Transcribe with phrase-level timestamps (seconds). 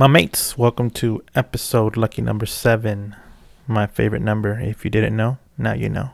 [0.00, 3.16] My mates, welcome to episode lucky number seven.
[3.66, 4.56] My favorite number.
[4.60, 6.10] If you didn't know, now you know.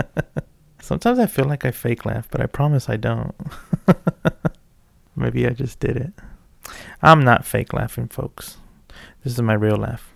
[0.80, 3.34] Sometimes I feel like I fake laugh, but I promise I don't.
[5.14, 6.12] Maybe I just did it.
[7.02, 8.56] I'm not fake laughing, folks.
[9.22, 10.10] This is my real laugh.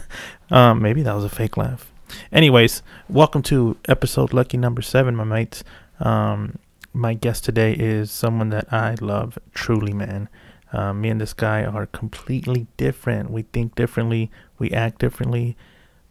[0.50, 1.92] um, maybe that was a fake laugh.
[2.32, 5.62] Anyways, welcome to episode lucky number seven, my mates.
[6.00, 6.58] Um,
[6.92, 10.28] my guest today is someone that I love truly, man.
[10.72, 13.30] Uh, me and this guy are completely different.
[13.30, 15.56] We think differently, we act differently,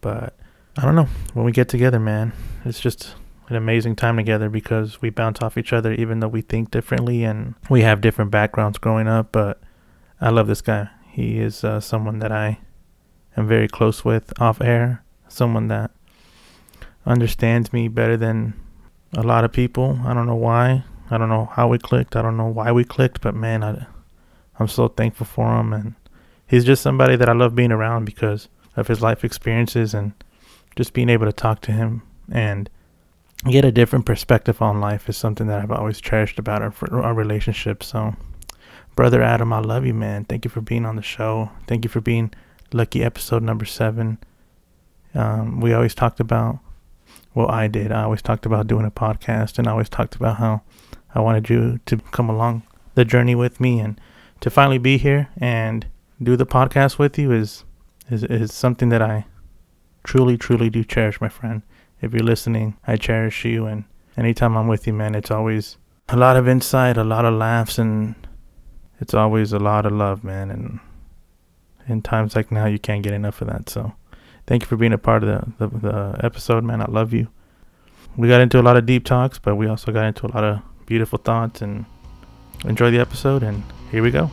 [0.02, 0.36] but
[0.78, 1.08] I don't know.
[1.34, 2.32] When we get together, man,
[2.64, 3.16] it's just
[3.50, 7.24] an amazing time together because we bounce off each other, even though we think differently
[7.24, 9.32] and we have different backgrounds growing up.
[9.32, 9.60] But
[10.22, 10.90] I love this guy.
[11.10, 12.60] He is uh, someone that I
[13.36, 15.92] am very close with off air, someone that
[17.06, 18.54] understands me better than
[19.14, 20.00] a lot of people.
[20.06, 20.84] I don't know why.
[21.10, 22.16] I don't know how we clicked.
[22.16, 23.88] I don't know why we clicked, but man, I
[24.62, 25.96] I'm so thankful for him, and
[26.48, 30.14] he's just somebody that I love being around because of his life experiences and
[30.76, 32.70] just being able to talk to him and
[33.50, 37.14] get a different perspective on life is something that I've always cherished about our our
[37.14, 37.84] relationship.
[37.84, 38.16] So,
[38.96, 40.26] brother Adam, I love you, man.
[40.26, 41.50] Thank you for being on the show.
[41.68, 42.32] Thank you for being
[42.72, 44.20] lucky episode number seven.
[45.14, 46.60] Um, we always talked about,
[47.34, 47.92] well, I did.
[47.92, 50.62] I always talked about doing a podcast, and I always talked about how
[51.14, 54.00] I wanted you to come along the journey with me and
[54.42, 55.86] to finally be here and
[56.22, 57.64] do the podcast with you is
[58.10, 59.26] is is something that I
[60.04, 61.62] truly truly do cherish, my friend.
[62.02, 63.86] If you're listening, I cherish you and
[64.18, 65.78] anytime I'm with you, man, it's always
[66.10, 68.16] a lot of insight, a lot of laughs and
[69.00, 70.80] it's always a lot of love, man, and
[71.88, 73.70] in times like now you can't get enough of that.
[73.70, 73.94] So,
[74.46, 76.82] thank you for being a part of the, the, the episode, man.
[76.82, 77.28] I love you.
[78.18, 80.44] We got into a lot of deep talks, but we also got into a lot
[80.44, 81.86] of beautiful thoughts and
[82.66, 84.32] enjoy the episode and here we go.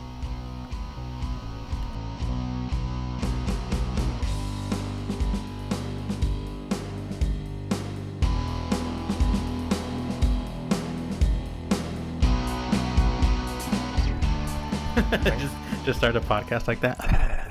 [15.23, 15.55] just,
[15.85, 17.35] just start a podcast like that.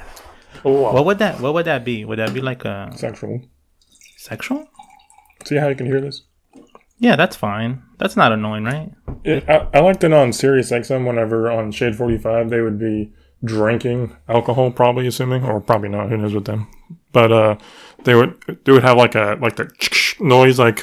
[0.64, 0.92] Oh, wow.
[0.92, 1.40] What would that?
[1.40, 2.04] What would that be?
[2.04, 3.40] Would that be like a sexual.
[4.16, 4.66] sexual?
[5.44, 6.22] See how you can hear this?
[6.98, 7.82] Yeah, that's fine.
[7.98, 8.90] That's not annoying, right?
[9.24, 13.12] It, I, I liked it on Sirius XM whenever on Shade 45 they would be
[13.44, 16.08] drinking alcohol, probably assuming, or probably not.
[16.08, 16.66] Who knows with them?
[17.12, 17.56] But uh,
[18.04, 19.70] they would they would have like a like the
[20.20, 20.82] noise, like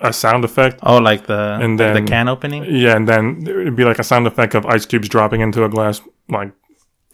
[0.00, 0.80] a sound effect.
[0.82, 2.64] Oh, like the And like then- the can opening.
[2.66, 5.64] Yeah, and then it would be like a sound effect of ice cubes dropping into
[5.64, 6.00] a glass.
[6.28, 6.52] Like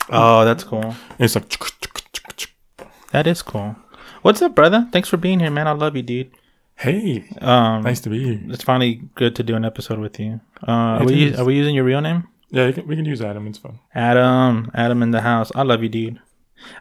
[0.09, 0.95] Oh, that's cool.
[1.19, 1.49] it's like
[3.13, 3.77] That is cool.
[4.23, 4.89] What's up, brother?
[4.93, 5.67] Thanks for being here, man.
[5.69, 6.31] I love you, dude.
[6.81, 8.41] Hey, Um, nice to be here.
[8.49, 10.41] it's finally good to do an episode with you.
[10.67, 12.25] Uh, are we are we using your real name?
[12.51, 13.47] Yeah, you can, we can use Adam.
[13.47, 13.79] It's fun.
[13.95, 15.53] Adam, Adam in the house.
[15.55, 16.21] I love you, dude.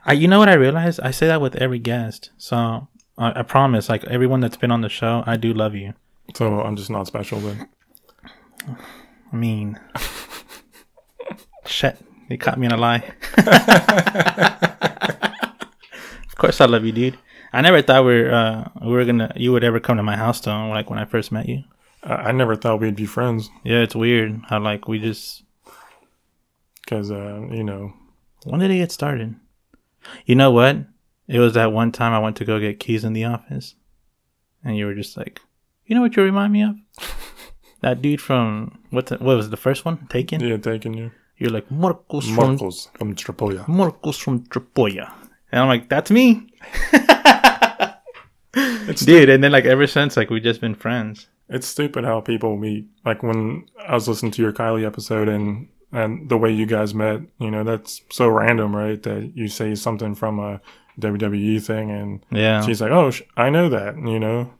[0.06, 1.00] I, you know what I realized?
[1.02, 2.32] I say that with every guest.
[2.38, 2.88] So
[3.18, 5.94] I, I promise, like everyone that's been on the show, I do love you.
[6.36, 7.68] So I'm just not special then.
[9.31, 9.80] I mean,
[11.66, 11.98] shit,
[12.30, 13.04] they caught me in a lie.
[16.28, 17.18] of course, I love you, dude.
[17.52, 20.18] I never thought we were uh, we were gonna you would ever come to my
[20.18, 20.70] house though.
[20.70, 21.64] Like when I first met you.
[22.04, 25.44] I, I never thought we'd be friends Yeah, it's weird how like we just
[26.82, 27.94] because uh, you know
[28.46, 29.36] when did it get started?
[30.26, 30.78] You know what?
[31.28, 33.76] It was that one time I went to go get keys in the office,
[34.64, 35.42] and you were just like,
[35.86, 36.76] you know what you remind me of?
[37.81, 39.08] that dude from what?
[39.08, 40.08] The, what was it, the first one?
[40.08, 40.40] Taken.
[40.42, 41.12] yeah taking you.
[41.38, 43.68] You're like Marcos from Marcos from Tropoja.
[43.68, 45.12] Marcos from Tropoja,
[45.52, 46.52] and I'm like, that's me,
[48.54, 49.30] It's dude.
[49.30, 51.28] And then like ever since, like we've just been friends.
[51.48, 52.88] It's stupid how people meet.
[53.06, 56.94] Like when I was listening to your Kylie episode and and the way you guys
[56.94, 59.02] met, you know, that's so random, right?
[59.04, 60.62] That you say something from a
[61.00, 64.52] WWE thing and Yeah, she's like, "Oh, sh- I know that," you know.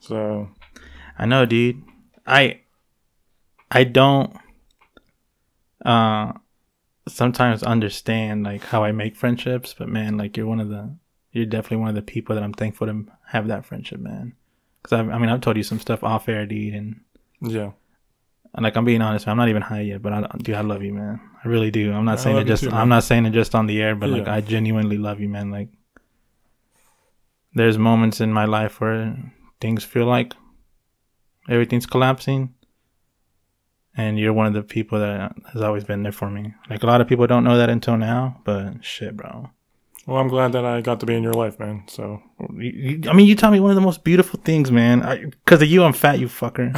[0.00, 0.48] So
[1.18, 1.82] I know, dude.
[2.26, 2.60] I
[3.70, 4.36] I don't
[5.84, 6.32] uh
[7.08, 10.96] sometimes understand like how I make friendships, but man, like you're one of the
[11.32, 14.34] you're definitely one of the people that I'm thankful to have that friendship, man.
[14.82, 17.00] Cuz I I mean, I've told you some stuff off air, dude, and,
[17.40, 17.72] yeah,
[18.54, 20.62] and like I'm being honest, man, I'm not even high yet, but I dude, I
[20.62, 21.20] love you, man.
[21.44, 21.92] I really do.
[21.92, 23.94] I'm not I saying it just too, I'm not saying it just on the air,
[23.94, 25.50] but like I genuinely love you, man.
[25.50, 25.68] Like
[27.54, 29.16] there's moments in my life where
[29.60, 30.34] things feel like
[31.48, 32.54] everything's collapsing
[33.98, 36.86] and you're one of the people that has always been there for me like a
[36.86, 39.50] lot of people don't know that until now but shit bro
[40.08, 41.82] Well, I'm glad that I got to be in your life, man.
[41.86, 42.22] So
[42.56, 44.96] You- you- I mean, you taught me one of the most beautiful things, man.
[45.44, 46.68] Because of you, I'm fat, you fucker.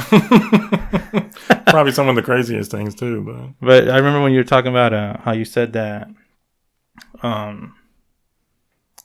[1.71, 4.71] probably some of the craziest things too, but But I remember when you were talking
[4.75, 6.09] about uh, how you said that
[7.23, 7.73] um,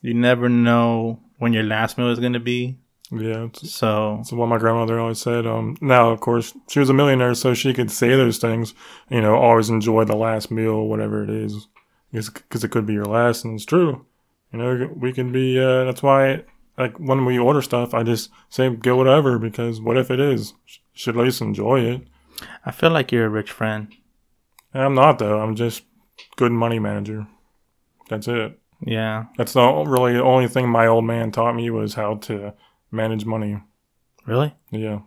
[0.03, 2.79] you never know when your last meal is gonna be.
[3.13, 5.47] Yeah, it's, So it's what my grandmother always said.
[5.47, 8.75] Um, now, of course, she was a millionaire, so she could say those things.
[9.11, 11.69] You know, always enjoy the last meal, whatever it is,
[12.13, 14.05] because it could be your last, and it's true.
[14.53, 15.59] You know, we can be.
[15.59, 16.45] Uh, that's why,
[16.79, 20.55] like when we order stuff, I just say get whatever because what if it is?
[20.93, 22.03] Should at least enjoy it.
[22.65, 23.93] I feel like you're a rich friend.
[24.75, 25.41] I'm not though.
[25.41, 25.85] I'm just
[26.37, 27.27] good money manager.
[28.09, 28.59] That's it.
[28.85, 32.53] Yeah, That's the really the only thing my old man taught me was how to
[32.97, 33.63] manage money.
[34.27, 34.55] really.
[34.71, 35.01] Yeah.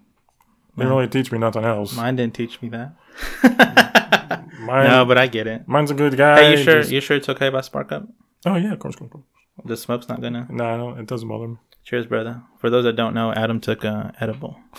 [0.77, 0.89] They Yeah.
[0.91, 1.95] really teach me nothing else.
[1.97, 2.95] Mine didn't teach me that.
[4.61, 5.67] Mine, no, but I get it.
[5.67, 6.39] mine's a good guy.
[6.41, 6.79] Hey, you sure?
[6.79, 8.07] just- You sure it's okay if I spark up?
[8.45, 9.23] oh yeah, of course, of course.
[9.65, 10.47] The smoke's not gonna.
[10.49, 11.57] No, I don't, it doesn't bother me.
[11.83, 12.41] Cheers, brother.
[12.59, 14.57] For those that don't know, Adam took a edible.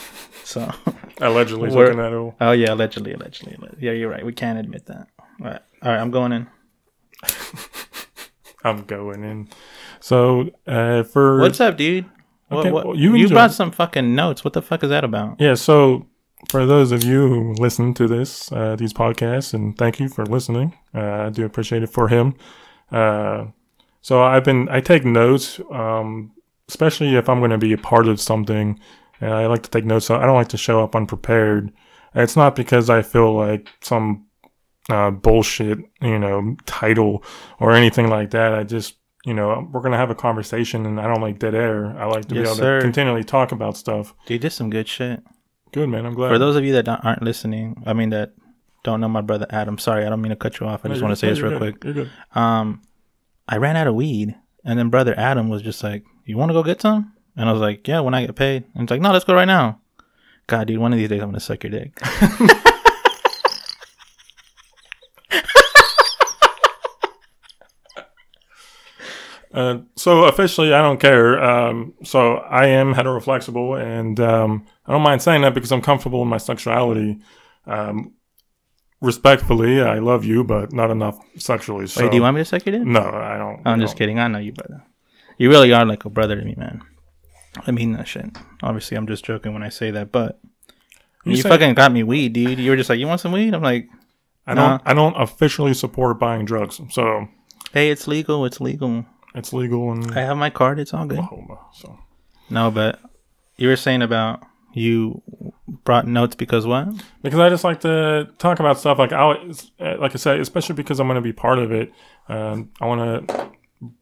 [0.45, 0.69] So,
[1.21, 2.35] Allegedly We're- looking at it.
[2.41, 3.57] oh yeah, allegedly, allegedly.
[3.61, 4.25] alle- Yeah, you're right.
[4.27, 5.07] We can't admit that.
[5.41, 6.01] All right, all right.
[6.01, 6.49] I'm going in.
[8.65, 9.49] I'm going in.
[10.01, 12.07] So uh, for What's up, dude?
[12.53, 14.45] Okay, what, well, you you brought some fucking notes.
[14.45, 15.41] What the fuck is that about?
[15.41, 16.07] yeah, so
[16.49, 20.25] for those of you who listen to this, uh, these podcasts, and thank you for
[20.25, 20.75] listening.
[20.95, 22.35] Uh, I do appreciate it for him.
[22.91, 23.47] Uh,
[24.01, 26.33] so I've been, I take notes, um,
[26.69, 28.81] especially if I'm going to be a part of something.
[29.21, 30.07] And I like to take notes.
[30.07, 31.73] So I don't like to show up unprepared.
[32.15, 34.27] It's not because I feel like some
[34.89, 37.23] uh, bullshit, you know, title
[37.61, 38.55] or anything like that.
[38.55, 41.55] I just, you know, we're going to have a conversation and I don't like dead
[41.55, 41.87] air.
[41.99, 42.79] I like to be able sir.
[42.79, 44.15] to continually talk about stuff.
[44.27, 45.23] Dude, did some good shit.
[45.73, 46.07] Good, man.
[46.07, 46.31] I'm glad.
[46.31, 48.33] For those of you that aren't listening, I mean that
[48.83, 49.79] don't know my brother Adam.
[49.79, 50.81] Sorry, I don't mean to cut you off.
[50.85, 51.81] I No, just want to say no, this real good.
[51.81, 51.85] quick.
[51.85, 52.11] You're good.
[52.35, 52.83] Um,
[53.47, 54.35] I ran out of weed,
[54.65, 57.53] and then brother Adam was just like, "You want to go get some?" And I
[57.53, 59.81] was like, "Yeah, when I get paid." And he's like, "No, let's go right now."
[60.47, 61.93] God, dude, one of these days I'm gonna suck your dick.
[69.53, 71.43] Uh, so officially, I don't care.
[71.43, 76.23] Um, so I am heteroflexible, and um, I don't mind saying that because I'm comfortable
[76.23, 77.19] in my sexuality.
[77.67, 78.13] Um,
[79.01, 81.87] respectfully, I love you, but not enough sexually.
[81.89, 82.87] So Wait, do you want me to suck your dick?
[82.87, 83.61] No, I don't.
[83.65, 83.99] I'm I just don't.
[83.99, 84.19] kidding.
[84.19, 84.85] I know you, brother.
[85.37, 86.83] You really are like a brother to me, man.
[87.67, 88.27] I mean that shit.
[88.63, 90.39] Obviously, I'm just joking when I say that, but
[91.25, 92.59] You you, fucking got me weed, dude.
[92.61, 93.89] You were just like, "You want some weed?" I'm like,
[94.47, 94.81] I don't.
[94.85, 97.27] I don't officially support buying drugs, so
[97.73, 98.45] "Hey, it's legal.
[98.45, 99.05] It's legal.
[99.35, 100.79] It's legal and I have my card.
[100.79, 101.59] It's all good." Oklahoma.
[101.73, 101.99] So
[102.49, 103.01] No, but
[103.57, 104.43] you were saying about
[104.73, 105.21] you
[105.85, 106.89] brought notes because what?
[107.23, 110.41] because I just like to talk about stuff like I, always- uh, like I said,
[110.41, 111.93] especially because I'm going to be part of it.
[112.29, 113.51] Um, I want to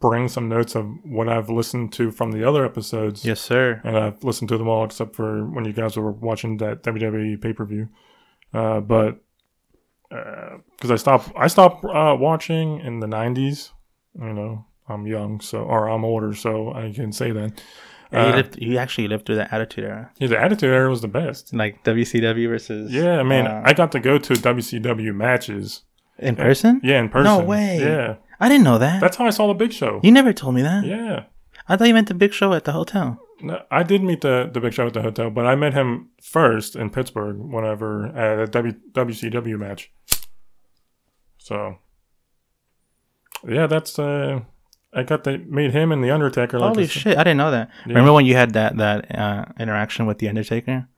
[0.00, 3.24] bring some notes of what I've listened to from the other episodes.
[3.24, 3.80] Yes, sir.
[3.84, 7.40] and I've listened to them all except for when you guys were watching that WWE
[7.40, 7.88] pay per view.
[8.52, 9.20] Uh, but
[10.10, 13.70] because I stopped, I stopped uh, watching in the '90s.
[14.20, 17.62] You know, I'm young, so or I'm older, so I can say that.
[18.12, 18.58] Yeah, you Uh, lived.
[18.58, 21.52] You actually lived through the Attitude Era, yeah, the Attitude Era was the best.
[21.54, 22.90] like WCW versus.
[22.92, 25.82] Yeah, I mean, uh, I got to go to WCW matches.
[26.18, 26.80] in person.
[26.82, 27.24] Yeah, in person.
[27.24, 27.78] No way.
[27.80, 29.00] Yeah, I didn't know that.
[29.00, 30.00] that's how I saw the Big Show.
[30.02, 30.84] you never told me that.
[30.84, 31.24] Yeah.
[31.70, 33.20] I thought you meant the big show at the hotel.
[33.42, 36.08] No, I did meet the the Big Show at the hotel, but I met him
[36.22, 39.92] first in Pittsburgh whenever at a w, WCW match.
[41.36, 41.76] So,
[43.46, 44.40] yeah, that's uh,
[44.98, 46.58] I got to meet him and the Undertaker.
[46.58, 47.16] Like Holy shit!
[47.16, 47.70] I didn't know that.
[47.86, 47.88] Yeah.
[47.88, 50.88] Remember when you had that that uh, interaction with the Undertaker?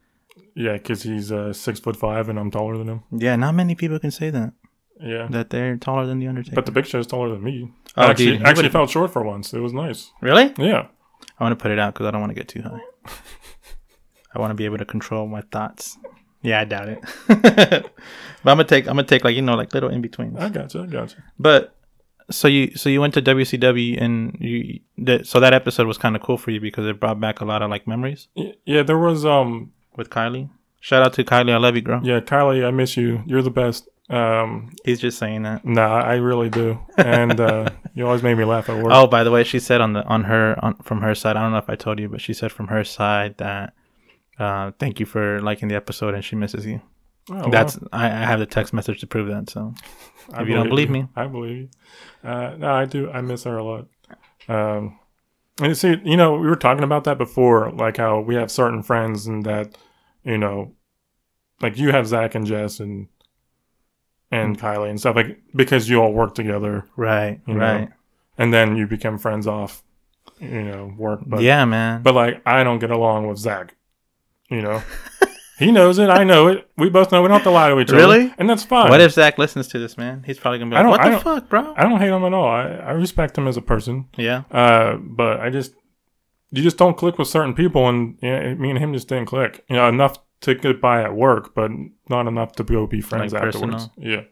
[0.54, 3.02] Yeah, because he's uh, six foot five and I'm taller than him.
[3.12, 4.52] Yeah, not many people can say that
[5.00, 6.54] Yeah, that they're taller than the Undertaker.
[6.56, 7.70] but the Big Show's taller than me.
[7.96, 9.54] Oh, I actually, dude, actually would've- felt short for once.
[9.54, 10.10] It was nice.
[10.20, 10.52] really?
[10.58, 10.86] Yeah,
[11.38, 12.80] I want to put it out because I don't want to get too high.
[14.34, 15.96] I want to be able to control my thoughts.
[16.42, 17.00] Yeah, I doubt it.
[17.28, 17.92] but
[18.44, 20.36] I'm gonna take I'm gonna take like you know like little in betweens.
[20.38, 20.82] I got you.
[20.82, 21.22] I got you.
[21.38, 21.74] But
[22.30, 26.14] so you so you went to WCW and you that so that episode was kind
[26.16, 28.28] of cool for you because it brought back a lot of like memories
[28.64, 30.48] Yeah, there was um with Kylie.
[30.80, 32.00] Shout out to Kylie, I love you, girl.
[32.02, 33.22] yeah, Kylie, I miss you.
[33.26, 33.88] You're the best.
[34.08, 35.64] Um, He's just saying that.
[35.64, 38.92] Nah, I really do, and uh, you always made me laugh at work.
[38.92, 41.36] Oh, by the way, she said on the on her on from her side.
[41.36, 43.72] I don't know if I told you, but she said from her side that
[44.38, 46.80] uh, thank you for liking the episode and she misses you.
[47.30, 49.48] Oh, well, That's I, I have the text message to prove that.
[49.50, 49.72] So
[50.32, 51.06] I if you don't believe me.
[51.14, 51.68] I believe you.
[52.28, 53.10] Uh, no, I do.
[53.10, 53.86] I miss her a lot.
[54.48, 54.98] Um,
[55.58, 58.50] and you see, you know, we were talking about that before, like how we have
[58.50, 59.76] certain friends and that,
[60.24, 60.72] you know,
[61.60, 63.08] like you have Zach and Jess and
[64.32, 64.60] and Mm.
[64.60, 67.88] Kylie and stuff like because you all work together, right, You know, right,
[68.38, 69.82] and then you become friends off,
[70.40, 71.20] you know, work.
[71.26, 72.02] But yeah, man.
[72.02, 73.74] But like, I don't get along with Zach.
[74.48, 74.82] You know,
[75.60, 76.08] He knows it.
[76.10, 76.68] I know it.
[76.76, 77.98] We both know we don't have to lie to each other.
[77.98, 78.34] Really?
[78.38, 78.90] And that's fine.
[78.90, 80.24] What if Zach listens to this, man?
[80.26, 82.08] He's probably gonna be I like, don't- "What I the fuck, bro?" I don't hate
[82.08, 82.48] him at all.
[82.48, 84.06] I, I respect him as a person.
[84.16, 85.74] Yeah, Uh, but I just
[86.50, 89.64] you just don't click with certain people, and yeah, me and him just didn't click.
[89.68, 91.70] You know, enough to get by at work, but
[92.08, 93.86] not enough to go be friends Like afterwards.
[93.88, 93.92] personal?
[93.98, 94.22] Yeah,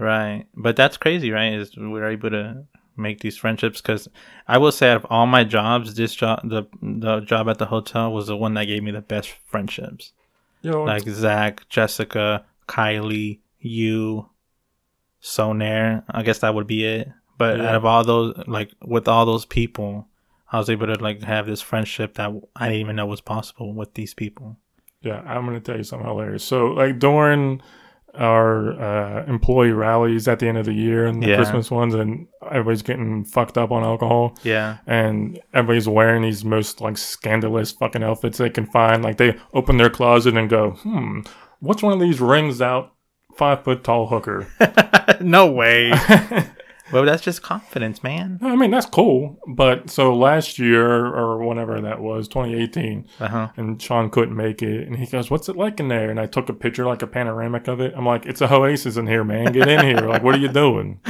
[0.00, 0.44] right.
[0.54, 1.54] But that's crazy, right?
[1.54, 2.64] Is we're able to
[2.98, 4.08] make these friendships because
[4.46, 7.66] I will say, out of all my jobs, this job, the the job at the
[7.66, 10.12] hotel, was the one that gave me the best friendships.
[10.62, 14.28] Know, Like Zach, Jessica, Kylie, you,
[15.22, 16.04] Sonair.
[16.10, 17.08] I guess that would be it.
[17.38, 17.68] But Yeah.
[17.70, 20.08] out of all those, like with all those people,
[20.50, 23.72] I was able to like have this friendship that I didn't even know was possible
[23.74, 24.56] with these people.
[25.02, 25.20] yeah.
[25.26, 26.42] I'm gonna tell you something hilarious.
[26.44, 27.60] So, like during
[28.18, 31.36] our uh, employee rallies at the end of the year and the Yeah.
[31.36, 34.36] Christmas ones, and everybody's getting fucked up on alcohol.
[34.42, 34.78] Yeah.
[34.86, 39.02] and everybody's wearing these most like scandalous fucking outfits they can find.
[39.02, 41.20] Like they open their closet and go, hmm,
[41.60, 42.92] what's one of these rings out
[43.36, 44.46] five foot tall hooker?
[45.20, 45.92] no way.
[46.92, 48.38] well, that's just confidence, man.
[48.42, 49.38] I mean, that's cool.
[49.48, 53.48] But so last year or whenever that was, 2018, Uh huh.
[53.56, 54.86] and Sean couldn't make it.
[54.86, 56.10] And he goes, What's it like in there?
[56.10, 57.92] And I took a picture, like a panoramic of it.
[57.96, 59.52] I'm like, It's a Oasis in here, man.
[59.52, 59.98] Get in here.
[60.06, 61.00] Like, what are you doing?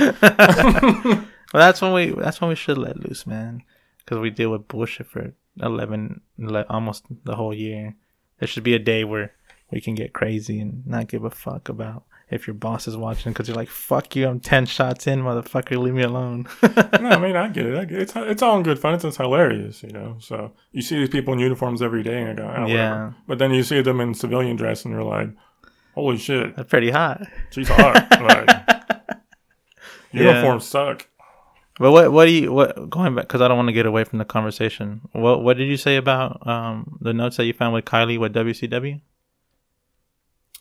[1.54, 3.62] Well, that's when we that's when we should let loose, man.
[3.98, 7.94] Because we deal with bullshit for 11, le- almost the whole year.
[8.40, 9.32] There should be a day where
[9.70, 13.32] we can get crazy and not give a fuck about if your boss is watching.
[13.32, 16.46] Because you're like, fuck you, I'm ten shots in, motherfucker, leave me alone.
[16.62, 16.68] no,
[17.10, 17.76] I mean, I get it.
[17.78, 18.02] I get it.
[18.02, 18.94] It's, it's all in good fun.
[18.94, 20.16] It's, it's hilarious, you know.
[20.20, 22.74] So you see these people in uniforms every day, and I go, oh, Yeah.
[22.74, 23.12] yeah.
[23.26, 25.28] But then you see them in civilian dress, and you're like,
[25.94, 27.22] holy shit, that's pretty hot.
[27.50, 27.94] she's hot.
[28.20, 28.48] like,
[30.12, 30.22] Yeah.
[30.32, 31.06] uniforms suck.
[31.78, 33.26] But what what do you what going back?
[33.26, 35.02] Because I don't want to get away from the conversation.
[35.12, 38.32] What what did you say about um the notes that you found with Kylie with
[38.34, 39.00] WCW?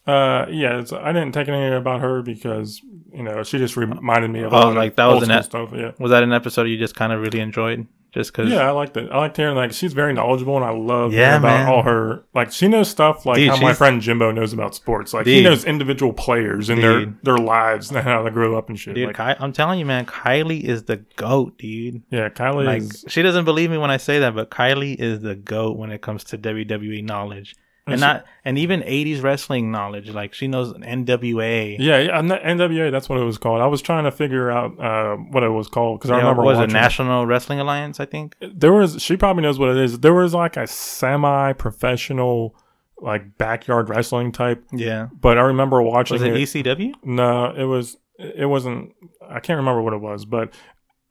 [0.07, 2.81] Uh, yeah, it's, I didn't take anything about her because
[3.11, 5.69] you know she just reminded me of Oh, like that was an school e- stuff.
[5.73, 7.87] Yeah, Was that an episode you just kind of really enjoyed?
[8.11, 8.49] Just because?
[8.49, 9.11] yeah, I liked it.
[9.11, 11.67] I liked hearing like she's very knowledgeable, and I love Yeah, about man.
[11.67, 15.11] all her like she knows stuff like Dude, how my friend Jimbo knows about sports.
[15.13, 17.17] Like he knows individual players and their Dude.
[17.23, 18.93] their lives and how they grew up and shit.
[18.95, 22.03] Dude, like, Ky- I'm telling you, man, Kylie is the goat, dude.
[22.11, 23.03] yeah, Kylie Like, is.
[23.09, 26.01] she doesn't believe me when I say that, but Kylie is the goat when it
[26.01, 27.53] comes to WWE knowledge,
[27.87, 30.09] and And she- not and even '80s wrestling knowledge.
[30.09, 31.77] Like she knows NWA.
[31.79, 32.91] Yeah, yeah, NWA.
[32.91, 33.61] That's what it was called.
[33.61, 36.51] I was trying to figure out uh, what it was called because I remember what
[36.51, 36.73] was it watching.
[36.73, 37.99] National Wrestling Alliance?
[37.99, 38.35] I think.
[38.41, 39.01] there was.
[39.01, 39.99] She probably knows what it is.
[39.99, 42.55] There was like a semi-professional,
[42.97, 44.63] like backyard wrestling type.
[44.71, 45.07] Yeah.
[45.19, 46.65] But I remember watching Was it it.
[46.65, 46.93] ECW?
[47.03, 47.97] no, it was.
[48.17, 48.93] It wasn't.
[49.27, 50.53] I can't remember what it was, but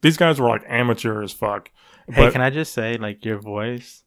[0.01, 1.69] these guys were like amateur as fuck.
[2.07, 4.03] Hey, But can I just say, like, your voice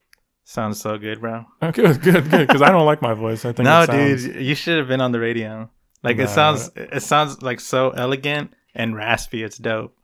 [0.48, 1.44] sounds so good, bro.
[1.60, 2.46] good, good, good.
[2.46, 3.44] Because I don't like my voice.
[3.44, 5.70] I think No, it sounds, dude, you should have been on the radio.
[6.02, 6.24] Like, Nah.
[6.24, 9.42] it sounds, it sounds like so elegant and raspy.
[9.42, 9.96] It's dope.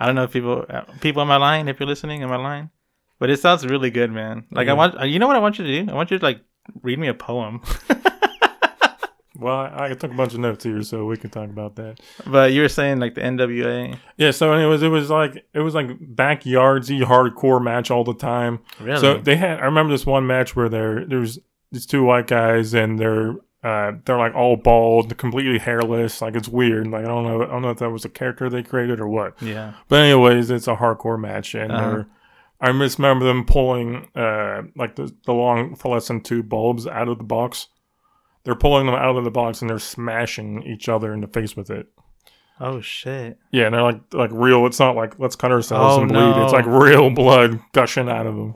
[0.00, 2.36] I don't know if people, uh, people on my line, if you're listening, on my
[2.36, 2.70] line,
[3.18, 4.44] but it sounds really good, man.
[4.50, 5.90] Like, I want, you know what I want you to do?
[5.92, 6.40] I want you to like
[6.82, 7.60] read me a poem.
[9.42, 12.00] Well, I, I took a bunch of notes here, so we can talk about that.
[12.26, 13.98] but you were saying like the NWA.
[14.16, 14.30] Yeah.
[14.30, 15.88] So anyways, it was like it was like
[16.26, 18.60] backyardsy hardcore match all the time.
[18.80, 19.00] Really?
[19.00, 19.60] So they had.
[19.60, 21.38] I remember this one match where there there's
[21.70, 23.34] these two white guys and they're
[23.64, 26.20] uh, they're like all bald, completely hairless.
[26.20, 26.86] Like it's weird.
[26.88, 27.42] Like I don't know.
[27.42, 29.40] I don't know if that was a character they created or what.
[29.42, 29.74] yeah.
[29.88, 31.90] But anyways, it's a hardcore match, and Uh-huh.
[31.90, 32.06] they're.
[32.64, 37.18] I just remember them pulling uh, like the, the long fluorescent tube bulbs out of
[37.18, 37.66] the box.
[38.44, 41.56] They're pulling them out of the box and they're smashing each other in the face
[41.56, 41.86] with it.
[42.60, 43.38] Oh shit.
[43.50, 44.66] Yeah, and they're like like real.
[44.66, 46.42] It's not like let's cut ourselves Oh, and bleed.
[46.44, 48.54] It's like real blood gushing out of them.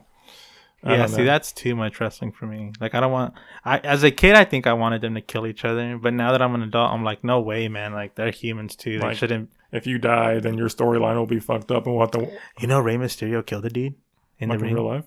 [0.85, 2.73] I Yeah, see, that's too much wrestling for me.
[2.81, 3.35] Like, I don't want.
[3.65, 6.31] I as a kid, I think I wanted them to kill each other, but now
[6.33, 7.93] that I'm an adult, I'm like, no way, man.
[7.93, 8.99] Like, they're humans too.
[9.01, 9.51] They Like- shouldn't.
[9.73, 12.79] if you die, then your storyline will be fucked up and what the You know,
[12.79, 13.95] Rey Mysterio killed a dude
[14.39, 14.75] in like the in ring.
[14.75, 15.05] real life.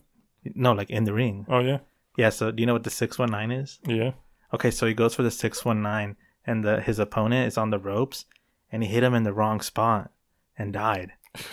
[0.55, 1.45] No, like in the ring.
[1.47, 1.77] Oh yeah,
[2.17, 2.29] Yeah.
[2.29, 3.79] So, do you know what the six one nine is?
[3.87, 4.11] yeah.
[4.53, 6.15] Okay, so he goes for the six one nine,
[6.45, 8.25] and the his opponent is on the ropes,
[8.71, 10.11] and he hit him in the wrong spot
[10.57, 11.11] and died.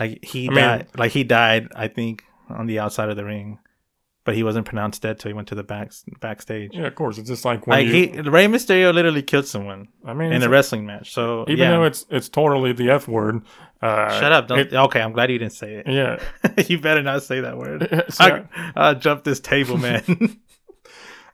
[0.00, 0.86] Like he I mean- died.
[0.96, 1.68] Like he died.
[1.76, 3.58] I think on the outside of the ring,
[4.24, 6.70] but he wasn't pronounced dead till he went to the back backstage.
[6.74, 7.18] Yeah, of course.
[7.18, 8.22] It's just like when Like you.
[8.22, 11.12] he, Rey Mysterio literally killed someone I mean, in a wrestling match.
[11.12, 11.70] So even yeah.
[11.70, 13.42] though it's it's totally the f word.
[13.80, 14.48] Uh, shut up!
[14.48, 14.58] Don't.
[14.60, 15.86] it- okay, I'm glad you didn't say it.
[15.88, 16.18] yeah.
[16.68, 18.04] you better not say that word.
[18.10, 20.38] So, I, I'll jump this table, man.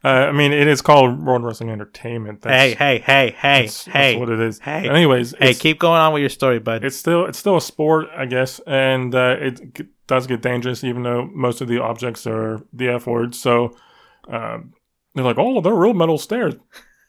[0.05, 2.45] Uh, I mean, it is called World Wrestling Entertainment.
[2.45, 4.59] hey, hey, hey, hey, that's, hey, that's what it is.
[4.61, 4.89] hey.
[4.89, 5.55] Anyways, hey!
[5.55, 6.85] Keep going on with your story, bud.
[6.85, 10.85] it's still it's still a sport, I guess, and uh, it g- does get dangerous,
[10.85, 13.35] even though most of the objects are the f word.
[13.35, 13.77] So,
[14.29, 14.73] um,
[15.15, 16.55] they're like, oh, they're real metal stairs.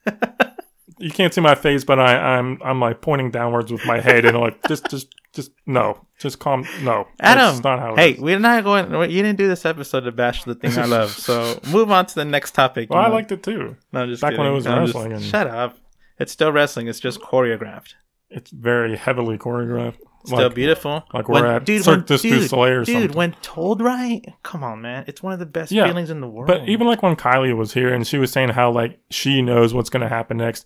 [1.00, 4.26] you can't see my face, but I, I'm I'm like pointing downwards with my head
[4.26, 6.66] and I'm like just just just no, just calm.
[6.82, 7.94] No, Adam, that's not how.
[7.94, 8.20] it hey, is.
[8.20, 8.92] we're not going.
[9.12, 11.12] You didn't do this episode to bash the thing I love.
[11.12, 12.90] So move on to the next topic.
[12.90, 13.14] well, I know.
[13.16, 13.76] liked it too.
[13.94, 15.78] No, I'm just back when it was I'm just- wrestling and- Shut up.
[16.20, 16.88] It's still wrestling.
[16.88, 17.94] It's just choreographed.
[18.30, 19.98] It's very heavily choreographed.
[20.26, 21.04] Still Like- beautiful.
[21.14, 23.18] like we're at dude, Cirque when, du dude, Soleil or dude, something.
[23.18, 26.28] when told right, come on, man, it's one of the best Yeah, feelings in the
[26.28, 26.48] world.
[26.48, 29.74] But even like when Kylie was here and she was saying how like she knows
[29.74, 30.66] what's going to happen next.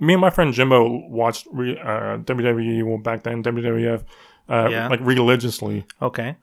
[0.00, 4.02] Me and my friend Jimbo watched re, uh, WWE well back then WWF
[4.48, 4.88] uh, Yeah.
[4.88, 5.84] like religiously.
[6.02, 6.36] okay,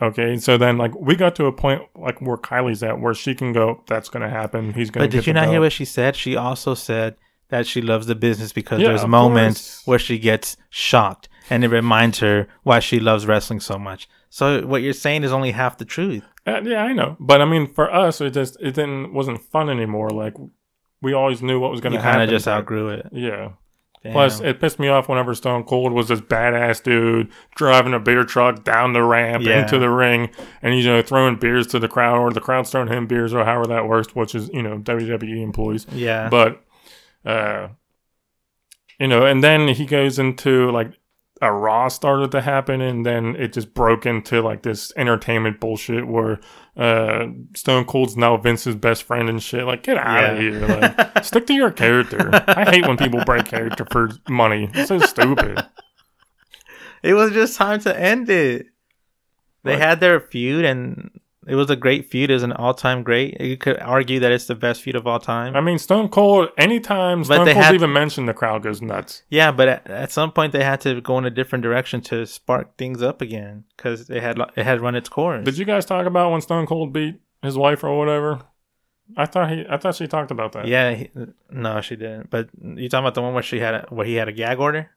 [0.00, 3.34] Okay, so then like we got to a point like where Kylie's at where she
[3.34, 3.82] can go.
[3.88, 4.72] That's going to happen.
[4.72, 5.02] He's going.
[5.02, 6.14] To But did you not hear what she said?
[6.14, 7.16] She also said
[7.48, 9.86] that she loves the business because Yeah, there's moments course.
[9.88, 14.08] where she gets shocked, and it reminds her why she loves wrestling so much.
[14.30, 16.22] So what you're saying is only half the truth.
[16.46, 19.68] Uh, yeah, I know, but I mean, for us, it just it didn't wasn't fun
[19.68, 20.10] anymore.
[20.10, 20.34] Like
[21.02, 22.22] we always knew what was going to kind happen.
[22.22, 23.06] of just but- outgrew it.
[23.12, 23.50] Yeah.
[24.04, 24.12] Damn.
[24.12, 28.22] Plus, it pissed me off whenever Stone Cold was this badass dude driving a beer
[28.22, 29.62] truck down the ramp Yeah.
[29.62, 30.30] into the ring,
[30.62, 33.34] and he's you know throwing beers to the crowd, or the crowd's throwing him beers,
[33.34, 35.84] or however that works, which is you know WWE employees.
[35.90, 36.62] yeah, But,
[37.26, 37.68] uh,
[39.00, 40.92] you know, and then he goes into like
[41.40, 46.06] a Raw started to happen, and then it just broke into like this entertainment bullshit
[46.06, 46.40] where
[46.76, 49.64] uh, Stone Cold's now Vince's best friend and shit.
[49.64, 50.66] Like, get out of here!
[50.66, 52.30] Like, stick to your character.
[52.32, 54.70] I hate when people break character for money.
[54.74, 55.64] It's so stupid.
[57.02, 58.66] it was just time to end it.
[59.64, 61.10] They had their feud, and
[61.48, 62.30] it was a great feud.
[62.30, 63.40] It was an all-time great.
[63.40, 65.56] You could argue that it's the best feud of all time.
[65.56, 66.50] I mean, Stone Cold.
[66.58, 69.22] Anytime Stone Cold's had- even mentioned, the crowd goes nuts.
[69.30, 72.26] Yeah, but at, at some point they had to go in a different direction to
[72.26, 75.44] spark things up again because it had it had run its course.
[75.44, 78.40] Did you guys talk about when Stone Cold beat his wife or whatever?
[79.16, 79.64] I thought he.
[79.70, 80.66] I thought she talked about that.
[80.66, 81.10] Yeah, he,
[81.50, 82.28] no, she didn't.
[82.28, 84.58] But you talking about the one where she had a, where he had a gag
[84.58, 84.90] order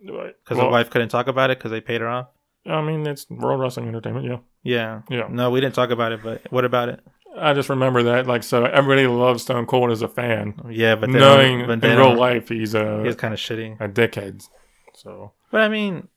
[0.00, 2.28] because Because the wife couldn't talk about it because they paid her off.
[2.66, 4.26] I mean, it's World Wrestling Entertainment.
[4.26, 5.28] Yeah, Yeah, yeah.
[5.30, 6.20] no, we didn't talk about it.
[6.22, 7.00] But what about it?
[7.38, 8.26] I just remember that.
[8.26, 12.14] Like, so everybody loves Stone Cold as a fan, Yeah, but knowing but in real
[12.16, 13.78] life he's a he's kind of shitty.
[13.80, 14.48] a dickhead.
[14.94, 16.08] So, But I mean,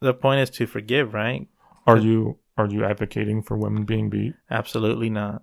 [0.00, 1.46] the point is to forgive, right?
[1.86, 4.32] are you are you advocating for women being beat?
[4.50, 5.42] Absolutely not.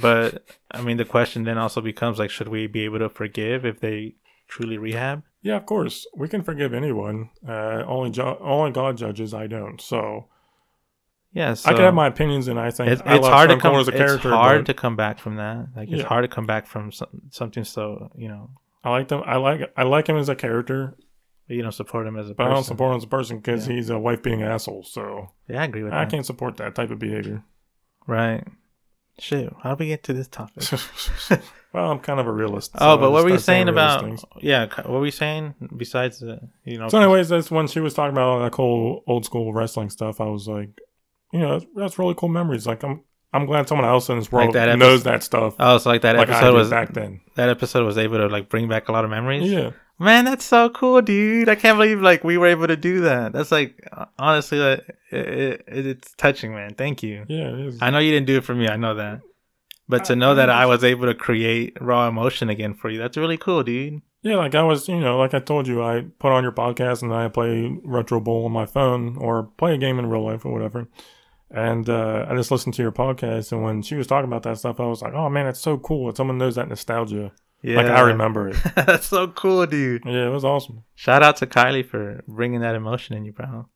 [0.00, 3.64] but I mean, the question then also becomes like, should we be able to forgive
[3.66, 4.14] if they
[4.48, 5.22] truly rehab?
[5.42, 6.06] Yeah, of course.
[6.16, 7.30] We can forgive anyone.
[7.46, 9.34] Uh, only jo- only God judges.
[9.34, 9.80] I don't.
[9.80, 10.28] So,
[11.36, 13.58] Yeah, so I can have my opinions, and I think It's, I it's hard to
[13.58, 13.80] Stone Cold come.
[13.82, 14.30] as a It's character.
[14.30, 15.66] hard but to come back from that.
[15.76, 16.06] Like it's Yeah.
[16.08, 18.48] hard to come back from some, something so you know
[18.82, 19.22] I like them.
[19.26, 20.96] I like I like him as a character,
[21.48, 22.50] you don't support him as a but person.
[22.50, 23.74] I don't support him as a person because Yeah.
[23.74, 24.84] he's a wife being asshole.
[24.84, 25.98] So Yeah, I agree with that.
[26.00, 26.10] I that.
[26.10, 27.44] can't support that type of behavior.
[28.06, 28.42] Right.
[29.18, 30.62] Shoot, how do we get to this topic?
[31.72, 32.72] well, I'm kind of a realist.
[32.78, 34.02] oh, but what were you saying about?
[34.04, 34.24] things.
[34.40, 36.88] Yeah, what were you saying besides the you know?
[36.88, 40.20] So, anyways, that's when she was talking about that whole old school wrestling stuff.
[40.20, 40.68] I was like,
[41.36, 42.66] you know, that's, that's really cool memories.
[42.66, 45.54] Like, I'm I'm glad someone else in this world that knows that stuff.
[45.58, 47.20] oh, so like that like episode was back then.
[47.34, 49.50] that episode was able to like bring back a lot of memories.
[49.50, 51.48] Yeah, Man, that's so cool, dude.
[51.48, 53.32] I can't believe like we were able to do that.
[53.32, 53.86] That's like
[54.18, 56.74] honestly, like, it, it, it's touching, man.
[56.74, 57.24] Thank you.
[57.28, 57.78] yeah, it is.
[57.82, 58.68] I know you didn't do it for me.
[58.68, 59.20] I know that.
[59.88, 62.90] But to I- know that I I was able to create raw emotion again for
[62.90, 64.02] you, that's really cool, dude.
[64.22, 67.02] Yeah, like I was, you know, like I told you, I put on your podcast
[67.02, 70.44] and I play Retro Bowl on my phone or play a game in real life
[70.44, 70.88] or whatever.
[71.50, 74.58] And uh, I just listened to your podcast, and when she was talking about that
[74.58, 76.08] stuff, I was like, "Oh man, it's so cool!
[76.08, 77.32] that someone knows that nostalgia.
[77.62, 77.76] Yeah.
[77.76, 78.56] Like I remember it.
[78.76, 80.02] that's so cool, dude.
[80.04, 80.82] Yeah, it was awesome.
[80.94, 83.68] Shout out to Kylie for bringing that emotion in you, bro.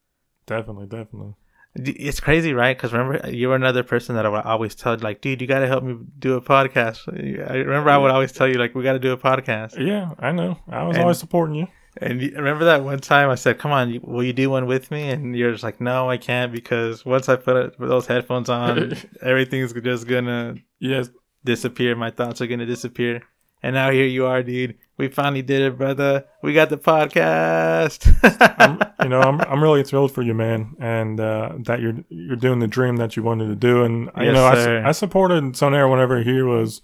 [0.46, 1.34] Definitely, definitely.
[1.76, 2.76] It's crazy, right?
[2.76, 5.60] Because remember, you were another person that I would always tell, like, dude, you got
[5.60, 6.98] to help me do a podcast.
[7.08, 9.78] I remember I would always tell you, like, we got to do a podcast.
[9.78, 10.58] Yeah, I know.
[10.68, 11.68] I was And- always supporting you.
[12.00, 15.10] And remember that one time I said, "Come on, will you do one with me?"
[15.10, 19.72] And you're just like, "No, I can't because once I put those headphones on, everything's
[19.74, 21.10] just gonna Yes,
[21.44, 21.94] disappear.
[21.94, 23.22] My thoughts are gonna disappear."
[23.62, 24.78] And now here you are, dude.
[24.96, 26.24] We finally did it, brother.
[26.42, 28.08] We got the podcast.
[28.58, 32.36] I'm, you know, I'm I'm really thrilled for you, man, and uh, that you're you're
[32.36, 33.84] doing the dream that you wanted to do.
[33.84, 36.80] And you know, I, I supported Sonair whenever he was,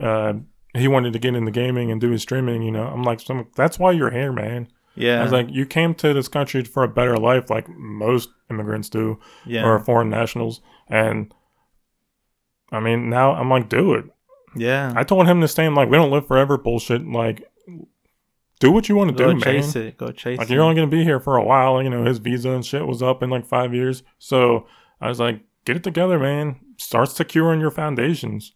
[0.00, 0.34] uh,
[0.74, 2.62] he wanted to get into gaming and do his streaming.
[2.62, 3.20] You know, I'm like,
[3.56, 4.68] that's why you're here, man.
[4.94, 8.30] yeah, I was like, you came to this country for a better life, like most
[8.50, 10.60] immigrants do, yeah, or foreign nationals.
[10.88, 11.32] And
[12.70, 14.06] I mean, now I'm like, do it.
[14.56, 14.92] yeah.
[14.96, 17.06] I told him the same, like, we don't live forever bullshit.
[17.06, 17.46] Like,
[18.60, 19.40] do what you want to do, man.
[19.40, 19.98] chase it.
[19.98, 20.54] Go chase Like it.
[20.54, 21.82] you're only gonna be here for a while.
[21.82, 24.02] You know, his visa and shit was up in like five years.
[24.18, 24.66] So
[25.00, 26.56] I was like, get it together, man.
[26.78, 28.52] Start securing your foundations.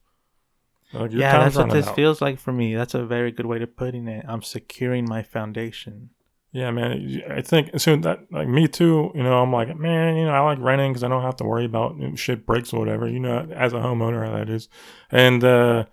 [0.93, 1.97] Your yeah, that's what this out.
[1.97, 2.75] feels like for me.
[2.75, 4.25] That's a very good way to putting it.
[4.29, 6.11] I'm securing my foundation.
[6.53, 7.23] Yeah, man.
[7.31, 7.97] I think so.
[7.97, 9.11] That like me too.
[9.15, 10.17] You know, I'm like, man.
[10.17, 12.79] You know, I like renting because I don't have to worry about shit breaks or
[12.81, 13.07] whatever.
[13.09, 14.69] You know, as a homeowner, how that is.
[15.11, 15.85] And uh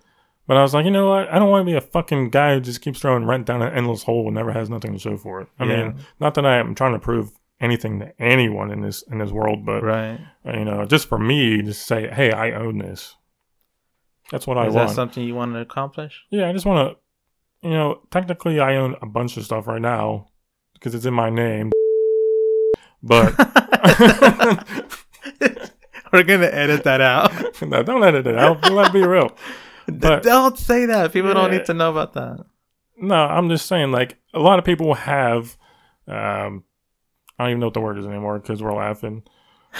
[0.46, 1.28] but I was like, you know what?
[1.32, 3.72] I don't want to be a fucking guy who just keeps throwing rent down an
[3.72, 5.48] endless hole and never has nothing to show for it.
[5.58, 5.84] I Yeah.
[5.84, 9.30] mean, not that I am trying to prove anything to anyone in this in this
[9.32, 10.20] world, but Right.
[10.44, 13.16] you know, just for me to say, hey, I own this.
[14.30, 14.88] That's what I Is want.
[14.88, 16.24] that something you want to accomplish?
[16.30, 16.96] Yeah, I just want
[17.62, 20.28] to, you know, technically I own a bunch of stuff right now
[20.74, 21.70] because it's in my name.
[23.02, 23.34] But
[26.12, 27.32] We're gonna edit that out.
[27.62, 28.70] no, don't edit it out.
[28.70, 29.32] Let's be real.
[29.88, 31.12] But- don't say that.
[31.12, 32.44] People don't need to know about that.
[32.96, 35.56] No, I'm just saying, like, a lot of people have,
[36.06, 36.62] um,
[37.36, 39.24] I don't even know what the word is anymore because we're laughing.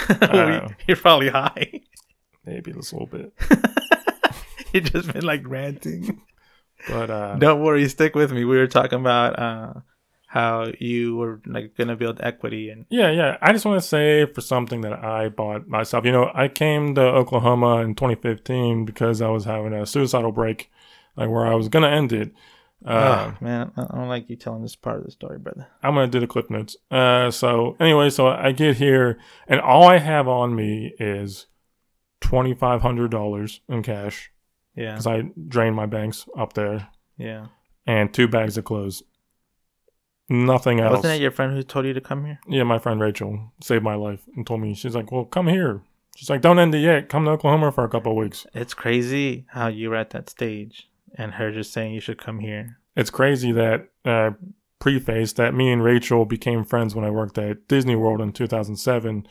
[0.09, 1.81] Uh, You're probably high.
[2.45, 3.33] Maybe just a little bit.
[4.83, 6.21] Just been like ranting.
[6.89, 8.45] But, uh, Don't worry, stick with me.
[8.45, 9.73] We were talking about uh,
[10.27, 13.37] how you were like gonna build equity and yeah, yeah.
[13.41, 16.05] I just want to say for something that I bought myself.
[16.05, 20.69] You know, I came to Oklahoma in 2015 because I was having a suicidal break,
[21.15, 22.33] like where I was to end it.
[22.85, 25.67] Uh, oh, man, I I don't like you telling this part of the story, brother.
[25.81, 26.75] I'm gonna do the clip notes.
[26.91, 31.47] Uh, so anyway, so I get here and all I have on me is
[32.19, 34.31] twenty five hundred dollars in cash
[34.75, 37.47] Yeah, because I drained my banks up there, yeah.
[37.85, 39.03] and two bags of clothes.
[40.27, 40.97] Nothing else.
[40.97, 42.39] Wasn't it your friend who told you to come here?
[42.47, 45.81] yeah, my friend Rachel saved my life and told me she's like, "Well, come here."
[46.15, 47.09] She's like, "Don't end it yet.
[47.09, 50.29] Come to Oklahoma for a couple of weeks." It's crazy how you were at that
[50.29, 52.79] stage and her just saying you should come here.
[52.95, 54.31] It's crazy that uh,
[54.79, 59.27] preface that me and Rachel became friends when I worked at Disney World in 2007,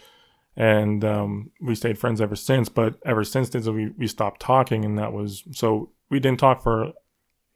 [0.57, 2.69] and um, we stayed friends ever since.
[2.69, 6.63] But ever since then, we we stopped talking, and that was so we didn't talk
[6.63, 6.93] for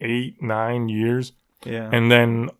[0.00, 1.32] eight nine years,
[1.64, 2.50] Yeah, and then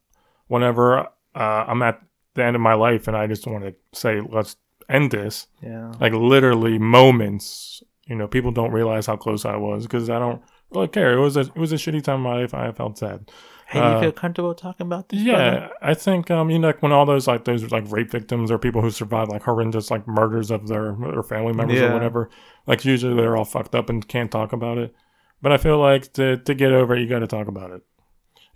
[0.46, 1.00] whenever
[1.34, 2.00] uh, I'm at
[2.34, 4.56] the end of my life, and I just want to say let's
[4.88, 5.92] end this, yeah.
[6.00, 7.82] like literally moments.
[8.06, 11.12] You know, people don't realize how close I was because I don't really care.
[11.12, 12.54] It was a it was a shitty time in my life.
[12.54, 13.30] I felt sad.
[13.70, 15.20] Hey, you uh, feel comfortable talking about this?
[15.20, 15.72] Yeah, brother?
[15.82, 18.58] I think um, you know, like when all those like those like rape victims or
[18.58, 21.90] people who survived like horrendous like murders of their their family members Yeah.
[21.90, 22.30] or whatever,
[22.66, 24.94] like usually they're all fucked up and can't talk about it.
[25.42, 27.82] But I feel like to to get over it, you got to talk about it,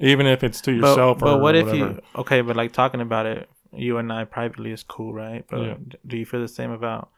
[0.00, 1.94] even if it's to But, yourself but or what if whatever.
[1.94, 2.00] you?
[2.16, 5.44] Okay, but like talking about it, you and I privately is cool, right?
[5.50, 5.74] But Yeah.
[6.06, 7.10] do you feel the same about,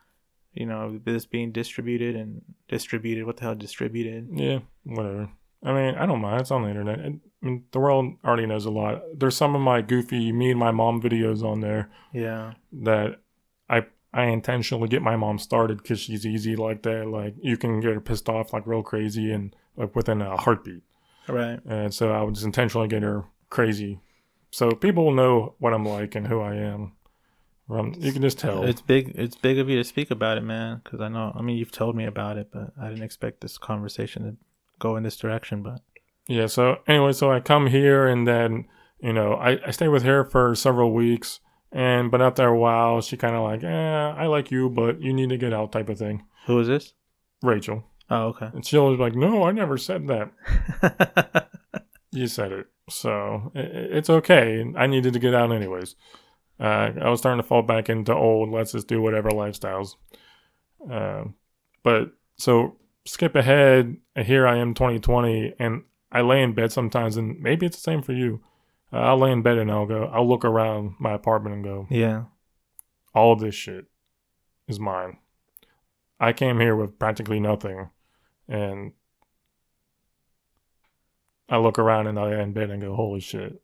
[0.52, 3.24] you know, this being distributed and distributed?
[3.24, 4.28] What the hell, distributed?
[4.34, 5.30] Yeah, whatever.
[5.64, 6.42] I mean, I don't mind.
[6.42, 6.98] It's on the internet.
[7.44, 9.02] I mean, the world already knows a lot.
[9.14, 13.20] There's some of my goofy me and my mom videos on there Yeah, that
[13.68, 17.06] I I intentionally get my mom started because she's easy like that.
[17.06, 20.82] Like you can get her pissed off like real crazy and like within a heartbeat.
[21.28, 21.60] right.
[21.66, 24.00] And so I would just intentionally get her crazy,
[24.50, 26.92] so people will know what I'm like and who I am.
[27.68, 28.62] Um, you can just tell.
[28.64, 29.12] It's big.
[29.14, 30.80] It's big of you to speak about it, man.
[30.82, 31.32] Because I know.
[31.34, 34.36] I mean, you've told me about it, but I didn't expect this conversation to
[34.78, 35.62] go in this direction.
[35.62, 35.80] But
[36.28, 36.46] Yeah.
[36.46, 38.66] So anyway, so I come here and then
[39.00, 41.40] you know I, I stay with her for several weeks,
[41.72, 43.68] and but after a while she kind of like, eh,
[44.16, 46.24] I like you, but you need to get out type of thing.
[46.46, 46.94] who is this?
[47.42, 48.48] Rachel, Oh, okay.
[48.54, 50.30] and she was like, no, I never said that.
[52.10, 54.64] You said it, so i- i- it's okay.
[54.76, 55.96] I needed to get out anyways.
[56.60, 59.96] Uh, I was starting to fall back into old let's just do whatever lifestyles.
[60.88, 61.24] Uh,
[61.82, 63.96] but so skip ahead.
[64.16, 65.82] Here I am, 2020, and
[66.14, 68.40] I lay in bed sometimes, and maybe it's the same for you.
[68.92, 70.04] Uh, I'll lay in bed and I'll go.
[70.04, 72.24] I'll look around my apartment and go, yeah.
[73.14, 73.86] all this shit
[74.68, 75.18] is mine.
[76.20, 77.90] I came here with practically nothing,
[78.48, 78.92] and
[81.48, 83.60] I look around and I lay in bed and go, "Holy shit!"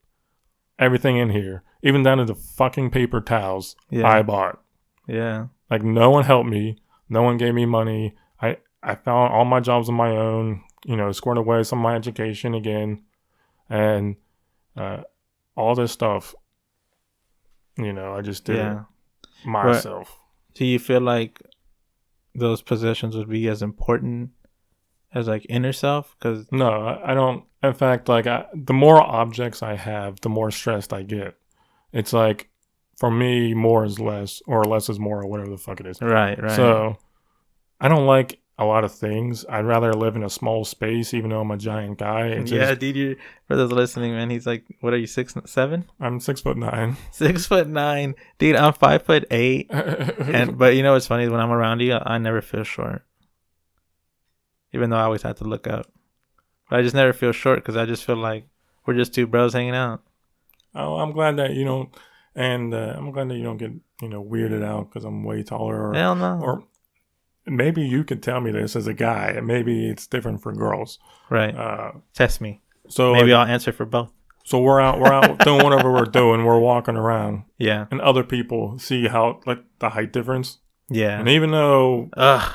[0.79, 4.09] Everything in here, even down to the fucking paper towels, Yeah.
[4.09, 4.61] I bought.
[5.07, 5.47] Yeah.
[5.71, 8.17] Like no one helped me, no one gave me money.
[8.43, 10.63] I I found all my jobs on my own.
[10.85, 13.03] You know, squared away some of my education again,
[13.69, 14.16] and
[14.77, 15.03] uh,
[15.57, 16.35] all this stuff.
[17.77, 18.85] You know, I just did Yeah.
[19.45, 20.19] myself.
[20.55, 21.40] Do you feel like
[22.35, 24.31] those possessions would be as important
[25.14, 26.16] as like inner self?
[26.19, 27.45] Because No, I I don't.
[27.62, 31.37] In fact, like I, the more objects I have, the more stressed I get.
[31.93, 32.49] It's like
[32.99, 36.01] for me, more is less, or less is more, or whatever the fuck it is.
[36.03, 36.57] right, right.
[36.57, 36.99] So
[37.81, 39.46] I don't like a lot of things.
[39.49, 42.27] I'd rather live in a small space, even though I'm a giant guy.
[42.27, 42.96] It's yeah, just, dude.
[42.96, 43.16] You
[43.49, 44.29] for those listening, man.
[44.29, 45.07] He's like, what are you?
[45.07, 46.99] Six, seven, I'm six foot nine.
[47.11, 48.57] six foot nine, dude.
[48.57, 49.70] I'm five foot eight.
[50.20, 52.62] And but you know what's funny is when I'm around you, I, I never feel
[52.62, 53.03] short.
[54.73, 55.87] Even though I always have to look up.
[56.68, 58.46] But I just never feel short because I just feel like
[58.87, 60.03] we're just two bros hanging out.
[60.75, 61.88] Oh, I'm glad that you don't,
[62.37, 65.42] and uh, I'm glad that you don't get you know weirded out because I'm way
[65.42, 66.38] taller, or, Hell no.
[66.40, 66.64] or
[67.51, 70.99] maybe you could tell me this as a guy, and maybe it's different for girls.
[71.29, 71.55] right.
[71.55, 72.61] Uh, Test me.
[72.89, 74.13] so Maybe like, I'll answer for both.
[74.45, 76.45] so we're out, we're out doing whatever we're doing.
[76.45, 77.87] We're walking around, Yeah.
[77.91, 80.59] and other people see how like the height difference,
[80.89, 81.19] Yeah.
[81.19, 82.53] and even though, Ugh.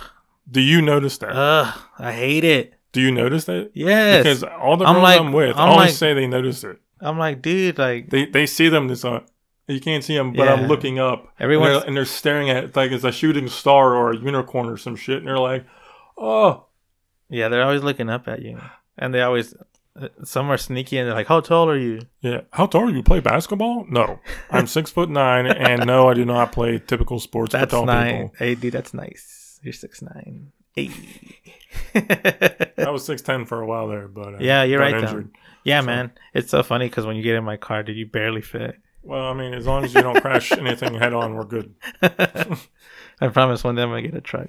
[0.49, 1.31] do you notice that?
[1.35, 1.79] Ugh.
[1.99, 2.73] I hate it.
[2.91, 3.71] do you notice that?
[3.73, 4.23] Yes.
[4.23, 6.77] Because all the I'm girls like- I'm with I'm always like- say they notice it.
[7.01, 9.19] I'm like, dude, like, They they see them this uh,
[9.67, 11.33] you can't see them, but I'm looking up.
[11.39, 14.17] Everyone's- and they're, and they're staring at it like it's a shooting star or a
[14.17, 15.65] unicorn or some shit, and they're like,
[16.17, 16.65] "Oh,
[17.29, 18.59] yeah, they're always looking up at you.
[18.97, 19.53] And they always,
[20.23, 22.01] some are sneaky and they're like, how tall are you?
[22.21, 23.01] yeah." How tall are you?
[23.03, 23.85] Play basketball?
[23.89, 24.19] No,
[24.51, 27.71] I'm six foot nine, and no, I do not play typical sports that's for That's
[27.73, 28.11] tall nice.
[28.11, 28.33] people.
[28.37, 29.59] Hey, dude, that's nice.
[29.63, 30.51] You're six nine.
[30.75, 30.91] Hey.
[32.77, 35.25] I was six ten for a while there, but uh, Yeah, you're right.
[35.63, 36.11] Yeah, man.
[36.33, 38.75] It's so funny because when you get in my car, dude, you barely fit.
[39.05, 41.75] Well, I mean, as long as you don't crash anything head on, we're good.
[42.01, 44.47] I promise one day I'm gonna get a truck.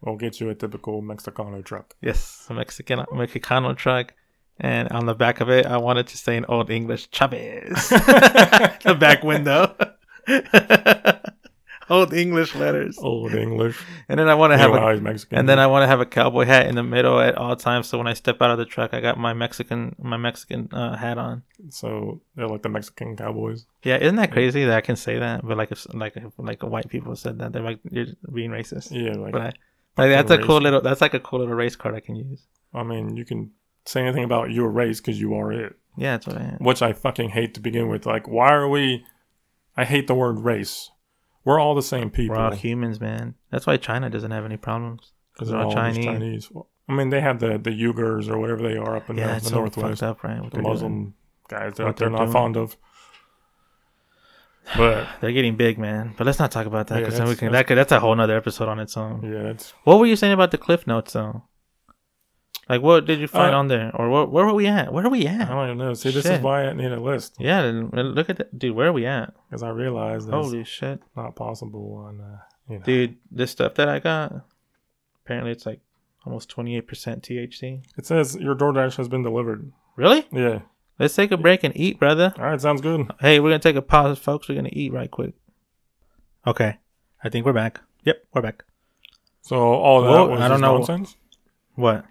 [0.00, 1.94] We'll get you a typical Mexicano truck.
[2.02, 4.12] Yes, a Mexican Mexicano truck.
[4.58, 7.88] And on the back of it, I wanted to say in old English, Chavez.
[7.88, 9.74] the back window.
[11.90, 12.98] Old English letters.
[12.98, 13.80] Old English.
[14.08, 15.38] And then I want to have a, Mexican.
[15.38, 17.88] and then I want to have a cowboy hat in the middle at all times.
[17.88, 20.96] So when I step out of the truck, I got my Mexican my Mexican uh,
[20.96, 21.42] hat on.
[21.70, 23.66] so they're like the Mexican cowboys.
[23.82, 25.46] Yeah, isn't that crazy that I can say that?
[25.46, 28.88] But like if like if, like white people said that, they're like you're being racist.
[28.90, 29.52] Yeah, like But I,
[29.96, 32.42] like that's a cool little that's like a cool little race card I can use.
[32.74, 33.52] I mean, you can
[33.86, 36.56] say anything about your race because you are it, Yeah, that's what I am.
[36.58, 38.04] which I fucking hate to begin with.
[38.06, 39.04] Like, why are we?
[39.76, 40.90] I hate the word race.
[41.44, 42.36] We're all the same people.
[42.36, 43.34] We're all humans, man.
[43.50, 45.12] That's why China doesn't have any problems.
[45.34, 46.04] because they're all Chinese.
[46.04, 46.50] Chinese.
[46.50, 49.34] Well, I mean, they have the the Uyghurs or whatever they are up in yeah,
[49.34, 50.40] the, the so northwest, up, right?
[50.40, 50.72] What the they're doing.
[50.74, 51.14] Muslim
[51.48, 52.32] guys that they're they're not doing.
[52.32, 52.76] fond of.
[54.76, 56.14] But They're getting big, man.
[56.16, 57.46] But let's not talk about that Yeah, because then we that's- can.
[57.52, 59.22] that's- That could, that's a whole nother episode on its own.
[59.22, 61.42] yeah, it's What were you saying about the cliff notes, though?
[62.68, 64.92] Like, what did you find Uh, on there, or where, where were we at?
[64.92, 65.42] Where are we at?
[65.50, 65.92] I don't even know.
[65.94, 66.32] See, this Shit.
[66.36, 67.60] is why I need a list Yeah,
[67.92, 68.74] look at that, dude.
[68.74, 69.34] Where are we at?
[69.50, 72.20] because I realized Holy shit, not possible on.
[72.20, 73.16] Uh, you know, dude!
[73.30, 74.32] This stuff that I got,
[75.24, 75.80] apparently it's like
[76.24, 77.82] almost twenty eight percent THC.
[77.98, 79.70] it says your DoorDash has been delivered.
[79.96, 80.26] Really?
[80.32, 80.60] Yeah.
[80.98, 82.32] Let's take a break and eat, brother.
[82.38, 83.10] All right, sounds good.
[83.20, 84.48] Hey, we're gonna take a pause, folks.
[84.48, 85.34] We're gonna eat right quick.
[86.46, 86.78] Okay,
[87.22, 87.80] I think we're back.
[88.04, 88.64] Yep, we're back.
[89.42, 90.76] So all that was I don't know.
[90.78, 91.16] nonsense.
[91.74, 92.04] What?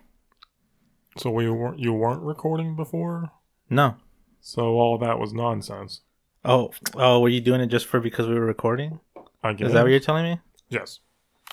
[1.18, 3.32] So we weren't you weren't recording before.
[3.70, 3.96] No.
[4.42, 6.02] So all that was nonsense.
[6.46, 9.00] Oh, oh, were you doing it just for because we were recording?
[9.44, 9.68] I guess.
[9.68, 10.40] Is that what you're telling me?
[10.70, 11.00] Yes.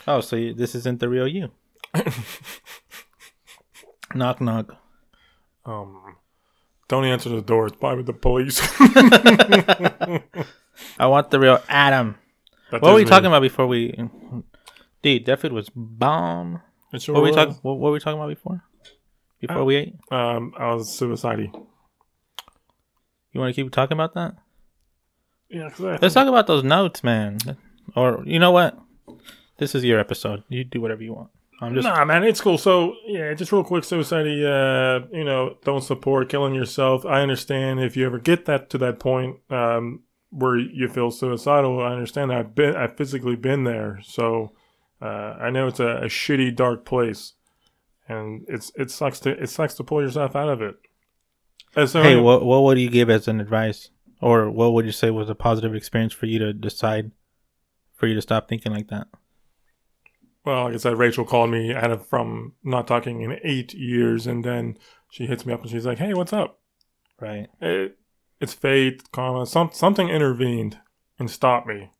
[0.06, 1.50] Oh, so you, this isn't the real you?
[4.14, 4.76] knock knock.
[5.64, 6.16] Um.
[6.88, 7.68] Don't answer the door.
[7.68, 8.60] It's probably the police.
[10.98, 12.16] I want the real Adam.
[12.72, 13.94] That What were we talking about before we?
[15.02, 16.62] Dude, that food was bomb.
[16.98, 17.54] Sure What were we talking?
[17.62, 18.64] What were we talking about before?
[19.40, 19.94] Before we ate?
[20.10, 21.38] Um, I was suicide.
[23.32, 24.34] You want to keep talking about that?
[25.48, 27.38] Yeah, I Let's talk about those notes, man.
[27.96, 28.78] Or you know what?
[29.58, 30.44] This is your episode.
[30.48, 31.30] You do whatever you want.
[31.60, 32.56] I'm just nah, man, it's cool.
[32.56, 34.26] So yeah, just real quick, suicide.
[34.26, 37.04] Uh, you know, don't support killing yourself.
[37.04, 40.00] I understand if you ever get that to that point, um,
[40.30, 41.82] where you feel suicidal.
[41.82, 42.32] I understand.
[42.32, 44.00] I've been, I've physically been there.
[44.02, 44.52] So
[45.02, 47.34] uh, I know it's a, a shitty, dark place,
[48.10, 50.74] and it's it sucks to it sucks to pull yourself out of it.
[51.76, 54.92] And so Hey, what what would you give as an advice, or what would you
[54.92, 57.12] say was a positive experience for you to decide,
[57.94, 59.06] for you to stop thinking like that?
[60.44, 64.26] Well, like I said, Rachel called me out of from not talking in eight years,
[64.26, 64.78] and then
[65.10, 66.58] she hits me up and she's like, "Hey, what's up?"
[67.20, 67.98] Right, It,
[68.40, 69.44] it's fate, karma.
[69.46, 70.78] Some something intervened
[71.18, 71.90] and stopped me.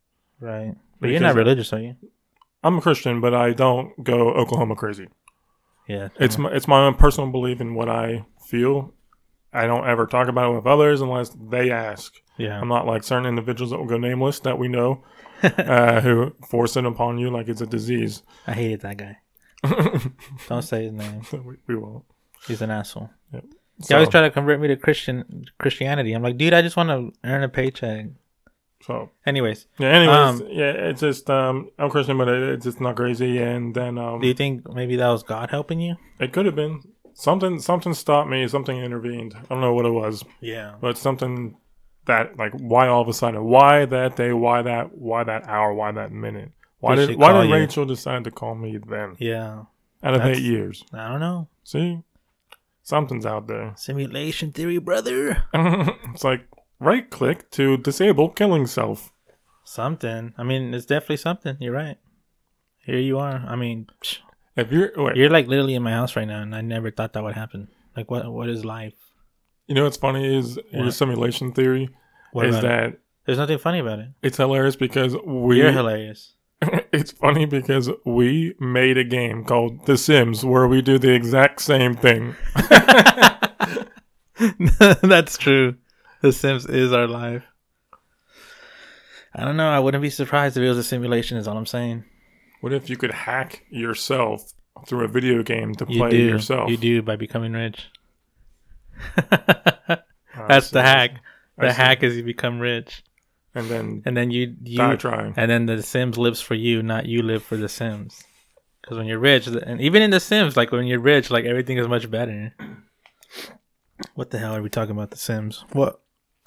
[0.41, 0.75] right.
[0.99, 1.97] But you're not religious, are you?
[2.63, 5.09] I'm a Christian, but I don't go Oklahoma crazy.
[5.89, 8.95] Yeah, It's my it's my own personal belief in what I feel.
[9.53, 12.15] I don't ever talk about it with others unless they ask.
[12.37, 12.61] yeah.
[12.61, 15.03] I'm not like certain individuals that will go nameless that we know,
[15.43, 18.23] uh, who force it upon you like it's a disease.
[18.47, 19.19] I hated that guy.
[20.49, 21.23] Don't say his name.
[21.45, 22.05] we, we won't.
[22.47, 23.11] He's an asshole.
[23.33, 23.41] He
[23.83, 26.13] So, always try to convert me to Christian Christianity.
[26.13, 28.07] I'm like, dude, I just want to earn a paycheck.
[28.83, 29.89] So Anyways, Yeah.
[29.89, 33.39] Anyways, Um, yeah, it's just um, I'm Christian, but it's just not crazy.
[33.39, 35.97] And then um, do you think maybe that was God helping you?
[36.19, 36.81] it could have been
[37.15, 37.59] something.
[37.61, 38.47] Something stopped me.
[38.49, 39.35] Something intervened.
[39.37, 40.75] I don't know what it was, Yeah.
[40.81, 41.57] but something
[42.07, 43.45] that like why all of a sudden?
[43.45, 44.33] Why that day?
[44.33, 44.97] Why that?
[44.97, 45.73] Why that hour?
[45.75, 46.51] Why that minute?
[46.79, 47.55] Why Did Why did you?
[47.55, 49.17] Rachel decide to call me then?
[49.19, 49.65] Yeah.
[50.03, 50.83] Out of That's- eight years.
[50.95, 51.49] I don't know.
[51.63, 51.99] See,
[52.83, 53.75] something's out there.
[53.77, 55.45] Simulation theory, brother.
[55.55, 56.47] it's like
[56.81, 59.13] right click to disable killing self.
[59.65, 60.35] Something.
[60.37, 61.57] I mean, it's definitely something.
[61.61, 61.99] You're right.
[62.85, 63.45] Here you are.
[63.47, 64.19] I mean, psh,
[64.57, 67.13] If you're wait, you're like literally in my house right now, and I never thought
[67.13, 67.69] that would happen.
[67.97, 68.31] Like, what?
[68.33, 68.95] What is life?
[69.67, 71.91] you know what's funny is your simulation theory
[72.33, 72.91] What is about it?
[72.93, 74.09] that There's nothing funny about it.
[74.21, 76.35] it's hilarious because we You're hilarious.
[76.93, 81.61] it's funny because we made a game called The Sims where we do the exact
[81.61, 82.35] same thing.
[85.03, 85.77] That's true.
[86.23, 87.45] The Sims is our life.
[89.35, 89.71] I don't know.
[89.71, 91.39] I wouldn't be surprised if it was a simulation.
[91.39, 92.05] Is all I'm saying.
[92.61, 94.53] What if you could hack yourself
[94.87, 96.17] through a video game to You play do.
[96.19, 96.69] yourself?
[96.71, 97.87] You do by becoming rich.
[99.31, 101.13] That's the hack.
[101.59, 101.77] I The see.
[101.77, 103.03] hack is you become rich,
[103.55, 105.35] and then and then you you die trying.
[105.37, 108.25] and then the Sims lives for you, not you live for the Sims.
[108.83, 111.79] Because when you're rich, and even in the Sims, like when you're rich, like everything
[111.79, 112.55] is much better.
[114.15, 115.11] What the hell are we talking about?
[115.11, 115.65] The Sims?
[115.73, 116.01] What?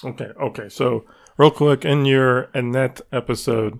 [0.04, 0.70] Okay, okay.
[0.70, 1.06] So
[1.38, 3.80] real quick, in your Annette episode,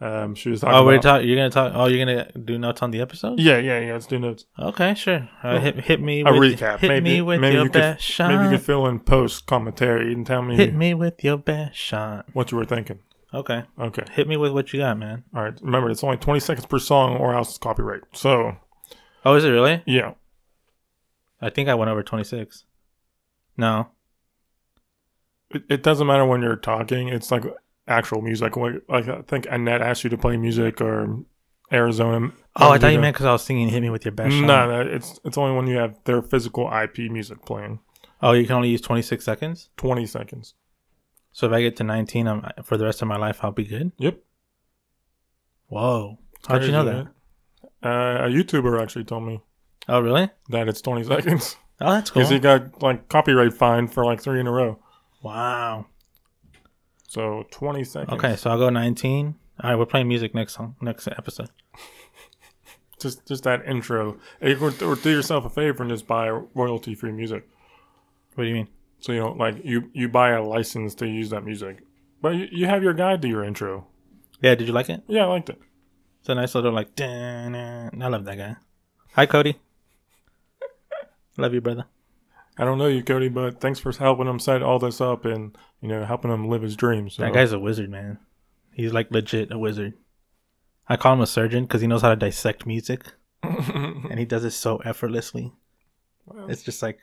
[0.00, 1.26] um, she was talking Oh, we're talking.
[1.28, 1.72] You're gonna talk.
[1.74, 3.38] Oh, you're gonna do notes on the episode?
[3.40, 3.92] yeah, yeah, yeah.
[3.92, 4.44] Let's do notes.
[4.58, 5.28] Okay, sure.
[5.42, 6.22] Uh, hit hit me.
[6.26, 6.78] A with, recap.
[6.80, 8.28] Hit maybe me with maybe your you could, best shot.
[8.30, 11.76] maybe you could fill in post commentary and tell me Hit me with your best
[11.76, 12.26] shot.
[12.32, 12.98] what you were thinking.
[13.32, 13.64] Okay.
[13.80, 14.04] Okay.
[14.12, 15.24] Hit me with what you got, man.
[15.34, 15.58] All right.
[15.62, 18.02] Remember, it's only twenty seconds per song, or else it's copyright.
[18.12, 18.56] So
[19.24, 19.82] Oh, is it really?
[19.86, 20.12] yeah,
[21.40, 22.64] I think I went over 26.
[23.56, 23.88] No.
[25.54, 27.08] It, it doesn't matter when you're talking.
[27.08, 27.44] It's like
[27.88, 28.56] actual music.
[28.56, 31.18] Like, like I think Annette asked you to play music or
[31.72, 32.32] Arizona.
[32.56, 34.46] Oh, I thought you meant because I was singing "Hit Me with Your Best No,
[34.48, 37.80] Shot." no, it's it's only when you have their physical IP music playing.
[38.22, 39.70] Oh, you can only use 26 seconds.
[39.76, 40.54] Twenty seconds.
[41.32, 43.64] So if I get to 19, I'm for the rest of my life, I'll be
[43.64, 43.90] good.
[43.98, 44.18] Yep.
[45.68, 46.18] Whoa.
[46.46, 47.06] How'd you know that?
[47.82, 49.40] Uh, a YouTuber actually told me
[49.88, 50.30] Oh, really?
[50.50, 52.20] that it's 20 seconds Oh, that's cool.
[52.20, 54.78] because he got like copyright fined for like three in a row.
[55.24, 55.86] Wow.
[57.08, 58.12] So 20 seconds.
[58.12, 59.34] Okay, so I'll go 19.
[59.62, 61.50] All right, we're playing music next song, next episode.
[63.00, 64.18] Just just that intro.
[64.40, 67.46] Or, or do yourself a favor and just buy royalty free music.
[68.34, 68.68] What do you mean?
[69.00, 71.82] So you know, like you you buy a license to use that music,
[72.22, 73.86] but you, you have your guide to your intro.
[74.40, 75.02] Yeah, did you like it?
[75.06, 75.60] Yeah, I liked it.
[76.20, 76.98] It's a nice little like.
[76.98, 78.56] I love that guy.
[79.12, 79.58] Hi, Cody.
[81.36, 81.84] love you, brother.
[82.56, 85.56] I don't know you, Cody, but thanks for helping him set all this up and
[85.80, 87.14] you know helping him live his dreams.
[87.14, 87.22] So.
[87.22, 88.18] That guy's a wizard, man.
[88.72, 89.94] He's like legit a wizard.
[90.88, 93.04] I call him a surgeon because he knows how to dissect music,
[93.42, 95.52] and he does it so effortlessly.
[96.26, 96.98] Well, It's just like,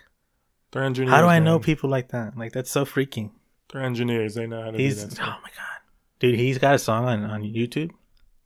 [0.71, 1.13] they're engineers.
[1.13, 2.37] how do I know people like that?
[2.37, 3.31] Like that's so freaking.
[3.71, 4.35] They're engineers.
[4.35, 5.39] They know how to He's do oh that.
[5.43, 5.79] my god,
[6.19, 6.39] dude.
[6.39, 7.91] He's got a song on on YouTube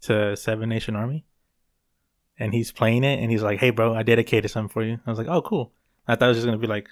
[0.02, 1.26] to uh, Seven Nation Army,
[2.40, 5.10] and he's playing it, and he's like, "Hey, bro, I dedicated something for you." I
[5.10, 5.72] was like, "Oh, cool."
[6.08, 6.90] I thought it was just gonna be like,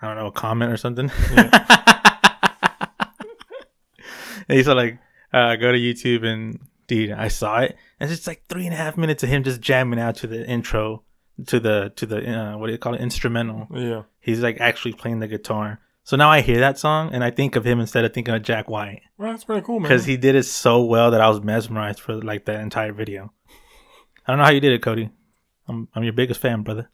[0.00, 1.10] I don't know, a comment or something.
[4.48, 4.98] and he's like,
[5.32, 7.76] uh, "Go to YouTube and." Dude, I saw it.
[7.98, 10.28] And it's just like three and a half minutes of him just jamming out to
[10.28, 11.02] the intro,
[11.48, 13.66] to the to the uh, what do you call it, instrumental.
[13.74, 14.02] Yeah.
[14.20, 15.80] He's like actually playing the guitar.
[16.04, 18.42] So now I hear that song and I think of him instead of thinking of
[18.44, 19.88] Jack White Well, that's pretty cool, man.
[19.88, 23.32] because he did it so well that I was mesmerized for like that entire video.
[24.24, 25.10] I don't know how you did it, Cody.
[25.66, 26.88] I'm I'm your biggest fan, brother.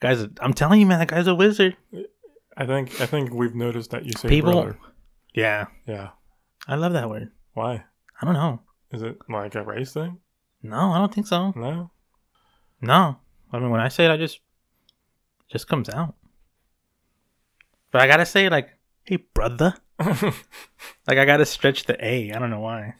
[0.00, 1.76] Guys, I'm telling you, man, that guy's a wizard.
[2.56, 4.78] I think I think we've noticed that you say People- brother.
[5.34, 6.10] Yeah, Yeah.
[6.66, 7.30] I love that word.
[7.54, 7.84] Why?
[8.20, 8.60] I don't know.
[8.92, 10.18] Is it like a race thing?
[10.62, 11.52] No, I don't think so.
[11.56, 11.90] No.
[12.80, 13.18] No,
[13.52, 14.40] I mean when I say it, I just
[15.50, 16.14] just comes out.
[17.90, 18.70] But I gotta say, like,
[19.04, 19.74] hey, brother.
[21.06, 22.32] Like I gotta stretch the A.
[22.32, 22.94] I don't know why.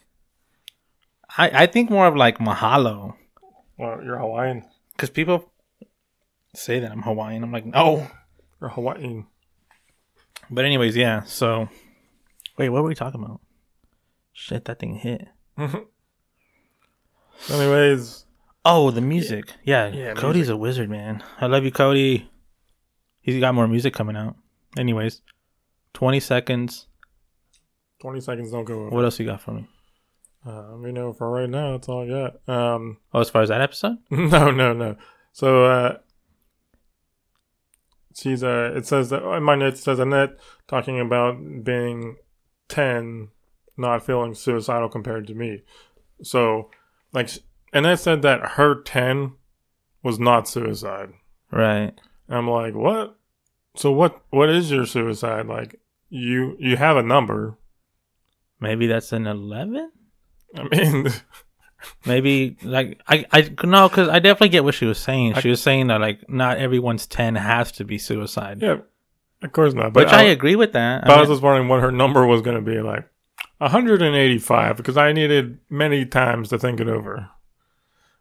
[1.37, 3.15] I I think more of like mahalo
[3.77, 4.65] well, you're Hawaiian.
[4.93, 5.53] because people
[6.55, 7.43] say that I'm Hawaiian.
[7.43, 8.07] I'm like no.
[8.61, 9.27] You're Hawaiian.
[10.51, 11.23] But anyways, yeah.
[11.25, 11.69] So
[12.57, 13.41] wait, what were we talking about?
[14.33, 15.27] Shit, that thing hit.
[17.51, 18.25] Anyways,
[18.65, 19.53] Oh, the music.
[19.65, 20.55] Yeah, Yeah, Cody's music.
[20.55, 21.23] a wizard, man.
[21.41, 22.31] I love you, Cody.
[23.21, 24.37] He's got more music coming out.
[24.77, 25.23] Anyways,
[25.95, 26.87] twenty seconds.
[28.01, 28.91] 20 seconds don't go over.
[28.91, 29.67] What else you got for me?
[30.47, 32.49] Uh, you know, for right now, that's all I got.
[32.49, 33.97] Um, Oh, as far as that episode?
[34.11, 34.95] no, no, no.
[35.33, 35.97] So, uh,
[38.19, 42.17] she's, uh, it says that, in my notes, it says Annette talking about being
[42.69, 43.29] 10,
[43.77, 45.63] not feeling suicidal compared to me.
[46.23, 46.71] So,
[47.13, 47.31] like,
[47.73, 49.33] Annette said that her 10
[50.03, 51.11] was not suicide.
[51.51, 51.93] Right.
[52.29, 53.17] And I'm like, what?
[53.77, 54.23] So what?
[54.31, 55.47] What is your suicide?
[55.47, 57.57] Like, you you have a number.
[58.61, 59.93] Maybe that's an eleven.
[60.57, 61.09] I mean,
[62.07, 65.35] Maybe like I I no, because I definitely get what she was saying.
[65.35, 68.79] I- She was saying that like not everyone's ten has to be suicide, Yeah,
[69.43, 69.93] of course not.
[69.93, 71.03] But which I, I, agree with that.
[71.05, 73.09] but I I was just wondering what her number was going to be like.
[73.59, 77.29] 185 because I needed many times to think it over.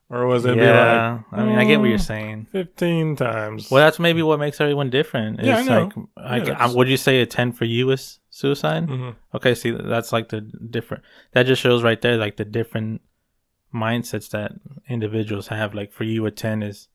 [0.10, 2.48] Or was it yeah, be like I mean, I get what you're mm, saying.
[2.54, 3.70] 15 times?
[3.70, 5.42] Well, that's maybe what makes everyone different.
[5.44, 5.84] Yeah, I know.
[5.84, 8.88] like, Yeah, uh, that's- would you say a ten for you is suicide?
[8.88, 9.16] Mhm.
[9.36, 11.04] Okay, see, that's like the different.
[11.34, 13.02] That just shows right there, like the different
[13.78, 14.54] mindsets that
[14.90, 15.74] individuals have.
[15.74, 16.88] Like for you, a ten is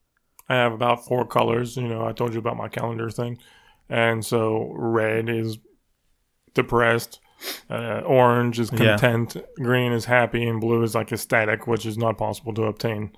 [0.49, 1.77] I have about four colors.
[1.77, 3.37] You know, I told you about my calendar thing.
[3.89, 5.57] And so red is
[6.53, 7.19] depressed,
[7.69, 8.97] uh, orange is Yeah.
[8.97, 13.11] content, green is happy, and blue is like ecstatic, which is not possible to obtain.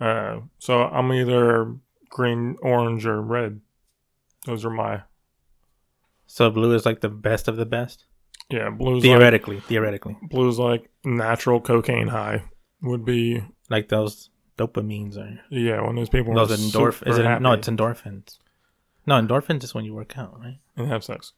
[0.00, 1.74] Uh, so I'm either
[2.10, 3.60] green, orange, or red.
[4.46, 5.02] Those are my.
[6.26, 8.04] so blue is like the best of the best.
[8.50, 12.42] Yeah, blue's like, Theoretically, theoretically, blue's like natural cocaine high
[12.84, 13.42] would be.
[13.70, 16.98] like those dopamines or Yeah, when those people those are endorph.
[16.98, 17.52] super Is it no?
[17.52, 18.38] It's endorphins.
[19.06, 20.58] No, endorphins is when you work out, right?
[20.76, 21.32] and have sex.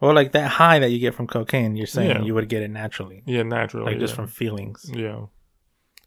[0.00, 1.74] Or like that high that you get from cocaine.
[1.76, 2.22] You're saying Yeah.
[2.22, 3.86] you would get it naturally, Yeah, naturally.
[3.92, 4.90] like just from feelings.
[4.94, 5.26] Yeah,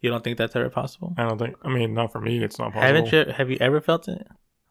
[0.02, 1.14] You don't think that's ever possible?
[1.18, 1.56] I don't think.
[1.64, 2.42] I mean, not for me.
[2.44, 2.82] It's not possible.
[2.88, 3.34] Haven't you?
[3.34, 4.26] Have you ever felt it?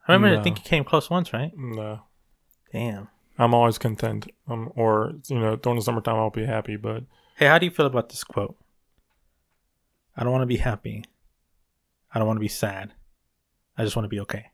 [0.06, 0.38] I remember.
[0.40, 1.50] I think you came close once, right?
[1.56, 2.00] No.
[2.72, 3.08] Damn.
[3.38, 4.26] I'm always content.
[4.48, 6.76] Um, or you know, during the summertime, I'll be happy.
[6.76, 7.02] But
[7.36, 8.56] Hey, how do you feel about this quote?
[10.18, 11.04] I don't want to be happy.
[12.12, 12.92] I don't want to be sad.
[13.76, 14.46] I just want to be okay.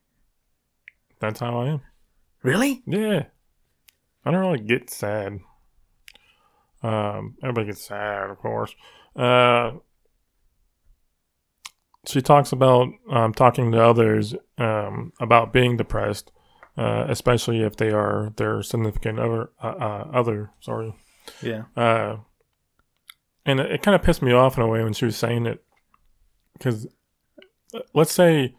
[1.19, 1.81] that's how I am.
[2.43, 2.83] Really?
[2.87, 3.25] Yeah,
[4.27, 5.41] I don't really get sad.
[6.83, 8.75] Um, everybody gets sad, of course.
[9.17, 9.73] Uh,
[12.07, 16.31] she talks about um, talking to others um, about being depressed,
[16.77, 19.49] uh, especially if they are their significant other.
[19.63, 20.95] Uh, uh, other, sorry.
[21.41, 21.63] Yeah.
[23.47, 25.17] Uh, and it, it kind of pissed me off in a way when she was
[25.17, 25.63] saying it,
[26.55, 26.87] because
[27.95, 28.55] let's say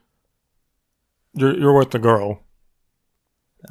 [1.33, 2.39] you're you're with the girl,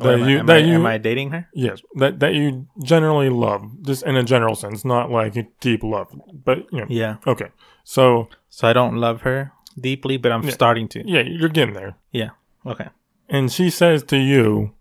[0.01, 1.49] am, That I, you- am, that I, you- am I dating her?
[1.55, 6.09] yes, that that you generally love, just in a general sense, not like deep love,
[6.45, 7.17] but you know, Yeah.
[7.27, 7.51] okay.
[7.85, 10.51] So So I don't love her deeply, but I'm Yeah.
[10.53, 11.03] starting to.
[11.07, 12.31] yeah, you're getting there, Yeah.
[12.67, 12.89] Okay.
[13.29, 14.73] and she says to you,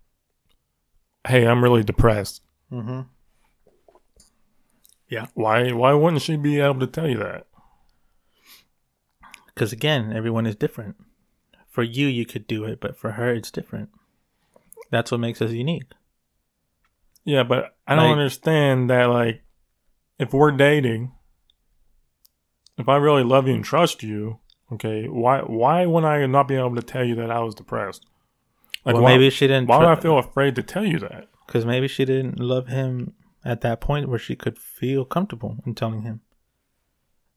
[1.26, 3.00] "Hey, I'm really depressed." Mm-hmm.
[5.34, 7.46] Why why wouldn't she be able to tell you that?
[9.46, 10.96] Because again, everyone is different.
[11.68, 13.90] For you, you could do it, but for her, it's different.
[14.90, 15.90] That's what makes us unique.
[17.24, 19.04] Yeah, but I don't Like- understand that.
[19.06, 19.42] Like,
[20.18, 21.12] if we're dating,
[22.78, 24.38] if I really love you and trust you,
[24.72, 28.04] okay, why why would I not be able to tell you that I was depressed?
[28.84, 29.68] Like, well, why, maybe she didn't.
[29.68, 31.28] why would I feel afraid to tell you that?
[31.46, 33.14] Because maybe she didn't love him
[33.44, 36.20] at that point where she could feel comfortable in telling him.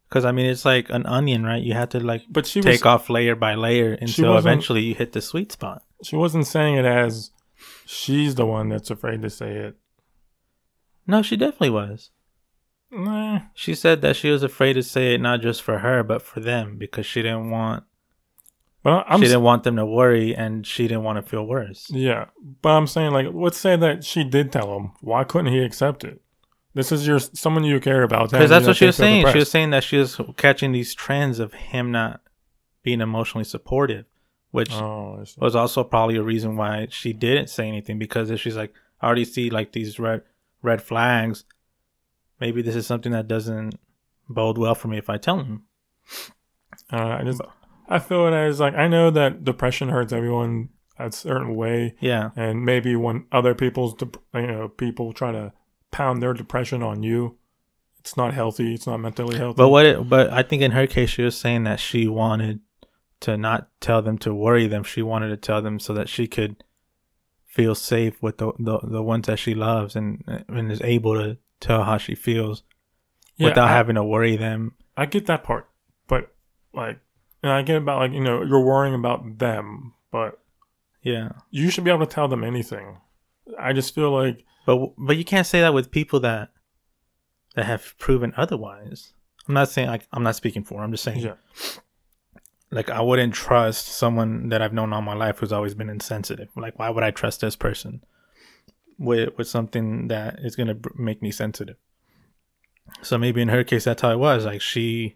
[0.07, 1.61] Because I mean, it's like an onion, right?
[1.61, 4.95] You have to like But she take was off layer by layer until eventually you
[4.95, 5.83] hit the sweet spot.
[6.01, 7.31] she wasn't saying it as
[7.85, 9.75] she's the one that's afraid to say it.
[11.05, 12.11] No, she definitely was.
[12.89, 16.21] Nah, She said that she was afraid to say it not just for her but
[16.21, 17.83] for them because she didn't want
[18.83, 21.87] but I'm she didn't want them to worry and she didn't want to feel worse.
[21.89, 22.25] yeah.
[22.61, 24.91] But I'm saying like, let's say that she did tell him.
[25.01, 26.21] Why couldn't he accept it?
[26.73, 28.31] This is your someone you care about.
[28.31, 29.27] Because that's what she was saying.
[29.31, 32.21] She was saying that she was catching these trends of him not
[32.83, 34.05] being emotionally supportive,
[34.51, 38.55] which Oh, was also probably a reason why she didn't say anything because if she's
[38.55, 40.21] like, I already see like these red
[40.61, 41.45] red flags,
[42.39, 43.79] maybe this is something that doesn't
[44.29, 45.63] bode well for me if I tell him.
[46.91, 47.41] Uh, I just
[47.87, 50.69] I feel it as like I know that depression hurts everyone
[50.99, 52.31] a certain way, Yeah.
[52.35, 55.53] and maybe when other people's dep- you know people try to
[55.91, 57.37] pound their depression on you,
[57.99, 58.73] it's not healthy.
[58.73, 59.57] It's not mentally healthy.
[59.57, 62.59] But what it, but I think in her case she was saying that she wanted
[63.21, 64.83] to not tell them to worry them.
[64.83, 66.63] She wanted to tell them so that she could
[67.45, 71.37] feel safe with the the, the ones that she loves and and is able to
[71.59, 72.63] tell how she feels
[73.37, 74.73] Yeah, without I, having to worry them.
[74.95, 75.69] I get that part,
[76.07, 76.33] but
[76.73, 76.99] like,
[77.43, 80.39] and I get about like you know you're worrying about them, but
[81.03, 81.29] Yeah.
[81.51, 82.97] you should be able to tell them anything.
[83.59, 86.51] I just feel like But but you can't say that with people that
[87.55, 89.13] that have proven otherwise.
[89.47, 90.83] I'm not saying like I'm not speaking for.
[90.83, 91.35] I'm just saying yeah,
[92.71, 96.49] like I wouldn't trust someone that I've known all my life who's always been insensitive.
[96.55, 98.03] Like why would I trust this person
[98.99, 101.77] with with something that is gonna br- make me sensitive?
[103.01, 104.45] So maybe in her case that's how it was.
[104.45, 105.15] Like she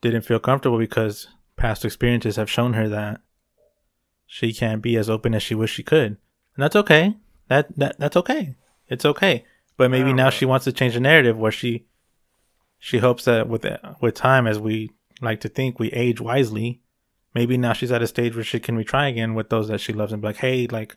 [0.00, 3.20] didn't feel comfortable because past experiences have shown her that
[4.26, 6.18] she can't be as open as she wish she could, and
[6.56, 7.16] that's okay.
[7.48, 8.56] That that that's okay.
[8.88, 9.44] It's okay.
[9.76, 10.30] But maybe now know.
[10.30, 11.86] she wants to change the narrative where she
[12.78, 13.66] she hopes that with
[14.00, 14.90] with time, as we
[15.20, 16.80] like to think, we age wisely.
[17.34, 19.92] Maybe now she's at a stage where she can retry again with those that she
[19.92, 20.96] loves and be like, hey, like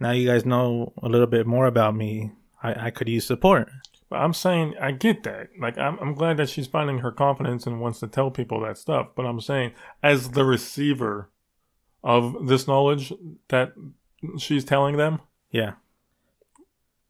[0.00, 2.32] now you guys know a little bit more about me.
[2.62, 3.70] I, I could use support.
[4.10, 5.48] But I'm saying I get that.
[5.58, 8.76] Like I'm I'm glad that she's finding her confidence and wants to tell people that
[8.76, 9.08] stuff.
[9.14, 11.30] But I'm saying as the receiver
[12.02, 13.12] of this knowledge
[13.48, 13.72] that
[14.36, 15.20] she's telling them,
[15.52, 15.74] Yeah.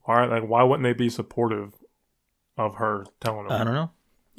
[0.02, 1.72] why like why wouldn't they be supportive
[2.58, 3.60] of her telling them?
[3.60, 3.90] I don't know.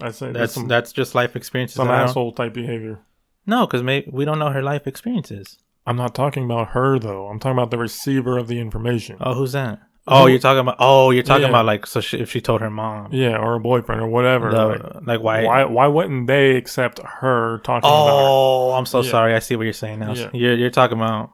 [0.01, 1.75] I say that's That's some, that's just life experiences.
[1.75, 2.99] some that I don't- asshole type behavior.
[3.45, 5.57] No, because maybe we don't know her life experiences.
[5.87, 7.27] I'm not talking about her though.
[7.27, 9.17] I'm talking about the receiver of the information.
[9.19, 9.79] Oh, who's that?
[10.07, 10.77] Oh, you're talking about.
[10.79, 11.49] Oh, you're talking Yeah.
[11.49, 13.13] about like so she, if she told her mom.
[13.13, 14.49] yeah, or a boyfriend or whatever.
[14.51, 15.43] The- like, like why?
[15.45, 19.11] why why wouldn't they accept her talking about Oh, I'm so Yeah.
[19.11, 19.35] sorry.
[19.35, 20.13] I see what you're saying now.
[20.13, 20.29] Yeah.
[20.33, 21.33] You're you're talking about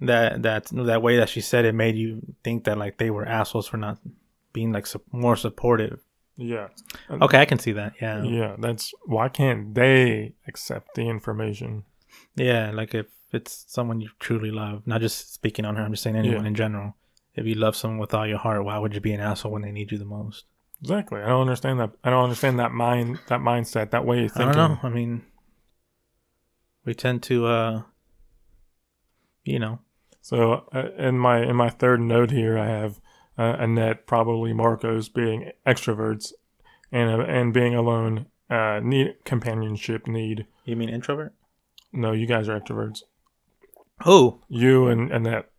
[0.00, 3.26] that that that way that she said it made you think that like they were
[3.26, 3.98] assholes for not
[4.52, 6.00] being like more supportive.
[6.38, 6.68] Yeah.
[7.10, 7.94] Okay, I can see that.
[8.00, 8.22] Yeah.
[8.22, 11.84] yeah, Yeah, that's why can't they accept the information?
[12.34, 15.82] Yeah, like if it's someone you truly love, not just speaking on her.
[15.82, 16.48] I'm just saying anyone Yeah.
[16.48, 16.94] in general.
[17.36, 19.62] If you love someone with all your heart, why would you be an asshole when
[19.62, 20.46] they need you the most?
[20.80, 21.20] Exactly.
[21.20, 21.90] I don't understand that.
[22.02, 24.56] I don't understand that mind, that mindset, that way of I thinking.
[24.56, 24.78] don't know.
[24.82, 25.22] I mean,
[26.84, 27.82] we tend to, uh,
[29.44, 29.80] you know,
[30.20, 33.00] So uh, in my in my third note here, I have
[33.38, 36.32] uh, Annette, probably Marcos, being extroverts,
[36.90, 40.46] and uh, and being alone, uh, need companionship, need.
[40.64, 41.34] you mean introvert?
[41.92, 43.02] No, you guys are extroverts.
[44.04, 44.40] Who?
[44.48, 45.50] You and Annette.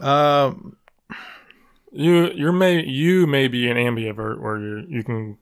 [0.00, 0.76] Um,
[1.92, 5.38] You you're may you may be an ambivert where you you can.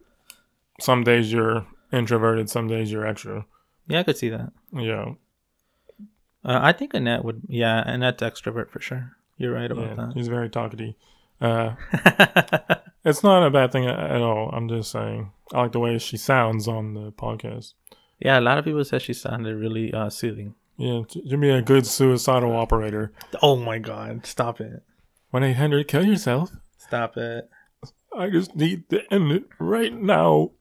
[0.80, 3.46] Some days you're introverted, some days you're extra.
[3.88, 4.52] yeah, I could see that.
[4.72, 5.14] Yeah,
[6.44, 9.16] Uh, I think Annette would, yeah, Annette's extrovert for sure.
[9.38, 9.94] You're right yeah.
[9.94, 10.12] that.
[10.14, 10.94] He's very talkative.
[11.40, 11.76] Uh.
[13.06, 14.50] It's not a bad thing at all.
[14.52, 15.30] I'm just saying.
[15.52, 17.74] I like the way she sounds on the podcast.
[18.18, 20.56] yeah, a lot of people said she sounded really uh, soothing.
[20.78, 23.12] Yeah, to be a good suicidal operator.
[23.42, 24.82] Oh my god, stop it.
[25.30, 26.50] 1 800 kill yourself.
[26.78, 27.48] Stop it.
[28.16, 30.52] I just need to end it right now.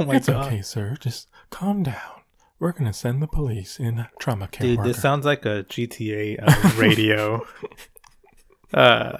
[0.00, 0.46] Oh my it's god.
[0.48, 0.96] okay, sir.
[0.98, 2.22] Just calm down.
[2.58, 4.88] We're going to send the police in trauma care Dude, worker.
[4.88, 7.46] this sounds like a GTA uh, radio
[8.74, 9.18] uh,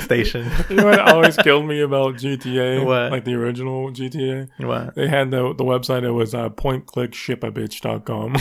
[0.00, 0.50] station.
[0.70, 2.84] you know what always killed me about GTA?
[2.84, 3.12] What?
[3.12, 4.48] Like the original GTA?
[4.66, 4.94] what?
[4.94, 8.36] They had the the website that was uh, pointclickshipabitch.com.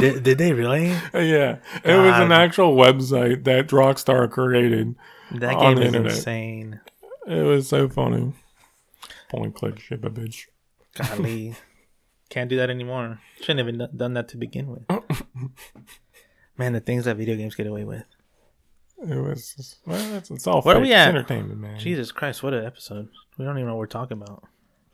[0.00, 0.88] Did, did they really?
[1.14, 1.58] yeah.
[1.84, 4.94] It was an actual website that Rockstar created.
[5.32, 6.12] That On game the is internet.
[6.12, 6.80] insane.
[7.26, 8.32] It was so funny.
[9.28, 10.46] Point click ship a bitch.
[10.94, 11.56] Golly.
[12.30, 13.20] Can't do that anymore.
[13.40, 14.84] Shouldn't have done that to begin with.
[16.58, 18.04] Man, the things that video games get away with.
[18.98, 20.86] It was well, it's, it's all Where are fake.
[20.88, 21.08] we It's at?
[21.08, 21.78] entertainment, man.
[21.78, 23.08] Jesus Christ, what an episode.
[23.38, 24.44] We don't even know what we're talking about.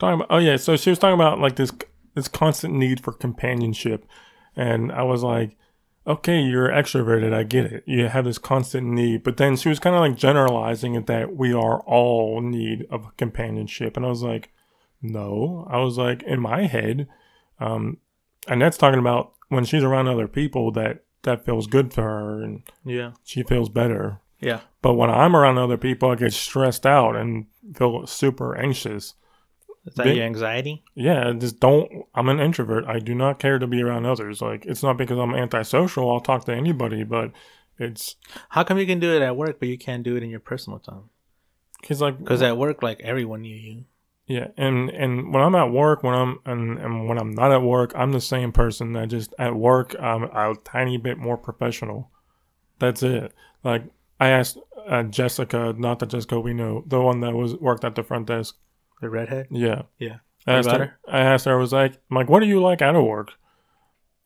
[0.01, 1.73] Talking about, oh yeah, so she was talking about like this
[2.15, 4.05] this constant need for companionship,
[4.57, 5.57] and I was like,
[6.07, 7.85] okay, you're extroverted, I get it.
[7.87, 11.37] You have this constant need, but then she was kind of like generalizing it that
[11.37, 14.51] we are all need of companionship, and I was like,
[15.01, 17.07] no, I was like in my head,
[17.61, 17.99] um,
[18.49, 22.63] Annette's talking about when she's around other people that that feels good for her and
[22.85, 23.13] Yeah.
[23.25, 24.21] she feels better.
[24.41, 24.61] Yeah.
[24.81, 27.47] But when I'm around other people, I get stressed out and
[27.77, 29.15] feel super anxious.
[29.87, 30.83] Is that Big- your anxiety?
[30.95, 32.05] Yeah, just don't.
[32.15, 32.85] I'm an introvert.
[32.87, 34.41] I do not care to be around others.
[34.41, 36.11] Like, it's not because I'm antisocial.
[36.11, 37.33] I'll talk to anybody, but
[37.79, 38.17] it's
[38.51, 40.41] How come you can do it at work, but you can't do it in your
[40.41, 41.11] personal time?
[41.81, 43.85] because like Because at work, like everyone knew you.
[44.27, 47.63] Yeah, and and when I'm at work, when I'm and, and when I'm not at
[47.63, 48.97] work, I'm the same person.
[48.97, 52.11] I just at work, I'm a tiny bit more professional.
[52.79, 53.33] That's it.
[53.65, 53.85] Like
[54.21, 54.59] I asked
[54.89, 58.27] uh, Jessica, not the Jessica we know, the one that was worked at the front
[58.27, 58.57] desk.
[59.01, 59.49] The redhead?
[59.51, 59.83] Yeah.
[59.99, 60.19] Yeah.
[60.47, 62.83] I asked her, I asked her, I was like, I'm like, what do you like
[62.83, 63.33] out of work?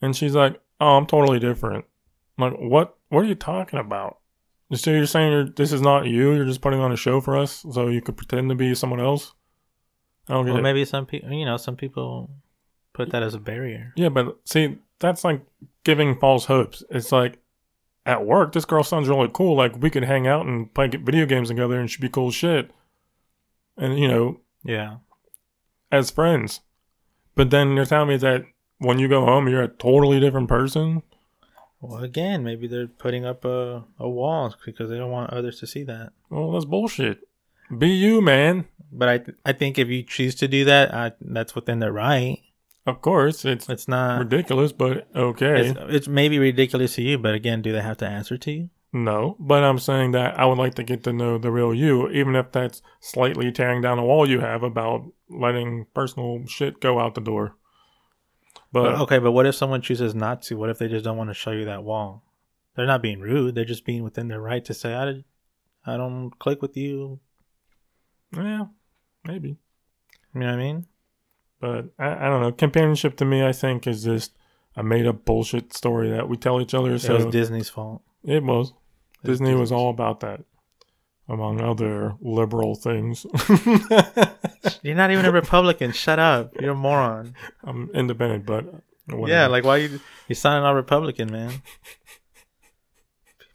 [0.01, 1.85] And she's like, oh, I'm totally different.
[2.39, 2.97] I'm like, what?
[3.09, 4.19] What are you talking about?
[4.75, 6.33] So you're saying you're, this is not you?
[6.33, 9.01] You're just putting on a show for us so you could pretend to be someone
[9.01, 9.33] else?
[10.29, 10.62] I don't get Well, it.
[10.62, 12.31] maybe some people, you know, some people
[12.93, 13.93] put that as a barrier.
[13.97, 15.43] Yeah, but see, that's like
[15.85, 16.83] giving false hopes.
[16.91, 17.39] It's like
[18.05, 19.57] at work, this girl sounds really cool.
[19.57, 22.35] Like we could hang out and play video games together and she'd be cool as
[22.35, 22.70] shit.
[23.77, 24.97] And you know, Yeah.
[25.93, 26.61] as friends.
[27.35, 28.45] But then you're telling me that
[28.79, 31.03] when you go home, you're a totally different person.
[31.81, 35.66] Well, again, maybe they're putting up a, a wall because they don't want others to
[35.66, 36.12] see that.
[36.31, 37.29] Well, that's bullshit.
[37.77, 38.67] Be you, man.
[38.93, 41.93] But I, th- I think if you choose to do that, I, that's within their
[41.93, 42.39] right.
[42.87, 44.21] Of course, it's It's not.
[44.21, 45.69] ridiculous, but okay.
[45.69, 48.71] It's, it's maybe ridiculous to you, but again, do they have to answer to you?
[48.93, 52.09] No, but I'm saying that I would like to get to know the real you,
[52.11, 57.01] even if that's slightly tearing down a wall you have about letting personal shit go
[57.01, 57.57] out the door.
[58.73, 60.57] But But, okay, but what if someone chooses not to?
[60.57, 62.23] What if they just don't want to show you that wall?
[62.77, 63.55] They're not being rude.
[63.55, 65.25] They're just being within their right to say, I,
[65.93, 67.21] I don't click with you.
[68.45, 68.66] Yeah,
[69.24, 69.57] maybe.
[70.34, 70.87] You know what I mean?
[71.61, 72.53] But I, I don't know.
[72.53, 74.32] Companionship to me, I think, is just
[74.76, 76.95] a made up bullshit story that we tell each other.
[76.95, 78.03] it So was Disney's fault.
[78.24, 78.72] it was.
[79.24, 80.41] It Disney was all about that,
[81.28, 83.24] among other liberal things.
[84.82, 85.93] You're not even a Republican.
[85.93, 86.53] Shut up.
[86.61, 87.34] You're a moron.
[87.64, 88.64] I'm independent, but
[89.07, 89.28] whatever.
[89.28, 91.62] Yeah, like why you you sounding all Republican, man?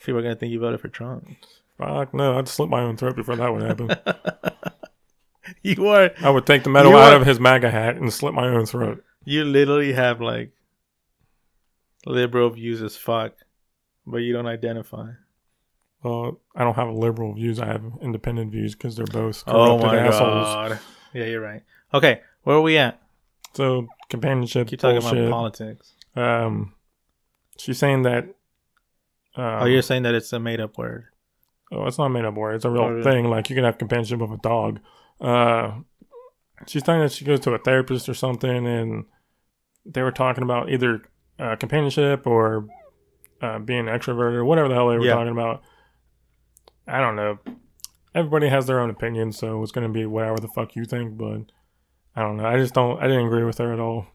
[0.04, 1.28] People are gonna think you voted for Trump.
[1.78, 3.90] fuck no, I'd slit my own throat before that would happen.
[5.78, 8.34] You are I would take the metal out are- of his MAGA hat and slit
[8.34, 9.04] my own throat.
[9.26, 10.52] you literally have like
[12.06, 13.34] liberal views as fuck,
[14.06, 15.10] but you don't identify.
[16.04, 17.60] Well, I don't have liberal views.
[17.60, 20.20] I have independent views because they're both Oh my assholes.
[20.48, 20.80] god.
[21.14, 21.62] Yeah, you're right.
[21.94, 23.00] Okay, where are we at?
[23.54, 25.20] So companionship Keep talking bullshit.
[25.28, 25.94] about politics.
[26.16, 26.74] Um,
[27.58, 28.24] she's saying that.
[29.36, 31.06] Um, oh, you're saying that it's a made up word.
[31.72, 32.56] Oh, it's not a made up word.
[32.56, 33.26] It's a real thing.
[33.30, 34.80] Like you can have companionship with a dog.
[35.22, 35.72] Uh,
[36.68, 39.06] she's saying that she goes to a therapist or something, and
[39.86, 41.02] they were talking about either
[41.40, 42.68] uh, companionship or
[43.42, 45.14] uh, being extroverted or whatever the hell they were Yeah.
[45.14, 45.62] talking about.
[46.88, 47.40] I don't know.
[48.14, 51.18] Everybody has their own opinion, so it's going to be whatever the fuck you think.
[51.18, 51.44] But
[52.16, 52.46] I don't know.
[52.46, 53.00] I just don't.
[53.02, 54.08] I didn't agree with her at all.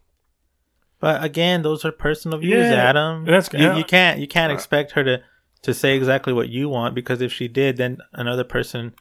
[1.01, 3.25] But again, those are personal views, Yeah, Adam.
[3.25, 3.77] that's- you, yeah.
[3.77, 5.23] you can't you can't Uh, expect her to
[5.63, 8.95] to say exactly what you want because if she did, then another person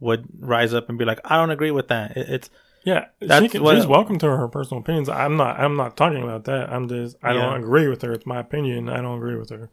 [0.00, 2.50] would rise up and be like, "I don't agree with that." It, it's
[2.84, 5.08] Yeah, she That's can, what- she's welcome to her personal opinions.
[5.08, 5.58] I'm not.
[5.60, 6.72] I'm not talking about that.
[6.72, 7.16] I'm just.
[7.22, 7.42] I Yeah.
[7.42, 8.12] don't agree with her.
[8.12, 8.88] It's my opinion.
[8.88, 9.70] I don't agree with her.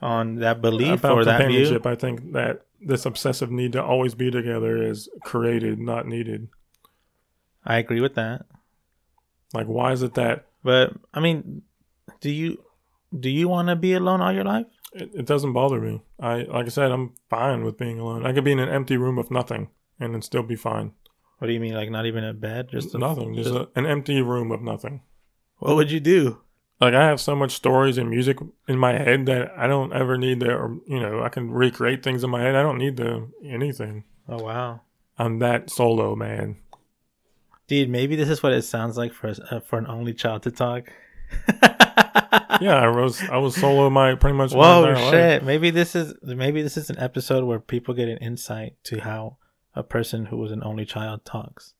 [0.00, 1.46] on that belief about or that view.
[1.46, 6.48] companionship, I think that this obsessive need to always be together is created, not needed.
[7.64, 8.46] I agree with that.
[9.54, 11.62] Like, why is it that But I mean,
[12.20, 12.64] do you
[13.18, 14.66] do you want to be alone all your life?
[14.94, 16.02] it, it doesn't bother me?
[16.20, 18.26] I like I said, I'm fine with being alone.
[18.26, 20.92] I could be in an empty room with nothing and then still be fine.
[21.38, 23.78] What do you mean, like not even a bed, just a, nothing, just, just- a,
[23.78, 25.02] an empty room with nothing.
[25.58, 26.40] what would you do?
[26.80, 28.38] Like I have so much stories and music
[28.68, 32.02] in my head that I don't ever need to, or you know, I can recreate
[32.02, 32.54] things in my head.
[32.56, 34.04] I don't need to anything.
[34.28, 34.80] Oh wow,
[35.16, 36.56] I'm that solo man.
[37.68, 40.50] dude, maybe this is what it sounds like for uh, for an only child to
[40.50, 40.92] talk.
[42.60, 44.52] Yeah, I was I was solo my pretty much.
[44.52, 45.10] my Whoa, entire life.
[45.12, 45.42] shit!
[45.44, 49.36] Maybe this is maybe this is an episode where people get an insight to how
[49.74, 51.74] a person who was an only child talks.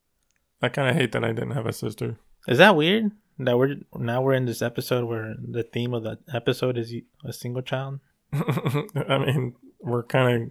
[0.61, 2.16] I kind of hate that I didn't have a sister.
[2.48, 3.12] Is that weird?
[3.38, 6.92] That we're now we're in this episode where the theme of the episode is
[7.24, 8.00] a single child.
[8.32, 10.50] I mean, we're kind of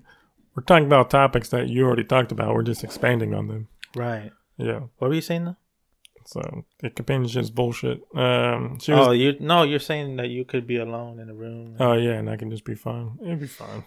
[0.55, 2.53] we're talking about topics that you already talked about.
[2.53, 3.67] We're just expanding on them.
[3.95, 4.31] Right.
[4.57, 4.81] Yeah.
[4.97, 5.57] What were you saying though?
[6.31, 8.01] So the companionship's bullshit.
[8.15, 9.07] Um, she was.
[9.07, 11.75] oh, you no, you're saying that you could be alone in a room.
[11.77, 13.17] Oh yeah, and I can just be fine.
[13.21, 13.83] It'd be fine.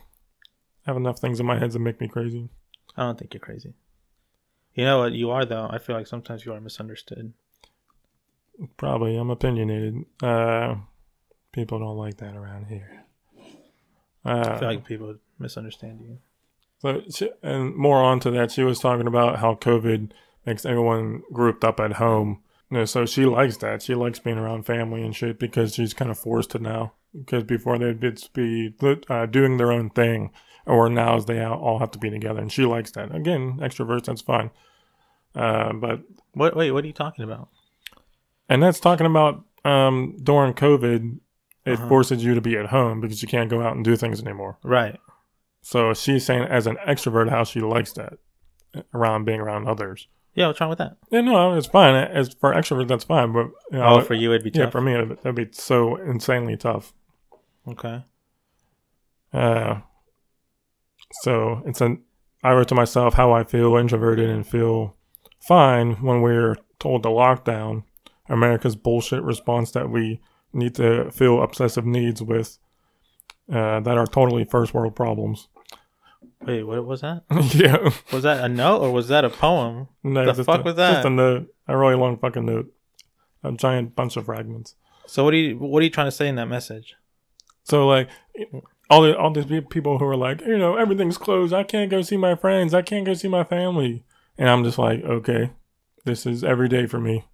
[0.86, 2.50] I have enough things in my head to make me crazy.
[2.98, 3.72] I don't think you're crazy.
[4.74, 5.68] You know what you are though.
[5.70, 7.32] I feel like sometimes you are misunderstood.
[8.76, 10.04] Probably, I'm opinionated.
[10.22, 10.76] Uh,
[11.52, 13.04] people don't like that around here.
[14.24, 16.18] I Uh, feel like people misunderstand you.
[16.78, 20.12] So, she, and more on to that, she was talking about how COVID
[20.46, 22.40] makes everyone grouped up at home.
[22.70, 23.82] You know, so she likes that.
[23.82, 26.94] She likes being around family and shit because she's kind of forced to now.
[27.16, 28.00] Because before they'd
[28.32, 28.74] be
[29.08, 30.30] uh, doing their own thing,
[30.66, 33.14] or now they all have to be together, and she likes that.
[33.14, 34.50] Again, extroverts, that's fine.
[35.34, 36.00] Uh, but
[36.32, 36.56] What?
[36.56, 37.48] Wait, what are you talking about?
[38.48, 41.18] Annette's talking about um, during COVID,
[41.64, 41.88] it Uh-huh.
[41.88, 44.58] forces you to be at home because you can't go out and do things anymore.
[44.64, 44.98] Right.
[45.62, 48.14] So she's saying, as an extrovert, how she likes that
[48.92, 50.08] around being around others.
[50.34, 50.48] Yeah.
[50.48, 50.96] What's wrong with that?
[51.10, 51.94] Yeah, no, it's fine.
[51.94, 53.32] As for extrovert, that's fine.
[53.32, 54.72] But you know, oh, for you it'd be yeah, tough.
[54.72, 56.92] for me, it'd, that'd be so insanely tough.
[57.68, 58.04] okay.
[59.32, 59.80] Uh,
[61.22, 62.02] so it's an.
[62.42, 64.96] I wrote to myself how I feel introverted and feel
[65.40, 67.84] fine when we're told to lock down.
[68.28, 70.20] America's bullshit response that we
[70.52, 72.58] need to fill obsessive needs with
[73.52, 75.48] uh, that are totally first world problems.
[76.46, 77.22] Wait, what was that?
[77.54, 77.90] yeah.
[78.12, 79.88] Was that a note or was that a poem?
[80.02, 80.92] No, The fuck a, was that?
[80.94, 82.72] Just a note, a really long fucking note,
[83.42, 84.74] a giant bunch of fragments.
[85.06, 86.96] So what are you what are you trying to say in that message?
[87.64, 88.08] So like,
[88.90, 91.52] all the, all these people who are like, you know, everything's closed.
[91.54, 92.74] I can't go see my friends.
[92.74, 94.04] I can't go see my family.
[94.36, 95.50] And I'm just like, okay,
[96.04, 97.24] this is every day for me.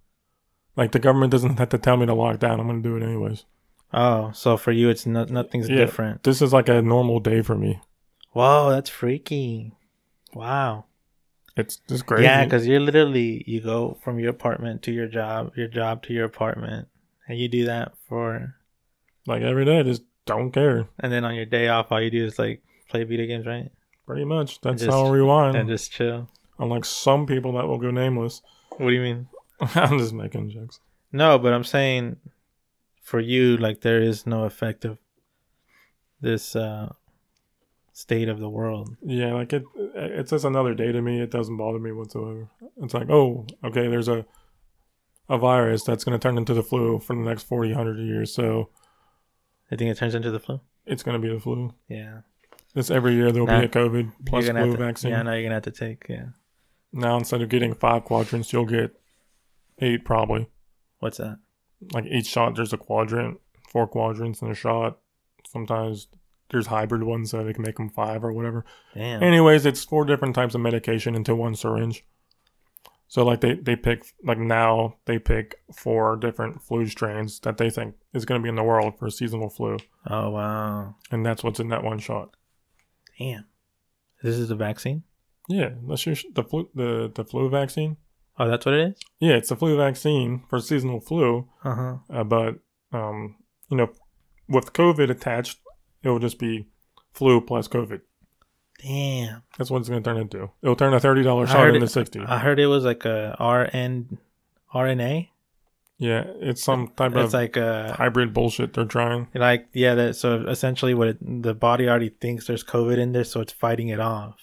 [0.77, 2.59] Like the government doesn't have to tell me to lock down.
[2.59, 3.43] I'm gonna do it anyways.
[3.93, 5.75] Oh, so for you, it's not nothing's Yeah.
[5.77, 6.23] different.
[6.23, 7.81] This is like a normal day for me.
[8.31, 9.73] Whoa, that's freaky.
[10.33, 10.85] Wow.
[11.57, 12.23] It's just crazy.
[12.23, 16.13] Yeah, because you're literally you go from your apartment to your job, your job to
[16.13, 16.87] your apartment,
[17.27, 18.55] and you do that for,
[19.27, 20.87] like every day, I just don't care.
[20.99, 23.69] and then on your day off, all you do is like play video games, right?
[24.07, 24.61] Pretty much.
[24.61, 25.57] That's just- how I rewind.
[25.57, 26.29] And just chill.
[26.59, 28.41] Unlike some people that will go nameless.
[28.77, 29.27] What do you mean?
[29.75, 30.79] I'm just making jokes.
[31.11, 32.15] No, but I'm saying
[33.03, 34.97] for you, like there is no effect of
[36.21, 36.93] this uh
[37.93, 38.95] state of the world.
[39.05, 39.63] Yeah, like it.
[39.95, 41.21] It's just another day to me.
[41.21, 42.49] It doesn't bother me whatsoever.
[42.81, 44.25] It's like, oh, okay, there's a
[45.29, 48.33] a virus that's going to turn into the flu for the next 40, 100 years.
[48.33, 48.69] So
[49.71, 50.59] I think it turns into the flu.
[50.85, 51.73] it's going to be the flu.
[51.87, 52.21] Yeah.
[52.73, 53.59] This every year there'll Nah.
[53.61, 55.11] be a COVID plus flu to, vaccine.
[55.11, 56.05] Yeah, now you're gonna have to take.
[56.09, 56.27] Yeah.
[56.93, 58.97] Now instead of getting five quadrants, you'll get
[59.79, 60.47] eight probably.
[60.99, 61.39] What's that?
[61.93, 63.39] Like each shot, there's a quadrant,
[63.69, 64.99] four quadrants in a shot.
[65.47, 66.07] Sometimes
[66.51, 68.65] there's hybrid ones, so they can make them five or whatever.
[68.93, 69.23] Damn.
[69.23, 72.05] Anyways, it's four different types of medication into one syringe.
[73.07, 77.69] So like they they pick like now they pick four different flu strains that they
[77.69, 79.77] think is going to be in the world for seasonal flu,
[80.09, 80.95] oh wow.
[81.11, 82.35] and that's what's in that one shot.
[83.19, 83.47] Damn.
[84.23, 85.03] This is the vaccine.
[85.49, 87.97] Yeah, that's your, the flu the the flu vaccine.
[88.39, 89.01] Oh, that's what it is.
[89.19, 91.49] Yeah, it's the flu vaccine for seasonal flu.
[91.65, 91.95] Uh huh.
[92.09, 92.59] Uh, but
[92.93, 93.35] um,
[93.69, 93.91] you know,
[94.47, 95.59] with COVID attached,
[96.03, 96.67] it will just be
[97.13, 98.01] flu plus COVID.
[98.83, 99.43] Damn.
[99.57, 100.49] That's what it's going to turn into.
[100.63, 102.19] It'll turn a thirty dollars shot into it- sixty.
[102.19, 104.17] I heard it was like a RN,
[104.73, 105.29] RNA.
[105.99, 109.27] yeah, it's some type It's of like a hybrid bullshit they're trying.
[109.35, 109.93] like yeah.
[109.93, 113.53] That so essentially what it, the body already thinks there's COVID in there, so it's
[113.53, 114.39] fighting it off,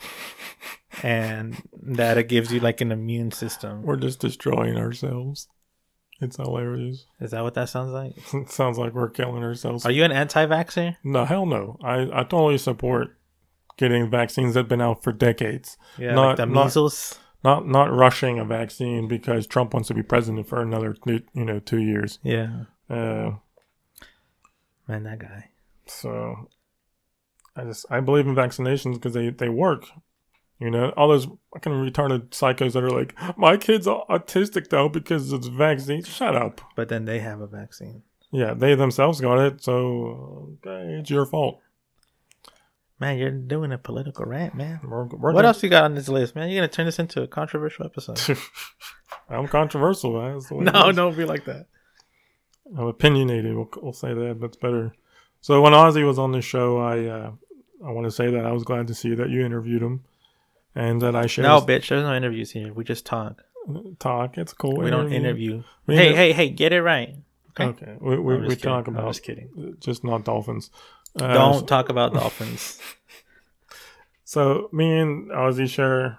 [1.02, 3.82] and that it gives you like an immune system.
[3.82, 5.46] We're just destroying ourselves.
[6.20, 7.04] It's hilarious.
[7.20, 8.14] Is that what that sounds like?
[8.34, 9.84] It sounds like we're killing ourselves.
[9.84, 10.96] Are you an anti-vaxxer?
[11.04, 11.76] no, hell no.
[11.82, 13.16] I, I totally support
[13.76, 15.76] getting vaccines that've been out for decades.
[15.98, 17.18] Yeah, Not- like the not- measles.
[17.44, 21.60] Not not rushing a vaccine because Trump wants to be president for another you know
[21.60, 22.18] two years.
[22.24, 23.32] Yeah, Uh,
[24.88, 25.50] man, that guy.
[25.86, 26.48] so
[27.54, 29.84] I just I believe in vaccinations because they they work.
[30.58, 35.32] You know, all those fucking retarded psychos that are like, my kid's autistic though because
[35.32, 36.02] it's vaccine.
[36.02, 36.60] Shut up.
[36.74, 38.02] But then they have a vaccine.
[38.32, 41.60] Yeah, they themselves got it, so okay, it's your fault.
[42.98, 44.80] Man, you're doing a political rant, man.
[44.82, 46.48] We're, we're What else you got on this list, man?
[46.48, 48.38] You're gonna turn this into a controversial episode.
[49.28, 50.34] I'm controversial, man.
[50.34, 51.66] That's the way no, don't be like that.
[52.76, 53.54] I'm opinionated.
[53.54, 54.38] We'll, we'll say that.
[54.40, 54.94] That's better.
[55.40, 57.32] So when Ozzy was on the show, I uh,
[57.86, 60.04] I want to say that I was glad to see that you interviewed him,
[60.76, 61.88] and that I shared No, bitch.
[61.88, 62.72] There's no interviews here.
[62.72, 63.42] We just talk.
[63.98, 64.38] talk.
[64.38, 64.76] It's cool.
[64.76, 65.64] We don't interview.
[65.86, 66.48] We Hey, inter- hey, hey!
[66.50, 67.16] Get it right.
[67.58, 67.64] Okay.
[67.70, 68.70] Okay, we we, we just kidding.
[68.70, 69.76] talk I'm about just kidding.
[69.80, 70.70] just not dolphins.
[71.18, 72.78] Uh, Don't talk about dolphins.
[74.24, 76.18] So me and Ozzy share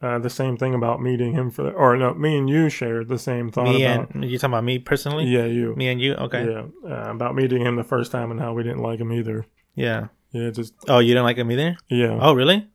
[0.00, 3.04] uh, the same thing about meeting him for, the, or no, me and you share
[3.04, 4.14] the same thought me about.
[4.14, 5.26] and you talking about me personally?
[5.26, 5.74] yeah, you.
[5.76, 6.14] Me and you?
[6.14, 6.46] Okay.
[6.50, 9.44] Yeah, uh, about meeting him the first time and how we didn't like him either.
[9.74, 10.06] Yeah.
[10.32, 11.76] Yeah, just Oh, you didn't like him either?
[11.88, 12.16] yeah.
[12.20, 12.66] Oh, really?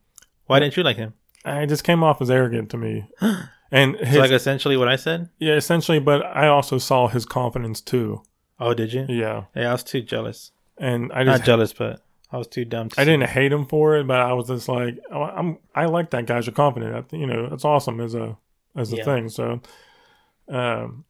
[0.46, 1.14] Why didn't you like him?
[1.44, 3.08] I just came off as arrogant to me,
[3.70, 5.28] and his, So like essentially what I said?
[5.38, 5.98] yeah, essentially.
[6.00, 8.22] But I also saw his confidence too.
[8.58, 9.06] Oh, did you?
[9.08, 10.50] Yeah, Yeah, I was too jealous.
[10.78, 12.00] and I just Not jealous, but
[12.32, 12.88] I was too dumb.
[12.90, 15.84] To I didn't hate him for it, but I was just like, oh, I'm I
[15.86, 16.94] like that guy's confident.
[17.12, 18.36] I, you know, it's awesome as a
[18.74, 19.04] as a Yeah.
[19.04, 19.28] thing.
[19.28, 19.60] So,
[20.48, 21.04] um,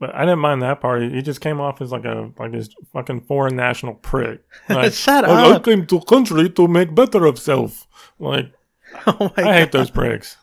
[0.00, 1.02] but I didn't mind that part.
[1.02, 4.42] He just came off as like a like this fucking foreign national prick.
[4.68, 5.64] Like, Shut "Oh, I up!
[5.64, 7.87] came to country to make better of self.
[8.18, 8.52] Like
[9.06, 9.80] Oh my I hate God.
[9.80, 10.36] those pricks.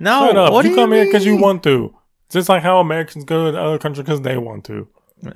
[0.00, 0.52] No, Shut up!
[0.52, 1.94] what You come here because you want to.
[2.26, 4.88] It's just like how Americans go to other countries because they want to.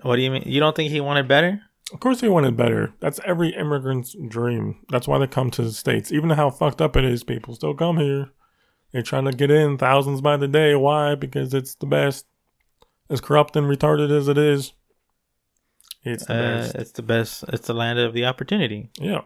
[0.03, 0.43] What do you mean?
[0.47, 1.61] You don't think he wanted better?
[1.93, 2.93] Of course, he wanted better.
[2.99, 4.81] That's every immigrant's dream.
[4.89, 6.11] That's why they come to the states.
[6.11, 8.31] Even how fucked up it is, people still come here.
[8.93, 10.75] They're trying to get in thousands by the day.
[10.75, 11.15] Why?
[11.15, 12.27] Because it's the best.
[13.09, 14.73] As corrupt and retarded as it is,
[16.03, 16.75] it's the Uh, best.
[16.75, 17.45] it's the best.
[17.53, 18.91] It's the land of the opportunity.
[18.99, 19.21] Yeah.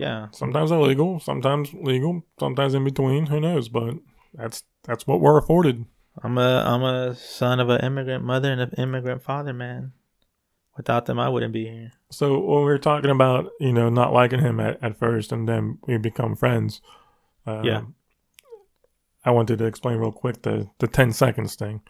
[0.00, 0.28] Yeah.
[0.32, 3.26] Sometimes illegal, sometimes legal, sometimes in between.
[3.26, 3.68] Who knows?
[3.68, 3.94] But
[4.34, 5.84] that's that's what we're afforded.
[6.22, 9.92] I'm a I'm a son of an immigrant mother and an immigrant father, man.
[10.76, 11.92] Without them, I wouldn't be here.
[12.10, 15.46] So when we were talking about you know not liking him at, at first, and
[15.48, 16.80] then we become friends.
[17.46, 17.82] Um, Yeah.
[19.24, 21.82] I wanted to explain real quick the the ten seconds thing.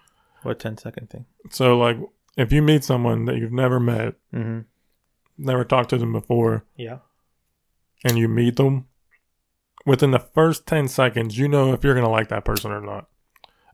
[0.43, 1.27] What 10 second thing?
[1.51, 1.99] So like
[2.37, 4.61] if you meet someone that you've never met, Mm-hmm.
[5.39, 6.99] never talked to them before, Yeah.
[8.05, 8.87] And you meet them,
[9.87, 13.09] within the first ten seconds, you know if you're gonna like that person or not.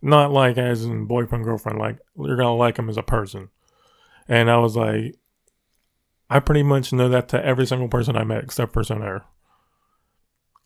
[0.03, 3.49] Not like as in boyfriend girlfriend, like you're gonna like them as a person.
[4.29, 5.16] And I was like,
[6.29, 9.22] I pretty much know that to every single person I met except for Sonair.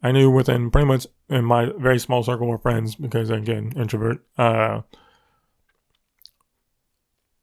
[0.02, 4.24] I knew within pretty much in my very small circle of friends because again introvert.
[4.38, 4.82] Uh,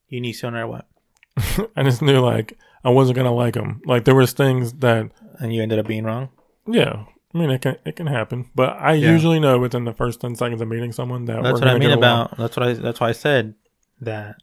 [0.10, 0.88] You need sonar what?
[1.76, 3.82] I just knew like I wasn't gonna like them.
[3.86, 6.30] Like there was things that And you ended up being wrong.
[6.68, 7.06] yeah.
[7.34, 9.12] I mean, it can it can happen, but I Yeah.
[9.12, 11.82] usually know within the first ten seconds of meeting someone that That's what I mean
[11.90, 12.00] get along.
[12.00, 12.38] about.
[12.38, 12.74] That's what I.
[12.74, 13.54] That's why I said
[14.02, 14.38] that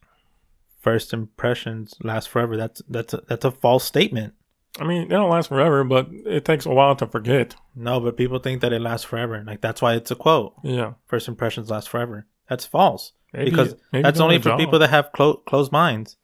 [0.80, 2.56] first impressions last forever.
[2.56, 4.34] That's that's a, that's a false statement.
[4.78, 7.56] I mean, they don't last forever, but it takes a while to forget.
[7.74, 9.42] No, but people think that it lasts forever.
[9.44, 10.52] Like that's why it's a quote.
[10.62, 12.26] Yeah, First impressions last forever.
[12.48, 13.12] That's false.
[13.32, 14.58] maybe, because maybe that's only for job.
[14.58, 16.16] people that have clo- closed minds.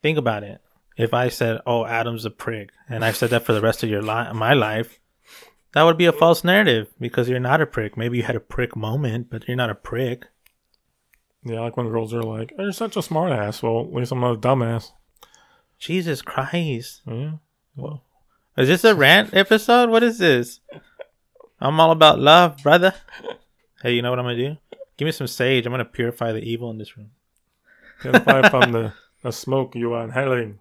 [0.00, 0.60] Think about it.
[0.96, 3.88] If I said, "Oh, Adam's a prick," and I've said that for the rest of
[3.88, 5.00] your li- my life,
[5.72, 7.96] that would be a false narrative because you're not a prick.
[7.96, 10.26] Maybe you had a prick moment, but you're not a prick.
[11.44, 14.12] Yeah, like when girls are like, "Oh, "You're such a smart ass." Well, at least
[14.12, 14.92] I'm not a dumbass.
[15.78, 17.02] Jesus Christ!
[17.06, 17.32] Yeah.
[17.74, 18.04] Well,
[18.56, 19.88] Is this a rant episode?
[19.88, 20.60] What is this?
[21.58, 22.94] I'm all about love, brother.
[23.82, 24.56] Hey, you know what I'm gonna do?
[24.96, 25.64] Give me some sage.
[25.66, 27.10] I'm gonna purify the evil in this room.
[28.00, 30.58] Purify from the, the smoke you are inhaling.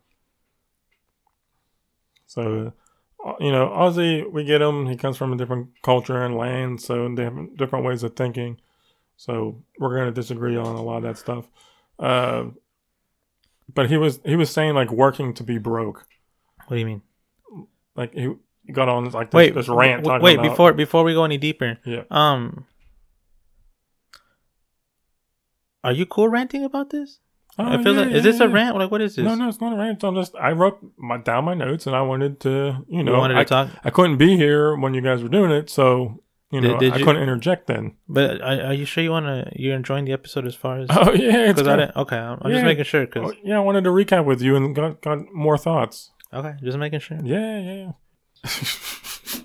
[2.32, 2.72] So,
[3.26, 4.88] uh, you know, Ozzy, we get him.
[4.88, 8.58] He comes from a different culture and land, so they have different ways of thinking.
[9.18, 11.46] So we're going to disagree on a lot of that stuff.
[12.00, 12.46] Uh,
[13.74, 16.06] but he was he was saying like working to be broke.
[16.68, 17.02] What do you mean?
[17.98, 18.34] Like he,
[18.72, 20.04] got on like this, Wait, this rant.
[20.04, 21.80] w- talking wait about- before before we go any deeper.
[21.84, 22.04] Yeah.
[22.10, 22.66] Um,
[25.84, 27.20] are you cool ranting about this?
[27.60, 28.78] Oh, I feel yeah, like yeah, is this a rant?
[28.78, 29.26] Like what is this?
[29.26, 30.04] No, no, it's not a rant.
[30.04, 33.18] I'm just I wrote my down my notes and I wanted to you You know
[33.20, 36.24] wanted I, to talk, I couldn't be here when you guys were doing it, so
[36.52, 37.96] you know did I you- couldn't interject then.
[38.08, 39.52] but are, are you sure you want to?
[39.56, 41.96] You're enjoying the episode as far as Oh yeah, it's because I didn't.
[41.98, 43.06] Okay, I'm, I'm just making sure.
[43.06, 46.12] Because Oh, yeah, I wanted to recap with you and got got more thoughts.
[46.34, 47.20] okay, just making sure.
[47.24, 47.92] Yeah, yeah.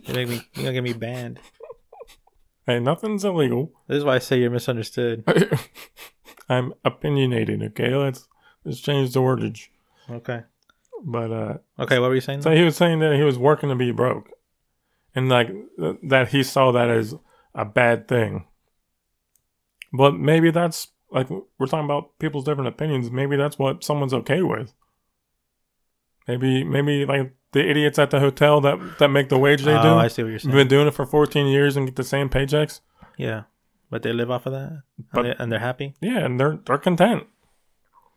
[0.05, 0.37] You make me.
[0.55, 1.39] You gonna get me banned.
[2.67, 3.73] hey, nothing's illegal.
[3.89, 5.25] This is why I say you're misunderstood.
[6.49, 7.63] I'm opinionated.
[7.63, 8.29] Okay, let's
[8.65, 9.69] let's change the wordage.
[10.11, 10.43] Okay.
[11.05, 11.99] But uh, Okay.
[11.99, 12.43] What were you saying?
[12.43, 14.31] so he was saying that he was working to be broke,
[15.15, 17.15] and like th- that he saw that as
[17.55, 18.47] a bad thing.
[19.93, 23.11] But maybe that's like we're talking about people's different opinions.
[23.11, 24.73] Maybe that's what someone's okay with.
[26.29, 29.83] Maybe maybe like the idiots at the hotel that that make the wage they oh,
[29.83, 29.95] do.
[29.95, 30.55] I see what you're saying.
[30.55, 32.81] been doing it for 14 years and get the same paychecks.
[33.17, 33.45] yeah,
[33.91, 34.83] but they live off of that,
[35.13, 35.95] But- and, they, they're happy.
[36.01, 37.25] Yeah, and they're they're content.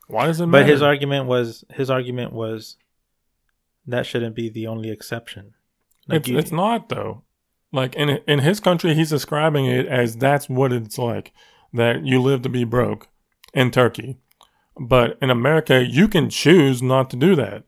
[0.07, 0.63] Why does it matter?
[0.63, 2.78] But his argument was his argument was
[3.86, 5.53] that shouldn't be the only exception.
[6.07, 7.24] Like it's, you- it's not though.
[7.72, 11.34] Like in in his country, he's describing it as that's what it's like
[11.72, 13.07] that you live to be broke
[13.53, 14.17] in Turkey.
[14.80, 17.63] But in America, you can choose not to do that.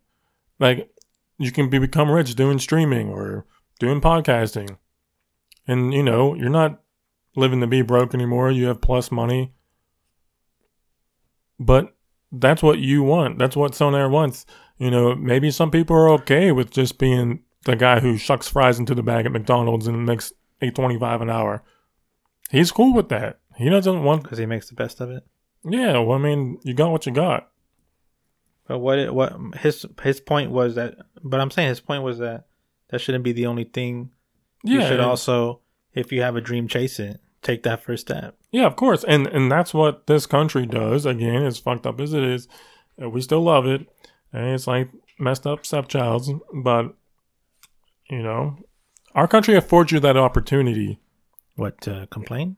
[0.59, 0.89] Like
[1.37, 3.45] you can be, become rich doing streaming or
[3.79, 4.77] doing podcasting,
[5.67, 6.80] and you know you're not
[7.35, 8.51] living to be broke anymore.
[8.51, 9.53] You have plus money,
[11.59, 11.95] but
[12.31, 13.37] that's what you want.
[13.37, 14.45] That's what Sonair wants.
[14.77, 18.79] You know, maybe some people are okay with just being the guy who shucks fries
[18.79, 21.63] into the bag at McDonald's and makes eight twenty five an hour.
[22.49, 23.39] He's cool with that.
[23.57, 24.23] He doesn't want.
[24.23, 25.23] because he makes the best of it.
[25.63, 27.49] Yeah, well, I mean, you got what you got.
[28.67, 32.19] But what it, what his his point was that, but I'm saying his point was
[32.19, 32.45] that
[32.89, 34.11] that shouldn't be the only thing.
[34.63, 35.61] Yeah, you should also,
[35.93, 37.19] if you have a dream, chase it.
[37.41, 38.37] Take that first step.
[38.51, 41.07] yeah, of course, and and that's what this country does.
[41.07, 42.47] Again, as fucked up as it is,
[43.01, 43.87] uh, we still love it,
[44.31, 46.93] and it's like messed up stepchilds, but
[48.11, 48.57] you know,
[49.15, 50.99] our country affords you that opportunity.
[51.55, 52.57] What to complain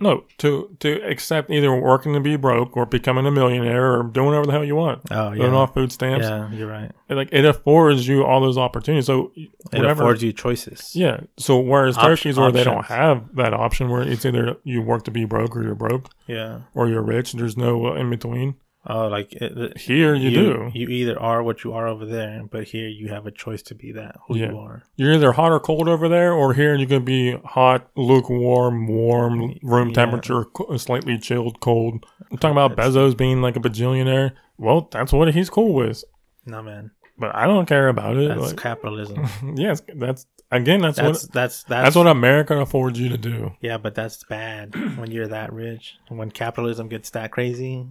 [0.00, 4.26] No, to to accept either working to be broke or becoming a millionaire or doing
[4.26, 5.02] whatever the hell you want.
[5.10, 6.26] Oh Living yeah, off food stamps.
[6.26, 6.90] yeah, you're right.
[7.08, 9.06] It, like it affords you all those opportunities.
[9.06, 10.96] So It whatever- affords you choices.
[10.96, 11.20] Yeah.
[11.38, 15.04] So whereas Op- Turkey's where they don't have that option, where it's either you work
[15.04, 16.60] to be broke or you're broke yeah.
[16.74, 17.32] or you're rich.
[17.34, 18.56] There's no in between.
[18.86, 20.70] Oh, like it, Here you, do.
[20.72, 23.74] You either are what you are over there, but here you have a choice to
[23.74, 24.50] be that who Yeah.
[24.50, 24.82] you are.
[24.96, 29.56] You're either hot or cold over there, or here you can be hot, lukewarm, warm,
[29.62, 29.94] room Yeah.
[29.94, 32.06] temperature, uh, slightly chilled, cold.
[32.30, 34.32] I'm talking about That's- Bezos being like a bajillionaire.
[34.56, 36.04] Well, that's what he's cool with.
[36.46, 38.28] No man, But I don't care about it.
[38.28, 39.26] that's Like, capitalism.
[39.56, 40.80] yes, that's again.
[40.80, 43.52] That's, That's what that's that's that's what America affords you to do.
[43.60, 45.96] Yeah, but that's bad when you're that rich.
[46.08, 47.86] When capitalism gets that crazy,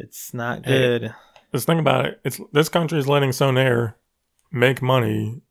[0.00, 0.98] it's not Hey.
[0.98, 1.14] good.
[1.52, 2.20] Just think about it.
[2.24, 3.94] It's this country is letting Sonair
[4.52, 5.42] make money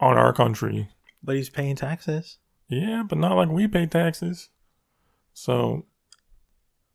[0.00, 0.88] on our country.
[1.22, 2.38] But he's paying taxes.
[2.68, 4.48] Yeah, but not like we pay taxes.
[5.32, 5.86] So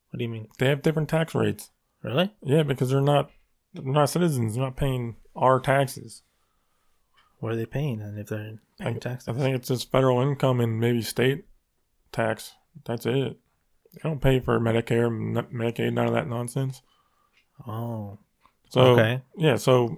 [0.09, 0.47] What do you mean?
[0.59, 1.71] they have different tax rates.
[2.03, 2.33] Really?
[2.43, 3.31] Yeah, because they're not
[3.73, 4.55] they're not citizens.
[4.55, 6.23] They're not paying our taxes.
[7.39, 8.01] What are they paying?
[8.01, 11.45] And if they're paying I taxes, think it's just federal income and maybe state
[12.11, 12.53] tax.
[12.85, 13.37] That's it.
[13.93, 15.09] They don't pay for Medicare,
[15.51, 16.81] Medicaid, none of that nonsense.
[17.67, 18.19] oh,
[18.69, 19.21] So okay.
[19.37, 19.97] yeah, so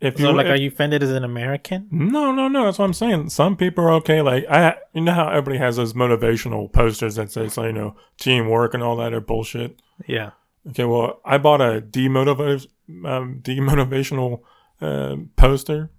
[0.00, 1.88] if you So, like, if- are you offended as an American?
[1.90, 2.64] No, no, no.
[2.64, 3.30] That's what I'm saying.
[3.30, 4.22] Some people are okay.
[4.22, 7.96] Like I, you know how everybody has those motivational posters that say, like, you know,
[8.18, 9.80] teamwork and all that are bullshit.
[10.06, 10.30] Yeah.
[10.68, 12.66] Okay, well, I bought a demotiv-
[13.04, 14.40] um, demotivational
[14.80, 15.90] uh, poster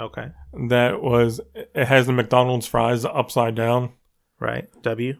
[0.00, 0.28] Okay.
[0.68, 3.92] that was it has the McDonald's fries upside down.
[4.40, 4.68] Right.
[4.82, 5.14] W.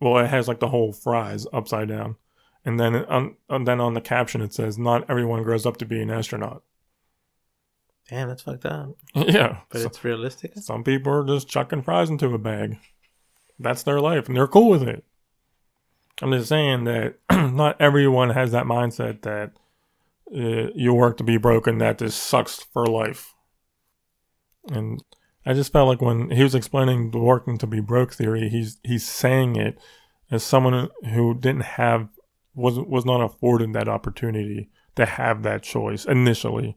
[0.00, 2.16] Well, it has like the whole fries upside down,
[2.64, 5.86] and then on and then on the caption it says, "Not everyone grows up to
[5.86, 6.62] be an astronaut."
[8.08, 8.90] Damn, that's fucked up.
[9.14, 10.52] yeah, But so- it's realistic.
[10.56, 12.78] Some people are just chucking fries into a bag.
[13.58, 15.04] That's their life, and they're cool with it.
[16.22, 19.52] I'm just saying that not everyone has that mindset that
[20.34, 23.34] uh, you work to be broken, that this sucks for life.
[24.70, 25.02] And
[25.48, 28.76] I just felt like when he was explaining the working to be broke theory, he's
[28.84, 29.78] he's saying it
[30.30, 32.10] as someone who didn't have
[32.54, 36.76] was was not afforded that opportunity to have that choice initially,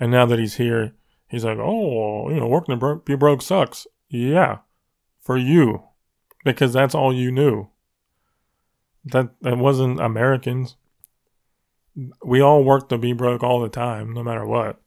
[0.00, 0.94] and now that he's here,
[1.28, 3.86] he's like, oh, you know, working to bro- be broke sucks.
[4.08, 4.58] Yeah,
[5.20, 5.84] for you,
[6.44, 7.68] because that's all you knew.
[9.04, 10.74] That that wasn't Americans.
[12.24, 14.80] We all work to be broke all the time, no matter what.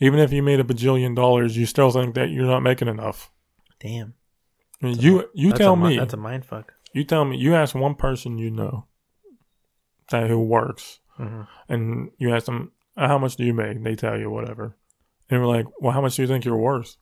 [0.00, 3.30] Even if you made a bajillion dollars, you still think that you're not making enough.
[3.80, 4.14] Damn.
[4.82, 5.98] I mean, you you tell a, mi- me.
[5.98, 6.72] That's a mind fuck.
[6.92, 7.36] you tell me.
[7.36, 8.86] You ask one person you know
[10.10, 13.82] that who works, hmm and you ask them "Uh, how much do you make.
[13.82, 14.76] They tell you whatever,
[15.28, 16.96] and we're like, well, how much do you think you're worth?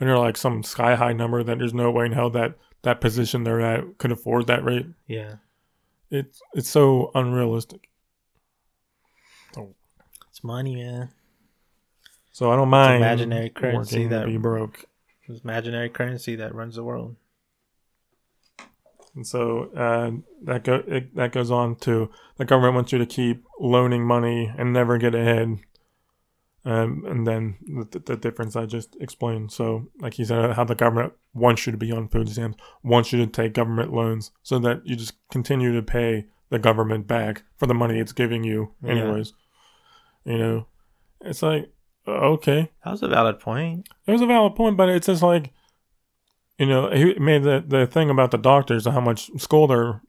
[0.00, 3.00] And you're like some sky high number that there's no way in hell that that
[3.00, 4.86] position they're at could afford that rate.
[5.06, 5.36] Yeah.
[6.10, 7.88] It's it's so unrealistic.
[10.30, 11.10] It's money, man.
[12.36, 14.84] So I don't mind imaginary currency that- be broke.
[15.26, 17.16] It's imaginary currency that runs the world.
[19.14, 20.10] And so uh,
[20.42, 24.52] that go it, that goes on to the government wants you to keep loaning money
[24.58, 25.60] and never get ahead.
[26.66, 27.56] Um, and then
[27.90, 29.50] the, the difference I just explained.
[29.50, 33.14] So, like he said, how the government wants you to be on food stamps, wants
[33.14, 37.44] you to take government loans, so that you just continue to pay the government back
[37.56, 38.90] for the money it's giving you, Yeah.
[38.90, 39.32] anyways.
[40.26, 40.66] You know,
[41.22, 41.70] it's like
[42.08, 43.88] okay, That was a valid point.
[44.06, 45.52] it was a valid point, but it's just like,
[46.58, 50.02] you know, he made the, the thing about the doctors and how much school their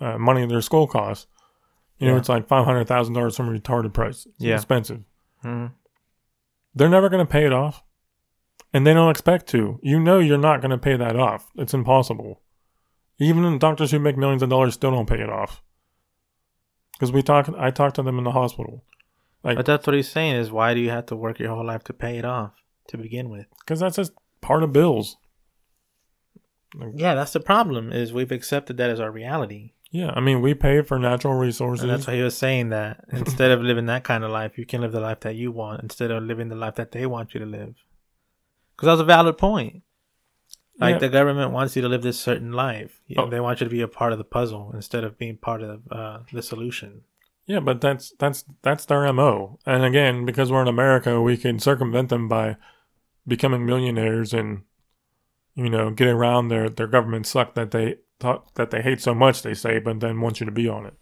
[0.00, 1.26] uh, money their school costs.
[1.98, 2.18] You know, Yeah.
[2.18, 4.26] it's like five hundred thousand dollars some retarded price.
[4.26, 4.56] It's Yeah.
[4.56, 5.04] expensive.
[5.42, 5.66] hmm
[6.74, 7.82] They're never going to pay it off,
[8.72, 9.78] and they don't expect to.
[9.82, 11.50] You know, you're not going to pay that off.
[11.56, 12.40] It's impossible.
[13.20, 15.62] Even doctors who make millions of dollars still don't pay it off.
[16.94, 18.82] Because we talk, I talked to them in the hospital.
[19.44, 21.64] Like, But that's what he's saying is why do you have to work your whole
[21.66, 22.52] life to pay it off
[22.88, 23.46] to begin with?
[23.60, 25.16] because that's just part of bills.
[26.94, 29.72] Yeah, that's the problem is we've accepted that as our reality.
[29.92, 31.84] Yeah, I mean, we pay for natural resources.
[31.84, 34.66] And that's why he was saying that instead of living that kind of life, you
[34.66, 37.32] can live the life that you want instead of living the life that they want
[37.32, 37.76] you to live.
[38.74, 39.82] Because that's a valid point.
[40.80, 40.98] Like Yeah.
[40.98, 43.00] the government wants you to live this certain life.
[43.06, 43.30] You know, Oh.
[43.30, 45.82] They want you to be a part of the puzzle instead of being part of
[45.92, 47.02] uh, the solution.
[47.46, 49.58] Yeah, but that's that's that's their mo.
[49.66, 52.56] And again, because we're in America, we can circumvent them by
[53.26, 54.62] becoming millionaires and
[55.54, 59.14] you know get around their their government suck that they thought that they hate so
[59.14, 59.42] much.
[59.42, 60.94] They say, but then want you to be on it.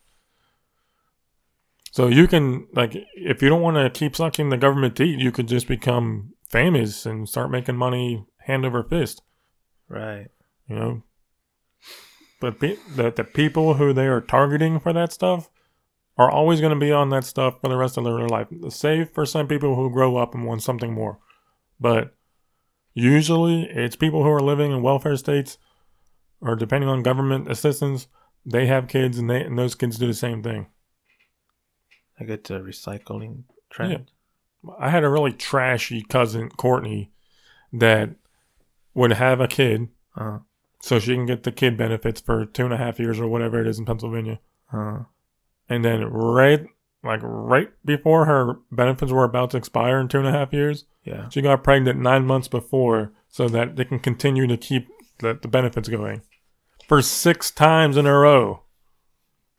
[1.93, 5.30] So you can like if you don't want to keep sucking the government teeth, you
[5.30, 9.22] could just become famous and start making money hand over fist.
[9.88, 10.28] Right.
[10.66, 11.03] you know.
[12.40, 15.49] But pe- the the people who they are targeting for that stuff
[16.22, 18.48] are always going to be on that stuff for the rest of their life.
[18.68, 21.18] Save for some people who grow up and want something more,
[21.80, 22.14] but
[22.94, 25.58] usually it's people who are living in welfare states
[26.40, 28.06] or depending on government assistance.
[28.44, 30.66] They have kids and they and those kids do the same thing.
[32.18, 34.10] I get to recycling trend.
[34.78, 37.12] I had a really trashy cousin Courtney
[37.72, 38.10] that
[38.94, 40.40] would have a kid Uh,
[40.82, 43.60] so she can get the kid benefits for two and a half years or whatever
[43.60, 44.40] it is in Pennsylvania.
[44.72, 45.04] uh,
[45.72, 46.66] And then right
[47.02, 50.84] like right before her benefits were about to expire in two and a half years,
[51.02, 51.28] yeah.
[51.30, 55.48] she got pregnant nine months before so that they can continue to keep the, the
[55.48, 56.20] benefits going.
[56.86, 58.64] For six times in a row.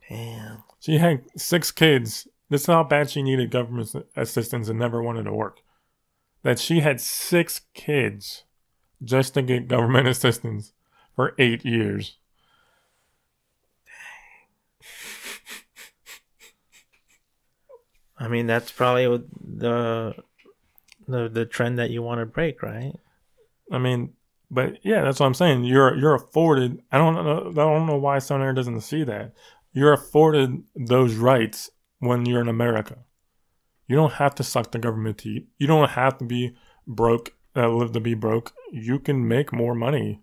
[0.08, 0.64] Damn.
[0.80, 2.28] She had six kids.
[2.50, 5.62] This is how bad she needed government assistance and never wanted to work.
[6.44, 8.44] That she had six kids
[9.04, 10.74] just to get government assistance
[11.16, 12.18] for eight years.
[18.24, 20.16] I mean, that's probably the
[21.08, 22.94] the the trend that you want to break, right?
[23.70, 24.14] I mean,
[24.50, 25.66] but yeah, that's what I'm saying.
[25.66, 26.82] You're you're afforded.
[26.90, 27.50] I don't know.
[27.50, 29.34] I don't know why Sonair doesn't see that.
[29.74, 31.70] You're afforded those rights
[32.00, 33.00] when you're in America.
[33.88, 35.44] You don't have to suck the government teeth.
[35.58, 36.56] You don't have to be
[36.88, 37.34] broke.
[37.56, 38.54] Uh, live to be broke.
[38.72, 40.22] You can make more money.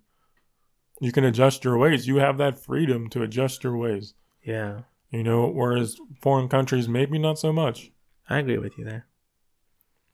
[1.01, 2.09] You can adjust your ways.
[2.09, 4.15] You have that freedom to adjust your ways.
[4.43, 4.81] Yeah,
[5.11, 7.91] You know, whereas foreign countries maybe not so much.
[8.29, 9.07] I agree with you there.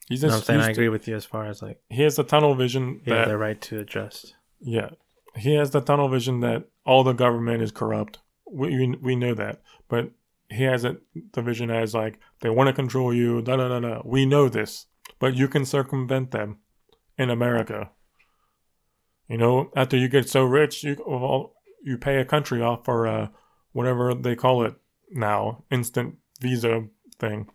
[0.09, 1.81] He's No, just I'm saying I used to- agree with you as far as like
[1.91, 4.35] he has the tunnel vision you that the right to adjust.
[4.61, 4.91] Yeah,
[5.37, 8.21] he has the tunnel vision that all the government is corrupt.
[8.51, 10.13] We we, we know that, but
[10.49, 13.43] he has it the vision as like they want to control you.
[13.43, 14.03] Da da da da.
[14.05, 14.87] We know this,
[15.19, 16.59] but you can circumvent them
[17.19, 17.91] in America.
[19.29, 23.07] You know, after you get so rich, you well, you pay a country off for
[23.09, 23.29] uh,
[23.73, 24.75] whatever they call it
[25.11, 26.87] now, instant visa
[27.19, 27.49] thing.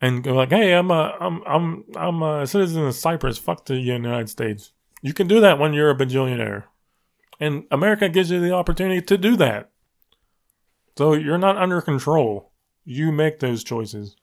[0.00, 3.38] And go like, hey, I'm a, I'm, I'm, I'm a citizen of Cyprus.
[3.38, 4.72] Fuck the United States.
[5.00, 6.64] You can do that when you're a bajillionaire.
[7.38, 9.70] And America gives you the opportunity to do that.
[10.96, 12.50] So you're not under control.
[12.84, 14.16] You make those choices.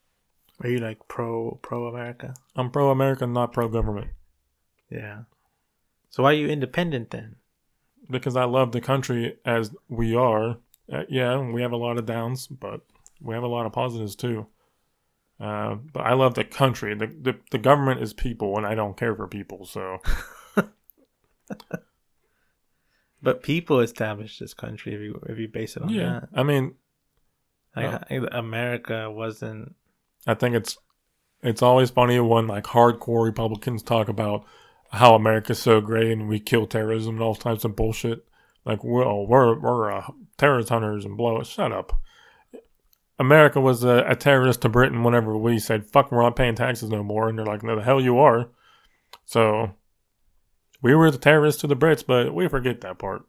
[0.62, 2.34] Are you like pro pro America?
[2.54, 4.08] I'm pro America, not pro government.
[4.90, 5.20] Yeah.
[6.10, 7.36] So why are you independent then?
[8.10, 10.58] Because I love the country as we are.
[10.92, 12.80] Uh, yeah, we have a lot of downs, but
[13.20, 14.46] we have a lot of positives too.
[15.38, 16.94] Uh, but I love the country.
[16.94, 19.64] The, the the government is people, and I don't care for people.
[19.64, 19.98] So
[23.22, 26.28] But people established this country if you if you base it on yeah, that.
[26.34, 26.74] I mean,
[27.76, 29.74] Like America wasn't
[30.26, 30.78] I think it's
[31.42, 34.44] it's always funny when like hardcore Republicans talk about
[34.92, 38.26] how America's so great and we kill terrorism and all types of bullshit.
[38.64, 40.06] Like, well, we're we're uh,
[40.36, 41.42] terrorist hunters and blow.
[41.42, 41.98] Shut up.
[43.18, 46.90] America was a, a terrorist to Britain whenever we said "fuck," we're not paying taxes
[46.90, 48.50] no more, and they're like, "No, the hell you are."
[49.24, 49.72] So,
[50.82, 53.24] we were the terrorists to the Brits, but we forget that part.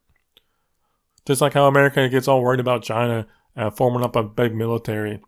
[1.26, 5.22] Just like how America gets all worried about China uh, forming up a big military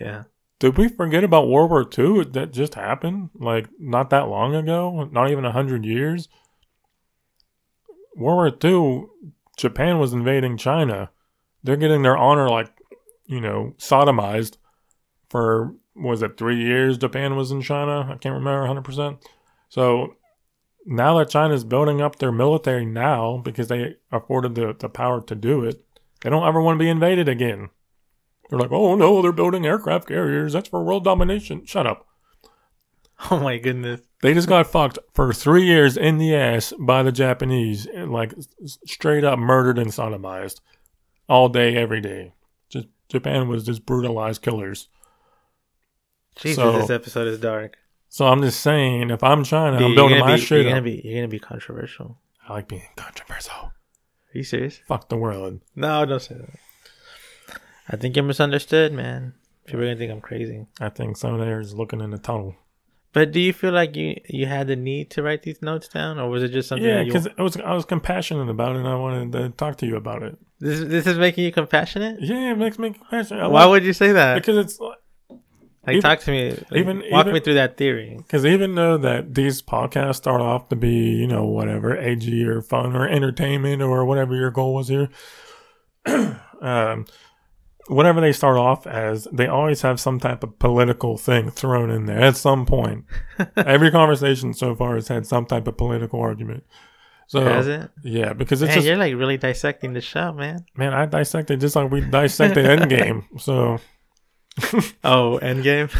[0.00, 0.24] yeah.
[0.58, 2.24] did we forget about World War II?
[2.24, 6.28] That just happened, like not that long ago, not even a hundred years.
[8.14, 9.06] World War II,
[9.56, 11.10] Japan was invading China.
[11.62, 12.72] They're getting their honor, like
[13.26, 14.56] you know, sodomized
[15.28, 16.98] for was it three years?
[16.98, 18.08] Japan was in China.
[18.12, 19.18] I can't remember hundred percent.
[19.68, 20.14] So
[20.84, 25.34] now that China's building up their military now because they afforded the, the power to
[25.34, 25.84] do it,
[26.20, 27.70] they don't ever want to be invaded again.
[28.48, 30.52] They're like, oh no, they're building aircraft carriers.
[30.52, 31.64] That's for world domination.
[31.66, 32.06] Shut up.
[33.30, 34.02] Oh my goodness.
[34.22, 38.34] They just got fucked for three years in the ass by the Japanese, and like
[38.86, 40.60] straight up murdered and sodomized
[41.28, 42.34] all day, every day.
[42.68, 44.88] Just Japan was just brutalized killers.
[46.36, 47.76] Jesus, So- this episode is dark.
[48.08, 50.78] So I'm just saying, if I'm China, Dude, I'm building my be, shit You're gonna
[50.78, 50.84] up.
[50.84, 52.18] be you're gonna be controversial.
[52.48, 53.52] I like being controversial.
[53.54, 53.72] Are
[54.32, 54.80] you serious?
[54.86, 55.60] Fuck the world.
[55.74, 57.58] No, don't say that.
[57.88, 59.34] I think you're misunderstood, man.
[59.66, 60.66] People are gonna think I'm crazy.
[60.80, 62.54] I think some there is looking in the tunnel.
[63.16, 66.18] But do you feel like you you had the need to write these notes down,
[66.18, 66.86] or was it just something?
[66.86, 68.80] Yeah, because I was I was compassionate about it.
[68.80, 70.36] and I wanted to talk to you about it.
[70.60, 72.20] this this is making you compassionate.
[72.20, 73.42] Yeah, it makes me compassionate.
[73.42, 74.34] I Why like- would you say that?
[74.34, 76.50] because it's Like, even- talk to me.
[76.50, 78.16] Like, even- walk even- me through that theory.
[78.18, 82.60] Because even though that these podcasts start off to be, you know, whatever, edgy or
[82.60, 85.08] fun or entertainment or whatever your goal was here,
[86.60, 87.06] um,
[87.88, 92.06] whatever they start off as, they always have some type of political thing thrown in
[92.06, 93.04] there at some point.
[93.56, 96.64] Every conversation so far has had some type of political argument.
[97.28, 97.90] So Has it?
[98.04, 100.64] yeah, because it's Man, just you're like really dissecting the show, man.
[100.76, 103.24] man, I dissected just like we dissected Endgame.
[103.40, 103.78] So
[105.04, 105.90] Oh, Endgame.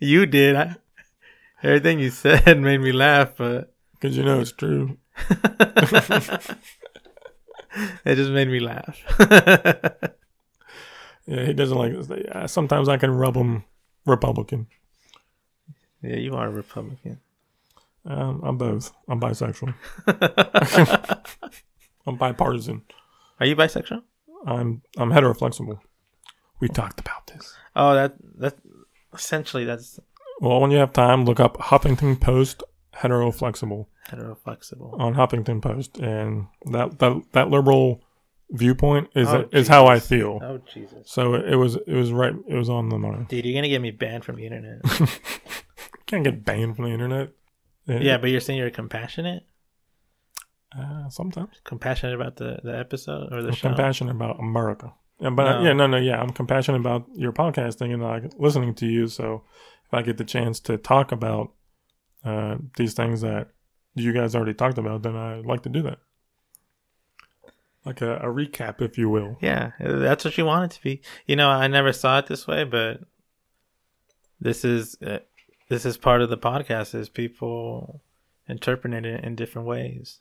[0.00, 0.56] you did.
[0.56, 0.76] I,
[1.62, 4.96] everything you said made me laugh, but because you know it's true.
[8.04, 8.98] it just made me laugh.
[11.26, 11.92] Yeah, he doesn't like.
[12.24, 13.64] Yeah, sometimes I can rub him
[14.06, 14.66] Republican.
[16.02, 17.20] yeah, you are a Republican.
[18.06, 18.92] Um, I'm both.
[19.08, 19.74] I'm bisexual.
[22.06, 22.82] I'm bipartisan.
[23.40, 24.02] Are you bisexual?
[24.46, 25.78] I'm I'm heteroflexible.
[26.60, 27.54] We talked about this.
[27.74, 28.56] Oh, that that
[29.14, 29.98] essentially that's
[30.40, 32.62] Well, when you have time, look up Huffington Post
[32.96, 35.00] heteroflexible heteroflexible.
[35.00, 38.02] on Huffington Post, and that that that liberal
[38.50, 40.38] viewpoint is Oh, is how I feel.
[40.42, 42.34] Oh Jesus, So it, it was it was right.
[42.48, 43.24] It was on the money.
[43.28, 44.80] dude, you're gonna get me banned from the internet.
[46.06, 47.30] Can't get banned from the internet.
[47.86, 49.42] yeah, but you're saying you're compassionate,
[50.78, 53.68] uh, sometimes compassionate about the the episode or the I'm show.
[53.68, 54.92] compassionate about America.
[55.20, 55.62] Yeah, but No.
[55.66, 59.06] yeah, no, no, yeah, I'm compassionate about your podcasting and like listening to you.
[59.06, 59.44] So
[59.86, 61.52] if I get the chance to talk about
[62.24, 63.48] uh, these things that
[63.94, 65.98] you guys already talked about, then I'd like to do that,
[67.84, 69.36] like a, a recap, if you will.
[69.40, 71.02] Yeah, that's what you want it to be.
[71.26, 73.00] You know, I never saw it this way, but
[74.40, 75.18] this is uh,
[75.68, 76.94] this is part of the podcast.
[76.94, 78.02] Is people
[78.48, 80.18] interpreting it in different ways.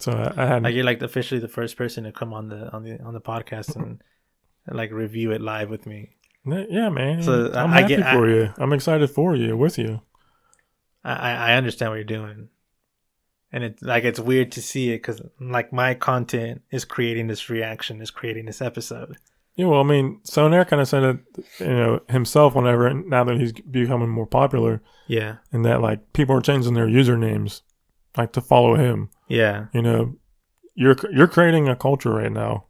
[0.00, 2.70] So I, I had Like you're like officially the first person to come on the
[2.72, 4.02] on the on the podcast and
[4.70, 6.10] like review it live with me.
[6.44, 7.22] yeah, man.
[7.22, 8.52] So, I'm I happy get- for you.
[8.58, 10.02] I'm excited for you, with you.
[11.04, 12.48] I I I understand what you're doing,
[13.52, 17.48] and it's like it's weird to see it because like my content is creating this
[17.50, 19.16] reaction, is creating this episode.
[19.56, 21.18] Yeah, well, I mean, Sonair kind of said it,
[21.58, 26.36] you know, himself whenever now that he's becoming more popular, Yeah, and that like people
[26.36, 27.62] are changing their usernames,
[28.16, 29.10] like to follow him.
[29.26, 29.66] yeah.
[29.72, 30.14] You know,
[30.74, 32.66] you're you're creating a culture right now.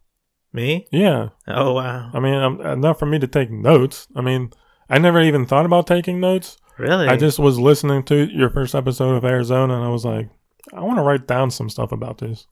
[0.51, 0.87] Me?
[0.91, 4.07] Yeah, Oh wow, I mean, um, enough for me to take notes.
[4.15, 4.49] I mean,
[4.89, 6.57] I never even thought about taking notes.
[6.79, 7.07] really?
[7.07, 10.29] I just was listening to your first episode of Arizona, and I was like,
[10.73, 12.47] I want to write down some stuff about this.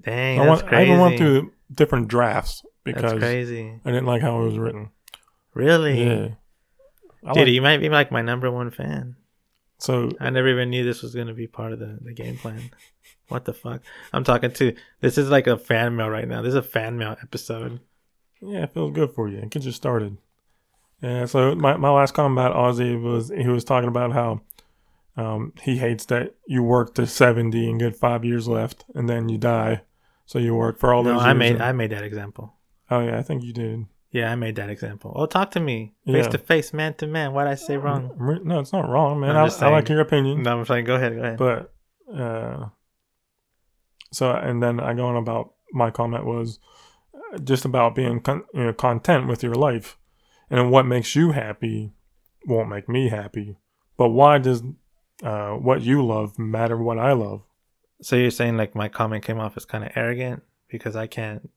[0.00, 0.40] dang.
[0.40, 0.74] I that's want.
[0.74, 3.44] I even went through different drafts because I
[3.84, 4.90] didn't like how it was written.
[5.54, 6.04] Really?
[6.04, 6.28] Yeah.
[7.24, 9.16] I Dude, like- you might be like my number one fan.
[9.78, 12.70] so I never even knew this was gonna be part of the, the game plan.
[13.28, 13.82] What the fuck?
[14.12, 16.42] I'm talking to this is like a fan mail right now.
[16.42, 17.80] This is a fan mail episode.
[18.40, 19.38] Yeah, it feels good for you.
[19.38, 20.18] It gets you started.
[21.00, 24.40] Yeah, so my, my last comment about Ozzy was he was talking about how
[25.16, 29.28] um, he hates that you work to 70 and get five years left and then
[29.28, 29.82] you die.
[30.26, 32.54] So you work for all No, those I years made and- I made that example.
[32.90, 33.86] oh, yeah, I think you did.
[34.10, 35.12] Yeah, I made that example.
[35.16, 36.30] Oh, talk to me face Yeah.
[36.32, 37.32] to face, man to man.
[37.32, 38.40] Why'd I say wrong?
[38.44, 39.36] No, it's not wrong, man.
[39.36, 40.42] I'm I, like your opinion.
[40.42, 41.38] No, I'm saying go ahead, go ahead.
[41.38, 41.72] But,
[42.14, 42.66] uh,
[44.12, 46.58] so, and then I go on about my comment was
[47.14, 49.96] uh, just about being con- you know, content with your life.
[50.50, 51.92] And what makes you happy
[52.46, 53.56] won't make me happy.
[53.96, 54.62] But why does
[55.22, 57.42] uh, what you love matter what I love?
[58.02, 61.48] so you're saying like my comment came off as kind of arrogant because I can't.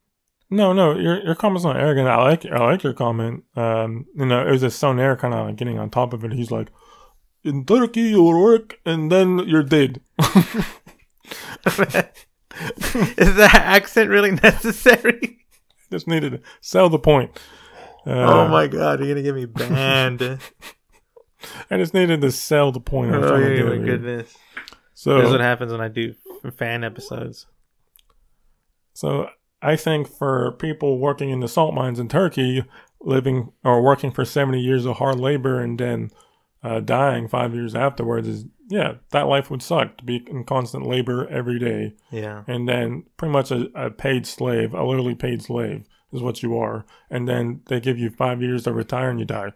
[0.49, 2.07] No, no, your your comment's not arrogant.
[2.07, 3.43] I like I like your comment.
[3.55, 6.33] Um, you know, it was a Sonair kind of like getting on top of it.
[6.33, 6.69] He's like,
[7.43, 10.01] in Turkey you will work and then you're dead.
[11.65, 15.39] is that accent really necessary?
[15.91, 17.31] Just needed to sell the point.
[18.05, 20.21] Uh, oh my god, you're gonna get me banned.
[21.45, 23.13] oh I just needed to sell the point.
[23.13, 24.35] I was trying to do my goodness.
[24.93, 26.13] So, This is what happens when I do
[26.57, 27.47] fan episodes.
[28.93, 29.27] so
[29.61, 32.63] I think for people working in the salt mines in Turkey,
[33.01, 36.11] living or working for 70 years of hard labor and then
[36.63, 40.85] uh, dying five years afterwards is, yeah, that life would suck to be in constant
[40.85, 41.95] labor every day.
[42.11, 42.43] Yeah.
[42.47, 46.57] And then pretty much a, a paid slave, a literally paid slave is what you
[46.57, 46.85] are.
[47.09, 49.53] And then they give you five years to retire and you die.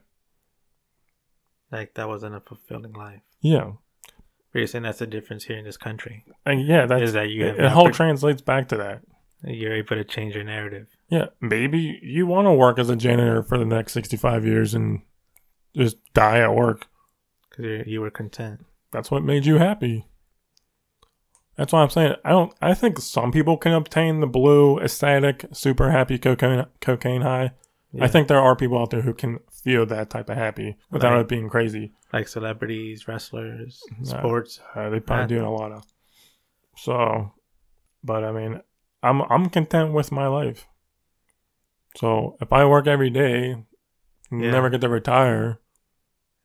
[1.72, 3.22] Like that wasn't a fulfilling life.
[3.42, 3.74] Yeah.
[4.52, 6.26] But you're saying that's the difference here in this country.
[6.46, 9.02] And yeah, that's, Is that you have it, all oppor- translates back to that.
[9.44, 10.88] You're able to change your narrative.
[11.10, 15.02] Yeah, maybe you want to work as a janitor for the next 65 years and
[15.76, 16.88] just die at work.
[17.50, 18.66] Because you were content.
[18.92, 20.08] That's what made you happy.
[21.56, 22.54] That's why I'm saying I don't.
[22.62, 27.52] I think some people can obtain the blue, ecstatic, super happy cocaine cocaine high.
[27.92, 28.04] Yeah.
[28.04, 31.14] I think there are people out there who can feel that type of happy without
[31.14, 31.94] Like- it being crazy.
[32.14, 34.20] like celebrities, wrestlers, Yeah.
[34.20, 34.60] sports.
[34.76, 35.84] Uh, they probably doing a lot of.
[36.78, 37.34] So,
[38.04, 38.62] but I mean,
[39.04, 40.68] I'm I'm content with my life.
[41.96, 43.66] So if I work every day,
[44.32, 44.52] Yeah.
[44.52, 45.60] never get to retire,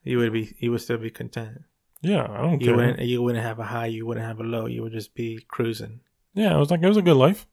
[0.02, 0.54] You would be.
[0.58, 1.62] You would still be content.
[2.02, 2.76] yeah, I don't You care.
[2.76, 3.00] wouldn't.
[3.00, 3.86] You wouldn't have a high.
[3.86, 4.66] You wouldn't have a low.
[4.66, 6.00] You would just be cruising.
[6.34, 7.46] Yeah, it was like it was a good life.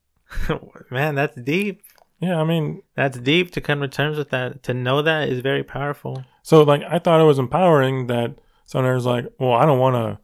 [0.92, 1.82] Man, that's deep.
[2.22, 4.64] Yeah, I mean, That's deep to come to terms with that.
[4.64, 6.24] To know that is very powerful.
[6.44, 8.36] so like I thought it was empowering that
[8.66, 10.20] someone like, well, I don't want to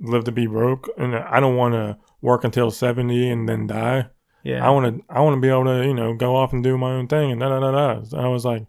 [0.00, 4.08] live to be broke, and I don't want to work until seventy and then die.
[4.42, 4.66] Yeah.
[4.66, 6.78] I want to, I want to be able to, you know, go off and do
[6.78, 8.04] my own thing and da da da da.
[8.04, 8.66] So I was like,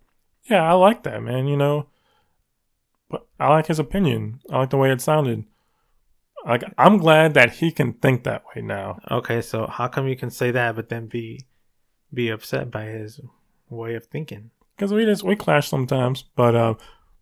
[0.50, 1.48] yeah, I like that, man.
[1.48, 1.88] You know,
[3.10, 4.41] but I like his opinion.
[4.52, 5.46] I like the way it sounded.
[6.46, 9.00] Like I'm glad that he can think that way now.
[9.10, 11.46] Okay, so how come you can say that, but then be
[12.14, 13.19] be upset by his
[13.69, 14.52] way of thinking?
[14.76, 16.73] because we just we clash sometimes, but uh,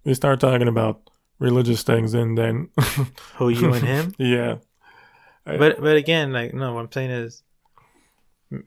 [0.03, 1.09] we start talking about
[1.39, 2.69] religious things, and then
[3.35, 4.15] Who you and him?
[4.19, 4.57] yeah,
[5.43, 7.43] But but again, like no, what I'm saying is,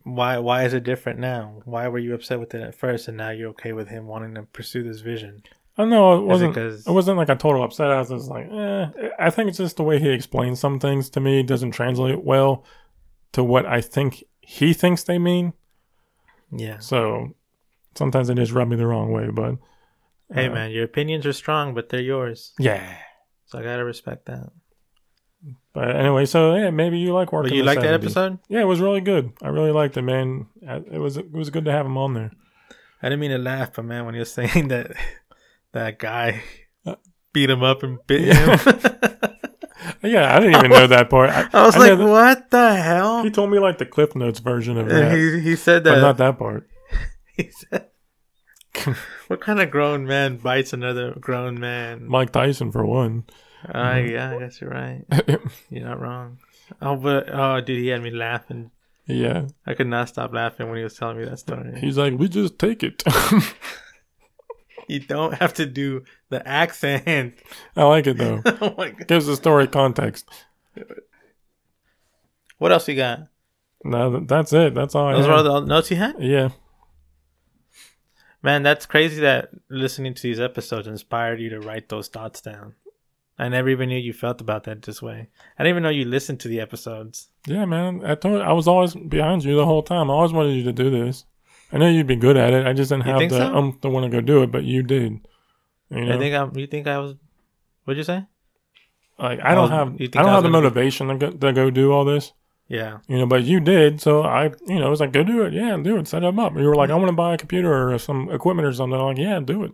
[0.02, 1.62] why why is it different now?
[1.64, 4.34] Why were you upset with it at first, and now you're okay with him wanting
[4.34, 5.42] to pursue this vision?
[5.78, 6.54] I know it it wasn't.
[6.54, 7.90] because It wasn't like a total upset.
[7.90, 8.86] I was just like, eh.
[9.18, 12.64] I think it's just the way he explains some things to me doesn't translate well
[13.32, 15.54] to what I think he thinks they mean.
[16.52, 16.78] Yeah.
[16.78, 17.34] So
[17.94, 19.28] sometimes they just rub me the wrong way.
[19.30, 19.56] But
[20.32, 22.52] Hey uh, man, your opinions are strong, but they're yours.
[22.58, 22.96] yeah.
[23.46, 24.50] So I gotta respect that.
[25.72, 27.50] But anyway, so yeah, maybe you like working.
[27.50, 28.38] But you like that episode?
[28.48, 29.32] Yeah, it was really good.
[29.42, 30.46] I really liked it, man.
[30.62, 32.30] It was it was good to have him on there.
[33.02, 34.92] I didn't mean to laugh, but man, when you were saying that
[35.72, 36.42] that guy
[36.86, 36.96] Uh,
[37.32, 38.58] beat him up and bit him,
[40.02, 41.30] Yeah, I didn't even know that part.
[41.30, 44.14] I, I was I like, that- "What the hell?" he told me like the Cliff
[44.16, 46.00] Notes version of that, he he said but that.
[46.00, 46.68] not that part.
[47.36, 47.86] he said,
[49.28, 53.24] "What kind of grown man bites another grown man?" Mike Tyson for one.
[53.66, 55.04] Uh, yeah, I guess you're right.
[55.70, 56.38] You're not wrong.
[56.80, 58.70] Oh, but oh, dude, he had me laughing.
[59.06, 61.78] yeah, I could not stop laughing when he was telling me that story.
[61.78, 63.02] he's like, we just take it.
[64.90, 67.34] You don't have to do the accent.
[67.76, 68.42] I like it though.
[68.46, 69.06] oh my god!
[69.08, 70.28] Gives the story context.
[72.58, 73.28] What else you got?
[73.84, 74.74] No, that's it.
[74.74, 76.16] That's all I Those were all the notes you had.
[76.20, 76.50] yeah,
[78.42, 82.74] Man, that's crazy that listening to these episodes inspired you to write those thoughts down.
[83.38, 85.28] I never even knew you felt about that this way.
[85.58, 87.28] I didn't even know you listened to the episodes.
[87.46, 88.02] yeah, man.
[88.04, 90.10] I told I was always behind you the whole time.
[90.10, 91.24] I always wanted you to do this.
[91.72, 92.66] I know you'd be good at it.
[92.66, 93.54] I just didn't have the so?
[93.56, 95.20] um to want to go do it, but you did.
[95.90, 96.58] You know, I think I.
[96.58, 97.14] You think I was?
[97.84, 98.26] What'd you say?
[99.18, 101.30] like I don't Oh, have I don't I have the gonna be- motivation to go,
[101.30, 102.32] to go do all this.
[102.68, 102.98] Yeah.
[103.08, 105.52] You know, but you did, so I, you know, I was like, go do it,
[105.52, 106.56] yeah, do it, set them up.
[106.56, 108.96] You were like, I want to buy a computer or some equipment or something.
[108.98, 109.72] I'm like, yeah, do it.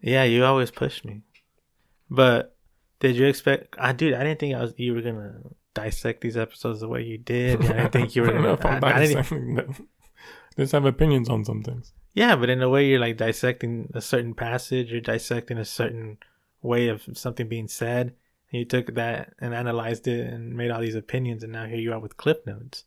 [0.00, 1.22] Yeah, you always push me.
[2.08, 2.56] But
[3.00, 3.74] did you expect?
[3.78, 4.74] I dude, I didn't think I was.
[4.76, 5.40] You were gonna
[5.74, 7.64] dissect these episodes the way you did.
[7.64, 8.86] I didn't think you were I gonna.
[8.86, 9.88] I, I didn't,
[10.56, 11.92] Just have opinions on some things.
[12.14, 14.90] yeah, but in a way, you're like dissecting a certain passage.
[14.90, 16.18] You're dissecting a certain
[16.62, 18.14] way of something being said.
[18.52, 21.78] And you took that and analyzed it and made all these opinions, and now here
[21.78, 22.84] you are with clip notes.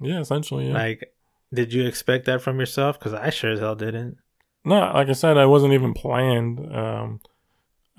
[0.00, 0.74] Yeah, essentially, yeah.
[0.74, 1.12] Like,
[1.52, 2.98] did you expect that from yourself?
[2.98, 4.18] Because I sure as hell didn't.
[4.64, 6.74] no, like I said, I wasn't even planned.
[6.74, 7.20] Um,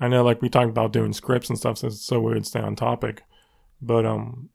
[0.00, 2.48] I know, like we talked about doing scripts and stuff, so it's so weird to
[2.48, 3.22] stay on topic.
[3.80, 4.48] But um,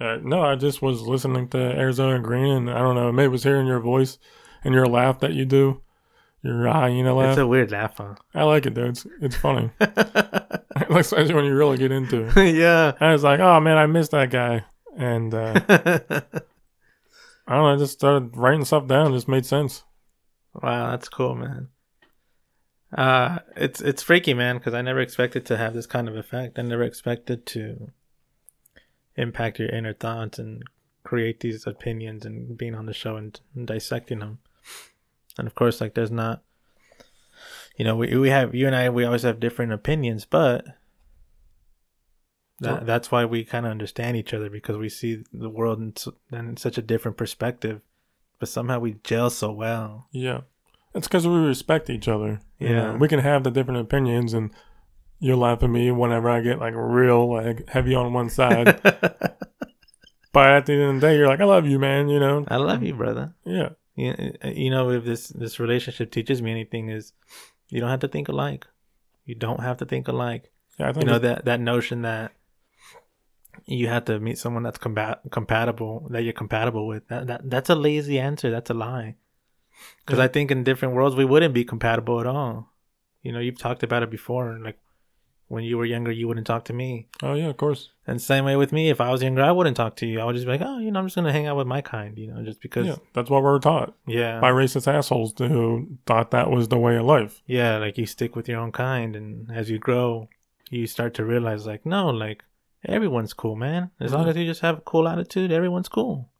[0.00, 3.30] uh, no, I just was listening to Arizona Green, and I don't know, maybe it
[3.30, 4.18] was hearing your voice
[4.64, 5.82] and your laugh that you do,
[6.42, 7.30] your hyena laugh.
[7.30, 8.14] It's a weird laugh, huh?
[8.34, 8.86] I like it though.
[8.86, 9.70] It's it's funny.
[9.80, 12.54] Especially when you really get into it.
[12.56, 12.92] yeah.
[13.00, 14.64] I was like, oh man, I missed that guy.
[14.96, 16.22] And uh, I
[17.48, 19.12] don't know, I just started writing stuff down.
[19.12, 19.84] It just made sense.
[20.54, 21.68] Wow, that's cool, man.
[22.96, 26.58] Uh, it's it's freaky, man, because I never expected to have this kind of effect.
[26.58, 27.90] I never expected to
[29.16, 30.62] impact your inner thoughts and
[31.04, 34.38] create these opinions and being on the show and, and dissecting them.
[35.38, 36.42] And of course, like there's not,
[37.76, 40.64] you know, we we have you and I we always have different opinions, but
[42.60, 45.94] that, that's why we kind of understand each other because we see the world in,
[46.36, 47.80] in such a different perspective.
[48.38, 50.08] But somehow we gel so well.
[50.12, 50.42] Yeah.
[50.94, 52.40] It's because we respect each other.
[52.58, 52.92] you Yeah.
[52.92, 52.96] know.
[52.96, 54.50] We can have the different opinions and
[55.24, 58.78] you'll laugh at me whenever I get like real like heavy on one side.
[60.32, 62.44] but at the end of the day, you're like, I love you, man, you know?
[62.48, 63.34] I love you, brother.
[63.44, 63.70] Yeah.
[63.96, 67.12] You, uh, you know, if this this relationship teaches me anything, is
[67.68, 68.66] you don't have to think alike.
[69.24, 70.52] You don't have to think alike.
[70.78, 72.32] Yeah, I think You know that that notion that
[73.64, 77.08] you have to meet someone that's combat compatible that you're compatible with.
[77.08, 78.50] That, that that's a lazy answer.
[78.50, 79.14] That's a lie.
[80.04, 80.18] Because.
[80.18, 82.72] I think in different worlds we wouldn't be compatible at all.
[83.22, 84.58] You know, you've talked about it before.
[84.62, 84.78] Like
[85.48, 87.08] when you were younger, you wouldn't talk to me.
[87.22, 87.90] Oh yeah, of course.
[88.06, 88.90] And same way with me.
[88.90, 90.20] If I was younger, I wouldn't talk to you.
[90.20, 91.80] I would just be like, oh, you know, I'm just gonna hang out with my
[91.80, 92.18] kind.
[92.18, 92.86] You know, just because.
[92.86, 92.96] Yeah.
[93.12, 93.94] That's what we were taught.
[94.06, 94.40] Yeah.
[94.40, 97.42] By racist assholes who thought that was the way of life.
[97.46, 100.28] yeah like you stick with your own kind and as you grow
[100.70, 102.42] you start to realize like no like
[102.86, 106.30] everyone's cool man as long as you just have a cool attitude everyone's cool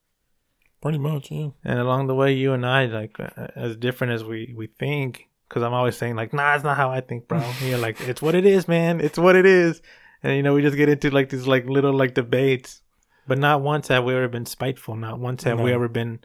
[0.82, 1.48] Pretty much, yeah.
[1.64, 3.18] and along the way you and i like
[3.56, 6.90] as different as we we think because i'm always saying like nah it's not how
[6.90, 7.38] i think bro.
[7.38, 9.00] And you're like it's what it is man.
[9.00, 9.80] It's what it is.
[10.24, 12.82] And you know we just get into like these like little like debates.
[13.28, 14.96] But not once have we ever been spiteful.
[14.96, 16.20] Not once have we ever been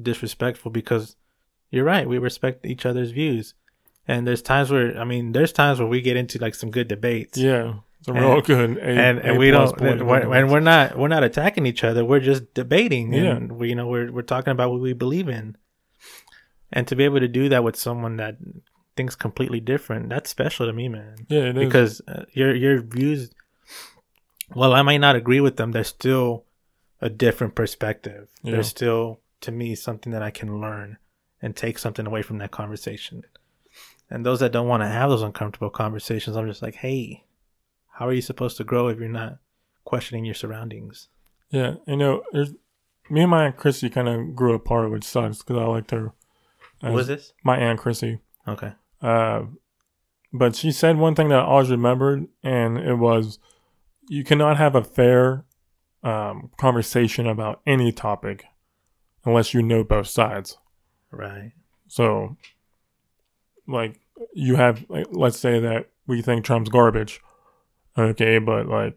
[0.00, 1.16] disrespectful because
[1.70, 3.54] you're right we respect each other's views.
[4.06, 6.88] And there's times where i mean there's times where we get into like some good
[6.88, 7.38] debates.
[7.38, 7.74] Yeah.
[8.08, 10.98] A And- real good A, and and A we don't political we're, and we're not
[10.98, 12.04] we're not attacking each other.
[12.04, 13.36] We're just debating Yeah.
[13.36, 15.56] and we you know we're we're talking about what we believe in
[16.72, 18.36] and to be able to do that with someone that
[18.96, 21.64] thinks completely different that's special to me man Yeah, it is.
[21.66, 23.30] because uh, your your views
[24.54, 26.44] well i might not agree with them there's still
[27.00, 28.52] a different perspective Yeah.
[28.52, 30.98] there's still to me something that i can learn
[31.40, 33.22] and take something away from that conversation
[34.10, 37.24] and those that don't want to have those uncomfortable conversations i'm just like hey
[37.94, 39.38] how are you supposed to grow if you're not
[39.84, 41.08] questioning your surroundings
[41.50, 42.52] Yeah, you know, there's
[43.08, 46.12] me and my aunt Chrissy kind of grew apart, which sucks because I liked her.
[46.80, 47.32] What was this?
[47.44, 48.20] my aunt Chrissy?
[48.48, 48.72] Okay.
[49.02, 49.42] Uh,
[50.32, 53.38] but she said one thing that I always remembered, and it was,
[54.08, 55.44] you cannot have a fair
[56.02, 58.44] um, conversation about any topic
[59.24, 60.56] unless you know both sides.
[61.10, 61.52] Right.
[61.88, 62.36] So,
[63.66, 64.00] like,
[64.32, 67.20] you have, like, let's say that we think Trump's garbage.
[67.98, 68.96] Okay, but, like,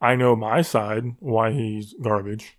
[0.00, 2.56] I know my side, why he's garbage.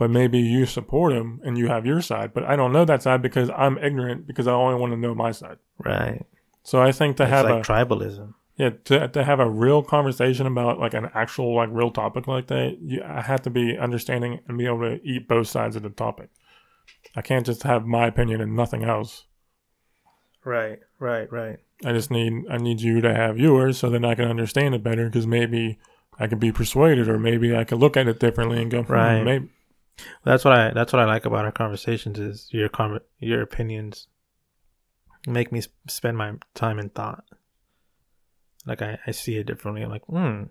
[0.00, 2.32] But maybe you support him and you have your side.
[2.32, 5.14] But I don't know that side because I'm ignorant because I only want to know
[5.14, 5.58] my side.
[5.76, 6.24] Right.
[6.62, 8.32] So I think to it's have like a tribalism.
[8.56, 12.46] yeah to, to have a real conversation about like an actual like real topic like
[12.46, 15.82] that, you I have to be understanding and be able to eat both sides of
[15.82, 16.30] the topic.
[17.14, 19.26] I can't just have my opinion and nothing else.
[20.46, 20.78] Right.
[20.98, 21.30] Right.
[21.30, 21.58] Right.
[21.84, 24.82] I just need I need you to have yours so then I can understand it
[24.82, 25.78] better because maybe
[26.18, 28.92] I could be persuaded or maybe I could look at it differently and go hmm,
[28.94, 29.22] Right.
[29.22, 29.48] Maybe
[30.24, 30.70] That's what I.
[30.72, 34.06] That's what I like about our conversations is your com- your opinions
[35.26, 37.24] make me s- spend my time in thought.
[38.66, 39.82] Like I, I see it differently.
[39.82, 40.44] I'm like, hmm.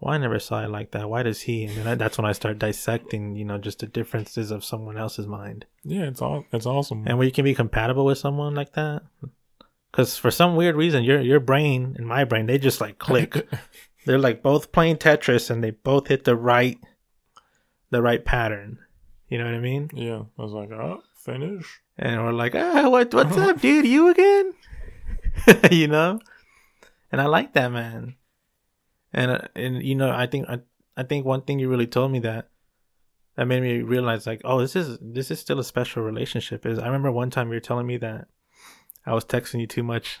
[0.00, 1.10] Well, I never saw it like that.
[1.10, 1.64] Why does he?
[1.64, 4.96] And then I, that's when I start dissecting, you know, just the differences of someone
[4.96, 5.66] else's mind.
[5.84, 7.04] yeah, it's all it's awesome.
[7.06, 9.02] and where you can be compatible with someone like that
[9.90, 13.46] because for some weird reason your your brain and my brain they just like click
[14.06, 16.78] they're like both playing tetris and they both hit the right
[17.90, 18.78] the right pattern.
[19.28, 19.90] You know what i mean?
[19.94, 21.80] Yeah, I was like, oh, finish.
[21.98, 23.86] and we're like ah what what's up dude?
[23.86, 24.52] You again?
[25.70, 26.18] You know?
[27.12, 28.16] And i like that man.
[29.12, 30.60] And uh, and you know i think I,
[30.96, 32.48] I think one thing you really told me that
[33.36, 36.78] that made me realize like oh this is this is still a special relationship is
[36.78, 38.28] i remember one time you were telling me that
[39.06, 40.18] i was texting you too much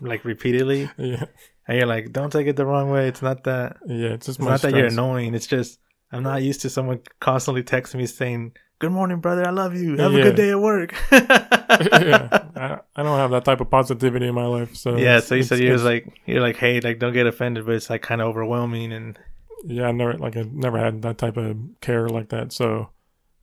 [0.00, 0.90] like repeatedly.
[0.98, 1.24] Yeah,
[1.66, 3.08] and you're like don't take it the wrong way.
[3.08, 5.34] It's not that yeah, it's just it's not that you're annoying.
[5.34, 5.78] It's just
[6.12, 9.96] i'm not used to someone constantly texting me saying good morning brother i love you
[9.96, 14.26] have a good day at work yeah, I, I don't have that type of positivity
[14.26, 14.74] in my life.
[14.74, 17.66] So yeah so you said you was like you're like hey like don't get offended
[17.66, 19.18] but it's like kind of overwhelming and
[19.64, 22.52] yeah, I never like I never had that type of care like that.
[22.52, 22.90] So,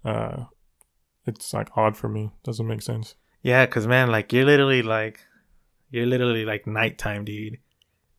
[0.03, 0.45] uh,
[1.25, 2.31] it's like odd for me.
[2.43, 3.15] Doesn't make sense.
[3.41, 5.19] Yeah, cause man, like you're literally like
[5.91, 7.57] you're literally like nighttime, dude.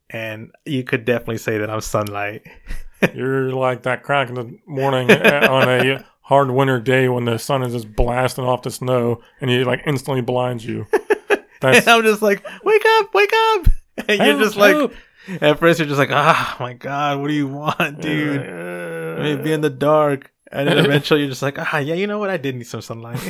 [0.09, 2.43] And you could definitely say that I'm sunlight.
[3.15, 7.39] You're like that crack in the morning uh, on a hard winter day when the
[7.39, 10.87] sun is just blasting off the snow and he like instantly blinds you.
[11.61, 13.66] That's and I'm just like, wake up, wake up.
[14.09, 14.93] And you're just like
[15.41, 18.41] at first you're just like, ah my god, what do you want, dude?
[18.41, 20.33] Let me be in the dark.
[20.53, 22.31] And then eventually you're just like, ah yeah, you know what?
[22.31, 23.20] I did need some sunlight.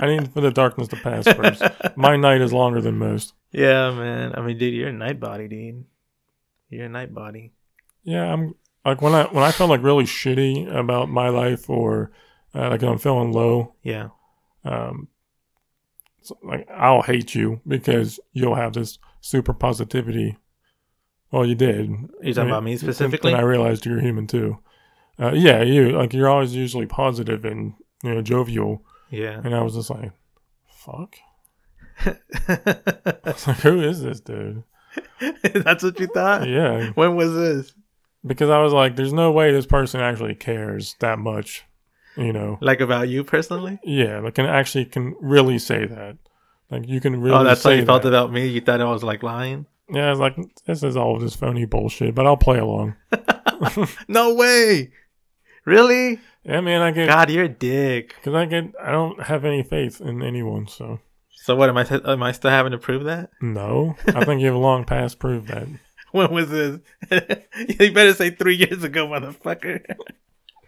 [0.00, 1.62] I need for the darkness to pass first.
[1.96, 3.34] My night is longer than most.
[3.52, 4.32] yeah, man.
[4.36, 5.84] I mean, dude, you're a night body, dude.
[6.70, 7.52] You're a night body.
[8.08, 8.54] Yeah, I'm
[8.84, 12.10] like when I when I feel like really shitty about my life or
[12.54, 13.74] uh, like I'm feeling low.
[13.82, 14.08] Yeah.
[14.64, 15.08] Um,
[16.22, 20.38] so, like I'll hate you because you'll have this super positivity.
[21.30, 21.90] Well, you did.
[22.22, 23.32] You talking about me specifically?
[23.32, 24.58] And I realized you're human too.
[25.20, 29.40] Uh, yeah, you like you're always usually positive and you know jovial, Yeah.
[29.44, 30.12] and I was just like,
[30.70, 31.16] "Fuck."
[32.06, 32.16] I
[33.26, 34.62] was like, "Who is this dude?"
[35.52, 36.48] That's what you thought?
[36.48, 37.74] Yeah, When was this?
[38.26, 41.64] Because I was like, "There's no way this person actually cares that much,"
[42.16, 42.58] you know.
[42.60, 43.78] Like about you personally?
[43.84, 46.16] Yeah, like can actually can really say that.
[46.70, 47.36] Like you can really.
[47.36, 48.46] oh, that's how you felt about me?
[48.46, 49.66] You thought I was like lying?
[49.90, 50.36] Yeah, it's like
[50.66, 52.94] this is all this phony bullshit, but I'll play along.
[54.08, 54.92] No way!
[55.64, 56.20] Really?
[56.44, 58.14] Yeah, man, I get God, you're a dick.
[58.14, 61.00] because I get I don't have any faith in anyone, so
[61.32, 61.84] So what am I?
[62.12, 63.30] am I still having to prove that?
[63.40, 63.96] no.
[64.08, 65.66] I think you have long past proved that.
[66.12, 66.80] When was this?
[67.10, 69.84] you better say three years ago, motherfucker.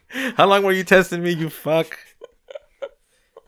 [0.36, 1.30] How long were you testing me?
[1.30, 1.98] You fuck.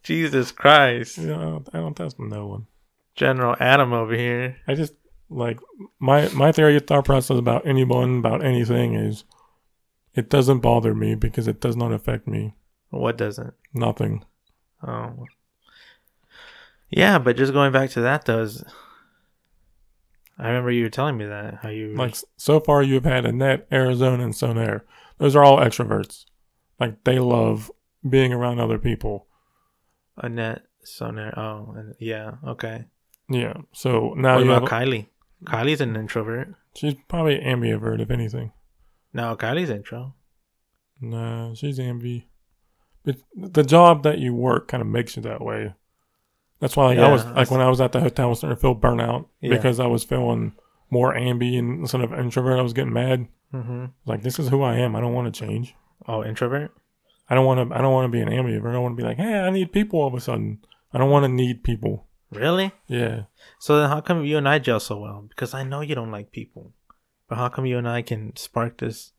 [0.03, 2.67] Jesus Christ, You know, I don't, I don't test no one.
[3.15, 4.57] General Adam over here.
[4.67, 4.95] I just
[5.29, 5.61] like
[5.99, 9.25] my my theory of thought process about anyone about anything is
[10.15, 12.55] it doesn't bother me because it does not affect me.
[12.91, 13.55] What doesn't?
[13.73, 14.25] Nothing.
[14.87, 15.27] Oh.
[16.91, 18.65] Yeah, but just going back to that though, is
[20.43, 23.25] I remember you were telling me that how you Like so far, you have had
[23.25, 24.83] Annette, Arizona, and Sonair.
[25.19, 26.25] Those are all extroverts.
[26.81, 27.71] Like they love
[28.09, 29.29] being around other people.
[30.17, 31.39] Annette Sonair.
[31.39, 32.87] Oh, and yeah, okay.
[33.31, 33.55] Yeah.
[33.73, 34.83] So now what you about have.
[34.83, 35.07] Kylie?
[35.45, 36.55] Kylie's an introvert.
[36.75, 38.53] she's probably ambivert, if anything.
[39.13, 40.15] No, Kylie's intro.
[41.01, 42.25] No, she's ambi.
[43.05, 45.75] But the job that you work kind of makes you that way.
[46.63, 48.57] That's why like, I was like when I was at the hotel, I was starting
[48.57, 49.51] to feel burnout Yeah.
[49.57, 50.53] because I was feeling
[50.91, 52.59] more ambi and instead of introvert.
[52.59, 53.27] I was getting mad.
[53.53, 53.87] Mm-hmm.
[54.07, 54.95] Like this is who I am.
[54.95, 55.75] I don't want to change.
[56.07, 56.71] Oh, introvert.
[57.29, 57.77] I don't want to.
[57.77, 58.71] I don't want to be an ambivert.
[58.71, 60.61] I don't want to be like, hey, I need people all of a sudden.
[60.93, 62.07] I don't want to need people.
[62.31, 62.71] Really?
[62.87, 63.25] Yeah.
[63.59, 65.27] So then, how come you and I gel so well?
[65.29, 66.73] Because I know you don't like people,
[67.29, 69.13] but how come you and I can spark this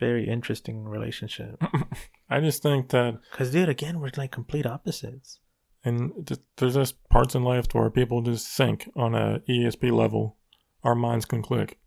[0.00, 1.62] very interesting relationship?
[2.30, 5.38] I just think that, Because, dude, again, we're like complete opposites.
[5.84, 10.36] And just, there's just parts in life where people just sync on a ESP level.
[10.84, 11.78] Our minds can click.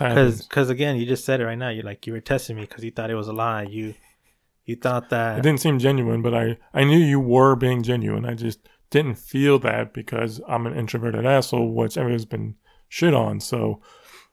[0.00, 0.46] Happens.
[0.46, 1.68] Because, again, you just said it right now.
[1.68, 3.62] You're like you were testing me because you thought it was a lie.
[3.62, 3.94] You,
[4.64, 8.24] you thought that It didn't seem genuine, but I, I knew you were being genuine.
[8.24, 12.56] I just didn't feel that because I'm an introverted asshole, which everyone's been
[12.88, 13.38] shit on.
[13.40, 13.80] So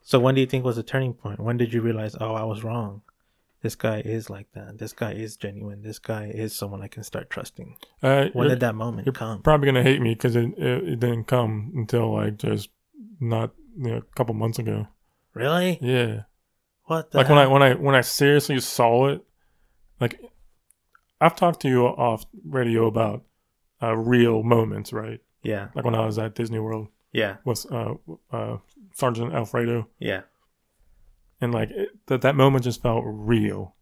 [0.01, 1.39] So when do you think was the turning point?
[1.39, 3.01] When did you realize, oh, I was wrong?
[3.61, 4.77] This guy is like that.
[4.77, 5.81] This guy is genuine.
[5.81, 7.75] This guy is someone I can start trusting.
[8.03, 9.41] uh, When did that moment you're come?
[9.41, 12.69] probably gonna hate me because it, it it didn't come until like just
[13.19, 14.87] not you know, a couple months ago.
[15.33, 15.79] Really?
[15.81, 16.23] Yeah,
[16.85, 19.23] What the like when I when I when I seriously saw it,
[19.99, 20.19] like
[21.19, 23.23] I've talked to you off radio about
[23.81, 25.19] uh, real moments, right?
[25.43, 27.95] Yeah, Like when I was at Disney World yeah, with uh,
[28.31, 28.57] uh,
[28.93, 29.87] Sergeant Alfredo.
[29.99, 30.21] yeah.
[31.41, 33.75] And like it, that that moment just felt real.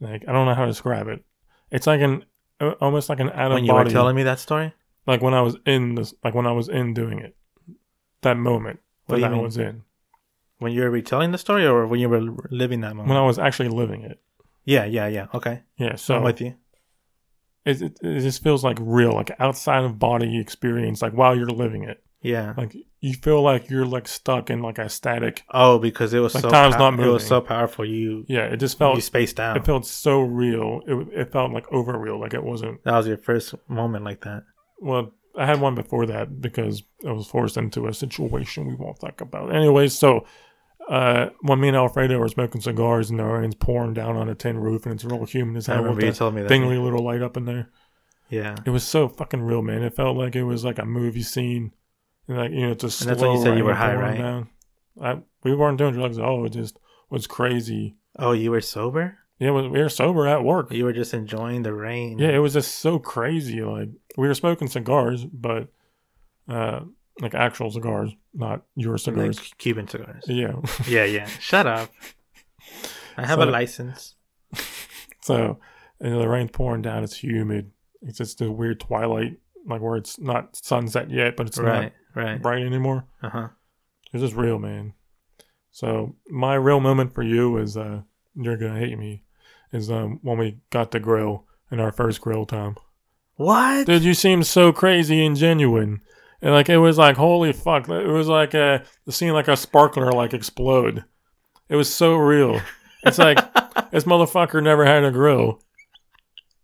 [0.00, 1.24] Like I don't know how to describe it.
[1.70, 2.24] It's like an
[2.80, 3.90] almost like an out of When you were body.
[3.92, 4.72] telling me that story?
[5.06, 7.34] like when I was in this, like when I was in doing it,
[8.22, 9.82] that moment What that I was in
[10.58, 12.20] When you were retelling the story or when you were
[12.50, 13.08] living that moment?
[13.08, 14.20] when I was actually living it.
[14.64, 15.26] yeah, yeah, yeah.
[15.32, 15.62] Okay.
[15.78, 16.54] Yeah, so I'm with you.
[17.64, 21.46] it, it it just feels like real, like outside of body experience, like while you're
[21.48, 22.02] living it.
[22.20, 22.52] Yeah.
[22.56, 25.42] Like you feel like you're like stuck in like a static.
[25.50, 27.84] Oh, because it was Like so time's pow- not it was so powerful.
[27.84, 29.56] You Yeah, it just felt you spaced out.
[29.56, 30.80] it felt so real.
[30.86, 34.22] It it felt like over real, like it wasn't that was your first moment like
[34.22, 34.44] that.
[34.80, 38.98] Well, I had one before that because I was forced into a situation we won't
[39.00, 39.54] talk about.
[39.54, 40.26] Anyways, so
[40.88, 44.34] uh, when me and Alfredo were smoking cigars and the rain's pouring down on a
[44.34, 46.48] tin roof and it's real humid as hell with you told me that.
[46.48, 47.68] dingly little light up in there.
[48.30, 48.56] Yeah.
[48.66, 49.82] It was so fucking real, man.
[49.82, 51.72] It felt like it was like a movie scene.
[52.28, 53.94] And like, you know, it's a slow And that's when you said you were high,
[53.94, 54.18] right?
[54.18, 54.48] Down.
[55.00, 56.44] I, we weren't doing drugs at all.
[56.44, 56.78] It just
[57.10, 57.96] was crazy.
[58.18, 59.18] Oh, you were sober?
[59.38, 60.72] Yeah, we we were sober at work.
[60.72, 62.18] You were just enjoying the rain.
[62.18, 63.62] Yeah, it was just so crazy.
[63.62, 65.68] Like we were smoking cigars, but
[66.48, 66.80] uh,
[67.20, 69.38] like actual cigars, not your like cigars.
[69.58, 70.24] Cuban cigars.
[70.26, 70.54] Yeah.
[70.88, 71.26] yeah, yeah.
[71.26, 71.90] Shut up.
[73.16, 74.16] I have So- a license.
[75.22, 75.58] so
[76.00, 77.04] and the rain's pouring down.
[77.04, 77.70] It's humid.
[78.02, 82.24] It's just a weird twilight, like where it's not sunset yet, but it's Right, not
[82.24, 82.42] right.
[82.42, 83.04] bright anymore.
[83.22, 83.48] Uh huh.
[84.12, 84.94] It's just real, man.
[85.70, 88.02] So my real moment for you is uh,
[88.34, 89.24] you're gonna hate me.
[89.72, 92.76] Is um when we got the grill in our first grill time.
[93.36, 93.86] What?
[93.86, 96.00] Dude, you seem so crazy and genuine.
[96.40, 97.88] And like it was like holy fuck.
[97.88, 98.78] It was like uh
[99.10, 101.04] seeing like a sparkler like explode.
[101.68, 102.60] It was so real.
[103.04, 103.36] It's like
[103.90, 105.60] this motherfucker never had a grill.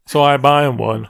[0.07, 1.09] So I buy him one.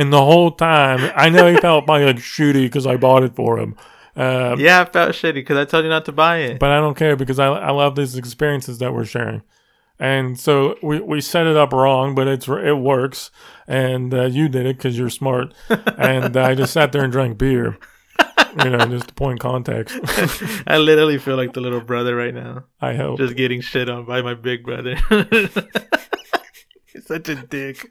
[0.00, 3.58] And the whole time, I know he felt like shitty because I bought it for
[3.58, 3.76] him.
[4.16, 6.58] Um, yeah, I felt shitty because I told you not to buy it.
[6.58, 9.42] but I don't care because I, I love these experiences that we're sharing.
[9.98, 13.30] And so we, we set it up wrong, but it's it works.
[13.68, 15.52] And uh, you did it because you're smart.
[15.98, 17.76] and I just sat there and drank beer,
[18.64, 19.98] you know, just to point context.
[20.66, 23.18] I literally feel like the little brother right now, I hope.
[23.18, 24.94] just getting shit on by my big brother.
[26.86, 27.86] He's such a dick.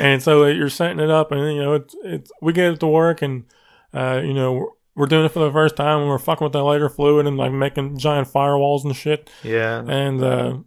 [0.00, 2.86] And so you're setting it up, and you know, it's it's we get it to
[2.86, 3.44] work, and
[3.94, 6.52] uh, you know, we're, we're doing it for the first time, and we're fucking with
[6.52, 9.30] the lighter fluid and like making giant firewalls and shit.
[9.42, 9.82] Yeah.
[9.86, 10.58] and uh,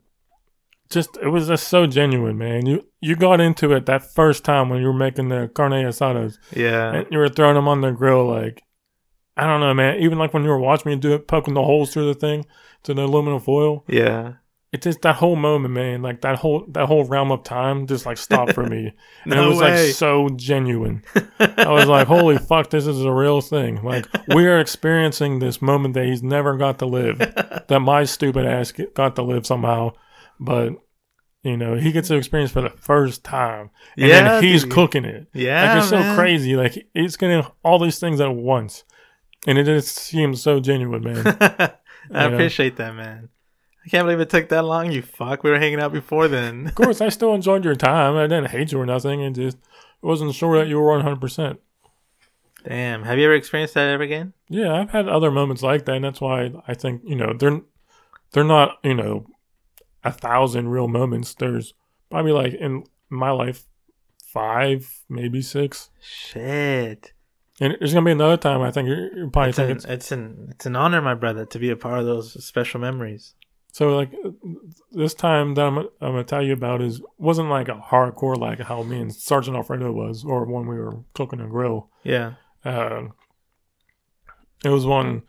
[0.90, 2.66] just it was just so genuine, man.
[2.66, 6.38] You you got into it that first time when you were making the carne asadas,
[6.56, 6.94] Yeah.
[6.94, 8.64] and you were throwing them on the grill like.
[9.38, 10.02] I don't know, man.
[10.02, 12.46] Even like when you were watching me do it, poking the holes through the thing
[12.84, 14.34] to the aluminum foil, Yeah.
[14.72, 16.02] It just that whole moment, man.
[16.02, 18.94] Like that whole that whole realm of time just like stopped for me,
[19.24, 19.86] and No it was way.
[19.88, 21.04] like so genuine.
[21.40, 23.82] I was like, holy fuck, this is a real thing.
[23.84, 27.18] Like, we are experiencing this moment that he's never got to live,
[27.68, 29.94] that my stupid ass got to live somehow.
[30.40, 30.74] But,
[31.44, 33.72] you know, he gets to experience for the first time.
[33.98, 34.72] And Yeah, he's dude.
[34.72, 35.28] cooking it.
[35.34, 35.74] Yeah.
[35.74, 36.56] like, it's so crazy.
[36.56, 38.84] Like, he's getting all these things at once.
[39.48, 41.24] And it just seems so genuine, man.
[42.14, 43.30] I appreciate that, man.
[43.86, 44.92] I can't believe it took that long.
[44.92, 45.44] You fuck.
[45.44, 46.68] We were hanging out before then.
[46.68, 48.16] of course, I still enjoyed your time.
[48.18, 49.24] I didn't hate you or nothing.
[49.24, 49.58] I just
[50.02, 51.58] wasn't sure that you were 100%.
[52.66, 53.04] Damn.
[53.04, 54.34] Have you ever experienced that ever again?
[54.50, 57.62] Yeah, I've had other moments like that, and that's why I think you know they're
[58.34, 59.28] they're not you know
[60.04, 61.34] a thousand real moments.
[61.34, 61.74] There's
[62.10, 63.64] probably like in my life
[64.26, 65.90] five, maybe six.
[66.02, 67.14] Shit.
[67.62, 68.62] And there's gonna be another time.
[68.62, 69.92] I think you're, you're probably It's an, thinking.
[69.92, 73.36] it's an it's an honor, my brother, to be a part of those special memories.
[73.72, 74.12] So like
[74.92, 78.60] this time that I'm, I'm gonna tell you about is wasn't like a hardcore like
[78.60, 81.90] how me and Sergeant Alfredo was, or when we were cooking a grill.
[82.04, 82.34] Yeah.
[82.66, 83.10] Uh,
[84.66, 85.24] it was when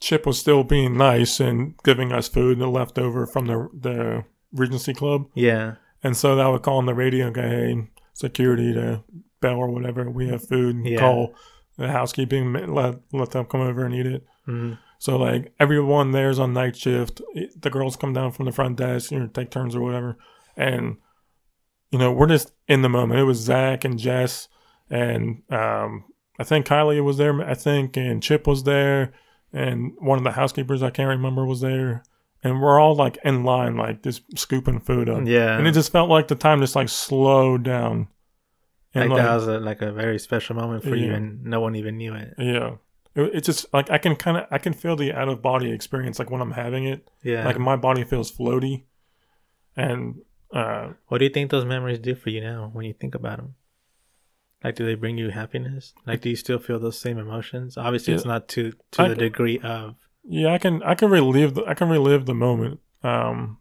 [0.00, 4.92] Chip was still being nice and giving us food left over from the the Regency
[4.94, 5.74] Club, Yeah.
[6.02, 9.02] and so that would call on the radio and go, "Hey, security to
[9.40, 10.98] bell or whatever, we have food." And Yeah.
[10.98, 11.34] Call
[11.78, 14.24] the housekeeping, let let them come over and eat it.
[14.44, 17.20] hmm So like everyone there's on night shift.
[17.60, 20.16] The girls come down from the front desk, you know, take turns or whatever,
[20.56, 20.96] and
[21.90, 23.20] you know we're just in the moment.
[23.20, 24.48] It was Zach and Jess,
[24.90, 26.04] and um,
[26.38, 27.40] I think Kylie was there.
[27.42, 29.12] I think and Chip was there,
[29.52, 32.02] and one of the housekeepers I can't remember was there,
[32.42, 35.58] and we're all like in line, like just scooping food up, Yeah.
[35.58, 38.08] and it just felt like the time just like slowed down.
[38.94, 41.76] like, And that was a, like a very special moment for you, and no one
[41.76, 42.34] even knew it.
[42.38, 42.76] yeah.
[43.16, 45.72] It, it's just like I can kind of I can feel the out of body
[45.72, 47.10] experience like when I'm having it.
[47.24, 47.44] Yeah.
[47.44, 48.84] like my body feels floaty
[49.76, 50.16] and
[50.52, 53.38] uh what do you think those memories do for you now when you think about
[53.38, 53.54] them?
[54.64, 55.92] Like, do they bring you happiness?
[56.06, 57.76] Like, do you still feel those same emotions?
[57.76, 59.96] Obviously, it's not to to I- the degree of.
[60.28, 63.58] yeah i can i can relive the i can relive the moment um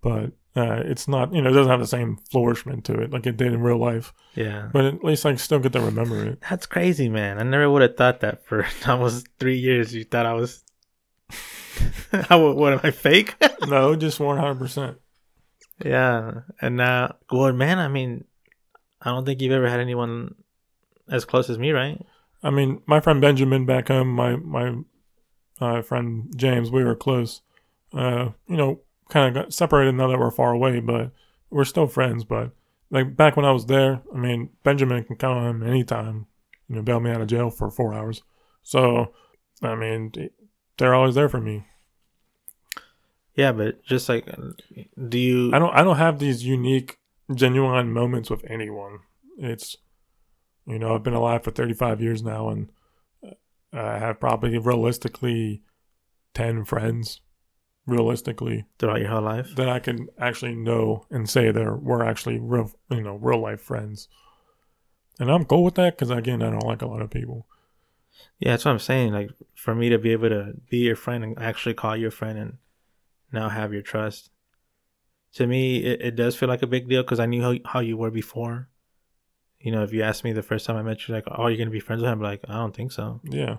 [0.00, 3.24] but uh it's not you know it doesn't have the same flourishment to it like
[3.26, 4.68] it did in real life Yeah.
[4.72, 7.38] but at least i still get to remember it That's crazy, man.
[7.38, 9.94] I never would have thought that for almost three years.
[9.94, 10.62] You thought I was.
[12.28, 13.36] How, what am I fake?
[13.68, 14.96] no just 100%
[15.82, 17.78] yeah, and now, well, man.
[17.78, 18.24] I mean,
[19.00, 20.34] I don't think you've ever had anyone
[21.10, 21.98] as close as me, right?
[22.42, 24.74] i mean my friend benjamin back home my my
[25.60, 27.42] uh, friend james we were close
[27.92, 28.80] uh you know
[29.10, 31.10] kind of got separated now that we're far away but
[31.50, 32.52] we're still friends but
[32.90, 36.26] like back when i was there i mean benjamin can count on him anytime
[36.70, 38.22] you know bail me out of jail for four hours.
[38.62, 39.12] So
[39.60, 40.12] i mean
[40.78, 41.66] they're always there for me.
[43.34, 44.26] Yeah, but just like,
[45.08, 45.52] do you?
[45.52, 46.98] i don't i don't have these unique
[47.34, 49.00] genuine moments with anyone.
[49.36, 49.76] It's
[50.66, 52.70] you know i've been alive for 35 years now and
[53.24, 53.30] uh,
[53.72, 55.62] i have probably realistically
[56.34, 57.22] 10 friends
[57.86, 59.54] realistically throughout your whole life.
[59.56, 63.60] that i can actually know and say they're we're actually real you know real life
[63.60, 64.08] friends
[65.18, 67.46] and i'm cool with that because again i don't like a lot of people
[68.38, 69.12] Yeah, that's what I'm saying.
[69.12, 72.10] Like for me to be able to be your friend and actually call you a
[72.10, 72.52] friend and
[73.32, 74.30] now have your trust.
[75.34, 77.80] To me, it, it does feel like a big deal because I knew how, how
[77.80, 78.68] you were before.
[79.60, 81.58] You know, if you asked me the first time I met you, like, "Oh, you're
[81.58, 83.20] gonna be friends with him?" I'm like, I don't think so.
[83.24, 83.56] yeah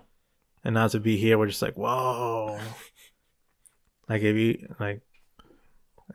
[0.63, 2.59] And now to be here, we're just like, whoa.
[4.11, 4.99] Like if you like,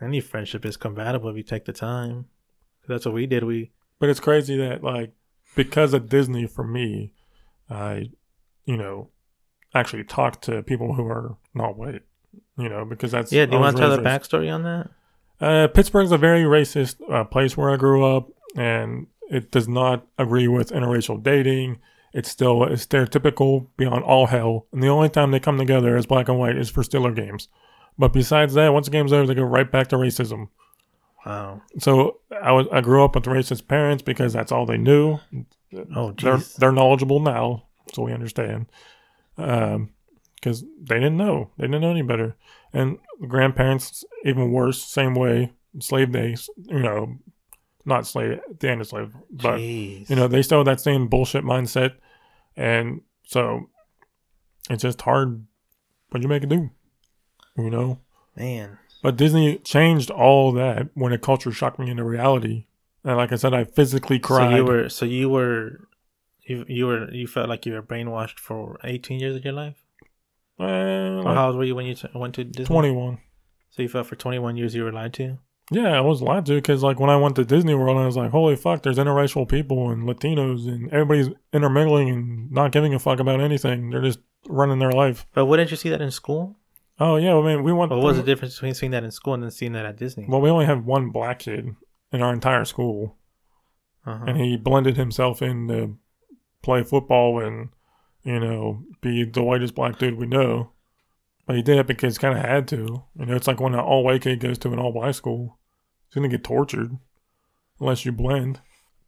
[0.03, 2.27] any friendship is compatible if you take the time.
[2.87, 3.43] That's what we did.
[3.43, 5.13] We But it's crazy that like
[5.55, 7.15] because of Disney for me,
[7.71, 8.11] I
[8.67, 9.09] you know
[9.75, 12.03] actually talk to people who are not white.
[12.59, 13.47] You know because that's yeah.
[13.47, 14.91] Do you want to tell the backstory on that?
[15.41, 20.07] Uh, Pittsburgh's a very racist uh, place where I grew up, and it does not
[20.19, 21.79] agree with interracial dating.
[22.13, 26.05] It's still is stereotypical beyond all hell, and the only time they come together as
[26.05, 27.49] black and white is for Steeler games.
[27.99, 30.49] But besides that, once the game's over, they go right back to racism.
[31.25, 31.63] Wow.
[31.79, 35.19] So I was I grew up with racist parents because that's all they knew.
[35.95, 38.67] Oh, they're they're knowledgeable now, so we understand.
[39.37, 39.91] Um,
[40.37, 42.37] because they didn't know, they didn't know any better,
[42.73, 45.53] and grandparents even worse, same way.
[45.81, 47.19] Slave days, you know,
[47.85, 50.09] not slave the end of slave, but Jeez.
[50.09, 51.97] you know they still have that same bullshit mindset,
[52.57, 53.69] and so
[54.71, 55.47] it's just hard.
[56.11, 56.71] What you make it do,
[57.57, 57.99] you know?
[58.37, 58.79] man.
[59.03, 62.67] But Disney changed all that when a culture shocked me into reality.
[63.05, 64.51] And like I said, I physically cried.
[64.51, 65.89] So you were, so you were,
[66.43, 69.77] you you were, you felt like you were brainwashed for 18 years of your life.
[70.59, 72.67] uh, like how old were you when you t- went to Disney?
[72.67, 73.19] 21.
[73.71, 75.39] So you felt for 21 years you were lied to.
[75.71, 78.17] Yeah, I was lied to because like when I went to Disney World, I was
[78.17, 82.99] like, holy fuck, there's interracial people and Latinos and everybody's intermingling and not giving a
[82.99, 83.91] fuck about anything.
[83.91, 85.27] They're just running their life.
[85.35, 86.57] But wouldn't you see that in school?
[86.99, 87.91] Oh yeah, I mean we went.
[87.91, 90.27] What was the difference between seeing that in school and then seeing that at Disney?
[90.29, 91.75] Well, we only had one black kid
[92.13, 93.17] in our entire school,
[94.07, 94.25] Uh-huh.
[94.27, 95.99] and he blended himself in to
[96.63, 97.69] play football and
[98.25, 100.73] you know be the whitest black dude we know.
[101.47, 103.05] But he did it because kind of had to.
[103.19, 105.59] You know, it's like when an all white kid goes to an all black school,
[106.09, 106.97] he's gonna get tortured
[107.79, 108.61] unless you blend.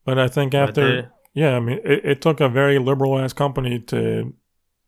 [0.05, 3.33] But I think after, they- yeah, I mean, it, it took a very liberal ass
[3.33, 4.35] company to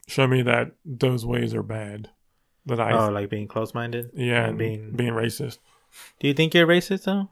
[0.06, 2.10] show me that those ways are bad.
[2.70, 4.10] That I, oh, like being close-minded.
[4.14, 5.58] yeah, and being- being racist.
[6.20, 7.28] Do you think you're racist though?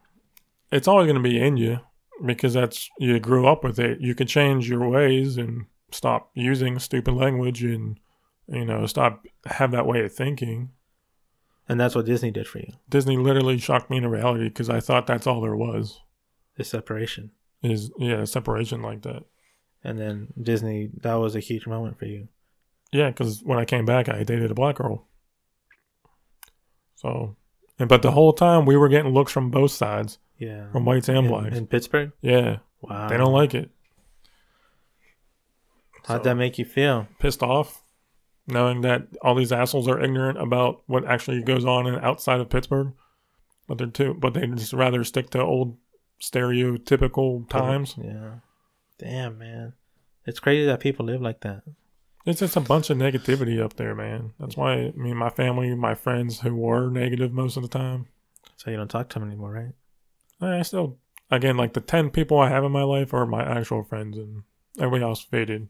[0.70, 1.81] it's always going to be in you
[2.27, 4.01] because that's you grew up with it.
[4.01, 7.98] You can change your ways, and stop using stupid language and
[8.48, 10.70] you know stop have that way of thinking.
[11.70, 12.73] And that's what Disney did for you.
[12.89, 16.01] Disney literally shocked me into reality because I thought that's all there was
[16.56, 17.31] The separation.
[17.62, 19.24] is yeah separation like that.
[19.85, 22.28] And then Disney, that was a huge moment for you.
[22.90, 25.06] Yeah, because when I came back, I dated a black girl.
[27.00, 27.36] So,
[27.78, 30.68] and but the whole time we were getting looks from both sides, Yeah.
[30.72, 31.56] from whites and in, blacks.
[31.56, 32.10] in Pittsburgh?
[32.22, 33.08] yeah, Wow.
[33.08, 33.70] they don't like it.
[36.06, 37.06] How'd So, that make you feel?
[37.20, 37.82] pissed off,
[38.48, 42.48] knowing that all these assholes are ignorant about what actually goes on in, outside of
[42.50, 42.92] Pittsburgh.
[43.68, 45.76] But they're too, but they just rather stick to old
[46.20, 47.94] stereotypical times.
[48.02, 48.36] Yeah.
[48.98, 49.74] Damn, man.
[50.26, 51.62] It's crazy that people live like that.
[52.28, 54.34] It's just a bunch of negativity up there, man.
[54.38, 58.09] That's why I mean, my family, my friends who were negative most of the time,
[58.56, 59.72] So you don't talk to them anymore, right?
[60.59, 60.98] I still,
[61.30, 64.42] again, like the 10 people I have in my life are my actual friends, and
[64.78, 65.68] everybody else faded.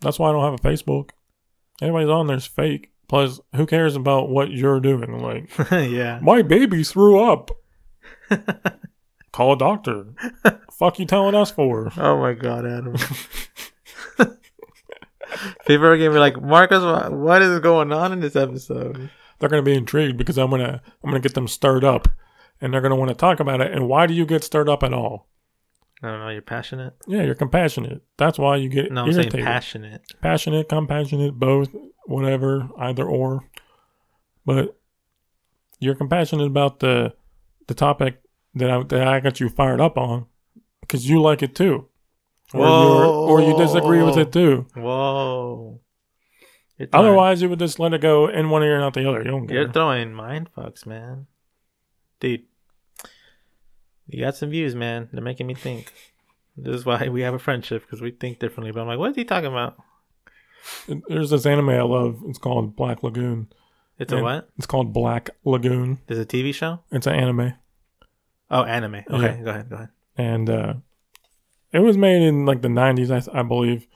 [0.00, 1.10] That's why I don't have a Facebook.
[1.80, 2.90] Anybody's on there's fake.
[3.06, 5.20] Plus, who cares about what you're doing?
[5.20, 6.18] Like, yeah.
[6.20, 7.52] my baby threw up.
[9.30, 10.06] Call a doctor.
[10.72, 11.92] Fuck you telling us for?
[11.96, 12.96] Oh my god, Adam.
[15.66, 16.82] People are gonna be like, Marcus,
[17.12, 19.10] what is going on in this episode?
[19.38, 22.08] They're gonna be intrigued because I'm gonna I'm gonna get them stirred up,
[22.60, 23.72] and they're gonna want to talk about it.
[23.72, 25.28] And why do you get stirred up at all?
[26.02, 26.28] I don't know.
[26.28, 26.94] You're passionate.
[27.06, 28.02] Yeah, you're compassionate.
[28.18, 29.32] That's why you get No, I'm irritated.
[29.32, 30.02] saying passionate.
[30.20, 31.70] passionate, compassionate, both,
[32.06, 33.44] whatever, either or.
[34.44, 34.76] But
[35.80, 37.14] you're compassionate about the
[37.66, 38.20] the topic
[38.54, 40.26] that I that I got you fired up on
[40.80, 41.88] because you like it too,
[42.52, 44.66] or or you disagree with it too.
[44.74, 45.80] Whoa.
[46.78, 49.08] You're throwing, Otherwise, you would just let it go in one ear and out the
[49.08, 49.18] other.
[49.22, 49.56] You don't care.
[49.62, 51.26] you're throwing mind fucks, man.
[52.20, 52.42] Dude,
[54.08, 55.08] you got some views, man.
[55.12, 55.92] They're making me think.
[56.56, 58.72] This is why we have a friendship because we think differently.
[58.72, 59.76] But I'm like, what is he talking about?
[61.08, 62.20] There's this anime I love.
[62.26, 63.48] It's called Black Lagoon.
[63.98, 64.48] It's a And what?
[64.56, 65.98] It's called Black Lagoon.
[66.06, 66.80] There's a TV show?
[66.90, 67.54] It's an anime,
[68.50, 69.02] Oh, anime.
[69.10, 69.42] Okay, Yeah.
[69.42, 69.88] go ahead, go ahead.
[70.16, 70.74] and uh,
[71.74, 73.86] it was made in like the '90s, I, I believe.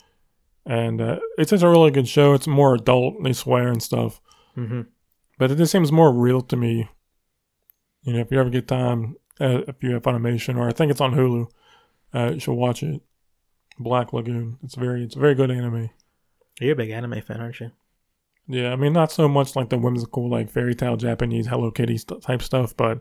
[0.67, 2.35] And uh, it's just a really good show.
[2.35, 3.15] It's more adult.
[3.25, 4.21] They swear and stuff.
[4.57, 4.83] Mm-hmm.
[5.39, 6.91] but it just seems more real to me.
[8.03, 10.91] You know, if you ever get time, uh, if you have Funimation, or I think
[10.91, 11.47] it's on Hulu,
[12.13, 13.01] uh, you should watch it.
[13.79, 14.59] Black Lagoon.
[14.65, 15.91] It's very, it's a very good anime.
[16.61, 17.71] You're a big anime fan, aren't you?
[18.49, 21.99] Yeah, I mean, not so much like the whimsical, like fairy tale Japanese Hello Kitty
[21.99, 23.01] st- type stuff, but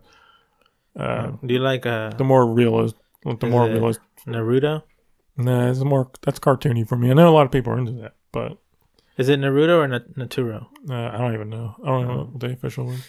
[0.95, 2.95] uh, Do you like uh, the more realist,
[3.26, 3.99] like the Is more it- realist.
[4.26, 4.84] Naruto?
[5.38, 7.11] Nah, it's more that's cartoony for me.
[7.11, 8.57] I know a lot of people are into that, but
[9.18, 10.65] Is it Naruto or Na- Naturo?
[10.89, 11.76] uh, I don't even know.
[11.84, 13.06] I don't know what the official is.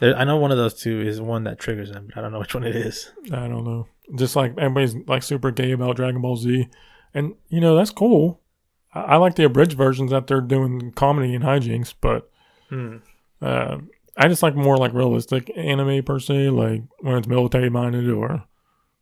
[0.00, 2.32] There, I know one of those two is one that triggers them, but I don't
[2.32, 3.10] know which one it is.
[3.32, 3.86] I don't know.
[4.14, 6.68] Just like everybody's like super gay about Dragon Ball Z,
[7.12, 8.40] and you know that's cool.
[8.94, 12.30] I, I like the abridged versions that they're doing comedy and hijinks, but
[12.68, 12.98] Hmm.
[13.42, 13.78] uh,
[14.16, 18.44] I just like more like realistic anime per se, like when it's military minded or,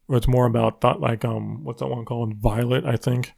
[0.09, 3.33] or it's more about thought like um what's that one called Violet I think.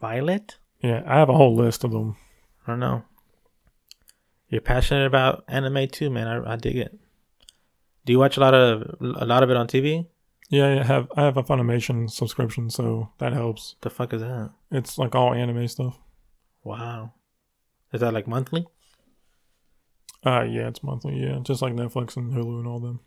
[0.00, 0.58] Violet?
[0.80, 2.16] Yeah, I have a whole list of them.
[2.66, 3.04] I don't know.
[4.48, 6.26] You're passionate about anime too, man.
[6.26, 6.98] I, I dig it.
[8.04, 10.06] Do you watch a lot of a lot of it on TV?
[10.48, 13.76] Yeah, I have I have a Funimation subscription, so that helps.
[13.82, 14.50] The fuck is that?
[14.72, 15.98] It's like all anime stuff.
[16.64, 17.12] Wow.
[17.92, 18.66] Is that like monthly?
[20.26, 21.20] Uh yeah, it's monthly.
[21.20, 23.00] Yeah, just like Netflix and Hulu and all them.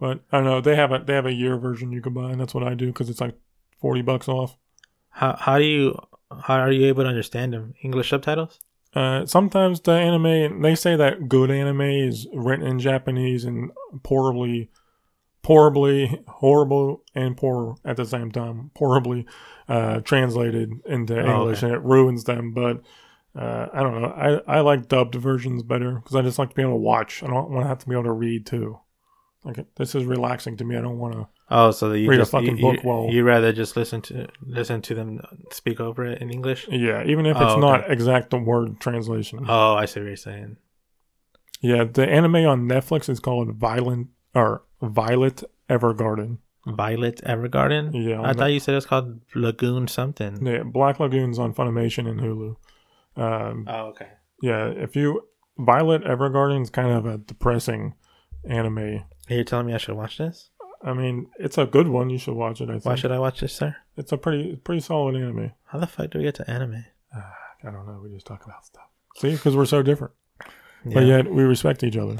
[0.00, 2.30] But I don't know they have a they have a year version you can buy,
[2.32, 3.36] and that's what I do because it's like
[3.80, 4.56] forty bucks off.
[5.10, 5.98] How how do you
[6.42, 7.74] how are you able to understand them?
[7.82, 8.58] English subtitles?
[8.94, 13.70] Uh, sometimes the anime they say that good anime is written in Japanese and
[14.04, 14.70] poorly,
[15.42, 19.26] poorly, horrible and poor at the same time, poorly
[19.68, 21.66] uh, translated into Oh, English, okay.
[21.66, 22.52] and it ruins them.
[22.52, 22.82] But
[23.36, 24.42] uh, I don't know.
[24.46, 27.22] I I like dubbed versions better because I just like to be able to watch.
[27.22, 28.78] I don't want to have to be able to read too.
[29.44, 30.76] Like this is relaxing to me.
[30.76, 31.28] I don't want to.
[31.50, 34.00] Oh, so that you Read a fucking you, book you, while- you rather just listen
[34.02, 35.20] to listen to them
[35.52, 36.66] speak over it in English?
[36.70, 37.60] Yeah, even if Oh, it's okay.
[37.60, 39.44] not exact the word translation.
[39.48, 40.56] Oh, I see what you're saying.
[41.60, 46.38] Yeah, the anime on Netflix is called Violent or Violet Evergarden.
[46.66, 47.90] Violet Evergarden.
[47.92, 50.44] Yeah, I thought you said it's called Lagoon something.
[50.46, 52.56] Yeah, Black Lagoon's on Funimation and Hulu.
[53.22, 54.08] Um, Oh, okay.
[54.42, 57.94] yeah, if you Violet Evergarden's kind of a depressing
[58.48, 59.04] anime.
[59.28, 60.50] You're telling me I should watch this?
[60.82, 62.10] I mean, it's a good one.
[62.10, 62.68] You should watch it.
[62.68, 63.74] I think Why should I watch this, sir?
[63.96, 65.52] it's a pretty pretty solid anime.
[65.66, 66.84] How the fuck do we get to anime?
[67.14, 67.32] Ah,
[67.62, 68.00] I don't know.
[68.02, 68.84] We just talk about stuff.
[69.16, 70.12] See, because we're so different,
[70.84, 72.16] but yet we respect each other.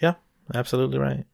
[0.00, 0.14] Yeah,
[0.52, 1.24] absolutely right.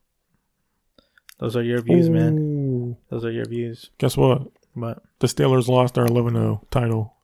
[1.39, 2.97] Those are your views, man.
[3.09, 3.91] Those are your views.
[3.99, 4.43] Guess what?
[4.77, 7.15] But The Steelers lost their 11-0 title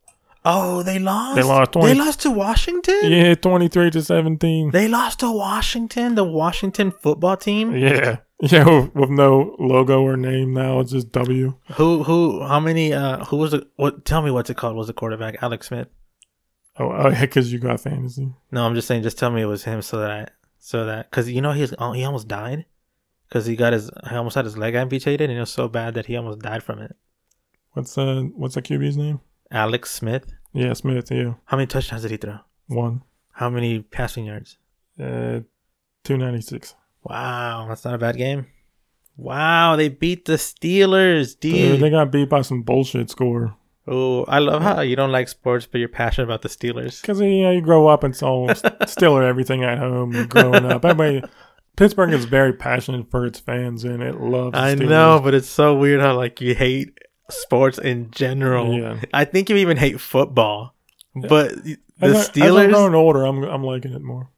[0.49, 1.35] Oh, they lost.
[1.35, 3.01] They lost They lost to Washington.
[3.03, 4.71] Yeah, 23 to 17.
[4.71, 7.75] They lost to Washington, the Washington football team.
[7.75, 8.19] Yeah.
[8.41, 10.81] Yeah, with, with no logo or name now.
[10.81, 11.55] It's just W.
[11.77, 14.77] Who who how many uh who was the what tell me what's it called?
[14.77, 15.89] Was the quarterback Alex Smith?
[16.79, 18.35] Oh, oh yeah, because you got fantasy.
[18.53, 20.27] No, I'm just saying just tell me it was him so that I
[20.59, 22.67] so that cuz you know he's oh, he almost died
[23.31, 25.95] cuz he got his he almost had his leg amputated and it was so bad
[25.95, 26.95] that he almost died from it.
[27.73, 29.21] What's uh what's the QB's name?
[29.51, 30.27] Alex Smith.
[30.53, 31.11] Yeah, Smith.
[31.11, 32.39] Yeah, How many touchdowns did he throw?
[32.69, 33.03] one.
[33.33, 34.57] How many passing yards?
[35.01, 35.41] Uh,
[36.05, 36.75] two ninety six.
[37.05, 38.47] Wow, that's not a bad game.
[39.17, 43.55] Wow, they beat the Steelers, Dude, they got beat by some bullshit score.
[43.89, 47.01] Oh, I love how you don't like sports, but you're passionate about the Steelers.
[47.01, 50.27] Because you know you grow up and all Steeler everything at home.
[50.27, 50.85] Growing up.
[50.85, 51.23] Everybody,
[51.77, 54.59] Pittsburgh is very passionate for its fans and it loves.
[54.59, 54.89] I Steelers.
[54.89, 56.99] know, but it's so weird how like you hate
[57.31, 58.73] sports in general.
[58.79, 59.01] Yeah.
[59.13, 60.75] I think you even hate football,
[61.15, 62.71] but the As I- As Steelers.
[62.71, 64.31] growing older, I'm I'm liking it more.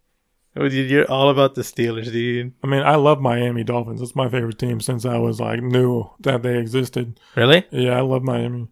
[0.56, 2.52] Oh, You're all about the Steelers, dude.
[2.64, 4.02] I mean, I love Miami Dolphins.
[4.02, 7.20] It's my favorite team since I was like knew that they existed.
[7.36, 7.64] Really?
[7.70, 8.66] Yeah, I love Miami,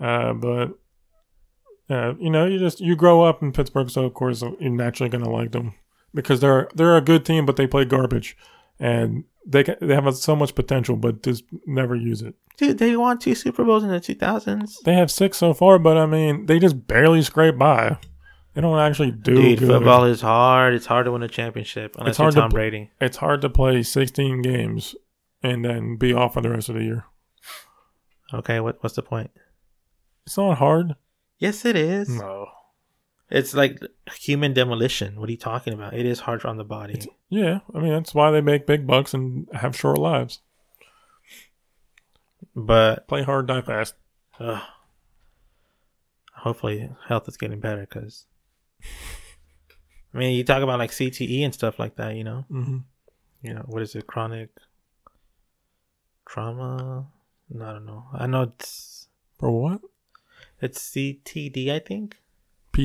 [0.00, 0.78] uh, but
[1.90, 5.10] uh, you know, you just you grow up in Pittsburgh, so of course you're naturally
[5.10, 5.74] gonna like them
[6.12, 8.36] because they're they're a good team, but they play garbage,
[8.80, 12.34] and they ca they have so much potential, but just never use it.
[12.56, 14.82] Dude, they won two Super Bowls in the 2000s.
[14.84, 17.98] They have six so far, but I mean, they just barely scrape by.
[18.54, 19.68] They don't actually do Dude, good.
[19.68, 20.74] football is hard.
[20.74, 22.90] It's hard to win a championship unless It's you're hard to Tom Brady.
[23.00, 24.96] It's hard to play 16 games
[25.42, 27.04] and then be off for the rest of the year.
[28.34, 29.30] Okay, what what's the point?
[30.26, 30.96] It's not hard.
[31.38, 32.08] Yes, it is.
[32.08, 32.48] No.
[33.30, 33.80] It's like
[34.14, 35.20] human demolition.
[35.20, 35.92] What are you talking about?
[35.94, 37.00] It is hard on the body.
[37.28, 40.40] Yeah, I mean that's why they make big bucks and have short lives.
[42.56, 43.94] But Play hard, die fast.
[46.36, 48.24] hopefully health is getting better because
[50.14, 52.14] I mean you talk about like CTE and stuff like that.
[52.14, 52.78] You know, hmm
[53.42, 54.06] you know what is it?
[54.06, 54.50] Chronic
[56.26, 57.06] trauma?
[57.50, 58.04] No, I don't know.
[58.12, 59.80] I know it's For what?
[60.60, 61.70] it's CTD.
[61.70, 62.16] I think.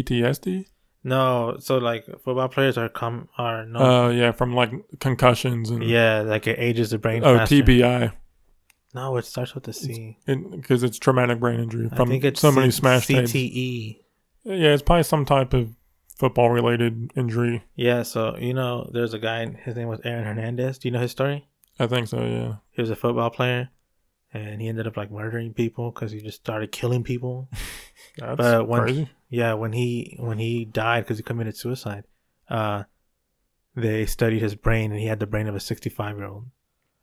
[0.04, 0.66] PTSD?
[1.04, 3.80] No, so like football players are come are no.
[3.80, 7.24] Oh yeah, from like concussions and yeah, like it ages the brain.
[7.26, 7.56] oh faster.
[7.56, 8.14] TBI,
[8.96, 10.18] No, it starts with a C.
[10.26, 13.34] because it's traumatic brain injury I from think it's somebody C- smashed heads.
[13.34, 14.00] CTE.
[14.46, 15.76] Yeah, it's probably some type of
[16.18, 17.64] football related injury.
[17.76, 19.46] Yeah, so you know, there's a guy.
[19.64, 20.78] His name was Aaron Hernandez.
[20.78, 21.48] Do you know his story?
[21.80, 22.24] I think so.
[22.24, 22.54] Yeah.
[22.72, 23.70] He was a football player,
[24.34, 27.50] and he ended up like murdering people because he just started killing people.
[28.18, 29.10] That's But when- crazy.
[29.30, 32.04] yeah, when he when he died because he committed suicide,
[32.50, 32.84] uh,
[33.76, 36.46] they studied his brain, and he had the brain of a 65 year old.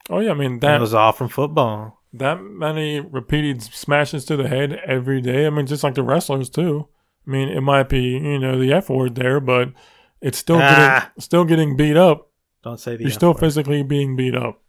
[0.08, 2.02] Oh yeah, I mean That that was all from football.
[2.12, 5.46] that many repeated smashes to the head every day.
[5.46, 6.88] I mean, just like the wrestlers too.
[7.26, 9.72] I mean, it might be you know the F word there, but
[10.20, 11.10] it's still Ah.
[11.10, 12.28] getting still getting beat up.
[12.62, 13.04] Don't say the.
[13.04, 14.60] You're F still physically being beat up.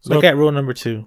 [0.00, 1.06] So Look at rule number two.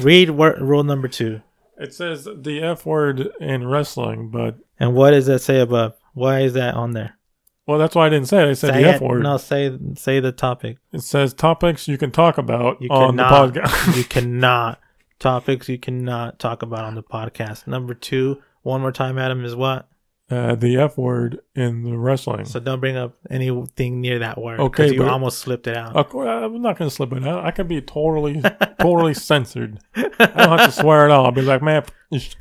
[0.00, 1.42] Read wor- rule number two.
[1.78, 5.94] it says the F word in wrestling, but And what does that say above?
[6.14, 7.18] Why is that on there?
[7.66, 8.50] well, that's why I didn't say it.
[8.50, 8.94] I said say the it.
[8.96, 9.22] F word.
[9.22, 10.78] No, say say the topic.
[10.92, 13.54] It says topics you can talk about You on cannot.
[13.54, 13.96] the podcast.
[13.96, 14.80] you cannot
[15.18, 17.66] topics you cannot talk about on the podcast.
[17.66, 19.88] Number two, one more time, Adam is what?
[20.32, 22.44] Uh, the F word in the wrestling.
[22.46, 24.60] So don't bring up anything near that word.
[24.60, 25.94] Okay, you but- almost slipped it out.
[25.94, 27.44] Of course, I'm not going to slip it out.
[27.44, 28.40] I can be totally,
[28.80, 29.78] totally censored.
[29.94, 31.26] I don't have to swear at all.
[31.26, 31.84] I'll be like, man,
[32.16, 32.34] sh-"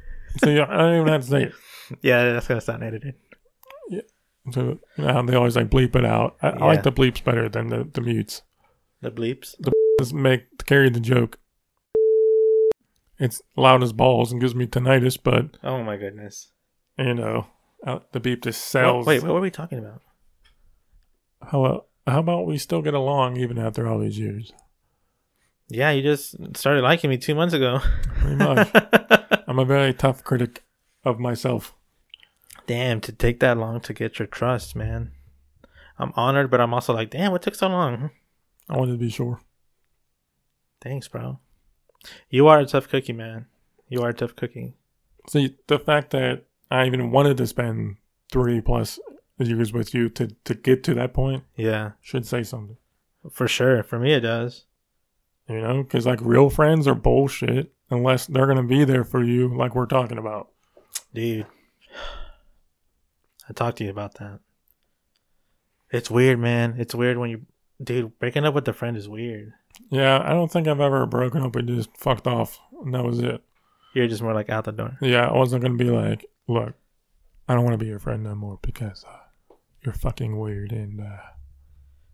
[0.44, 1.54] see, I don't even have to say it.
[2.02, 3.16] Yeah, that's gonna sound edited.
[3.90, 4.02] Yeah.
[4.52, 6.38] So they always like bleep it out.
[6.42, 6.66] I, I Yeah.
[6.66, 8.42] like the bleeps better than the, the mutes.
[9.02, 9.56] The bleeps.
[9.60, 11.38] The just make carry the joke.
[13.20, 16.52] It's loud as balls and gives me tinnitus, but Oh my goodness.
[16.98, 17.48] you know,
[17.86, 19.06] uh, the beep just Oh, sells.
[19.08, 20.02] wait, what were we talking about?
[21.52, 24.54] how uh, how about we still get along even after all these years?
[25.70, 27.80] Yeah, you just started liking me two months ago.
[28.18, 28.70] Pretty much.
[29.48, 30.64] I'm a very tough critic
[31.06, 31.74] of myself.
[32.68, 35.12] damn, to take that long to get your trust, man.
[35.98, 38.12] I'm honored, but I'm also like, damn, what took so long?
[38.70, 39.40] I wanted to be sure.
[40.82, 41.40] Thanks, bro.
[42.30, 43.46] You are a tough cookie, man.
[43.88, 44.76] You are a tough cookie.
[45.30, 47.98] See, the fact that I even wanted to spend
[48.32, 49.00] three plus
[49.38, 52.78] years with you to, to get to that point Yeah, should say something.
[53.32, 53.84] for sure.
[53.84, 54.66] For me, it does.
[55.50, 59.22] You know, because like real friends are bullshit unless they're going to be there for
[59.24, 60.50] you, like we're talking about.
[61.14, 61.46] Dude,
[63.50, 64.40] I talked to you about that.
[65.90, 66.76] It's weird, man.
[66.78, 67.42] It's weird when you,
[67.84, 69.52] dude, breaking up with a friend is weird.
[69.90, 72.60] Yeah, I don't think I've ever broken up and just fucked off.
[72.84, 73.42] And that was it.
[73.94, 74.98] You're just more like out the door.
[75.02, 76.74] Yeah, I wasn't going to be like, look,
[77.48, 79.54] I don't want to be your friend no more because uh,
[79.84, 81.18] you're fucking weird and uh,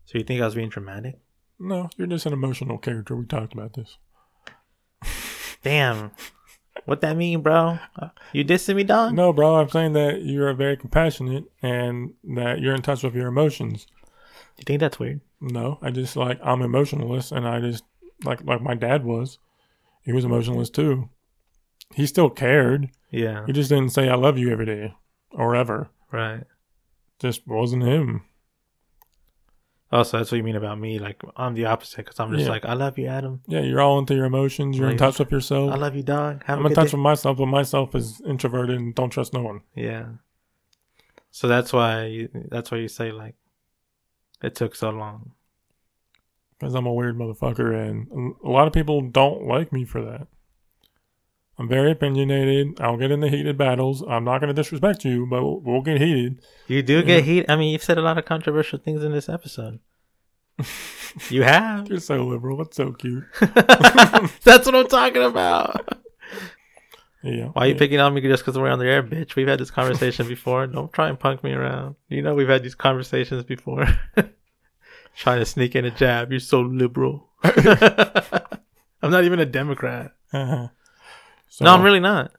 [0.06, 1.20] So you think I was being dramatic?
[1.60, 3.16] no, you're just an emotional character.
[3.16, 3.98] We talked about this.
[5.64, 6.12] Damn.
[6.86, 7.80] What that mean, bro?
[8.32, 9.14] You dissing me, dog?
[9.14, 13.28] No, bro, I'm saying that you're very compassionate and that you're in touch with your
[13.28, 13.88] emotions.
[14.58, 15.22] You think that's weird?
[15.42, 17.84] No, I just like I'm emotionless, and I just
[18.24, 19.40] like like my dad was.
[20.04, 21.10] He was emotionless too.
[21.96, 22.90] He still cared.
[23.10, 23.46] Yeah.
[23.46, 24.94] He just didn't say "I love you" every day
[25.32, 25.90] or ever.
[26.12, 26.44] Right.
[27.20, 28.24] Just wasn't him.
[29.92, 31.00] Oh, so that's what you mean about me?
[31.00, 32.50] Like I'm the opposite because I'm just Yeah.
[32.52, 33.42] like I love you, Adam.
[33.48, 34.78] Yeah, you're all into your emotions.
[34.78, 35.72] You're in touch with yourself.
[35.72, 36.44] I love you, dog.
[36.44, 36.98] Have I'm in touch day.
[36.98, 39.62] with myself, but myself is introverted and don't trust no one.
[39.76, 40.08] Yeah.
[41.32, 43.36] So that's why you, that's why you say like
[44.44, 45.32] it took so long.
[46.60, 50.28] Because I'm a weird motherfucker, and a lot of people don't like me for that.
[51.60, 52.80] I'm very opinionated.
[52.80, 54.04] I'll get into heated battles.
[54.08, 56.42] I'm not going to disrespect you, but we'll, we'll get heated.
[56.68, 57.46] You do get heat.
[57.50, 59.80] I mean, you've said a lot of controversial things in this episode.
[61.30, 61.88] you have.
[61.90, 62.62] You're so liberal.
[62.62, 63.24] It's so cute.
[63.40, 65.98] that's what I'm talking about.
[67.24, 67.48] Yeah.
[67.48, 67.80] Why are you yeah.
[67.80, 69.36] picking on me just because we're on the air, bitch?
[69.36, 70.68] We've had this conversation before.
[70.68, 71.96] Don't try and punk me around.
[72.08, 73.88] You know we've had these conversations before.
[75.16, 76.30] Trying to sneak in a jab.
[76.30, 77.30] You're so liberal.
[77.44, 80.12] I'm not even a Democrat.
[80.32, 80.68] Uh-huh.
[81.50, 82.32] So, No, I'm really not.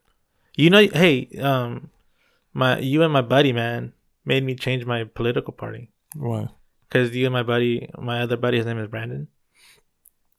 [0.57, 1.91] You know, hey, um,
[2.53, 3.93] my you and my buddy man
[4.25, 6.51] made me change my political party What?
[6.89, 9.29] because you and my buddy, my other buddy, his name is Brandon.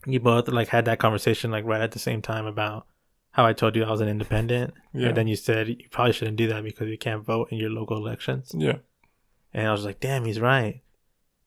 [0.06, 2.86] You both like had that conversation like right at the same time about
[3.32, 5.10] how I told you I was an independent, Yeah.
[5.10, 7.70] and then you said you probably shouldn't do that because you can't vote in your
[7.70, 8.52] local elections.
[8.58, 8.78] Yeah.
[9.54, 10.82] And I was like, damn, he's right.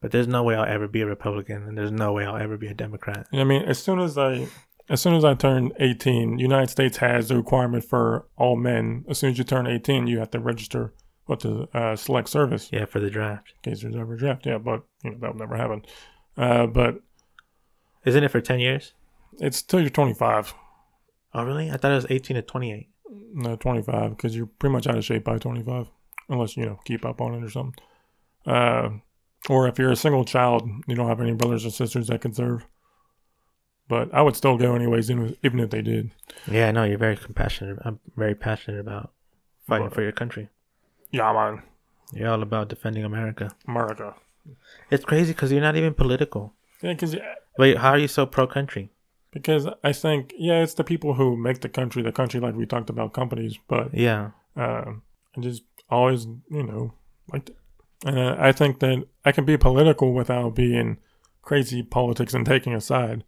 [0.00, 2.56] But there's no way I'll ever be a Republican, and there's no way I'll ever
[2.56, 3.26] be a Democrat.
[3.32, 4.48] I mean, as soon as I,
[4.92, 9.04] as soon as I turned 18, United States has the requirement for all men.
[9.08, 10.92] As soon as you turn 18, you have to register
[11.26, 13.54] with the uh, select service Yeah, for the draft.
[13.64, 14.46] in case there's ever a draft.
[14.46, 15.82] Yeah, but you know that will never happen.
[16.36, 17.00] Uh, but
[18.04, 18.92] Isn't it for ten years?
[19.40, 20.54] it's till you're 25.
[21.34, 21.70] Oh, really?
[21.70, 22.88] I thought it was 18 to 28.
[23.34, 25.86] No, 25 because you're pretty much out of shape by 25,
[26.28, 27.82] unless you know keep up on it or something.
[28.46, 28.90] Uh,
[29.48, 32.34] or if you're a single child, you don't have any brothers or sisters that can
[32.34, 32.66] serve.
[33.92, 36.04] But I would still go anyways, even even if they did.
[36.50, 37.78] Yeah, I know you're very compassionate.
[37.84, 39.06] I'm very passionate about
[39.68, 40.48] fighting But- for your country.
[41.10, 41.62] Yeah, man,
[42.16, 43.46] You're all about defending America.
[43.68, 44.14] America.
[44.90, 46.54] It's crazy because you're not even political.
[46.82, 47.16] Yeah, because
[47.58, 48.84] Wait, how are you so pro country?
[49.30, 52.64] because I think yeah, it's the people who make the country the country, like we
[52.66, 53.54] talked about companies.
[53.72, 54.84] But Yeah, uh,
[55.36, 56.20] I just always
[56.58, 56.82] you know
[57.32, 57.50] like,
[58.06, 58.96] and uh, I think that
[59.28, 60.88] I can be political without being
[61.48, 63.20] crazy politics and taking a side.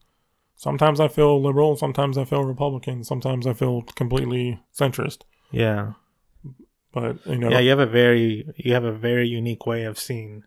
[0.56, 5.22] Sometimes I feel liberal, sometimes I feel Republican, sometimes I feel completely centrist.
[5.51, 5.93] yeah,
[6.93, 7.59] But you know, yeah.
[7.59, 10.44] You have a very, you have a very unique way of seeing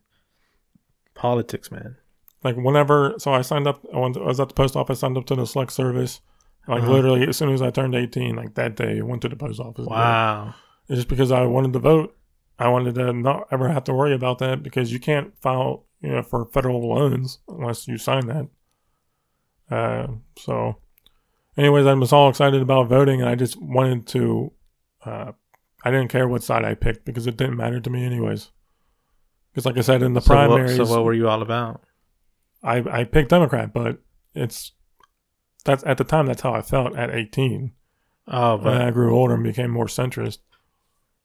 [1.13, 1.97] politics, man.
[2.43, 3.85] like whenever, so I signed up.
[3.93, 6.21] I, went I was at the post office, signed up to the select service.
[6.67, 6.91] Like Uh-huh.
[6.91, 9.59] literally, as soon as I turned eighteen, like that day, I went to the post
[9.59, 9.87] office.
[9.87, 10.53] Wow.
[10.89, 12.15] It's just because I wanted to vote.
[12.59, 16.09] I wanted to not ever have to worry about that because you can't file, you
[16.11, 18.47] know, for federal loans unless you sign that.
[19.69, 20.07] Uh,
[20.37, 20.77] so,
[21.57, 24.51] anyways, I was all excited about voting, and I just wanted to.
[25.05, 25.31] Uh,
[25.83, 28.51] I didn't care what side I picked because it didn't matter to me, anyways.
[29.51, 31.81] Because, like I said, in the So what, primaries, so what were you all about?
[32.63, 33.99] I I picked Democrat, but
[34.33, 34.71] it's
[35.65, 37.71] that's at the time that's how I felt at 18.
[38.29, 40.39] Oh, But but I grew older and became more centrist.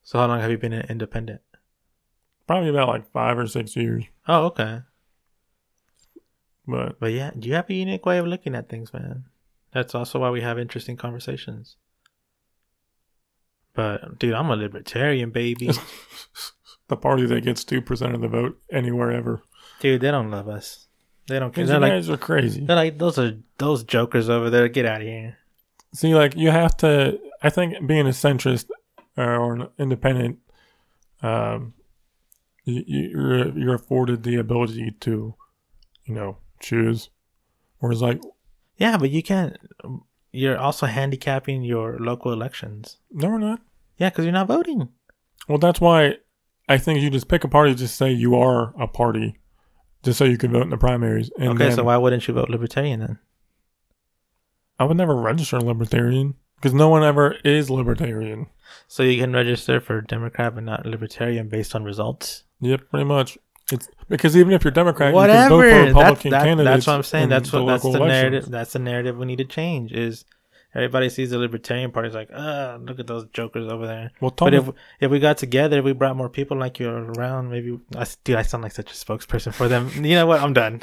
[0.02, 1.40] so how long have you been an independent?
[2.46, 4.80] Probably about like five or six years, Oh, okay.
[6.66, 9.24] But But yeah, you have a unique way of looking at things, man.
[9.72, 11.76] That's also why we have interesting conversations.
[13.74, 15.70] But dude, I'm a libertarian, baby.
[16.88, 19.42] the party that gets two percent of the vote anywhere ever.
[19.80, 20.88] dude, they don't love us.
[21.28, 21.64] They don't care.
[21.64, 22.64] They're you like, guys are crazy.
[22.64, 24.68] they're like, those are those jokers over there.
[24.68, 25.38] Get out of here.
[25.94, 27.18] See, like you have to.
[27.42, 28.70] I think being a centrist
[29.16, 30.38] uh, or an independent,
[31.22, 31.74] um,
[32.64, 35.34] you, you're you're afforded the ability to,
[36.04, 37.10] you know, choose.
[37.78, 38.20] Whereas, like,
[38.76, 39.56] Yeah, but you can't.
[40.32, 42.98] You're also handicapping your local elections.
[43.10, 43.60] no, we're not.
[43.98, 44.88] Yeah, because you're not voting.
[45.48, 46.16] Well, that's why
[46.68, 47.74] I think you just pick a party.
[47.74, 49.38] Just say you are a party,
[50.02, 51.30] just so you can vote in the primaries.
[51.38, 53.18] And okay, then so why wouldn't you vote libertarian then?
[54.78, 58.46] I would never register libertarian because no one ever is libertarian.
[58.88, 62.44] So you can register for Democrat but not libertarian based on results.
[62.60, 63.36] Yep, pretty much.
[63.72, 65.66] It's because even if you're Democrat, Whatever.
[65.66, 66.74] you can vote for Republican that, candidates.
[66.74, 67.28] that's what I'm saying.
[67.28, 68.50] That's what that's the local narrative.
[68.50, 69.92] That's the narrative we need to change.
[69.92, 70.24] Is
[70.74, 74.10] Everybody sees the Libertarian Party is like, ah, look at those jokers over there.
[74.20, 74.70] Well, But Tony, if
[75.00, 78.36] if we got together, if we brought more people like you around, maybe I dude,
[78.36, 79.90] I sound like such a spokesperson for them.
[80.02, 80.40] You know what?
[80.40, 80.82] I'm done.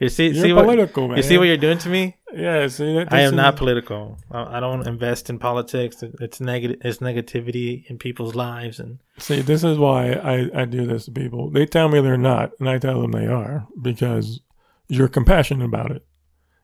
[0.00, 1.16] You see, you're see what man.
[1.16, 2.16] you see what you're doing to me.
[2.32, 4.16] yeah, see, that, I am not political.
[4.30, 6.02] I, I don't invest in politics.
[6.02, 6.78] It- It's negative.
[6.82, 11.10] It's negativity in people's lives, and See, this is why I, I do this to
[11.12, 11.50] people.
[11.50, 14.40] They tell me they're not, and I tell them they are because
[14.88, 16.04] you're compassionate about it.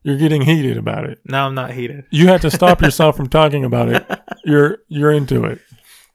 [0.02, 1.18] You're getting heated about it.
[1.24, 2.04] now I'm not heated.
[2.10, 4.06] You have to stop yourself from talking about it.
[4.44, 5.58] You're you're into it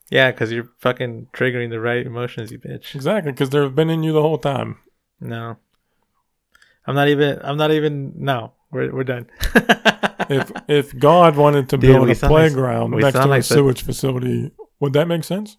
[0.10, 2.96] Yeah, because you're fucking triggering the right emotions, you bitch.
[2.96, 4.78] exactly because they've been in you the whole time.
[5.20, 5.58] No,
[6.86, 7.40] I'm not even.
[7.44, 8.14] I'm not even.
[8.18, 9.28] No, we're we're done.
[10.30, 13.30] If if God wanted to Dude, build we a sound like- playground next sound to
[13.30, 15.58] a like the- sewage facility, would that make sense?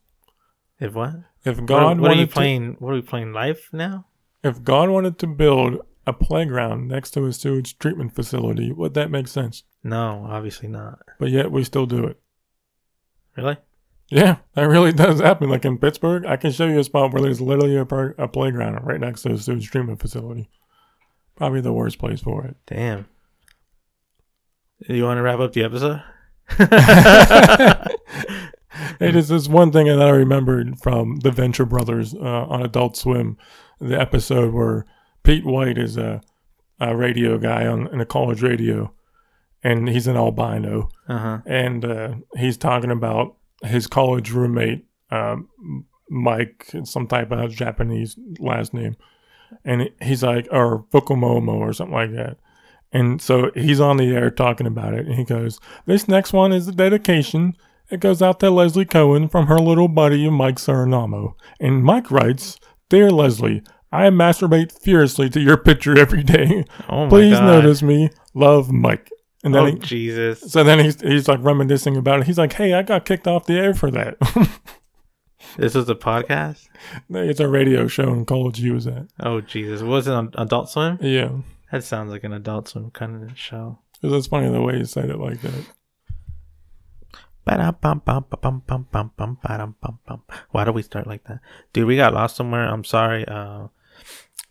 [0.80, 1.12] if what?
[1.44, 2.76] If What, God what are you wanted to, playing?
[2.78, 3.32] What are we playing?
[3.34, 4.06] Life now?
[4.42, 9.10] if God wanted to build a playground next to a sewage treatment facility, would that
[9.10, 9.62] make sense?
[9.84, 11.00] No, obviously not.
[11.18, 12.18] But yet we still do it.
[13.36, 13.58] Really?
[14.10, 15.50] Yeah, that really does happen.
[15.50, 18.26] Like in Pittsburgh, I can show you a spot where there's literally a, par- a
[18.28, 20.48] playground right next to a sewage treatment facility.
[21.36, 22.56] Probably the worst place for it.
[22.66, 23.06] Damn.
[24.88, 26.02] You want to wrap up the episode?
[29.00, 32.96] it is this one thing that I remembered from the Venture Brothers uh, on Adult
[32.96, 33.36] Swim,
[33.80, 34.84] the episode where
[35.22, 36.20] Pete White is a,
[36.80, 38.92] a radio guy on in a college radio,
[39.62, 41.38] and he's an albino, Uh huh.
[41.46, 45.48] and uh, he's talking about his college roommate, um,
[46.10, 48.96] Mike, some type of Japanese last name,
[49.64, 52.38] and he's like, or Fukumomo or something like that.
[52.92, 56.52] And so he's on the air talking about it, and he goes, "This next one
[56.52, 57.54] is a dedication.
[57.90, 62.58] It goes out to Leslie Cohen from her little buddy Mike Saranamo." And Mike writes,
[62.90, 63.62] "Dear Leslie."
[63.94, 66.64] I masturbate furiously to your picture every day.
[66.88, 67.46] Oh my Please god.
[67.46, 68.08] notice me.
[68.34, 69.10] Love, Mike.
[69.44, 70.40] And then Oh he, Jesus.
[70.52, 72.26] so then he's he's like reminiscing about it.
[72.26, 74.16] He's like, "Hey, I got kicked off the air for that."
[75.56, 76.68] This is a podcast.
[77.10, 79.06] it's a radio show in college you was at.
[79.20, 79.82] Oh Jesus.
[79.82, 80.98] Was it on Adult Swim?
[81.00, 81.30] Yeah,
[81.70, 83.78] That sounds like an Adult Swim kind of show.
[84.02, 85.66] it's funny the way you said it like that.
[90.52, 91.40] Why do we start like that?
[91.72, 92.66] Dude, we got lost somewhere.
[92.68, 93.26] I'm sorry.
[93.26, 93.68] Uh,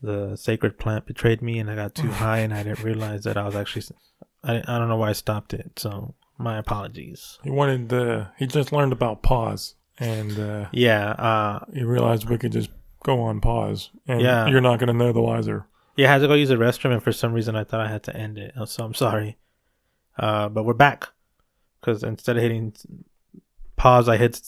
[0.02, 3.38] the sacred plant betrayed me and I got too high and I didn't realize that
[3.38, 3.84] I was actually.
[4.44, 5.80] I, I don't know why I stopped it.
[5.80, 7.40] So my apologies.
[7.44, 8.30] He wanted the.
[8.38, 11.12] He just learned about pause, and uh, Yeah.
[11.12, 12.70] Uh, he realized we could just
[13.04, 14.48] go on pause, and Yeah.
[14.48, 15.66] you're not gonna know the wiser.
[15.98, 17.88] yeah, I had to go use the restroom and for some reason I thought I
[17.90, 18.54] had to end it.
[18.66, 19.38] So I'm sorry.
[20.18, 21.08] Uh, but we're back.
[21.80, 22.74] Because instead of hitting
[23.76, 24.40] pause, I hit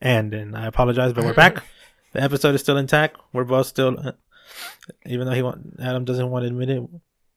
[0.00, 1.62] end and I apologize, but we're back.
[2.12, 3.16] The episode is still intact.
[3.32, 4.12] We're both still, uh,
[5.06, 6.82] even though he want Adam doesn't want to admit it.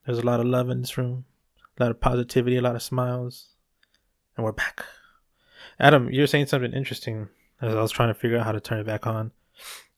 [0.05, 1.23] There's a lot of love in this room,
[1.79, 3.47] a lot of positivity, a lot of smiles,
[4.35, 4.83] and we're back.
[5.79, 7.29] Adam, you're saying something interesting
[7.61, 9.31] as I was trying to figure out how to turn it back on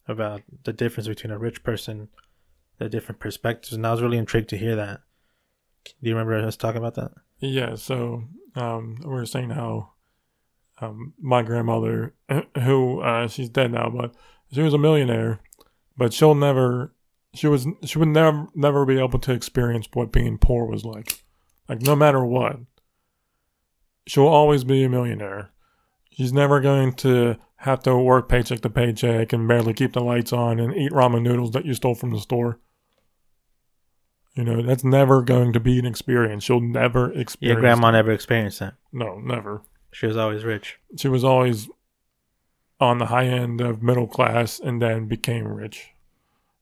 [0.08, 2.10] about the difference between a rich person,
[2.78, 5.02] the different perspectives, and I was really intrigued to hear that.
[5.86, 7.12] Do you remember us talking about that?
[7.40, 7.76] Yeah.
[7.76, 8.24] So
[8.56, 9.92] um, we were saying how
[10.80, 12.14] um, my grandmother,
[12.64, 14.14] who uh, she's dead now, but
[14.52, 15.42] she was a millionaire,
[15.98, 16.94] but she'll never.
[17.34, 17.68] She was.
[17.84, 21.24] She would never never be able to experience what being poor was like.
[21.68, 22.60] Like no matter what,
[24.06, 25.52] she'll always be a millionaire.
[26.12, 30.32] She's never going to have to work paycheck to paycheck and barely keep the lights
[30.34, 32.60] on and eat ramen noodles that you stole from the store.
[34.36, 36.44] You know, that's never going to be an experience.
[36.44, 37.56] She'll never experience.
[37.56, 38.76] Your grandma never experienced that.
[38.92, 39.64] No, never.
[39.92, 40.80] She was always rich.
[40.96, 41.70] She was always
[42.80, 45.90] on the high end of middle class and then became rich.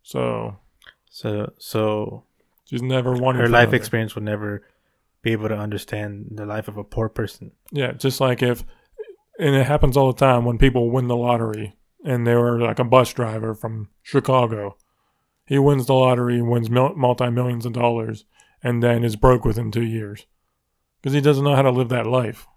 [0.03, 0.57] So
[1.15, 2.23] So, so
[2.65, 4.63] she's never wanted her life experience would never
[5.21, 7.51] be able to understand the life of a poor person.
[7.71, 8.65] Yeah, just like if,
[9.39, 12.79] and it happens all the time when people win the lottery and they were like
[12.79, 14.77] a bus driver from Chicago.
[15.45, 18.25] He wins the lottery, wins multi millions of dollars,
[18.63, 20.25] and then is broke within two years
[21.01, 22.47] because he doesn't know how to live that life.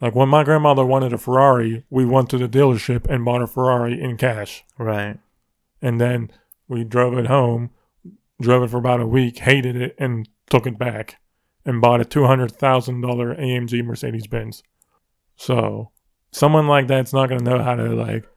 [0.00, 3.46] Like when my grandmother wanted a Ferrari, we went to the dealership and bought a
[3.46, 4.64] Ferrari in cash.
[4.78, 5.18] Right.
[5.82, 6.30] And then
[6.68, 7.70] we drove it home,
[8.40, 11.16] drove it for about a week, hated it, and took it back
[11.64, 14.62] and bought a $200,000 AMG Mercedes Benz.
[15.40, 15.90] So
[16.32, 18.28] someone like that's not going to know how to like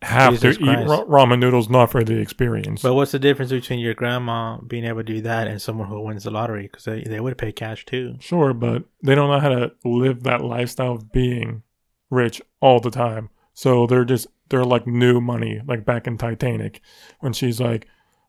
[0.00, 2.80] have Jesus to eat ra- ramen noodles, not for the experience.
[2.80, 6.00] But what's the difference between your grandma being able to do that and someone who
[6.00, 6.62] wins the lottery?
[6.62, 8.16] Because they, they would pay cash too.
[8.18, 11.64] Sure, but they don't know how to live that lifestyle of being
[12.08, 13.28] rich all the time.
[13.52, 16.80] So they're just they're like new money, like back in Titanic,
[17.20, 17.86] when she's like,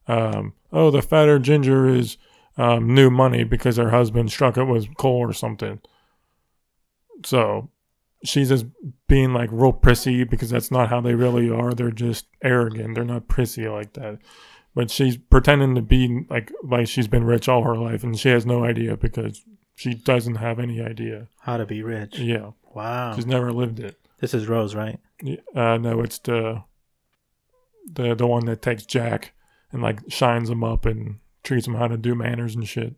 [0.09, 2.17] um, "Oh, the fatter ginger is
[2.57, 5.79] um, new money because her husband struck it with coal or something.
[7.23, 7.69] So
[8.23, 8.65] she's just
[9.07, 11.73] being like real prissy because that's not how they really are.
[11.73, 12.95] They're just arrogant.
[12.95, 14.19] They're not prissy like that.
[14.75, 18.29] But she's pretending to be like like she's been rich all her life and she
[18.29, 19.43] has no idea because
[19.75, 21.27] she doesn't have any idea.
[21.41, 22.17] How to be rich.
[22.19, 23.13] Yeah, Wow.
[23.15, 23.99] she's never lived it.
[24.19, 24.99] This is Rose, right?
[25.21, 26.63] Yeah, Uh, no, it's the
[27.91, 29.33] the the one that takes Jack
[29.71, 32.95] and like shines him up and treats him how to do manners and shit.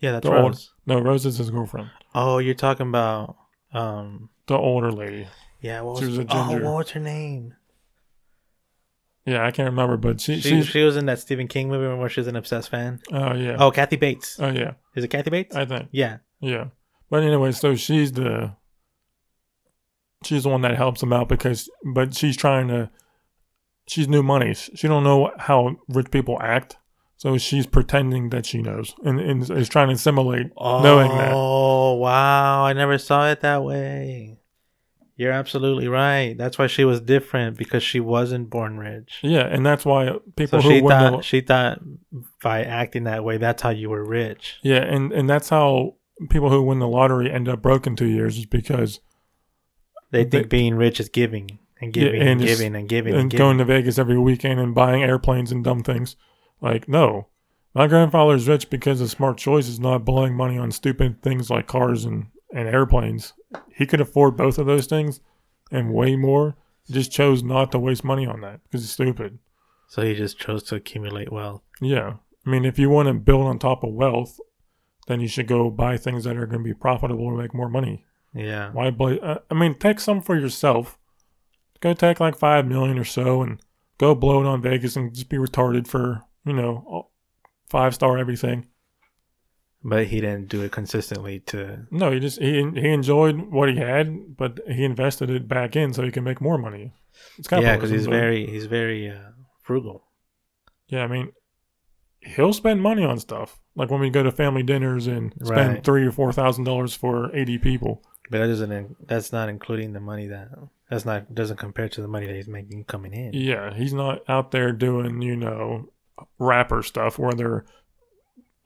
[0.00, 0.72] Yeah, that's The old- Rose.
[0.86, 3.36] No, Rose is his girlfriend, Oh, you're talking about
[3.72, 5.26] um the older lady.
[5.60, 6.64] yeah, what was, She was a Oh, ginger.
[6.64, 7.54] what was her name?
[9.26, 12.08] Yeah, I can't remember, but she, She, she was in that Stephen King movie where
[12.10, 13.00] she's an obsessed fan.
[13.12, 14.38] oh yeah, Oh, Kathy Bates.
[14.38, 15.56] oh yeah, Is it Kathy Bates?
[15.56, 16.18] I think yeah.
[16.40, 16.66] yeah.
[17.10, 18.54] But anyway, so she's the
[20.24, 22.90] she's the one that helps him out because, but she's trying to.
[23.86, 24.54] She's new money.
[24.54, 26.78] She don't know how rich people act,
[27.24, 31.32] so she's pretending that she knows and, and is trying to simulate knowing that.
[31.32, 32.64] Oh, wow.
[32.66, 34.36] I never saw it that way.
[35.16, 36.34] You're absolutely right.
[36.36, 39.20] That's why she was different because she wasn't born rich.
[39.22, 41.80] Yeah, and that's why people she who win thought she thought
[42.42, 44.56] by acting that way, that's how you were rich.
[44.62, 45.94] yeah, and and that's how
[46.30, 49.00] people who win the lottery end up broke in two years is because
[50.10, 53.12] They They- think being rich is giving and Yeah, giving and and, giving and giving
[53.14, 53.44] and, and giving.
[53.46, 56.16] going to Vegas every weekend and buying airplanes and dumb things.
[56.64, 57.28] Like, no,
[57.74, 62.06] my grandfather's rich because of smart choices, not blowing money on stupid things like cars
[62.06, 63.34] and and airplanes.
[63.74, 65.20] He could afford both of those things
[65.70, 66.56] and way more.
[66.90, 69.38] Just chose not to waste money on that because it's stupid.
[69.88, 71.62] so he just chose to accumulate wealth.
[71.82, 72.14] Yeah.
[72.46, 74.38] I mean, if you want to build on top of wealth,
[75.06, 77.68] then you should go buy things that are going to be profitable and make more
[77.68, 78.04] money.
[78.34, 78.70] Yeah.
[78.72, 78.90] Why?
[78.90, 80.98] Bla- uh, I mean, take some for yourself.
[81.80, 83.60] Go take like five million or so and
[83.98, 87.08] go blow it on Vegas and just be retarded for you know
[87.68, 88.66] five star everything.
[89.86, 93.76] But he didn't do it consistently to No, he just he he enjoyed what he
[93.76, 96.92] had, but he invested it back in so he can make more money.
[97.38, 100.04] It's kind Yeah, because he's but- very he's very uh, frugal.
[100.88, 101.32] Yeah, I mean,
[102.20, 105.84] he'll spend money on stuff like when we go to family dinners and spend Right.
[105.84, 108.02] three or four thousand dollars for eighty people.
[108.30, 110.48] But that doesn't that's not including the money that
[110.88, 113.34] that's not doesn't compare to the money that he's making coming in.
[113.34, 115.90] Yeah, he's not out there doing you know
[116.38, 117.64] rapper stuff where they're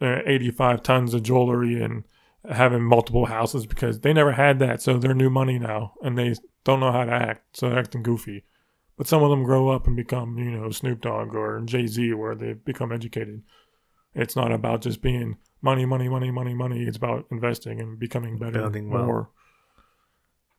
[0.00, 2.04] uh, eighty five tons of jewelry and
[2.48, 6.34] having multiple houses because they never had that, so they're new money now and they
[6.64, 8.44] don't know how to act, so they're acting goofy.
[8.96, 12.14] But some of them grow up and become you know Snoop Dogg or Jay Z
[12.14, 13.42] where they become educated.
[14.14, 16.82] It's not about just being money, money, money, money, money.
[16.84, 19.30] It's about investing and becoming better, Building more.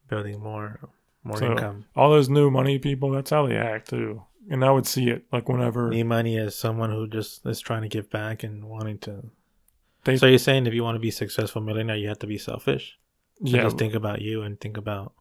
[0.07, 0.79] Building more
[1.23, 1.85] more So- income.
[1.95, 4.23] All those new money people, that's how they act too.
[4.49, 7.87] And I would see it like whenever money as someone who just is trying to
[7.87, 9.29] give back and wanting to.
[10.05, 12.37] They- so you're saying if you want to be successful millionaire, you have to be
[12.37, 12.97] selfish.
[13.45, 15.13] So yeah, just think about you and think about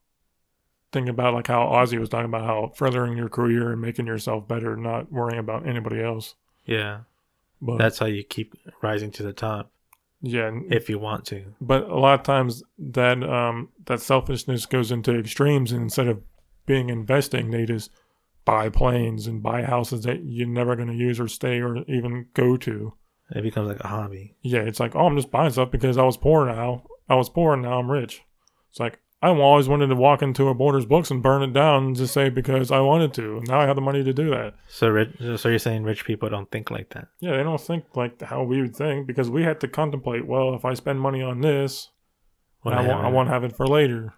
[0.90, 4.48] think about like how Ozzy was talking about how furthering your career and making yourself
[4.48, 6.34] better, not worrying about anybody else.
[6.64, 7.00] yeah.
[7.60, 9.72] But That's how you keep rising to the top
[10.22, 11.55] yeah, if you want to.
[11.60, 16.22] but a lot of times that um that selfishness goes into extremes, and instead of
[16.66, 17.90] being investing, they just
[18.48, 22.26] buy planes and buy houses that you're never going to use or stay or even
[22.32, 22.94] go to.
[23.30, 24.36] It becomes like a hobby.
[24.40, 26.84] Yeah, it's like, oh, I'm just buying stuff because I was poor now.
[27.10, 28.22] I was poor and now I'm rich.
[28.70, 31.84] It's like I always wanted to walk into a Borders Books and burn it down
[31.84, 33.36] and just say because I wanted to.
[33.38, 34.54] And now I have the money to do that.
[34.66, 37.08] So rich, so you're saying rich people don't think like that.
[37.20, 40.26] Yeah, they don't think like how we would think because we had to contemplate.
[40.26, 41.90] Well, if I spend money on this,
[42.62, 44.14] When I, I want, I want to have it for later.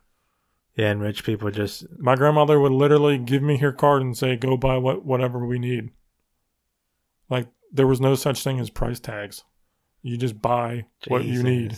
[0.76, 4.36] Yeah, and rich people just My grandmother would literally give me her card and say,
[4.36, 5.90] "Go buy what whatever we need."
[7.28, 9.44] Like there was no such thing as price tags.
[10.02, 11.76] You just buy what you need,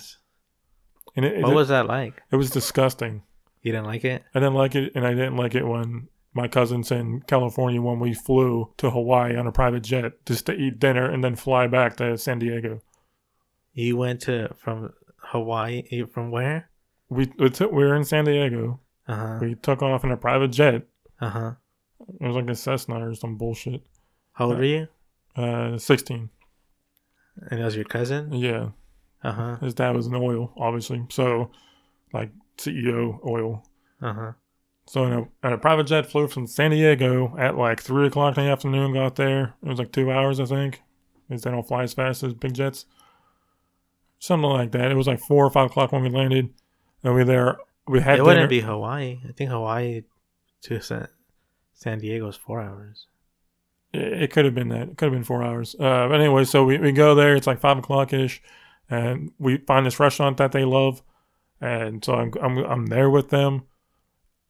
[1.16, 2.23] and it, it, What was that like?
[2.31, 3.23] it was disgusting.
[3.62, 4.23] You didn't like it?
[4.35, 8.01] I didn't like it, and I didn't like it when my cousins in California when
[8.01, 11.66] we flew to Hawaii on a private jet just to eat dinner and then fly
[11.66, 12.81] back to San Diego.
[13.73, 16.70] You went to from Hawaii from where?
[17.12, 18.80] We we, took, we were in San Diego.
[19.06, 19.39] Uh huh.
[19.40, 20.86] We took off in a private jet.
[21.20, 21.52] Uh huh.
[22.20, 23.82] It was like a Cessna or some bullshit.
[24.32, 24.89] How old were you?
[25.36, 26.30] Uh, sixteen.
[27.51, 28.32] And that was your cousin?
[28.32, 28.70] Yeah,
[29.22, 29.56] Uh huh.
[29.56, 31.05] his dad was in oil, obviously.
[31.10, 31.51] So,
[32.12, 33.64] like CEO oil.
[34.01, 34.32] Uh huh.
[34.86, 38.36] So in a, in a private jet flew from San Diego at like three o'clock
[38.36, 38.93] in the afternoon.
[38.94, 39.55] Got there.
[39.62, 40.82] It was like two hours, I think,
[41.28, 42.84] because they don't fly as fast as big jets.
[44.18, 44.90] Something like that.
[44.90, 46.51] It was like four or five o'clock when we landed,
[47.02, 47.56] and we there.
[47.88, 48.24] We had It dinner.
[48.26, 49.20] wouldn't be Hawaii.
[49.28, 50.02] I think Hawaii
[50.62, 51.08] to San,
[51.74, 53.06] San Diego is four hours.
[53.92, 54.88] It, it could have been that.
[54.90, 55.74] It could have been four hours.
[55.74, 57.34] Uh, but anyway, so we, we go there.
[57.34, 58.40] It's like five o'clock ish,
[58.88, 61.02] and we find this restaurant that they love,
[61.60, 63.64] and so I'm I'm I'm there with them.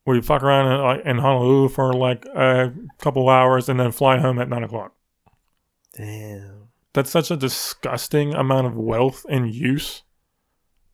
[0.05, 4.39] We fuck around in, in Honolulu for like a couple hours, and then fly home
[4.39, 4.95] at nine o'clock.
[5.97, 6.69] Damn.
[6.95, 10.03] That's such a disgusting amount of wealth and use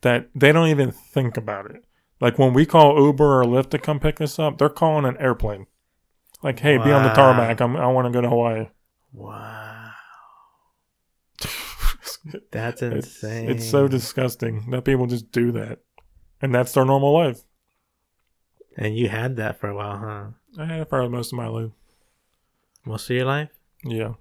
[0.03, 1.85] that they don't even think about it.
[2.21, 5.17] Like when we call Uber or Lyft to come pick us up, they're calling an
[5.19, 5.67] airplane.
[6.43, 7.61] Like, hey, be on the tarmac.
[7.61, 8.67] I'm, I want to go to Hawaii.
[9.13, 9.91] Wow.
[12.53, 13.51] That's It's, insane.
[13.51, 15.81] it's so disgusting that people just do that.
[16.41, 17.41] And that's their normal life.
[18.77, 20.63] And you had that for a while, huh?
[20.63, 21.71] I had it for most of my life.
[22.85, 23.49] Most of your life.
[23.85, 24.15] Yeah.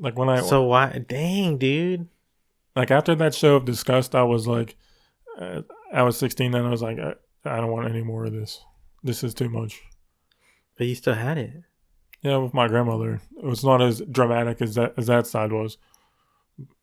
[0.00, 1.04] Like when I so why?
[1.08, 2.08] Dang, dude.
[2.74, 4.76] Like after that show of disgust, I was like,
[5.38, 5.62] uh,
[5.92, 8.64] I was 16 and I was like, I, I don't want any more of this.
[9.02, 9.82] This is too much.
[10.76, 11.52] But you still had it.
[12.22, 15.76] Yeah, with my grandmother, it was not as dramatic as that as that side was.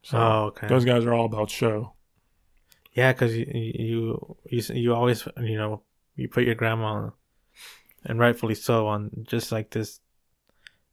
[0.04, 0.68] So oh, okay.
[0.68, 1.94] those guys are all about show.
[2.92, 5.84] Yeah, because you, you you you always you know
[6.16, 7.12] you put your grandma,
[8.04, 10.02] and rightfully so, on just like this.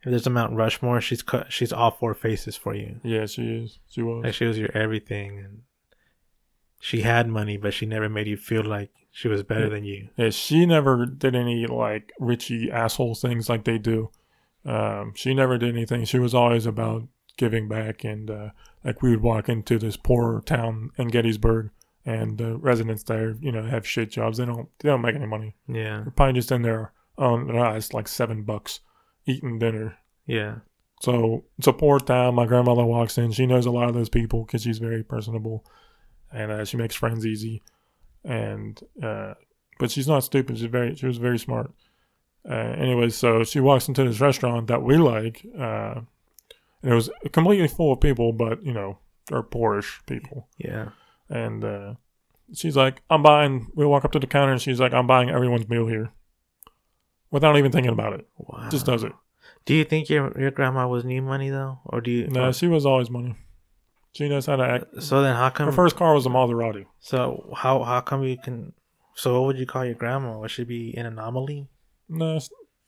[0.07, 1.53] If there's a Mount Rushmore, she's cut.
[1.53, 3.01] She's all four faces for you.
[3.03, 3.79] Yeah, she is.
[3.89, 4.25] She was.
[4.25, 5.63] Like she was your everything, and
[6.81, 9.69] she had money, but she never made you feel like she was better Yeah.
[9.71, 10.09] than you.
[10.17, 14.11] Yeah, she never did any like Richie asshole things like they do.
[14.65, 16.05] Um, she never did anything.
[16.05, 17.03] She was always about
[17.37, 18.51] giving back, and uh,
[18.85, 21.71] like we would walk into this poor town in Gettysburg,
[22.05, 24.39] and the residents there, you know, have shit jobs.
[24.39, 25.57] They don't they don't make any money.
[25.67, 28.81] Yeah, They're probably just in there on their eyes like seven bucks
[29.27, 29.97] eating dinner.
[30.27, 30.57] yeah,
[31.03, 32.35] So it's a poor town.
[32.35, 33.33] My grandmother walks in.
[33.33, 35.65] She knows a lot of those people because she's very personable,
[36.33, 37.63] and uh, she makes friends easy.
[38.25, 39.35] And uh,
[39.79, 40.59] but she's not stupid.
[40.59, 41.73] She's very she was very smart.
[42.49, 46.01] Uh, anyway, so she walks into this restaurant that we like, uh,
[46.83, 48.99] and it was completely full of people, but you know
[49.29, 50.49] they're poorish people.
[50.59, 50.91] yeah.
[51.29, 51.95] And uh,
[52.55, 55.29] she's like, "I'm buying." We walk up to the counter, and she's like, "I'm buying
[55.29, 56.13] everyone's meal here,"
[57.31, 58.27] without even thinking about it.
[58.39, 58.69] Wow.
[58.71, 59.13] Just does it.
[59.65, 62.29] Do you think your your grandma was new money though, or do you?
[62.29, 63.35] No, she was always money.
[64.13, 65.03] She knows how to act.
[65.03, 65.73] so then, how Her come?
[65.73, 66.87] first car was a Maserati.
[67.01, 68.73] so how how come you can?
[69.15, 70.39] So what would you call your grandma?
[70.39, 71.69] Would she be an anomaly?
[72.09, 72.39] No,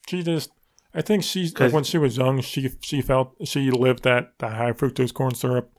[0.07, 0.51] she just.
[0.93, 4.53] I think she like when she was young, she she felt she lived that that
[4.53, 5.71] high fructose corn syrup,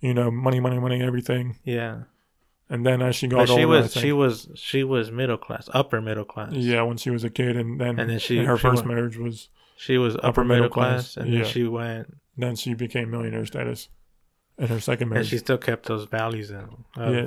[0.00, 1.56] you know, money, money, money, everything.
[1.64, 2.02] Yeah,
[2.70, 5.68] And then as she got but older, she was she was she was middle class,
[5.72, 6.52] upper middle class.
[6.52, 8.88] yeah, when she was a kid, and then And then she- her she first went-
[8.94, 11.42] marriage was she was upper, middle, class, and yeah.
[11.42, 13.88] then she went, then she became millionaire status,
[14.58, 15.28] in her second and marriage.
[15.28, 16.68] she still kept those values in.
[16.96, 17.26] of- yeah,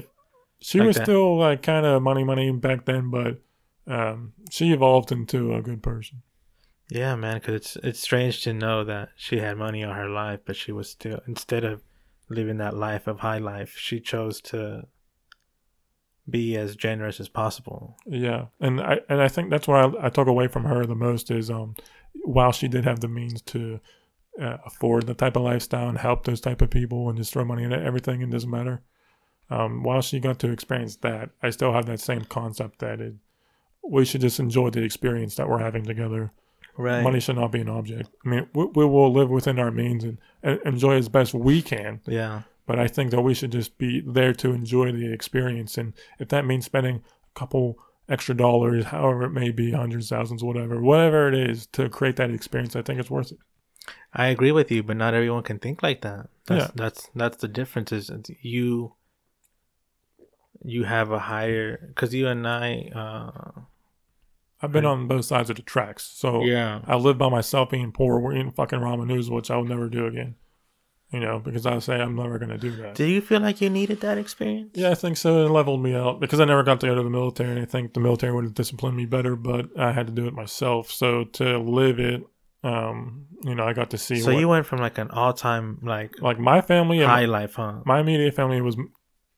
[0.62, 1.06] she like was that.
[1.06, 3.42] still like kind of money, money back then, but
[3.88, 6.22] um, she evolved into a good person.
[6.90, 10.42] Yeah, man, because it's it's strange to know that she had money all her life,
[10.46, 11.82] but she was still instead of
[12.30, 14.88] living that life of high life, she chose to
[16.30, 17.98] be as generous as possible.
[18.06, 20.96] Yeah, and I and I think that's what I, I took away from her the
[20.96, 21.76] most is um,
[22.24, 23.80] while she did have the means to
[24.40, 27.44] uh, afford the type of lifestyle and help those type of people and just throw
[27.44, 28.82] money at everything and doesn't matter.
[29.50, 33.16] Um, while she got to experience that, I still have that same concept that it,
[33.84, 36.32] we should just enjoy the experience that we're having together.
[36.78, 37.04] Right.
[37.04, 38.10] Money should not be an object.
[38.26, 41.62] I mean, we, we will live within our means and, and enjoy as best we
[41.62, 42.00] can.
[42.08, 42.44] Yeah.
[42.72, 45.78] But I think that we should just be there to enjoy the experience.
[45.78, 46.96] And if that means spending
[47.36, 47.78] a couple
[48.08, 52.32] extra dollars, however it may be, hundreds, thousands, whatever, whatever it is to create that
[52.32, 53.40] experience, I think it's worth it.
[54.14, 56.30] I agree with you, but not everyone can think like that.
[56.48, 56.72] That's Yeah.
[56.76, 57.92] that's that's the difference.
[57.92, 58.10] Is
[58.42, 58.94] you
[60.64, 62.90] you have a higher because you and I.
[62.96, 63.62] uh
[64.64, 66.04] I've been on both sides of the tracks.
[66.04, 66.82] So Yeah.
[66.86, 69.90] I live by myself being poor, we're eating fucking ramen noodles, which I will never
[69.90, 70.36] do again.
[71.12, 72.96] You know, because I say I'm never going to do that.
[72.96, 74.72] Do you feel like you needed that experience?
[74.76, 75.46] Yeah, I think so.
[75.46, 77.66] It leveled me out because I never got to go to the military, and I
[77.66, 79.36] think the military would have disciplined me better.
[79.36, 80.90] But I had to do it myself.
[80.90, 82.24] So to live it,
[82.64, 84.22] um, you know, I got to see.
[84.22, 87.56] So what, you went from like an all-time like like my family and high life,
[87.56, 87.82] huh?
[87.86, 88.78] my immediate family was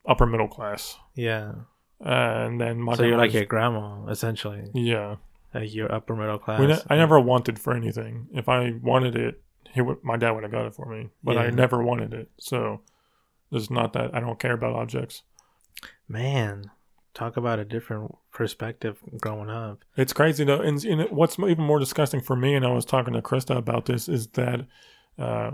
[0.05, 1.53] upper middle class, Yeah.
[2.01, 4.69] and then my so you're like your grandma, essentially.
[4.75, 5.15] yeah.
[5.53, 6.59] Like you're upper middle class.
[6.59, 8.27] We ne- I never wanted for anything.
[8.33, 9.41] If I wanted it,
[9.73, 11.09] he would, my dad would have got it for me.
[11.23, 12.29] But I never wanted it.
[12.39, 12.81] So
[13.51, 15.23] it's not that I don't care about objects.
[16.07, 16.71] Man,
[17.13, 19.83] talk about a different perspective growing up.
[19.97, 23.13] It's crazy though, and, and what's even more disgusting for me, and I was talking
[23.13, 24.65] to Krista about this, is that
[25.17, 25.51] uh,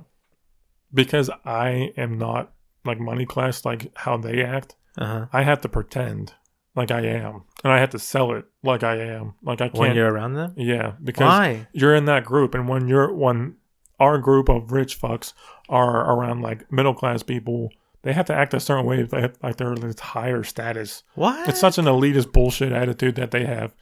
[0.93, 2.53] because I am not
[2.85, 5.25] like money class, like how they act, Uh huh.
[5.31, 6.33] I have to pretend
[6.75, 9.33] like I am, and I have to sell it like I am.
[9.43, 9.79] Like I can't.
[9.79, 11.67] When you're around them, yeah, because why?
[11.73, 13.55] you're in that group, and when you're when
[13.99, 15.33] our group of rich fucks
[15.67, 17.71] are around like middle class people.
[18.01, 21.03] They have to act a certain way, like like they're this higher status.
[21.15, 21.49] What?
[21.49, 23.75] It's such an elitist bullshit attitude that they have,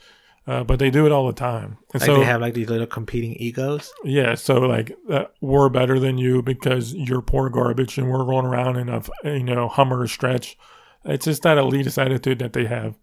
[0.47, 1.77] uh, but they do it all the time.
[1.93, 3.93] And like so they have like these little competing egos.
[4.03, 8.47] yeah, so like uh, we're better than you because you're poor garbage, and we're rolling
[8.47, 10.57] around in a you know Hummer stretch.
[11.05, 12.97] It's just that elitist attitude that they have,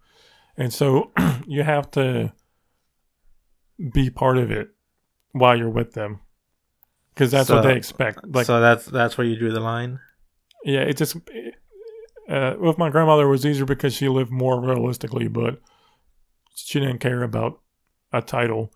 [0.57, 1.11] and so
[1.47, 2.33] you have to
[3.93, 4.69] be part of it
[5.31, 6.19] while you're with them,
[7.15, 8.19] because that's what they expect.
[8.27, 9.99] Like, so that's that's where you drew the line.
[10.63, 11.15] yeah, it just
[12.29, 15.59] uh, with my grandmother it was easier because she lived more realistically, but
[16.55, 17.61] she didn't care about
[18.13, 18.71] a title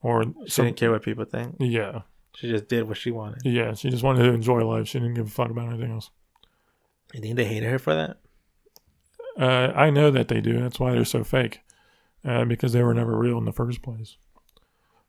[0.00, 0.64] or She some.
[0.66, 1.56] didn't care what people think.
[1.58, 2.02] Yeah,
[2.36, 3.42] She just did what she wanted.
[3.44, 4.88] Yeah, she just wanted to enjoy life.
[4.88, 6.10] She didn't give a fuck about anything else.
[7.14, 8.18] You think they hated her for that?
[9.38, 10.60] Uh, I know that they do.
[10.60, 11.60] That's why they're so fake,
[12.24, 14.16] uh, because they were never real in the first place.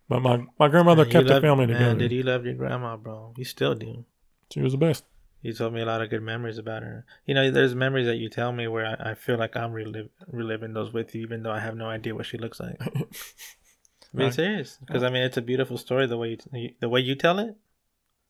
[0.09, 1.99] But my, my grandmother Man, kept the family man, together.
[1.99, 3.33] did you love your grandma, bro?
[3.37, 4.05] You still do.
[4.51, 5.03] She was the best.
[5.41, 7.05] You told me a lot of good memories about her.
[7.25, 10.09] You know, there's memories that you tell me where I, I feel like I'm reliv-
[10.31, 12.77] reliving those with you, even though I have no idea what she looks like.
[12.81, 17.01] I'm being serious, because I mean, it's a beautiful story the way you, the way
[17.01, 17.55] you tell it.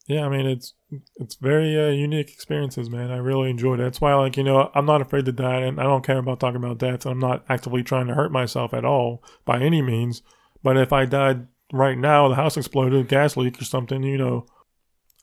[0.07, 0.73] Yeah, I mean it's
[1.17, 3.11] it's very uh, unique experiences, man.
[3.11, 3.83] I really enjoyed it.
[3.83, 6.39] That's why, like you know, I'm not afraid to die, and I don't care about
[6.39, 7.05] talking about death.
[7.05, 10.23] I'm not actively trying to hurt myself at all by any means.
[10.63, 14.45] But if I died right now, the house exploded, gas leak or something, you know,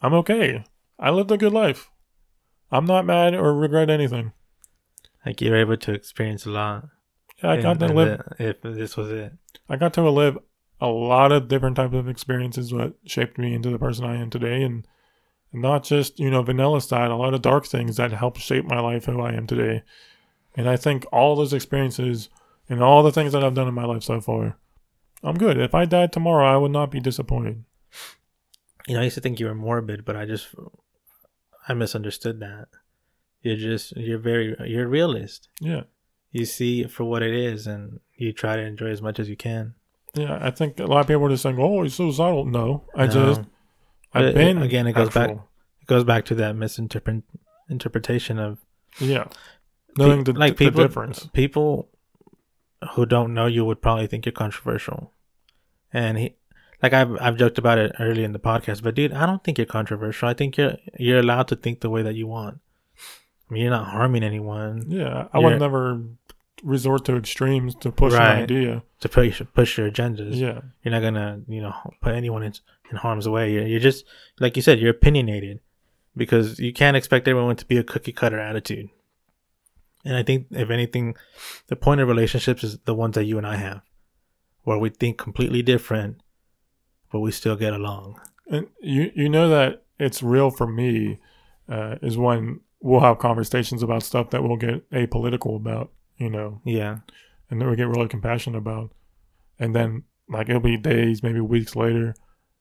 [0.01, 0.65] I'm okay.
[0.99, 1.91] I lived a good life.
[2.71, 4.33] I'm not mad or regret anything.
[5.25, 6.87] Like you're able to experience a lot.
[7.43, 8.23] Yeah, I got to live.
[8.39, 9.33] if this was it.
[9.69, 10.39] I got to live
[10.81, 14.31] a lot of different types of experiences what shaped me into the person I am
[14.31, 14.87] today, and
[15.53, 17.11] not just you know vanilla side.
[17.11, 19.83] A lot of dark things that helped shape my life who I am today.
[20.57, 22.29] And I think all those experiences
[22.69, 24.59] and all the things that I've done in my life so far,
[25.25, 25.59] I'm good.
[25.59, 27.65] If I died tomorrow, I would not be disappointed.
[28.87, 30.55] You know, I used to think you were morbid, but I just
[31.69, 32.69] I misunderstood that.
[33.43, 35.49] You're just you're very you're a realist.
[35.61, 35.83] Yeah,
[36.31, 39.29] You see it for what it is, and you try to enjoy as much as
[39.29, 39.75] you can.
[40.15, 40.39] yeah.
[40.41, 43.13] I think a lot of people are just saying, "Oh, he's suicidal." No, I No.
[43.13, 43.47] just I've
[44.13, 47.25] But, uh, been again, it goes back- It goes back to that misinterpret
[47.69, 48.59] interpretation of
[49.01, 49.27] Yeah,
[49.99, 51.27] knowing Pe- the, like the difference.
[51.33, 51.89] people
[52.93, 55.13] who don't know you would probably think you're controversial.
[55.93, 56.35] And he
[56.83, 59.59] like I've, I've joked about it early in the podcast but dude i don't think
[59.59, 60.29] you're controversial.
[60.29, 62.59] I think you're you're allowed to think the way that you want.
[63.49, 64.85] I mean you're not harming anyone.
[64.89, 66.03] Yeah, I You're- would never
[66.63, 68.37] resort to extremes to push Right.
[68.39, 68.83] an idea.
[69.01, 70.35] to push push your agendas.
[70.35, 72.55] Yeah, you're not gonna you know put anyone in,
[72.91, 73.53] in harm's way.
[73.53, 74.05] You're, you're just
[74.41, 75.61] like you said you're opinionated
[76.17, 78.89] because you can't expect everyone to be a cookie cutter attitude
[80.05, 81.15] and i think if anything
[81.69, 83.83] the point of relationships is the ones that you and i have
[84.63, 86.21] where we think completely different
[87.15, 88.21] but we still get along.
[88.51, 91.21] And you you know that it's real for me
[91.69, 96.61] uh, is when we'll have conversations about stuff that we'll get apolitical about, you know,
[96.65, 96.99] yeah.
[97.49, 98.91] And then we get really compassionate about,
[99.61, 102.17] and then like it'll be days, maybe weeks later,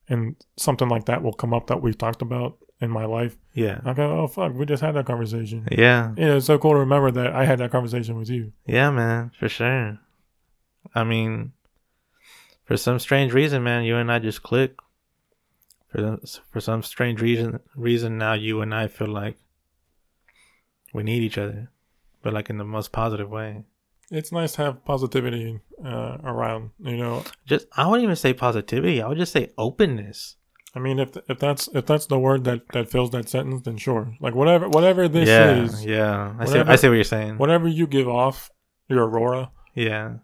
[0.07, 3.35] and something like that will come up that we've talked about in my life.
[3.53, 5.67] yeah I go, oh fuck, we just had that conversation.
[5.71, 8.51] yeah You know, it's so cool to remember that I had that conversation with you.
[8.65, 9.99] yeah man for sure
[10.93, 11.53] i mean
[12.65, 14.75] for some strange reason man you and i just click
[15.89, 16.19] for
[16.51, 19.37] for some strange reason reason now you and i feel like
[20.93, 21.69] we need each other
[22.21, 23.63] but like in the most positive way
[24.11, 26.71] It's nice to have positivity uh, around.
[26.79, 30.35] You know, just i wouldn't even say positivity i would just say openness
[30.75, 33.77] I mean, if if that's if that's the word that that fills that sentence, then
[33.77, 34.15] sure.
[34.19, 37.67] Like whatever whatever this yeah is, yeah i see i see what you're saying whatever
[37.67, 38.49] you give off,
[38.87, 40.15] your aurora, yeah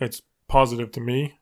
[0.00, 1.38] it's positive to me.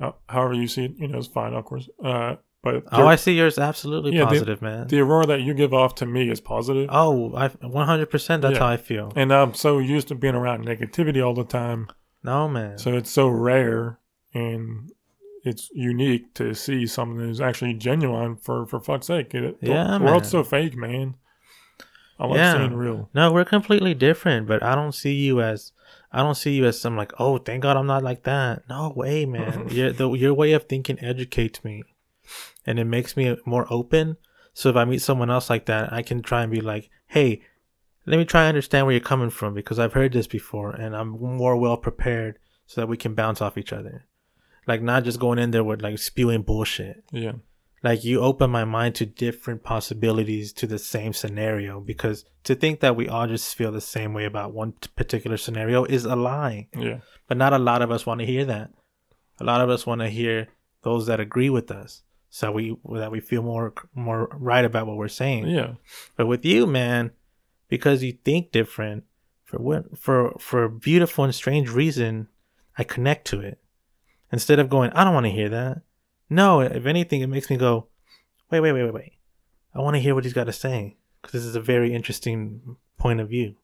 [0.00, 1.88] Uh, however you see it, you know, it's fine, of course.
[2.02, 5.54] Uh, but oh i see yours absolutely Yeah, the- positive man the aurora that you
[5.54, 6.88] give off to me is positive.
[6.92, 8.10] oh i 100%
[8.40, 8.58] that's Yeah.
[8.58, 11.88] how i feel and I'm so used to being around negativity all the time,
[12.24, 14.00] no man so it's so rare
[14.34, 14.90] and
[15.44, 18.36] it's unique to see something that is actually genuine.
[18.36, 21.14] For for fuck's sake, it, the Yeah, world's so fake, man.
[22.18, 22.54] I love Yeah.
[22.54, 23.10] seeing real.
[23.14, 25.72] No, we're completely different, but I don't see you as
[26.10, 28.62] I don't see you as some like, oh, thank God I'm not like that.
[28.68, 29.68] No way, man.
[29.70, 31.82] your the, your way of thinking educates me,
[32.66, 34.16] and it makes me more open.
[34.54, 37.42] So if I meet someone else like that, I can try and be like, hey,
[38.06, 40.96] let me try and understand where you're coming from because I've heard this before, and
[40.96, 44.06] I'm more well prepared so that we can bounce off each other.
[44.68, 47.32] Like not just going in there with like spewing bullshit Yeah.
[47.82, 52.80] like you open my mind to different possibilities to the same scenario because to think
[52.80, 56.68] that we all just feel the same way about one particular scenario is a lie
[56.76, 56.98] Yeah.
[57.28, 58.70] but not a lot of us want to hear that
[59.40, 60.48] a lot of us want to hear
[60.82, 64.96] those that agree with us so we that we feel more more right about what
[64.98, 65.46] we're saying.
[65.48, 65.72] Yeah.
[66.16, 67.12] But with you, man,
[67.68, 69.04] because you think different,
[69.44, 72.28] for what for for a beautiful and strange reason,
[72.76, 73.58] I connect to it.
[74.32, 75.82] Instead of going, I don't want to hear that.
[76.30, 77.86] No, if anything, it makes me go,
[78.50, 79.12] wait, wait, wait, wait, wait.
[79.74, 82.76] I want to hear what he's got to say because this is a very interesting
[82.98, 83.56] point of view.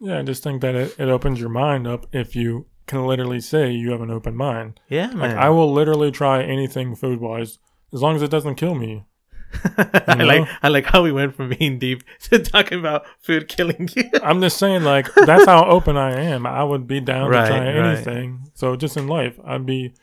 [0.00, 3.40] Yeah, I just think that it, it opens your mind up if you can literally
[3.40, 4.80] say you have an open mind.
[4.88, 5.38] Yeah, Like man.
[5.38, 7.58] I will literally try anything food wise
[7.92, 9.04] as long as it doesn't kill me.
[10.06, 10.24] I know?
[10.26, 14.04] like I like how we went from being deep to talking about food killing you.
[14.22, 16.46] I'm just saying, like that's how open I am.
[16.46, 17.76] I would be down Right, to try right.
[17.76, 18.50] anything.
[18.54, 19.94] So just in life, I'd be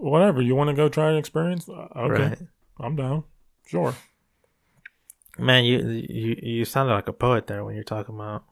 [0.00, 1.68] whatever you want to go try an experience.
[1.68, 2.38] Uh, Okay, Right.
[2.80, 3.24] I'm down.
[3.66, 3.94] Sure.
[5.38, 5.78] Man, you
[6.08, 8.44] you you sounded like a poet there when you're talking about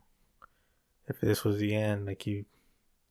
[1.08, 2.44] if this was the end, like you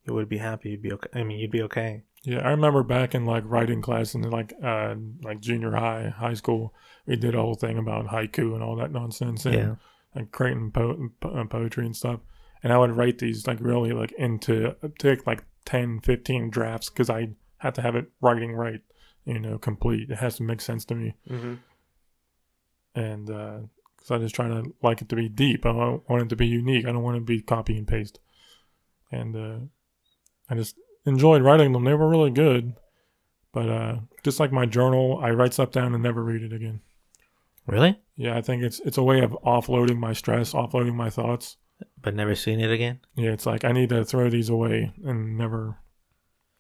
[0.06, 1.10] you would be happy, you'd be okay.
[1.20, 2.04] I mean, you'd be okay.
[2.24, 6.34] Yeah, I remember back in like writing class in like uh like junior high, high
[6.34, 6.74] school,
[7.06, 9.76] we did a whole thing about haiku and all that nonsense and Yeah.
[10.16, 12.22] like creating po- po- uh, poetry and stuff.
[12.64, 17.10] And I would write these like really like into take like 10, 15 drafts because
[17.10, 18.82] I had to have it writing right,
[19.26, 20.10] you know, complete.
[20.10, 21.16] It has to make sense to me.
[21.30, 21.56] Mm-hmm.
[22.96, 23.26] and
[23.98, 25.66] because I just try to like it to be deep.
[25.66, 26.86] I want it to be unique.
[26.86, 28.20] I don't want it to be copy and paste.
[29.12, 29.66] And uh,
[30.50, 30.76] I just
[31.06, 31.84] enjoyed writing them.
[31.84, 32.74] They were really good,
[33.54, 36.82] but uh, just like my journal, I write stuff down and never read it again.
[37.66, 38.00] Really?
[38.16, 41.58] Yeah, I think it's it's a way of offloading my stress, offloading my thoughts.
[42.02, 43.02] But never seeing it again?
[43.16, 45.78] Yeah, it's like I need to throw these away and never.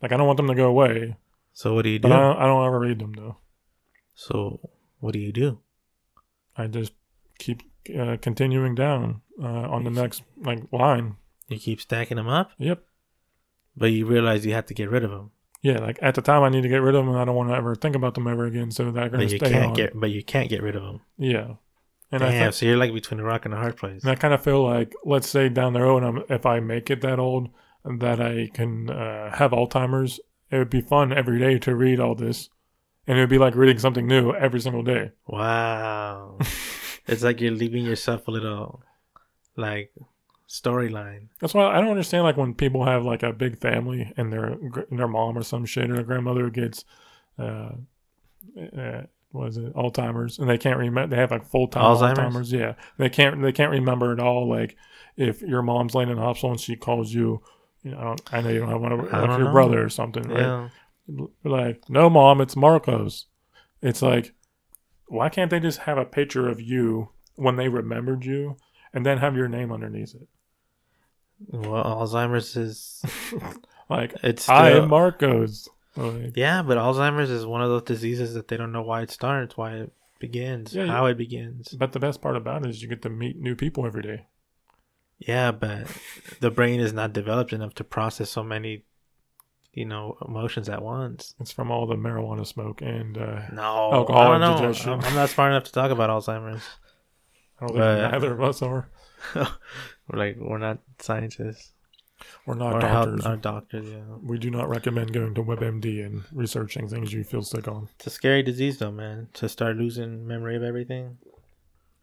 [0.01, 1.15] Like I don't want them to go away,
[1.53, 2.07] So what do you do?
[2.09, 3.37] but I don't, I don't ever read them though.
[4.15, 4.59] so
[4.99, 5.59] what do you do?
[6.57, 6.93] I just
[7.39, 7.61] keep
[7.97, 11.15] uh, continuing down uh, on the next like line.
[11.47, 12.83] You keep stacking them up, Yep.
[13.75, 15.31] but you realize you have to get rid of them.
[15.61, 17.35] Yeah, like at the time I need to get rid of them and I don't
[17.35, 18.69] want to ever think about them ever again.
[18.71, 19.73] So they're gonna But you stay can't on.
[19.73, 21.01] get but you can't get rid of them.
[21.17, 21.53] yeah,
[22.11, 24.01] and I think, so you're like between a rock and a hard place.
[24.03, 26.89] and I kind of feel like let's say down the road, I'm, if I make
[26.89, 27.49] it that old,
[27.99, 30.19] that I can uh, have Alzheimer's.
[30.49, 32.49] It would be fun every day to read all this,
[33.05, 35.11] and it would be like reading something new every single day.
[35.25, 36.37] Wow.
[37.07, 38.81] it's like you're leaving yourself a little
[39.55, 39.91] like
[40.47, 41.27] storyline.
[41.39, 44.57] That's why I don't understand like when people have like a big family and their
[44.91, 46.85] their mom or some shit or their grandmother gets
[47.37, 47.71] uh,
[48.77, 49.01] uh
[49.31, 52.17] what is it Alzheimer's and they can't remember they have like full time Alzheimer's?
[52.17, 52.51] Alzheimer's.
[52.51, 54.47] Yeah, they can't they can't remember at all.
[54.47, 54.77] Like
[55.17, 57.41] if your mom's laying in the hospital and she calls you,
[57.83, 59.51] you know I, don't, I know you don't have one of your know.
[59.51, 60.39] brother or something, right?
[60.39, 60.69] Yeah.
[61.43, 63.25] Like no mom, it's Marcos.
[63.81, 64.33] It's like
[65.07, 68.57] why can't they just have a picture of you when they remembered you
[68.93, 70.27] and then have your name underneath it?
[71.49, 73.01] Well, Alzheimer's is
[73.89, 75.69] Like it's I am Marcos.
[75.95, 79.11] Like, Yeah, but Alzheimer's is one of those diseases that they don't know why it
[79.11, 81.69] starts, why it begins, Yeah, how it begins.
[81.69, 84.25] but the best part about it is you get to meet new people every day.
[85.19, 85.87] Yeah, but
[86.41, 88.83] the brain is not developed enough to process so many,
[89.73, 91.33] you know, emotions at once.
[91.39, 94.93] It's from all the marijuana smoke and uh, No, Alcohol I don't know.
[94.93, 96.63] I'm, I'm not smart enough to talk about Alzheimer's.
[97.59, 98.89] I don't think But- neither of us are.
[99.35, 101.71] We're like we're not scientists
[102.45, 103.23] We're not or doctors.
[103.25, 103.89] health, or doctors.
[103.89, 107.89] Yeah, we do not recommend going to WebMD and researching things you feel sick on.
[107.95, 109.27] it's a scary disease though, man.
[109.33, 111.17] To start losing memory of everything.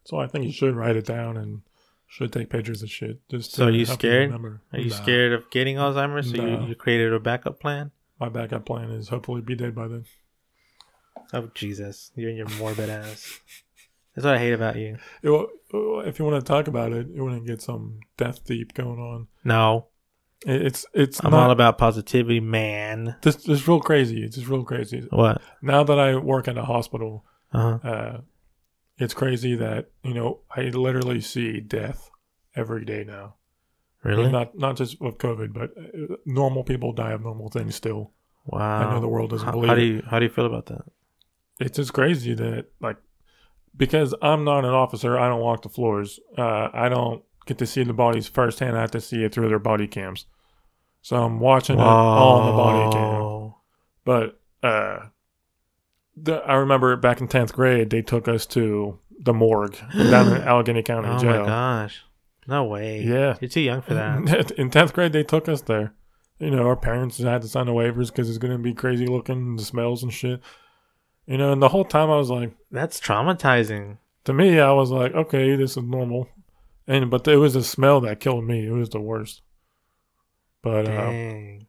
[0.03, 1.61] So I think you should write it down and
[2.07, 3.19] should take pictures of shit.
[3.29, 4.27] Just So are you scared?
[4.27, 4.61] remember.
[4.73, 4.95] Are you Nah.
[4.95, 6.31] scared of getting Alzheimer's?
[6.31, 6.61] So No.
[6.61, 7.91] you, you created a backup plan?
[8.19, 10.05] My backup plan is hopefully be dead by then.
[11.33, 13.39] Oh Jesus, you and your morbid ass.
[14.15, 14.97] That's what I hate about you.
[15.23, 15.49] It
[16.07, 18.99] if you want to talk about it, you want to get some death deep going
[18.99, 19.27] on.
[19.43, 19.87] No,
[20.45, 21.45] It's it's I'm not.
[21.45, 23.15] all about positivity, man.
[23.23, 24.23] this it's real crazy.
[24.23, 25.05] It's just real crazy.
[25.09, 25.41] What?
[25.61, 27.87] Now that I work in a hospital, Uh huh.
[27.89, 28.21] uh,
[28.97, 32.09] it's crazy that you know I literally see death
[32.55, 33.35] every day now.
[34.03, 34.31] Really?
[34.31, 38.11] Not not just with COVID, but uh, normal people die of normal things still.
[38.45, 38.87] wow.
[38.87, 40.67] I know the world doesn't how, believe how do you how do you feel about
[40.67, 40.83] that?
[41.59, 42.97] It's just crazy that like
[43.75, 46.19] because I'm not an officer, I don't walk the floors.
[46.37, 48.77] Uh, I don't get to see the bodies firsthand.
[48.77, 50.25] I have to see it through their body cams.
[51.01, 53.53] So I'm watching it all on the body cam.
[54.05, 55.09] But uh,
[56.17, 60.41] the, I remember back in tenth grade, they took us to the morgue down in
[60.47, 61.41] Allegheny County Oh Jail.
[61.41, 62.03] my gosh.
[62.47, 63.01] No way.
[63.01, 64.51] Yeah, You're too young for that.
[64.57, 65.93] in tenth grade, they took us there.
[66.37, 69.55] You know, our parents had to sign the waivers because it's gonna be crazy looking,
[69.55, 70.41] the smells and shit.
[71.25, 73.97] You know, and the whole time I was like, That's traumatizing.
[74.25, 76.27] to me, I was like, okay, this is normal.
[76.87, 78.67] And but it was the smell that killed me.
[78.67, 79.41] It was the worst.
[80.61, 81.67] But uh, Dang.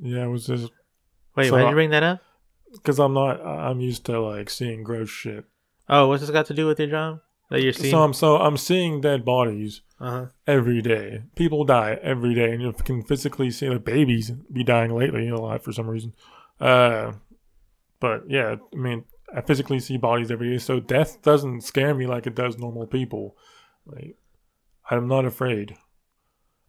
[0.00, 0.70] yeah, it was just
[1.34, 2.20] Wait, so why did you bring that up?
[2.72, 3.44] Because I'm not.
[3.44, 5.44] I'm used to like seeing gross shit.
[5.88, 7.20] Oh, what's this got to do with your job
[7.50, 7.90] that you're seeing?
[7.90, 10.26] So I'm so I'm seeing dead bodies uh huh.
[10.46, 11.22] every day.
[11.34, 15.36] People die every day, and you can physically see like babies be dying lately a
[15.36, 16.14] lot for some reason.
[16.60, 17.12] Uh,
[17.98, 22.06] but yeah, I mean, I physically see bodies every day, so death doesn't scare me
[22.06, 23.36] like it does normal people.
[23.86, 24.16] Like,
[24.90, 25.76] I'm not afraid.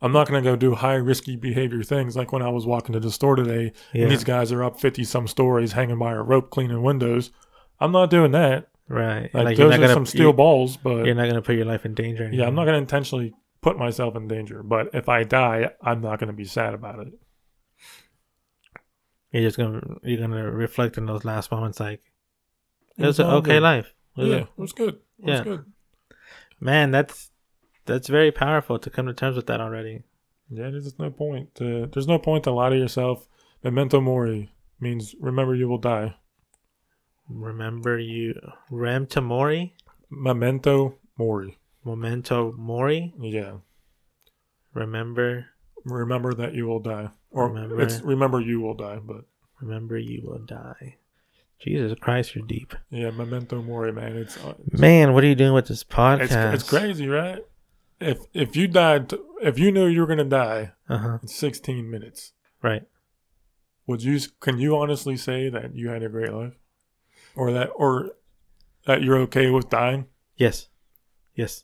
[0.02, 3.00] I'm not gonna go do high risky behavior things like when I was walking to
[3.00, 3.72] the store today.
[3.94, 4.04] Yeah.
[4.04, 7.32] And these guys are up fifty some stories hanging by a rope cleaning windows.
[7.80, 8.68] I'm not doing that.
[8.88, 9.30] Right.
[9.34, 11.86] Like, you're those are gonna some steel balls, but you're not gonna put your life
[11.86, 12.30] in danger.
[12.34, 16.02] yeah, I'm not going to intentionally put myself in danger, but if I die, I'm
[16.02, 17.14] not going to be sad about it.
[19.32, 22.02] You're just gonna you're gonna reflect in those last moments, like
[22.98, 23.64] it was an okay good.
[23.64, 23.94] life.
[24.18, 24.96] Was Yeah, a- it was good.
[25.20, 25.44] It was Yeah.
[25.44, 25.66] good.
[26.60, 27.31] man, that's
[27.86, 30.04] that's very powerful to come to terms with that already.
[30.50, 31.56] Yeah, there's no point.
[31.56, 33.28] To, there's no point to lie to yourself.
[33.64, 36.16] Memento mori means remember you will die.
[37.30, 38.40] Remember you,
[38.70, 39.72] Rem Tamori,
[40.10, 41.58] Memento mori.
[41.84, 43.14] Memento Mori.
[43.20, 43.54] Yeah,
[44.74, 45.48] Remember,
[45.84, 47.82] remember that you will die, or Remember.
[47.82, 49.00] it's remember you will die.
[49.04, 49.26] But
[49.60, 50.98] remember you will die.
[51.60, 54.16] Jesus Christ, you're deep, yeah, memento mori, man.
[54.18, 55.14] It's uh, man.
[55.14, 56.54] What are you doing with this podcast?
[56.54, 57.44] it's, it's crazy, right?
[58.02, 61.18] If if you died, if you knew you were gonna die Uh huh.
[61.22, 62.84] in 16 minutes, Right.
[63.88, 66.54] would you can you honestly say that you had a great life
[67.36, 68.12] or that or
[68.86, 70.68] that you're okay with dying Yes.
[71.36, 71.64] Yes.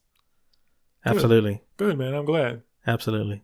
[1.03, 1.15] Good.
[1.15, 1.64] Absolutely.
[1.77, 3.43] good man i'm glad Absolutely.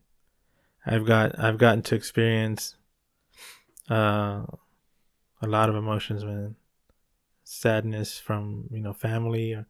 [0.85, 2.75] I've got I've gotten to experience
[3.89, 4.45] uh
[5.41, 6.55] a lot of emotions, man.
[7.43, 9.65] Sadness from, you know, family or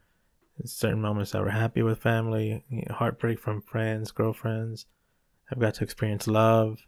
[0.65, 4.85] certain moments that were happy with family, heartbreak from friends, girlfriends.
[5.51, 6.85] I've got to experience love.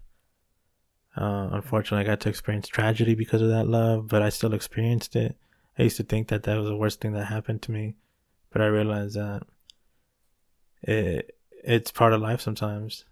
[1.18, 5.16] Uh, unfortunately, I got to experience tragedy because of that love, but I still experienced
[5.16, 5.36] it.
[5.78, 7.96] I used to think that that was the worst thing that happened to me,
[8.52, 9.44] but I realized that
[10.82, 13.06] it it's part of life sometimes.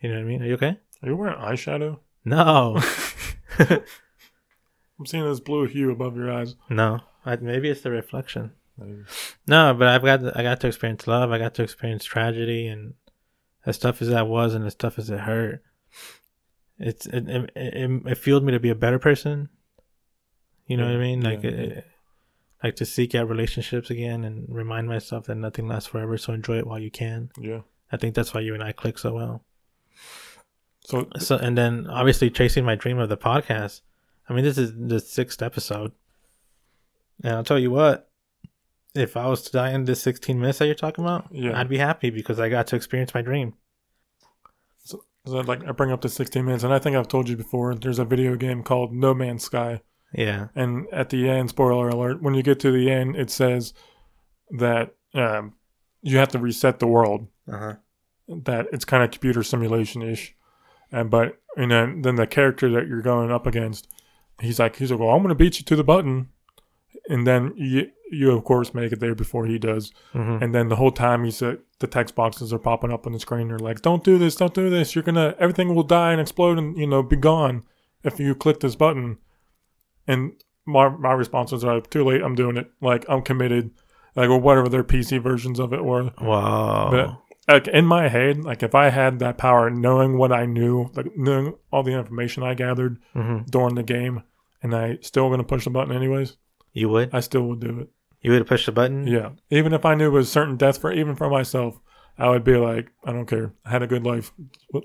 [0.00, 0.42] You know what I mean?
[0.42, 0.78] Are you okay?
[1.02, 2.78] are you wearing eyeshadow No,
[3.58, 7.00] i'm seeing this blue hue above your eyes no.
[7.24, 8.52] I, maybe it's the reflection.
[9.46, 11.30] No, but I've got I got to experience love.
[11.32, 12.94] I got to experience tragedy, and
[13.66, 15.62] as tough as that was, and as tough as it hurt,
[16.78, 19.48] it's it it, it, it fueled me to be a better person.
[20.66, 21.20] You know Yeah, what I mean?
[21.22, 21.80] Like yeah, it, yeah.
[22.62, 26.16] like to seek out relationships again and remind myself that nothing lasts forever.
[26.16, 27.30] So enjoy it while you can.
[27.38, 27.60] yeah
[27.92, 29.44] I think that's why you and I click so well.
[30.84, 33.80] so So and then obviously chasing my dream of the podcast.
[34.28, 35.90] I mean, this is the sixth episode,
[37.24, 38.09] and I'll tell you what.
[38.94, 41.58] If I was to die in this 16 minutes that you're talking about, Yeah.
[41.58, 43.54] I'd be happy because I got to experience my dream.
[44.84, 47.74] so like i bring up the 16 minutes and i think i've told you before
[47.74, 49.80] there's a video game called no man's sky
[50.14, 50.48] Yeah.
[50.54, 53.74] and at the end spoiler alert when you get to the end it says
[54.50, 55.54] that um,
[56.02, 57.74] you have to reset the world Uh huh.
[58.28, 60.34] that it's kind of computer simulation ish.
[60.90, 63.86] And but and then then the character that you're going up against,
[64.40, 66.28] he's like he's like, well, I'm gonna beat you to the button,
[67.08, 70.68] and then you you of course make it there before he does, hmm and then
[70.68, 73.48] the whole time he's uh, the text boxes are popping up on the screen.
[73.48, 74.94] They're like, don't do this, don't do this.
[74.94, 77.62] You're gonna everything will die and explode and you know be gone
[78.04, 79.18] if you click this button.
[80.06, 80.32] And
[80.66, 82.22] my my response was like, too late.
[82.22, 82.70] I'm doing it.
[82.80, 83.70] Like I'm committed.
[84.16, 86.90] Like or whatever their PC versions of it were Wow.
[86.90, 90.90] but like in my head, like if I had that power, knowing what I knew,
[90.94, 94.24] like knowing all the information I gathered hmm during the game,
[94.62, 96.36] and I still gonna push the button anyways,
[96.72, 97.14] You would?
[97.14, 97.90] I still would do it.
[98.22, 99.06] You would push the button?
[99.06, 101.80] Yeah, even if I knew it was certain death for even for myself,
[102.18, 103.52] I would be like, I don't care.
[103.64, 104.32] I had a good life.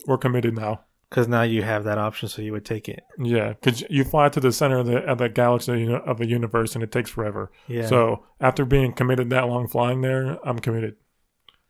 [0.08, 0.82] We're committed now.
[1.10, 3.04] Because now you have that option, so you would take it.
[3.20, 6.76] Yeah, because you fly to the center of the of the galaxy of the universe,
[6.76, 7.52] and it takes forever.
[7.68, 7.86] Yeah.
[7.86, 10.96] So after being committed that long flying there, I'm committed.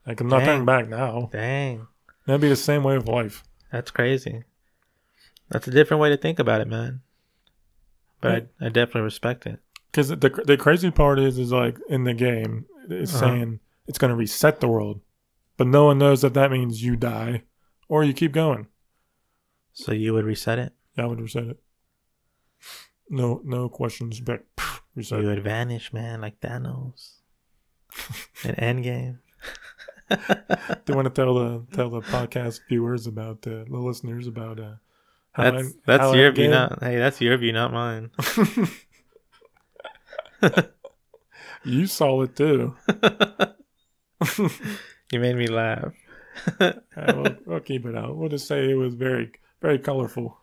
[0.08, 0.48] Like I'm not Dang.
[0.48, 1.30] turning back now.
[1.32, 1.88] Dang.
[2.26, 3.44] That'd be the same way with life.
[3.72, 4.44] That's crazy.
[5.50, 7.02] That's a different way to think about it, man.
[8.22, 9.60] But I, I definitely respect it.
[9.96, 13.20] Because the the crazy part is, is like in the game, it's Uh-huh.
[13.28, 15.00] saying it's going to reset the world,
[15.56, 17.44] but no one knows that that means you die
[17.88, 18.68] or you keep going.
[19.72, 20.74] So you would reset it?
[20.98, 21.60] Yeah, I would reset it.
[23.10, 24.20] No, no questions.
[24.20, 24.42] Back
[24.96, 25.22] reset.
[25.22, 27.20] You would vanish, man, like Thanos.
[28.44, 29.20] An Endgame.
[30.10, 34.60] Do you want to tell the tell the podcast viewers about uh, the listeners about
[34.60, 34.74] uh,
[35.32, 38.12] how That's I- that's your view, not hey, that's your view, not mine.
[41.68, 42.76] You saw it too.
[45.12, 45.94] you made me laugh.
[46.62, 48.16] Uh, we'll, we'll keep it out.
[48.16, 50.38] We'll just say it was very very colorful.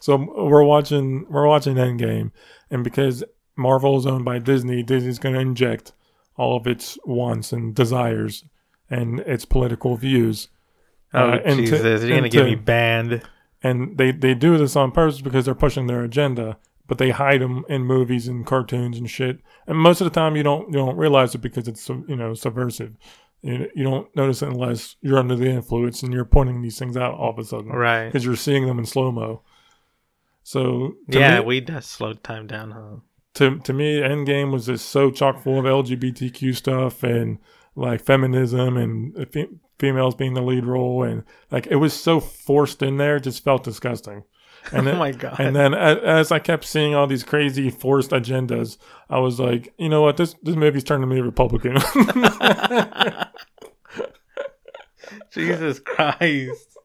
[0.00, 2.30] so we're watching we're watching Endgame,
[2.70, 3.22] and because
[3.56, 5.92] Marvel is owned by Disney, Disney's going to inject
[6.36, 8.44] all of its wants and desires
[8.90, 10.48] and its political views.
[11.14, 12.02] Oh uh, into- Jesus!
[12.04, 13.22] You're gonna get me banned.
[13.62, 17.40] and they they do this on purpose because they're pushing their agenda but they hide
[17.40, 20.74] them in movies and cartoons and shit and most of the time you don't you
[20.74, 22.94] don't realize it because it's you know subversive
[23.42, 26.96] you, you don't notice it unless you're under the influence and you're pointing these things
[26.96, 28.06] out all of a sudden Right.
[28.06, 29.42] because you're seeing them in slow mo
[30.42, 32.96] so Yeah, me, we just slowed time down, huh?
[33.34, 37.38] to to me Endgame was just so chock full of LGBTQ stuff and
[37.74, 42.82] like feminism and fe- females being the lead role and like it was so forced
[42.82, 44.24] in there it just felt disgusting
[44.70, 45.40] and oh then, my god!
[45.40, 48.76] and then as, as I kept seeing all these crazy forced agendas
[49.10, 51.78] I was like you know what this this movie's turning me Republican
[55.30, 56.78] Jesus Christ!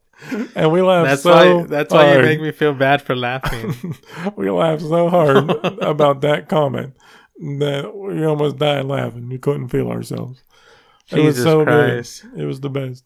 [0.56, 1.64] and we laughed That's so why.
[1.68, 3.96] That's why you make me feel bad for laughing.
[4.36, 5.50] we laughed so hard
[5.82, 6.96] about that comment
[7.60, 10.42] that we almost died laughing we couldn't feel ourselves
[11.12, 12.08] It was Jesus so good.
[12.36, 13.04] It was the best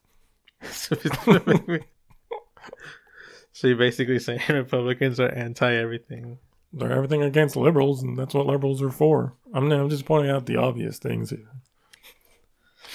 [3.53, 6.39] so it's gonna make me- so you're basically saying Republicans are anti everything.
[6.73, 9.33] They're everything against liberals, and that's what liberals are for.
[9.53, 11.49] I'm, I'm just pointing out the obvious things here.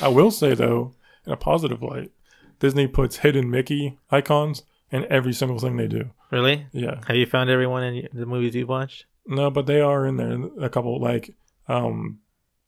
[0.01, 0.95] I will say, though,
[1.27, 2.11] in a positive light,
[2.59, 6.11] Disney puts hidden Mickey icons in every single thing they do.
[6.31, 6.67] Really?
[6.73, 7.01] Yeah.
[7.07, 9.05] Have you found everyone in the movies you've watched?
[9.27, 10.39] No, but they are in there.
[10.61, 11.35] A couple, like,
[11.69, 12.21] um,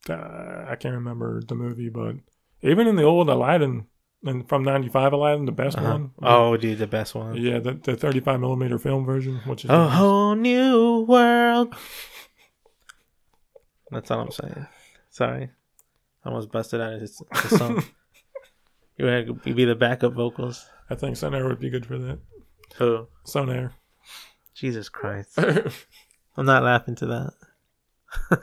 [0.09, 2.15] uh, I can't remember the movie, but
[2.61, 3.87] even in the old Aladdin,
[4.23, 5.91] and from 95 Aladdin, the best Uh-huh.
[5.91, 6.11] one.
[6.21, 7.37] Oh, dude, the best one.
[7.37, 9.69] Yeah, the, the 35 millimeter film version, which is.
[9.71, 11.73] A whole new world.
[13.91, 14.67] That's all I'm saying.
[15.09, 15.49] Sorry,
[16.23, 17.83] I almost busted out his, his song.
[18.97, 20.65] you would be the backup vocals.
[20.89, 22.19] I think Sonair would be good for that.
[22.77, 23.07] Who?
[23.25, 23.71] Sonair.
[24.53, 25.37] Jesus Christ!
[26.37, 27.33] I'm not laughing to that.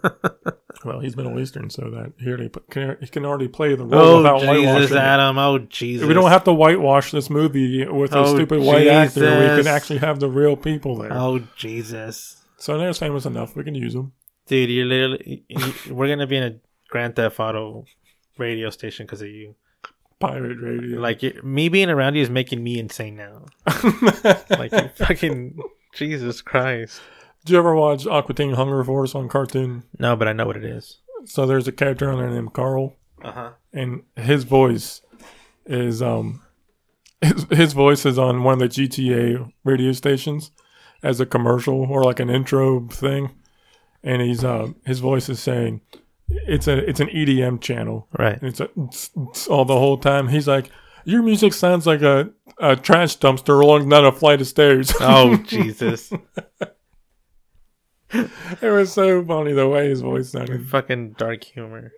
[0.84, 3.84] Well, he's Middle Eastern, so that he already put, can, he can already play the
[3.84, 4.96] role Oh without Jesus, whitewashing.
[4.96, 5.00] it.
[5.00, 5.38] Adam!
[5.38, 6.06] Oh Jesus!
[6.06, 9.20] We don't have to whitewash this movie with a Oh, stupid white actor.
[9.56, 11.12] We can actually have the real people there.
[11.12, 13.56] Oh Jesus, So there's famous enough.
[13.56, 14.12] We can use them.
[14.46, 14.70] dude!
[14.70, 15.44] You're literally.
[15.48, 16.56] you- we're gonna be in a
[16.88, 17.84] Grand Theft Auto
[18.38, 19.56] radio station because of you.
[20.20, 21.00] Pirate radio.
[21.00, 23.46] Like me being around you is making me insane now.
[24.50, 25.58] Like fucking
[25.94, 27.00] Jesus Christ.
[27.46, 29.84] Did you ever watch Aqua Teen Hunger Force on cartoon?
[30.00, 30.98] No, but I know what it is.
[31.26, 33.50] So there's a character on there named Carl, Uh huh.
[33.72, 35.00] and his voice
[35.64, 36.42] is um
[37.20, 40.50] his, his voice is on one of the GTA radio stations
[41.04, 43.30] as a commercial or like an intro thing,
[44.02, 45.82] and he's uh his voice is saying
[46.28, 48.08] it's a it's an EDM channel.
[48.18, 48.40] Right.
[48.40, 50.26] And it's a, tss, tss all the whole time.
[50.28, 50.68] He's like,
[51.04, 55.36] "Your music sounds like a, a trash dumpster along down a flight of stairs." Oh
[55.46, 56.12] Jesus.
[58.62, 60.68] it was so funny the way his voice sounded.
[60.68, 61.92] fucking dark humor.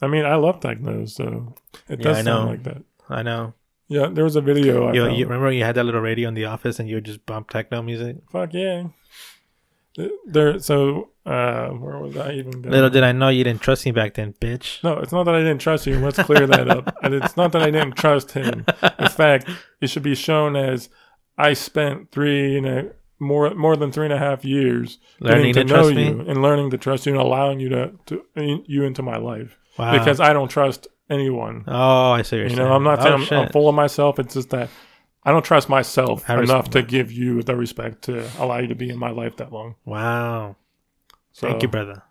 [0.00, 1.54] I mean, I love techno, so
[1.88, 2.82] it Yeah, does I sound like that.
[3.08, 3.54] I know.
[3.88, 4.88] Yeah, there was a video.
[4.88, 7.04] I You, you remember you had that little radio in the office and you would
[7.04, 8.16] just bump techno music?
[8.30, 8.88] Fuck yeah.
[10.26, 10.58] There.
[10.58, 12.70] So, uh, where was I even going?
[12.70, 14.82] Little did I know you didn't trust me back then, bitch.
[14.84, 15.98] No, it's not that I didn't trust you.
[15.98, 16.94] Let's clear that up.
[17.02, 18.66] And it's not that I didn't trust him.
[18.98, 19.48] In fact,
[19.80, 20.90] it should be shown as
[21.38, 25.66] I spent three and a more more than three and a half years Learning getting
[25.68, 26.28] to know trust you me.
[26.28, 29.58] and learning to trust you and allowing you to, to in, you into my life
[29.78, 29.98] Wow.
[29.98, 31.64] because I don't trust anyone.
[31.68, 32.58] oh, I see You saying.
[32.58, 34.18] know, I'm not oh, saying I'm, I'm full of myself.
[34.18, 34.68] It's just that
[35.22, 38.74] I don't trust myself I enough to give you the respect to allow you to
[38.74, 39.74] be in my life that long.
[39.84, 40.56] Wow.
[41.32, 42.02] So Thank you, brother.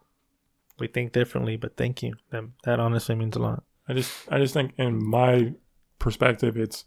[0.80, 2.16] We think differently, but thank you.
[2.32, 3.64] That, that honestly means a lot.
[3.88, 5.53] I just I just think in my
[6.00, 6.85] perspective it's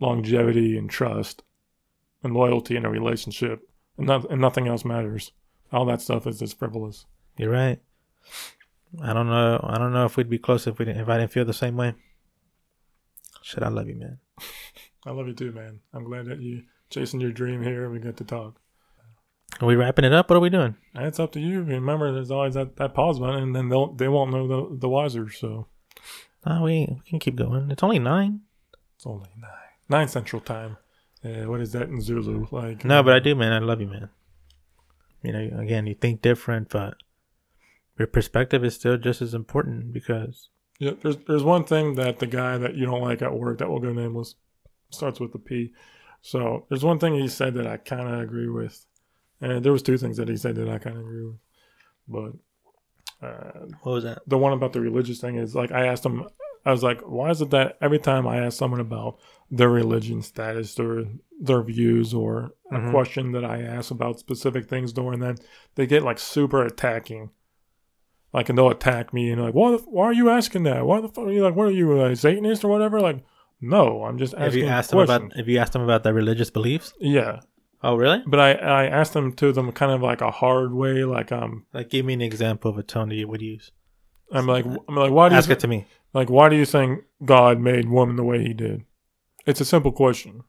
[0.00, 1.42] longevity and trust
[2.22, 5.32] and loyalty in a relationship and not and nothing else matters.
[5.72, 7.06] All that stuff is just frivolous.
[7.38, 7.80] You're right.
[9.02, 9.60] I don't know.
[9.66, 11.54] I don't know if we'd be close if we didn't, if I didn't feel the
[11.54, 11.94] same way.
[13.42, 14.18] Shit, I love you, man.
[15.06, 15.80] I love you too, man.
[15.92, 18.60] I'm glad that you chasing your dream here and we get to talk.
[19.60, 20.30] Are we wrapping it up?
[20.30, 20.76] What are we doing?
[20.94, 21.62] It's up to you.
[21.62, 24.88] Remember, there's always that, that pause button, and then they'll they won't know the the
[24.88, 25.30] wiser.
[25.30, 25.66] So
[26.46, 27.70] Oh, we, we can keep going.
[27.70, 28.40] It's only nine.
[28.96, 29.50] it's only nine
[29.88, 30.78] nine central time.
[31.24, 32.46] Uh, what is that in Zulu?
[32.50, 33.52] Like No, but I do, man.
[33.52, 34.10] I love you, man.
[35.22, 36.96] You know, again, you think different, but
[37.98, 40.48] your perspective is still just as important because
[40.80, 43.68] Yeah, there's there's one thing that the guy that you don't like at work that
[43.68, 44.34] will go nameless
[44.90, 45.72] starts with a P.
[46.22, 48.84] So there's one thing he said that I kind of agree with,
[49.40, 51.38] and there was two things that he said that I kind of agree with.
[52.08, 54.22] But uh, what was that?
[54.26, 56.26] the one about the religious thing is like I asked him
[56.64, 59.18] I was like, why is it that every time I ask someone about
[59.54, 61.04] their religion status or
[61.38, 62.90] their views or a Mhm.
[62.90, 65.40] question that I ask about specific things during that,
[65.74, 67.30] they get like super attacking.
[68.32, 70.86] Like, and they'll attack me and like, why, why are you asking that?
[70.86, 72.98] Why the fuck are you like, what are you, a Satanist or whatever?
[72.98, 73.18] Like,
[73.60, 76.50] no, I'm just asking you asked them about if you asked them about their religious
[76.50, 77.40] beliefs, yeah,
[77.82, 78.22] oh really?
[78.26, 81.66] but I I asked them to them kind of like a hard way, like um,
[81.74, 83.70] Like, give me an example of a tone that you would use.
[84.32, 85.84] I'm like I'm like, why do you Ask thi- it to me.
[86.14, 88.84] Like, why do you think God made woman the way he did?
[89.46, 90.42] It's a simple question.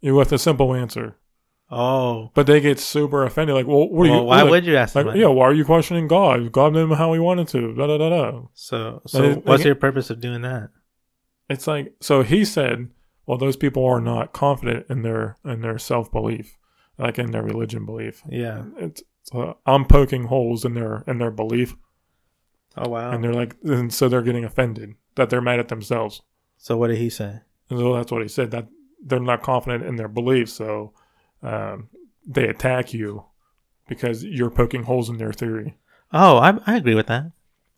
[0.00, 1.16] You with a simple answer.
[1.70, 3.54] Oh, But they get super offended.
[3.54, 5.16] Like, well, what do well, you why like, would you ask like, that?
[5.16, 6.50] yeah, why are you questioning God?
[6.50, 7.74] God him how he wanted to.
[7.74, 8.40] Da da da da.
[8.54, 10.70] So, so it- what's like- your purpose of doing that?
[11.50, 12.90] It's like so he said,
[13.26, 16.56] well, those people are not confident in their in their self belief,
[16.98, 18.22] like in their religion belief.
[18.30, 18.64] Yeah.
[18.78, 19.02] It's
[19.66, 21.74] I'm poking holes in their in their belief,
[22.78, 23.10] Oh wow.
[23.10, 26.22] and they're like, and so they're getting offended that they're mad at themselves.
[26.56, 27.40] so what did he say?
[27.70, 28.66] And so that's what he said that
[29.02, 30.92] they're not confident in their beliefs, so
[31.42, 31.88] um,
[32.26, 33.24] they attack you
[33.88, 35.76] because you're poking holes in their theory.
[36.12, 37.32] Oh, I I agree with that.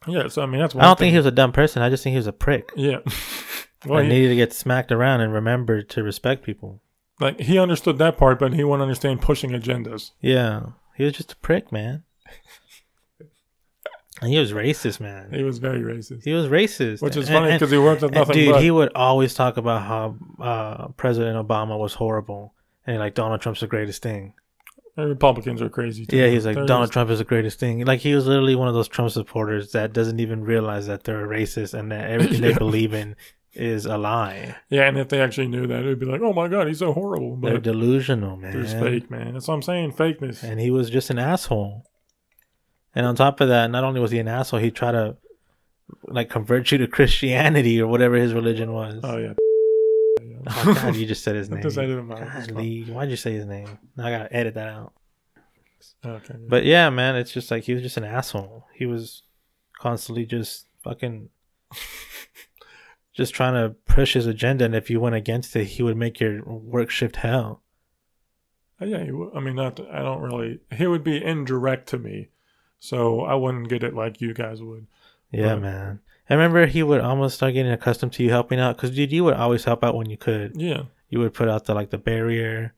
[0.06, 0.74] Yeah, so I mean that's.
[0.74, 1.82] Why I don't think he was a dumb person.
[1.82, 2.72] I just think he was a prick.
[2.76, 2.98] Yeah.
[3.06, 3.12] I
[3.88, 6.80] well, he, needed to get smacked around and remember to respect people.
[7.18, 10.12] like he understood that part, but he wouldn't understand pushing agendas.
[10.20, 12.04] Yeah, he was just a prick, man.
[14.20, 15.32] And he was racist, man.
[15.32, 18.12] He was very racist, He was racist, which is And- funny because he worked with
[18.12, 18.62] nothing dude, but.
[18.62, 22.54] he would always talk about how uh, President Obama was horrible,
[22.86, 24.34] and like Donald Trump's the greatest thing.
[24.96, 26.04] and Republicans are crazy.
[26.04, 26.16] Too.
[26.18, 27.84] Yeah, he's like They're Donald just- Trump is the greatest thing.
[27.86, 31.26] Like he was literally one of those Trump supporters that doesn't even realize that they're
[31.26, 33.16] racist and that everything they believe in
[33.54, 34.54] is a lie.
[34.68, 36.92] Yeah, and if they actually knew that, it'd be like, oh my god, he's so
[36.92, 37.36] horrible.
[37.36, 38.52] They're delusional, man.
[38.52, 39.32] there's fake, man.
[39.34, 40.42] That's what I'm saying, fakeness.
[40.42, 41.86] and he was just an asshole.
[42.94, 45.16] And on top of that, not only was he an asshole, he tried to
[46.04, 49.00] like convert you to Christianity or whatever his religion was.
[49.04, 49.34] Oh yeah.
[50.46, 51.60] Oh, God, you just said his name.
[51.62, 52.54] just said it in my- it's fine.
[52.54, 53.78] Golly, why'd you say his name?
[53.96, 54.92] Now I gotta edit that out.
[56.04, 56.34] okay.
[56.48, 58.64] But yeah, man, it's just like he was just an asshole.
[58.74, 59.22] He was
[59.78, 61.28] constantly just fucking
[63.12, 66.20] just trying to push his agenda, and if you went against it, he would make
[66.20, 67.62] your work shift hell.
[68.80, 69.78] Uh, Yeah, he w- I mean, not.
[69.92, 70.60] I don't really.
[70.74, 72.28] He would be indirect to me,
[72.80, 74.86] so I wouldn't get it like you guys would.
[75.30, 75.62] Yeah, Right.
[75.62, 76.00] man.
[76.28, 79.22] I remember he would almost start getting accustomed to you helping out because dude, you
[79.24, 80.52] would always help out when you could.
[80.56, 82.74] Yeah, You would put out the like the barrier,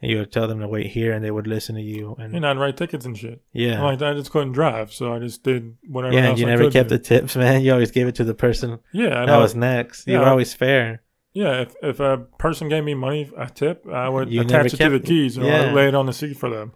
[0.00, 2.16] and you would tell them to wait here, and they would listen to you.
[2.18, 3.42] And and I'd write tickets and shit.
[3.52, 6.14] yeah, Like I just couldn't drive, so I just did whatever.
[6.14, 6.96] yeah, you I never kept do.
[6.96, 7.60] the tips, man.
[7.62, 10.06] You always gave it to the person Yeah, I that was next.
[10.06, 10.20] You Yeah.
[10.20, 11.02] were always fair.
[11.34, 14.76] Yeah, if if a person gave me money, a tip, I would You attach it
[14.78, 15.72] to the keys and Yeah.
[15.72, 16.72] Lay it on the seat for them.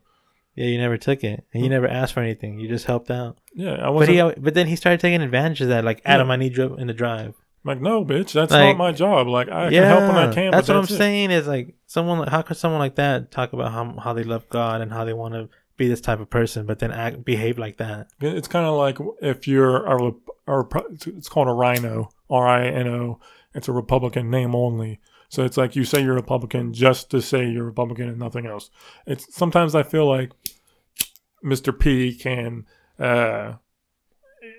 [0.58, 2.58] Yeah, you never took it, and you never asked for anything.
[2.58, 3.38] You just helped out.
[3.54, 5.84] Yeah, I But he, al- but then he started taking advantage of that.
[5.84, 6.02] Like.
[6.04, 7.34] Adam, I need you in the drive.
[7.64, 9.28] like, no, bitch, that's Like- not my job.
[9.28, 10.50] Like, I can help when I can.
[10.50, 10.98] that's but what I'm it.
[10.98, 11.30] saying.
[11.30, 12.26] Is like someone.
[12.26, 15.12] How could someone like that talk about how how they love God and how they
[15.12, 18.08] want to be this type of person, but then act behave like that?
[18.20, 20.14] It's kind of like if you're a, Rep-
[20.48, 23.20] a Rep- it's called a rhino, R I N O.
[23.54, 24.98] It's a Republican name only.
[25.28, 28.70] So it's like you say you're Republican just to say you're Republican and nothing else.
[29.06, 30.32] It's sometimes I feel like
[31.44, 31.78] Mr.
[31.78, 32.66] P can
[32.98, 33.54] uh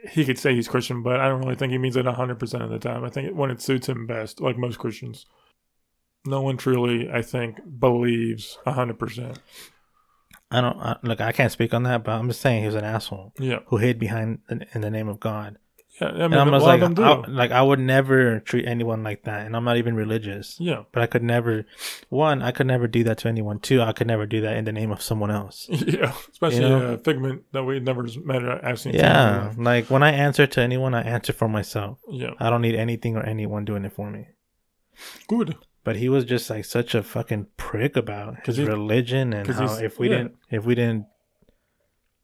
[0.09, 2.69] he could say he's Christian, but I don't really think he means it 100% of
[2.69, 3.03] the time.
[3.03, 5.25] I think when it suits him best, like most Christians.
[6.25, 9.38] No one truly, I think, believes 100%.
[10.51, 11.22] I don't I, look.
[11.22, 13.59] I can't speak on that, but I'm just saying he was an asshole Yeah.
[13.67, 15.57] who hid behind in, in the name of God.
[16.02, 16.08] Yeah.
[16.08, 17.03] I mean, I'm just like, of them do.
[17.03, 20.58] I, like I would never treat anyone like that, and I'm not even religious.
[20.60, 20.84] yeah.
[20.92, 21.66] But I could never,
[22.10, 23.60] one, I could never do that to anyone.
[23.60, 25.68] Two, I could never do that in the name of someone else.
[25.90, 26.94] Yeah, especially You know?
[26.94, 31.02] a figment that we never met I've Yeah, like when I answer to anyone, I
[31.02, 32.00] answer for myself.
[32.10, 34.28] yeah, I don't need anything or anyone doing it for me.
[35.28, 35.56] good.
[35.84, 39.76] But he was just like such a fucking prick about his he- religion and how
[39.78, 40.18] if we yeah.
[40.18, 41.06] didn't if we didn't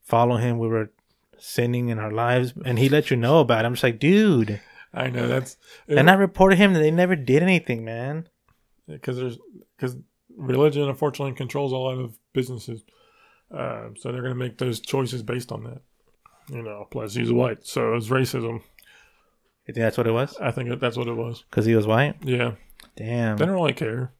[0.03, 0.91] follow him, we were
[1.39, 2.53] sinning in our lives.
[2.65, 3.67] And he let you know about it.
[3.67, 4.59] I'm just like, dude.
[4.93, 5.57] I know that's
[5.87, 8.29] And I reported him that they never did anything, man.
[8.87, 9.37] because there's
[9.77, 9.97] because
[10.37, 12.83] religion unfortunately controls a lot of businesses,
[13.51, 15.81] uh, so they're gonna make those choices based on that.
[16.49, 18.61] You know, plus he's white, so it's racism.
[19.67, 20.37] You think that's what it was?
[20.39, 21.43] I think that's what it was.
[21.49, 22.15] Because he was white.
[22.23, 22.51] Yeah,
[22.95, 23.35] Damn.
[23.37, 24.13] they don't really care.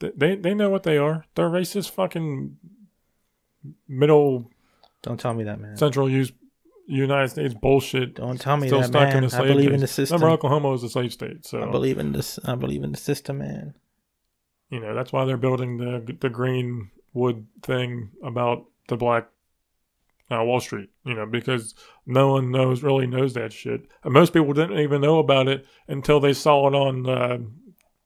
[0.00, 1.24] They, they they know what they are.
[1.34, 2.56] They're racist, fucking
[3.88, 4.50] middle
[5.02, 5.76] Don't tell me that, man.
[5.76, 6.32] central use
[6.86, 8.14] United States bullshit.
[8.14, 9.22] Don't tell me Still that, stuck in man.
[9.22, 10.16] the I slave believe in the system.
[10.16, 12.38] Remember, Oklahoma was a slave state, so I believe in this.
[12.44, 13.74] I believe in the system, man.
[14.70, 19.28] you know that's why they're building the the green wood thing about the black
[20.30, 21.74] uh, Wall Street, you know, because
[22.06, 23.82] no one knows really knows that shit.
[24.04, 27.38] And most people didn't even know about it until they saw it on uh,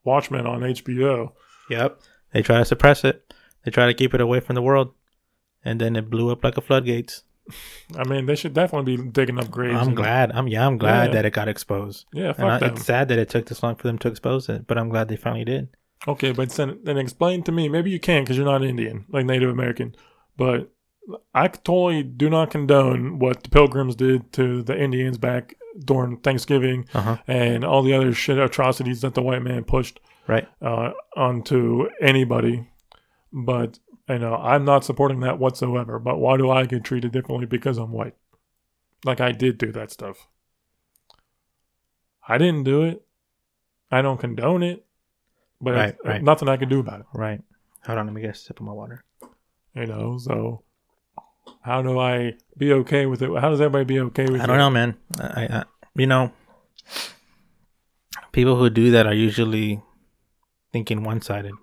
[0.03, 1.31] Watchmen on HBO.
[1.69, 2.01] Yep.
[2.33, 3.33] They try to suppress it.
[3.63, 4.93] They try to keep it away from the world,
[5.65, 7.23] and then it blew up like a floodgates.
[7.97, 9.75] I mean, they should definitely be digging up graves.
[9.85, 10.31] I'm glad.
[10.31, 10.65] I'm yeah.
[10.65, 11.13] I'm glad Yeah.
[11.15, 12.05] that it got exposed.
[12.13, 14.65] Yeah, And I, it's sad that it took this long for them to expose it,
[14.67, 15.67] but I'm glad they finally did.
[16.07, 17.69] Okay, but then, then explain to me.
[17.69, 19.95] Maybe you can because you're not Indian, like Native American.
[20.37, 20.69] But
[21.33, 26.85] I totally do not condone what the Pilgrims did to the Indians back during Thanksgiving
[26.93, 27.17] Uh huh.
[27.27, 30.47] and all the other shit atrocities that the white man pushed Right.
[30.61, 32.69] uh, onto anybody.
[33.33, 35.99] But you know, I'm not supporting that whatsoever.
[35.99, 38.15] But why do I get treated differently because I'm white?
[39.05, 40.27] Like I did do that stuff.
[42.27, 43.05] I didn't do it.
[43.91, 44.85] I don't condone it.
[45.61, 46.23] But Right, right.
[46.23, 47.05] nothing I can do about it.
[47.13, 47.41] Right.
[47.85, 48.05] Hold on.
[48.07, 49.03] Let me get a sip of my water.
[49.75, 50.63] You know, so
[51.61, 53.29] how do I be okay with it?
[53.39, 54.41] How does everybody be okay with it?
[54.41, 54.97] I don't know, man.
[55.19, 55.63] I, I
[55.95, 56.31] you know,
[58.31, 59.81] people who do that are usually
[60.71, 61.53] thinking one-sided.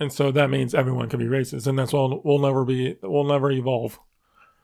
[0.00, 2.20] And so that means everyone can be racist, and that's all.
[2.24, 2.96] We'll never be.
[3.02, 3.98] We'll never evolve.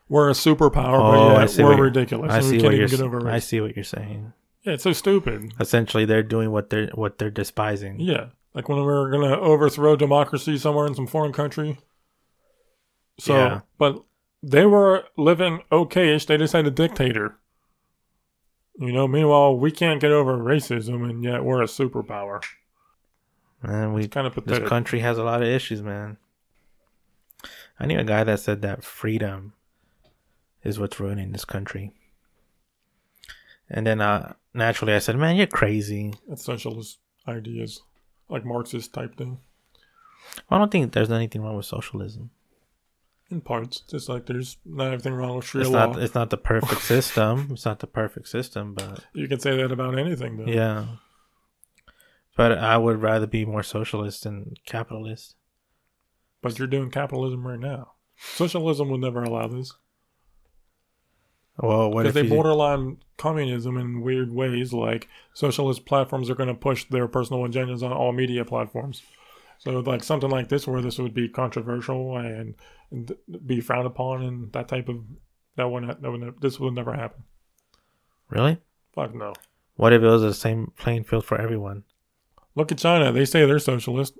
[0.07, 2.31] We're a superpower, Oh, but yet we're ridiculous.
[2.31, 2.85] I see we what you're.
[2.87, 4.33] even get s- I see what you're saying.
[4.63, 5.53] Yeah, it's so stupid.
[5.59, 7.99] Essentially, they're doing what they're what they're despising.
[7.99, 11.79] Yeah, like when we're gonna overthrow democracy somewhere in some foreign country.
[13.19, 13.61] So, Yeah.
[13.77, 14.03] but
[14.43, 16.27] they were living okayish.
[16.27, 17.37] They just had a dictator.
[18.77, 19.07] You know.
[19.07, 22.41] Meanwhile, we can't get over racism, and yet we're a superpower.
[23.65, 26.17] And we kind of this country has a lot of issues, man.
[27.79, 29.53] I knew a guy that said that freedom
[30.63, 31.93] is what's ruining this country.
[33.69, 37.81] And then uh, naturally I said, "Man, you're crazy." It's socialist ideas,
[38.29, 39.39] like Marxist type thing.
[40.49, 42.31] I don't think there's anything wrong with socialism.
[43.31, 45.87] In parts, just like there's not everything wrong with Sharia It's law.
[45.93, 47.47] not it's not the perfect system.
[47.51, 50.45] It's not the perfect system, but you can say that about anything, though.
[50.51, 50.85] yeah.
[52.35, 55.35] But I would rather be more socialist than capitalist.
[56.41, 57.93] But you're doing capitalism right now.
[58.17, 59.73] Socialism would never allow this
[61.57, 64.73] Well, what because if they borderline communism in weird ways.
[64.73, 69.01] Like socialist platforms are going to push their personal agendas on all media platforms.
[69.59, 72.55] So, like something like this, where this would be controversial and,
[72.91, 73.15] and
[73.45, 75.03] be frowned upon, and that type of
[75.55, 77.23] that would that would this would never happen.
[78.29, 78.59] really?
[78.93, 79.33] Fuck no.
[79.75, 81.83] What if it was the same playing field for everyone?
[82.55, 83.11] Look at China.
[83.11, 84.17] They say they're socialist.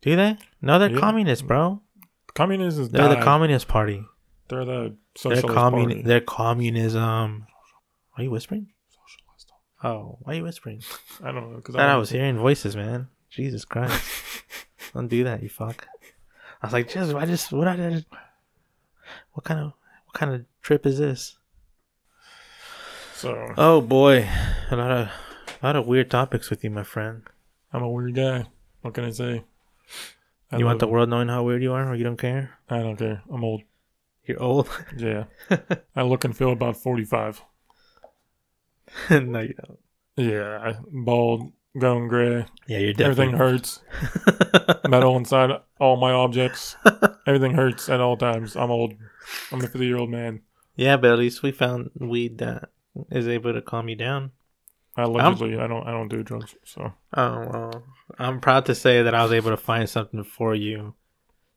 [0.00, 0.36] Do they?
[0.60, 0.98] No, they're Yeah.
[1.00, 1.80] communists, bro.
[2.34, 4.04] Communism is They're the communist party.
[4.48, 5.86] They're the They're socialist commun.
[5.88, 6.02] party.
[6.02, 7.46] They're communism.
[8.16, 8.68] Are you whispering?
[8.88, 9.52] Socialist.
[9.84, 10.82] Oh, why are you whispering?
[11.22, 13.08] I don't know because Thought I was hearing voices, man.
[13.30, 14.02] Jesus Christ!
[14.94, 15.86] Don't do that, you fuck.
[16.62, 18.04] I was like, just, I just, what I did.
[19.32, 19.72] What kind of,
[20.04, 21.38] what kind of trip is this?
[23.14, 24.28] So Oh boy,
[24.70, 25.08] a lot of,
[25.62, 27.22] a lot of weird topics with you, my friend.
[27.72, 28.46] I'm a weird guy.
[28.80, 29.44] What can I say?
[30.50, 30.90] I you want the it.
[30.90, 32.58] world knowing how weird you are, or you don't care?
[32.68, 33.22] I don't care.
[33.32, 33.62] I'm old.
[34.24, 34.68] You're old.
[34.96, 35.24] Yeah.
[35.96, 37.42] I look and feel about 45.
[39.10, 39.78] no, you don't.
[40.16, 40.74] Yeah.
[40.90, 42.44] Bald, going gray.
[42.66, 43.04] Yeah, you're definitely.
[43.04, 43.80] Everything hurts.
[44.88, 45.50] Metal inside
[45.80, 46.76] all my objects.
[47.26, 48.56] Everything hurts at all times.
[48.56, 48.94] I'm old.
[49.50, 50.40] I'm a 50 year old man.
[50.76, 52.70] Yeah, but at least we found weed that
[53.10, 54.32] is able to calm you down.
[54.96, 55.86] Allegedly, I don't.
[55.86, 56.54] I don't do drugs.
[56.64, 57.84] So Oh well,
[58.18, 60.94] I'm proud to say that I was able to find something for you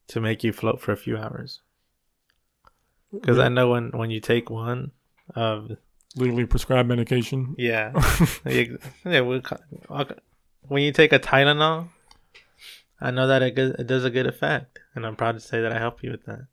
[0.08, 1.62] to make you float for a few hours.
[3.12, 4.92] Because I know when when you take one
[5.36, 5.72] of
[6.16, 7.56] legally prescribed medication.
[7.58, 7.92] yeah
[8.46, 8.64] yeah,
[9.04, 9.22] yeah
[10.68, 11.90] when you take a Tylenol,
[13.00, 15.72] I know that it, it does a good effect, and I'm proud to say that
[15.72, 16.48] I help you with that.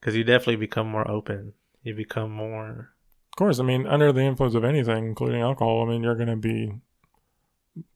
[0.00, 1.52] Because you definitely become more open.
[1.82, 2.90] You become more
[3.36, 6.30] Of course, I mean, under the influence of anything, including alcohol, I mean, you're going
[6.30, 6.72] to be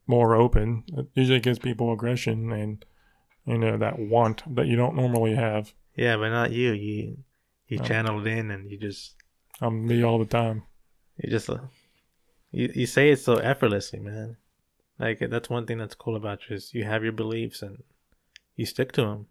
[0.06, 0.84] more open.
[0.94, 2.84] It usually gives people aggression and
[3.46, 5.72] you know that want that you don't normally have.
[5.96, 6.72] yeah, but not you.
[6.72, 7.16] You
[7.68, 7.84] you Oh.
[7.84, 9.14] channeled in, and you just
[9.62, 10.64] I'm me all the time.
[11.16, 11.56] You just uh,
[12.52, 14.36] you you say it so effortlessly, man.
[14.98, 17.82] Like that's one thing that's cool about you is you have your beliefs and
[18.56, 19.26] you stick to them,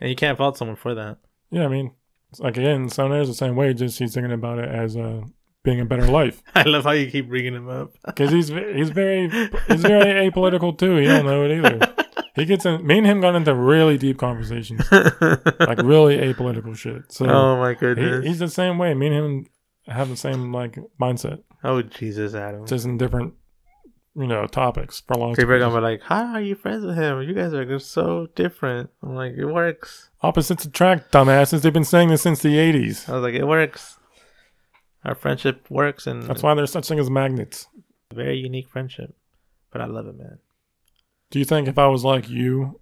[0.00, 1.18] and you can't fault someone for that.
[1.50, 1.90] Yeah, I mean,
[2.30, 3.74] it's like again, Sonair's the same way.
[3.74, 5.22] Just he's thinking about it as uh,
[5.62, 7.92] being a better life I love how you keep bringing him up.
[8.06, 9.28] because he's he's very
[9.68, 10.96] he's very apolitical too.
[10.96, 11.94] He don't know it either.
[12.36, 12.86] He gets in.
[12.86, 17.10] Me and him got into really deep conversations, like really apolitical shit.
[17.10, 18.24] So oh my he, goodness!
[18.24, 18.94] he's the same way.
[18.94, 19.46] Me and him
[19.88, 21.42] have the same like mindset.
[21.64, 22.66] oh Jesus, Adam!
[22.66, 23.34] just in different
[24.14, 25.34] you know, topics for long.
[25.34, 27.22] People are gonna be like, "How are you friends with him?
[27.22, 31.62] You guys are just so different." I'm like, "It works." Opposites attract, dumbasses.
[31.62, 33.08] They've been saying this since the '80s.
[33.08, 33.98] I was like, "It works."
[35.04, 37.68] Our friendship works, and That's why there's such thing as magnets.
[38.12, 39.14] very unique friendship.
[39.72, 40.40] But I love it, man.
[41.30, 42.80] Do you think if I was like you,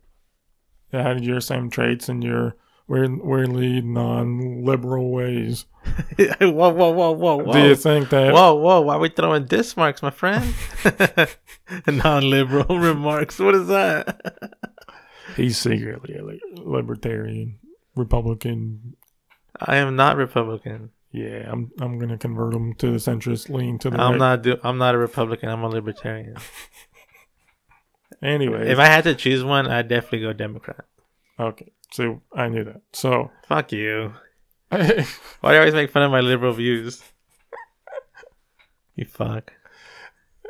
[0.90, 2.56] that had your same traits and your
[2.88, 5.66] weird, weirdly non-liberal ways,
[6.40, 7.52] whoa, whoa, whoa, whoa, whoa!
[7.52, 8.32] do you think that?
[8.32, 8.80] Whoa, whoa!
[8.80, 10.54] Why are we throwing diss marks, my friend?
[11.86, 13.38] Non-liberal remarks.
[13.38, 14.54] What is that?
[15.36, 17.58] He's secretly a libertarian,
[17.94, 18.96] Republican.
[19.60, 20.90] I am not Republican.
[21.12, 21.70] Yeah, I'm.
[21.80, 24.18] I'm gonna convert him to the centrist, lean to the I'm right.
[24.18, 24.42] not.
[24.42, 25.48] Do- I'm not a Republican.
[25.48, 26.36] I'm a libertarian.
[28.22, 30.84] Anyway, If I had to choose one, I'd definitely go Democrat.
[31.38, 31.72] Okay.
[31.92, 32.82] So I knew that.
[32.92, 34.12] So Fuck you.
[34.68, 35.04] Why do
[35.52, 37.02] you always make fun of my liberal views?
[38.94, 39.52] You fuck.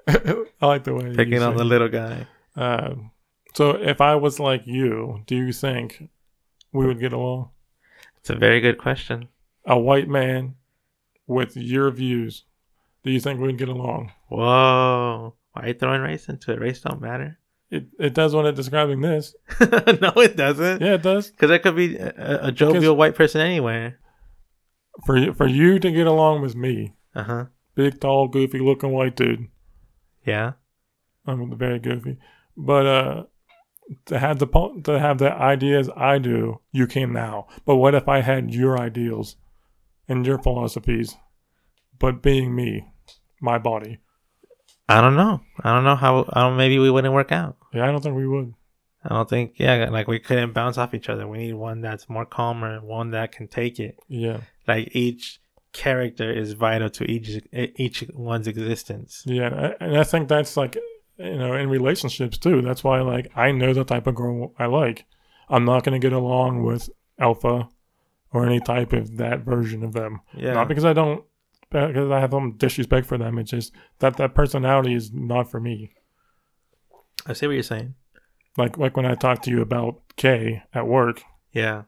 [0.09, 2.27] I like the way Picking on the little guy.
[2.57, 3.11] Um,
[3.55, 6.09] so if I was like you, do you think
[6.73, 7.51] we would get along?
[8.17, 9.29] It's a very good question.
[9.67, 10.55] A white man
[11.27, 12.45] with your views,
[13.05, 14.13] do you think we'd get along?
[14.29, 15.35] Whoa.
[15.53, 16.61] Why are you throwing race into it?
[16.61, 17.39] Race don't matter.
[17.71, 19.35] It it does when it's describing this.
[19.61, 20.81] no, it doesn't.
[20.81, 21.31] Yeah, it does.
[21.31, 23.99] Because there could be a, a jovial white person anywhere.
[25.07, 27.45] For you, for you to get along with me, Uh huh.
[27.75, 29.49] big, tall, goofy looking white dude.
[30.25, 30.53] Yeah.
[31.27, 32.17] I'm very goofy,
[32.57, 33.25] but uh,
[34.07, 34.47] to have the
[34.85, 37.47] to have the ideas I do, you can now.
[37.67, 39.37] But what if I had your ideals
[40.09, 41.17] and your philosophies,
[41.99, 42.87] but being me,
[43.43, 43.99] my body?
[44.89, 45.41] I don't know.
[45.63, 46.25] I don't know how.
[46.33, 46.57] I don't.
[46.57, 47.57] Maybe we wouldn't work out.
[47.75, 48.55] Yeah, I don't think we would.
[49.05, 49.55] I don't think.
[49.57, 51.27] Yeah, like we couldn't bounce off each other.
[51.29, 53.99] We need one that's more calmer, one that can take it.
[54.09, 55.41] Yeah, Like each
[55.73, 59.23] character is vital to each each one's existence.
[59.27, 60.77] yeah, and I, and I think that's like
[61.19, 62.63] you know in relationships too.
[62.63, 65.05] That's why like I know the type of girl I like.
[65.51, 67.69] I'm not gonna get along with alpha
[68.33, 70.21] or any type of that version of them.
[70.35, 70.55] Yeah.
[70.55, 71.25] Not because I don't
[71.71, 73.39] because I have some disrespect for them.
[73.39, 75.91] It's just that that personality is not for me.
[77.27, 77.95] I see what you're saying.
[78.57, 81.23] Like like when I talked to you about Kay at work,
[81.53, 81.83] Yeah.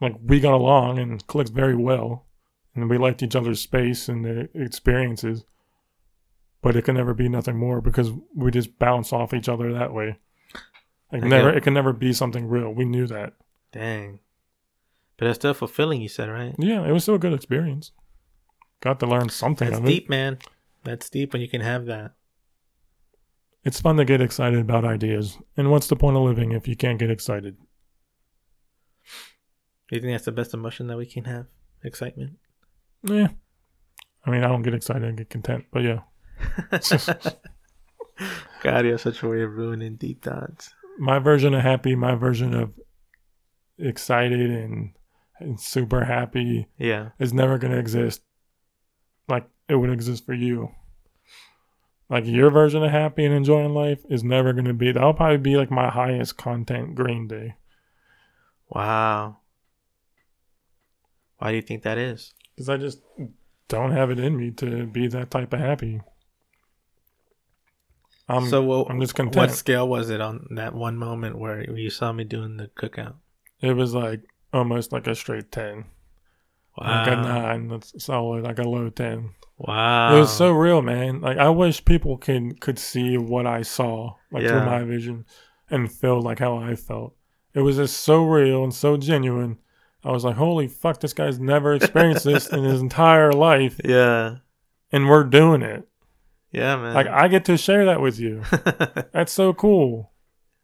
[0.00, 2.26] like we got along and clicked very well,
[2.74, 5.44] and we liked each other's space and the experiences.
[6.60, 9.94] But it can never be nothing more because we just bounce off each other that
[9.94, 10.18] way.
[11.12, 12.70] Like I never, it can never be something real.
[12.72, 13.34] We knew that.
[13.72, 14.18] Dang.
[15.16, 16.00] But it's still fulfilling.
[16.02, 16.54] You said right.
[16.58, 17.92] Yeah, it was still a good experience.
[18.80, 19.88] Got to learn something That's of it.
[19.88, 20.38] deep, man.
[20.84, 22.12] That's deep when you can have that.
[23.64, 25.36] It's fun to get excited about ideas.
[25.56, 27.56] And what's the point of living if you can't get excited?
[29.88, 31.46] Do you think that's the best emotion that we can have?
[31.82, 32.38] Excitement.
[33.02, 33.28] Yeah.
[34.24, 35.04] I mean, I don't get excited.
[35.04, 35.64] I get content.
[35.72, 36.00] But yeah.
[38.62, 40.72] God, you have such a way of ruining deep thoughts.
[40.98, 42.72] my version of happy, my version of
[43.78, 44.90] excited and,
[45.38, 47.10] and super happy Yeah.
[47.18, 48.22] is never going to exist
[49.28, 50.70] like it would exist for you.
[52.10, 55.36] Like your version of happy and enjoying life is never going to be, that'll probably
[55.36, 57.56] be like my highest content Green Day.
[58.70, 59.38] Wow.
[61.36, 62.32] Why do you think that is?
[62.54, 63.00] Because I just
[63.68, 66.00] don't have it in me to be that type of happy.
[68.26, 69.36] I'm, so, what, I'm just content.
[69.36, 73.14] what scale was it on that one moment where you saw me doing the cookout?
[73.60, 75.84] It was like almost like a straight 10.
[76.80, 77.04] Wow.
[77.06, 77.68] Like a 9.
[77.68, 78.44] That's solid.
[78.44, 79.30] Like a low 10.
[79.58, 80.16] Wow.
[80.16, 81.20] It was so real, man.
[81.20, 85.24] Like I wish people could could see what I saw, like through my vision,
[85.70, 87.16] and feel like how I felt.
[87.54, 89.58] It was just so real and so genuine.
[90.04, 91.00] I was like, "Holy fuck!
[91.00, 94.36] This guy's never experienced this in his entire life, Yeah.
[94.92, 95.88] and we're doing it.
[96.52, 96.94] Yeah, man.
[96.94, 98.42] Like I get to share that with you.
[99.12, 100.12] That's so cool."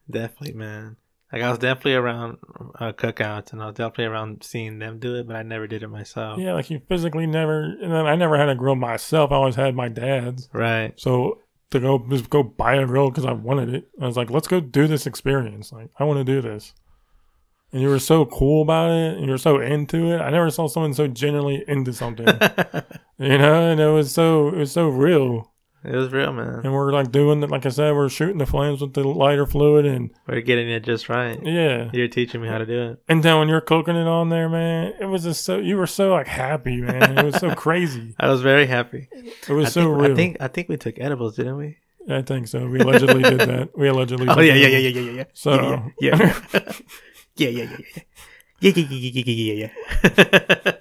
[0.09, 0.95] definitely, man.
[1.35, 2.37] Like I was definitely around
[2.79, 5.83] uh, cookouts, and I was definitely around seeing them do it, but I never did
[5.83, 6.39] it myself.
[6.39, 9.33] Yeah, like you physically never, and then I never had a grill myself.
[9.33, 10.47] I always had my dad's.
[10.53, 10.93] Right.
[10.95, 11.41] So
[11.71, 14.47] to go just go buy a grill because I wanted it, I was like, let's
[14.47, 15.73] go do this experience.
[15.73, 16.73] Like I want to do this.
[17.73, 20.21] And you were so cool about it, and you were so into it.
[20.21, 22.27] I never saw someone so genuinely into something,
[23.19, 23.71] you know.
[23.71, 25.51] And it was so it was so real.
[25.87, 26.61] It was real, man.
[26.63, 29.45] And we're like doing it, like I said, we're shooting the flames with the lighter
[29.45, 31.39] fluid, and We're getting it just right.
[31.43, 31.89] yeah.
[31.93, 33.03] You're teaching me how to do it.
[33.07, 35.87] And then when you're cooking it on there, man, it was just so you were
[35.87, 37.17] so like happy, man.
[37.17, 38.15] It was so crazy.
[38.19, 39.07] I was very happy.
[39.11, 40.11] It was I so think, real.
[40.11, 41.77] I think I think we took edibles, didn't we?
[42.09, 42.67] I think so.
[42.67, 43.77] We allegedly did that.
[43.77, 44.27] We allegedly.
[44.29, 44.59] Oh did yeah, that.
[44.59, 45.23] yeah, yeah, yeah, yeah, yeah.
[45.33, 45.53] So
[45.99, 46.71] yeah, yeah, yeah,
[47.35, 48.03] yeah, yeah, yeah, yeah.
[48.61, 49.69] Yeah, yeah, yeah, yeah, yeah, yeah,
[50.15, 50.71] yeah.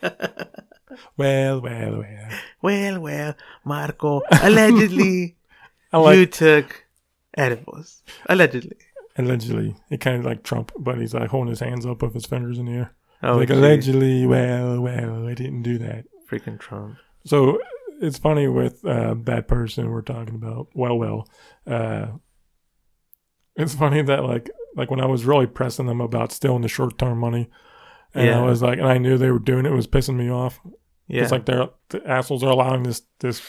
[1.17, 2.29] Well, well, well.
[2.63, 5.37] well, well, Marco, allegedly.
[5.93, 6.87] Like you took
[7.39, 8.77] edibles allegedly.
[9.17, 9.77] allegedly.
[9.91, 12.59] It kind of like Trump, but he's like holding his hands up with his fingers
[12.59, 12.95] in the air.
[13.23, 13.57] Oh, like geez.
[13.59, 16.07] allegedly, well, well, I didn't do that.
[16.29, 16.97] freaking Trump.
[17.25, 17.61] So
[18.03, 20.67] it's funny with uh, that person we're talking about.
[20.75, 21.29] Well, well,
[21.65, 22.07] uh,
[23.57, 26.99] it's funny that like like when I was really pressing them about stealing the short
[26.99, 27.49] term money,
[28.15, 28.41] and Yeah.
[28.41, 30.59] I was like, and I knew they were doing it, it was pissing me off.
[31.07, 33.41] Yeah, It's like they're the assholes are allowing this this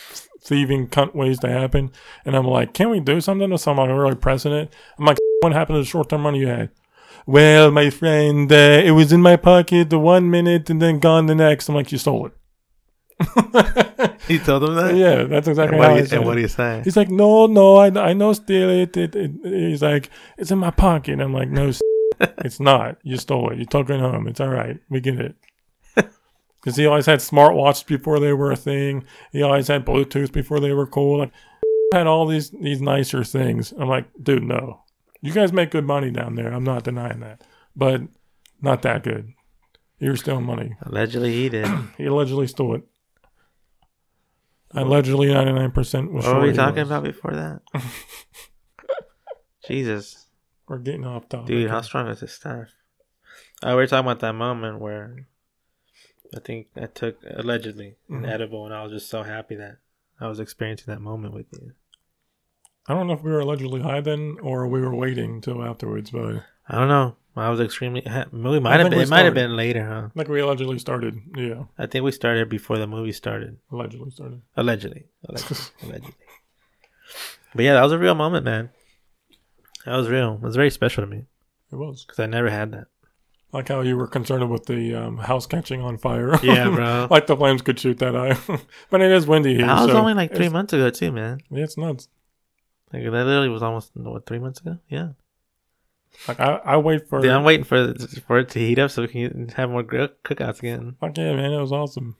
[0.42, 1.92] thieving cunt ways to happen,
[2.25, 3.56] and I'm like, can we do something?
[3.58, 4.74] So I'm really pressing it.
[5.00, 6.69] I'm like, what happened to the short term money you had?
[7.25, 11.25] Well, my friend, uh, it was in my pocket the one minute and then gone
[11.25, 11.69] the next.
[11.69, 12.34] I'm like, you stole it.
[14.27, 14.95] he told him that.
[14.98, 16.35] yeah, that's exactly And what, how do I said and what it.
[16.35, 16.82] do you say?
[16.84, 18.95] He's like, no, no, I, I know steal it.
[18.98, 19.32] It, it.
[19.43, 21.19] He's like, it's in my pocket.
[21.19, 21.72] I'm like, no,
[22.19, 22.98] it's not.
[23.03, 23.58] You stole it.
[23.59, 24.27] You took it home.
[24.27, 24.77] It's all right.
[24.90, 25.35] We get it.
[26.66, 29.06] Because he always had smartwatches before they were a thing.
[29.32, 31.19] He always had Bluetooth before they were cool.
[31.19, 31.32] Like,
[31.94, 33.72] had all these these nicer things.
[33.80, 34.82] I'm like, dude, no.
[35.22, 36.52] You guys make good money down there.
[36.52, 37.44] I'm not denying that,
[37.76, 38.02] but
[38.64, 39.32] not that good.
[40.00, 40.76] You're stealing money.
[40.82, 41.68] Allegedly, he did.
[41.98, 42.84] He allegedly stole it.
[44.72, 46.90] Allegedly, 99% was what were we talking was.
[46.90, 47.61] about before that?
[49.68, 50.26] Jesus,
[50.68, 51.48] We're getting off topic.
[51.48, 52.68] dude, how strong is his staff?
[53.64, 55.27] Uh, we're talking about that moment where
[56.36, 58.28] I think I took allegedly an Mhm.
[58.30, 59.78] edible, and I was just so happy that
[60.20, 61.74] I was experiencing that moment with you.
[62.88, 66.12] I don't know if we were allegedly high then or we were waiting till afterwards,
[66.12, 67.16] but I don't know.
[67.38, 68.02] I was extremely.
[68.02, 69.00] ha- Movie might have been.
[69.00, 70.10] It might have been later, huh?
[70.16, 71.20] like we allegedly started.
[71.36, 73.58] Yeah, I think we started before the movie started.
[73.72, 74.42] allegedly started.
[74.56, 75.06] Allegedly.
[75.28, 75.58] Allegedly.
[75.84, 76.14] allegedly.
[77.54, 78.70] But yeah, that was a real moment, man.
[79.86, 80.36] That was real.
[80.36, 81.26] It was very special to me
[81.72, 82.88] It was because I never had that.
[83.56, 86.38] Like how you were concerned with the um, house catching on fire.
[86.43, 87.08] Yeah, bro.
[87.09, 88.38] like the flames could shoot that eye,
[88.90, 89.66] but it is windy here.
[89.66, 91.40] that was so only like three months ago, too, man.
[91.50, 92.09] Yeah, it's nuts.
[92.92, 94.77] Like that literally was almost what three months ago.
[94.90, 95.09] Yeah.
[96.27, 97.22] Like I, I wait for.
[97.22, 97.93] Dude, I'm waiting for
[98.27, 100.95] for it to heat up so we can have more grill cookouts again.
[101.00, 102.17] Fuck yeah, man, it was awesome.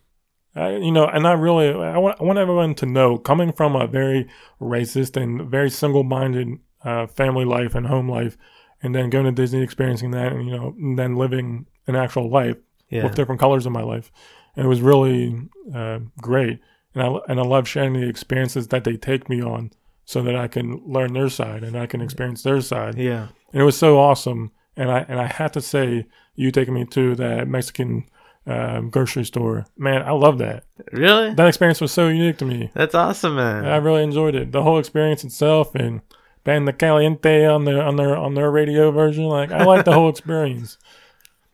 [0.56, 3.76] I, you know, and I really, I want, I want everyone to know, coming from
[3.76, 4.30] a very
[4.62, 8.38] racist and very single-minded uh, family life and home life,
[8.84, 12.30] and then going to Disney, experiencing that, and you know, and then living an actual
[12.30, 12.58] life
[12.90, 13.04] Yeah.
[13.04, 14.12] with different colors in my life,
[14.56, 16.60] and it was really uh, great.
[16.94, 19.72] And I and I love sharing the experiences that they take me on,
[20.06, 23.28] so that I can learn their side and I can experience their side Yeah.
[23.52, 24.52] and it was so awesome.
[24.78, 26.06] And I and I had to say,
[26.36, 28.06] you taking me to that Mexican
[28.48, 30.66] um, grocery store, man, I love that.
[30.92, 31.34] Really?
[31.34, 32.70] That experience was so unique to me.
[32.76, 33.66] That's awesome, man.
[33.66, 34.52] I really enjoyed it.
[34.52, 36.02] The whole experience itself, and
[36.46, 39.26] Band the Caliente on their on their on their radio version.
[39.26, 40.78] Like I like the whole experience.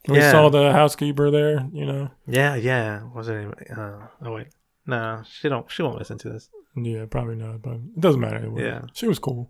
[0.07, 0.31] We Yeah.
[0.31, 1.67] saw the housekeeper there.
[1.73, 3.03] You know, Yeah, yeah.
[3.15, 3.47] Was it?
[3.75, 4.47] Uh, oh wait,
[4.85, 5.69] no, she don't.
[5.71, 6.49] She won't listen to this.
[6.75, 8.37] yeah, probably not, but it doesn't matter.
[8.37, 8.63] Anyway.
[8.63, 8.81] Yeah.
[8.93, 9.49] she was cool.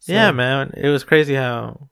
[0.00, 0.72] So, yeah, man.
[0.76, 1.88] It was crazy how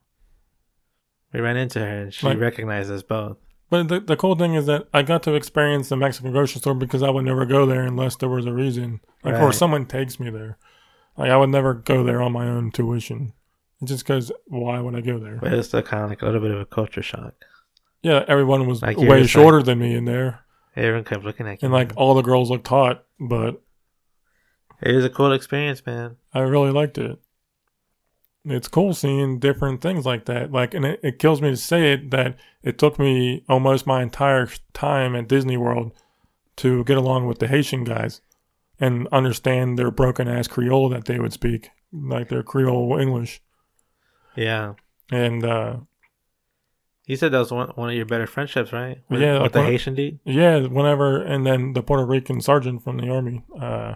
[1.33, 3.37] we ran into her and she Like- recognized us both.
[3.69, 6.73] But the, the cool thing is that I got to experience the Mexican grocery store
[6.73, 10.19] because I would never go there unless there was a reason, like or someone takes
[10.19, 10.57] me there.
[11.17, 13.33] Like I would never go there on my own tuition.
[13.83, 15.37] Just because why would I go there?
[15.41, 17.33] But it's still kind of like a little bit of a culture shock.
[18.03, 20.41] Yeah, everyone was Like, way just shorter than me in there,
[20.75, 21.65] Everyone kept looking at you.
[21.65, 23.61] and like all the girls looked hot, but
[24.81, 26.17] it was a cool experience, man.
[26.33, 27.19] I really liked it.
[28.43, 30.51] It's cool seeing different things like that.
[30.51, 34.01] Like, and it, it kills me to say it that it took me almost my
[34.01, 35.91] entire time at Disney World
[36.57, 38.21] to get along with the Haitian guys
[38.81, 43.41] and understand their broken ass Creole that they would speak, like their Creole English.
[44.35, 44.73] Yeah.
[45.11, 45.77] And uh,
[47.05, 48.97] You said that was one, one of your better friendships, right?
[49.09, 50.19] With, Yeah, with like the one- Haitian dude.
[50.25, 53.43] yeah, whenever, and then the Puerto Rican sergeant from the army.
[53.59, 53.95] Uh,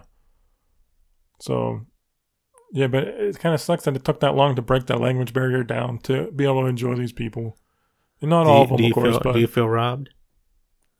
[1.40, 1.82] so,
[2.72, 5.32] yeah, but it kind of sucks that it took that long to break that language
[5.32, 7.56] barrier down to be able to enjoy these people.
[8.20, 10.10] And not Do all you, of them, of course, feel, but do you feel robbed?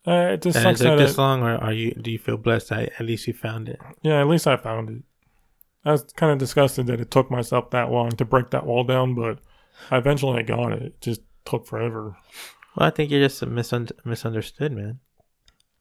[0.06, 1.92] Uh, it just it sucks took this it, long, or are you?
[1.92, 3.80] Do you feel blessed that at least you found it?
[4.02, 5.02] yeah, at least I found it.
[5.84, 8.82] I was kind of disgusted that it took myself that long to break that wall
[8.84, 9.38] down, but
[9.90, 10.82] I eventually got it.
[10.82, 12.16] It just took forever.
[12.76, 14.98] Well, I think you're just misun- misunderstood, man.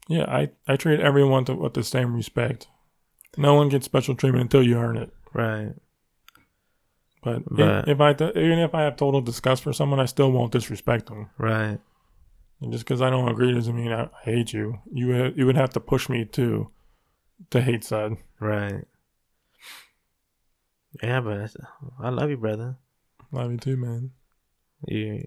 [0.08, 2.68] Yeah, I, I treat everyone to, with the same respect.
[3.38, 5.12] No one gets special treatment until you earn it.
[5.34, 5.74] Right.
[7.24, 10.52] But, But- if I even if I have total disgust for someone, I still won't
[10.52, 11.32] disrespect them.
[11.40, 11.80] Right.
[12.66, 14.80] And just because I don't agree doesn't mean I, I hate you.
[14.92, 16.72] You would- you would have to push me to
[17.52, 18.14] to hate side.
[18.40, 18.86] Right.
[21.04, 21.52] Yeah, but
[22.00, 22.78] I love you, brother.
[23.32, 24.12] Love you too, man.
[24.88, 25.22] Yeah.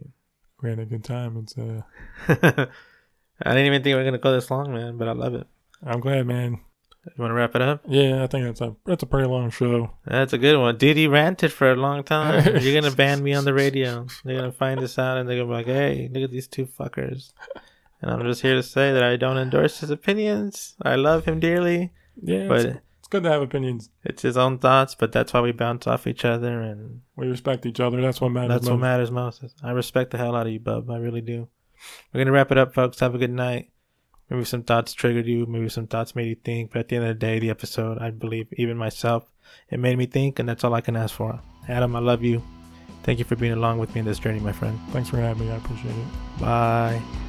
[0.60, 1.36] We had a good time.
[1.36, 1.82] It's uh,
[2.28, 4.96] I didn't even think we were gonna go this long, man.
[4.96, 5.46] But I love it.
[5.86, 6.60] I'm glad, man.
[7.16, 7.82] You want to wrap it up?
[7.88, 9.90] Yeah, I think that's a that's a pretty long show.
[10.04, 10.76] That's a good one.
[10.76, 12.44] Diddy ranted for a long time.
[12.62, 14.06] You're gonna ban me on the radio.
[14.24, 16.66] They're gonna find this out and they're gonna be like, "Hey, look at these two
[16.66, 17.32] fuckers."
[18.00, 20.76] And I'm just here to say that I don't endorse his opinions.
[20.82, 23.90] I love him dearly, Yeah, but it's, it's good to have opinions.
[24.04, 24.94] it's his own thoughts.
[24.94, 28.00] But that's why we bounce off each other, and We respect each other.
[28.00, 28.50] That's what matters.
[28.50, 29.42] that's what matters most.
[29.64, 30.88] I respect the hell out of you, bub.
[30.90, 31.48] I really do.
[32.12, 33.00] We're gonna wrap it up, folks.
[33.00, 33.70] Have a good night.
[34.30, 35.46] Maybe some thoughts triggered you.
[35.46, 36.72] Maybe some thoughts made you think.
[36.72, 39.24] But at the end of the day, the episode, I believe, even myself,
[39.70, 41.40] it made me think, and that's all I can ask for.
[41.68, 42.42] Adam, I love you.
[43.02, 44.78] Thank you for being along with me in this journey, my friend.
[44.90, 45.52] Thanks for having me.
[45.52, 46.40] I appreciate it.
[46.40, 47.27] Bye.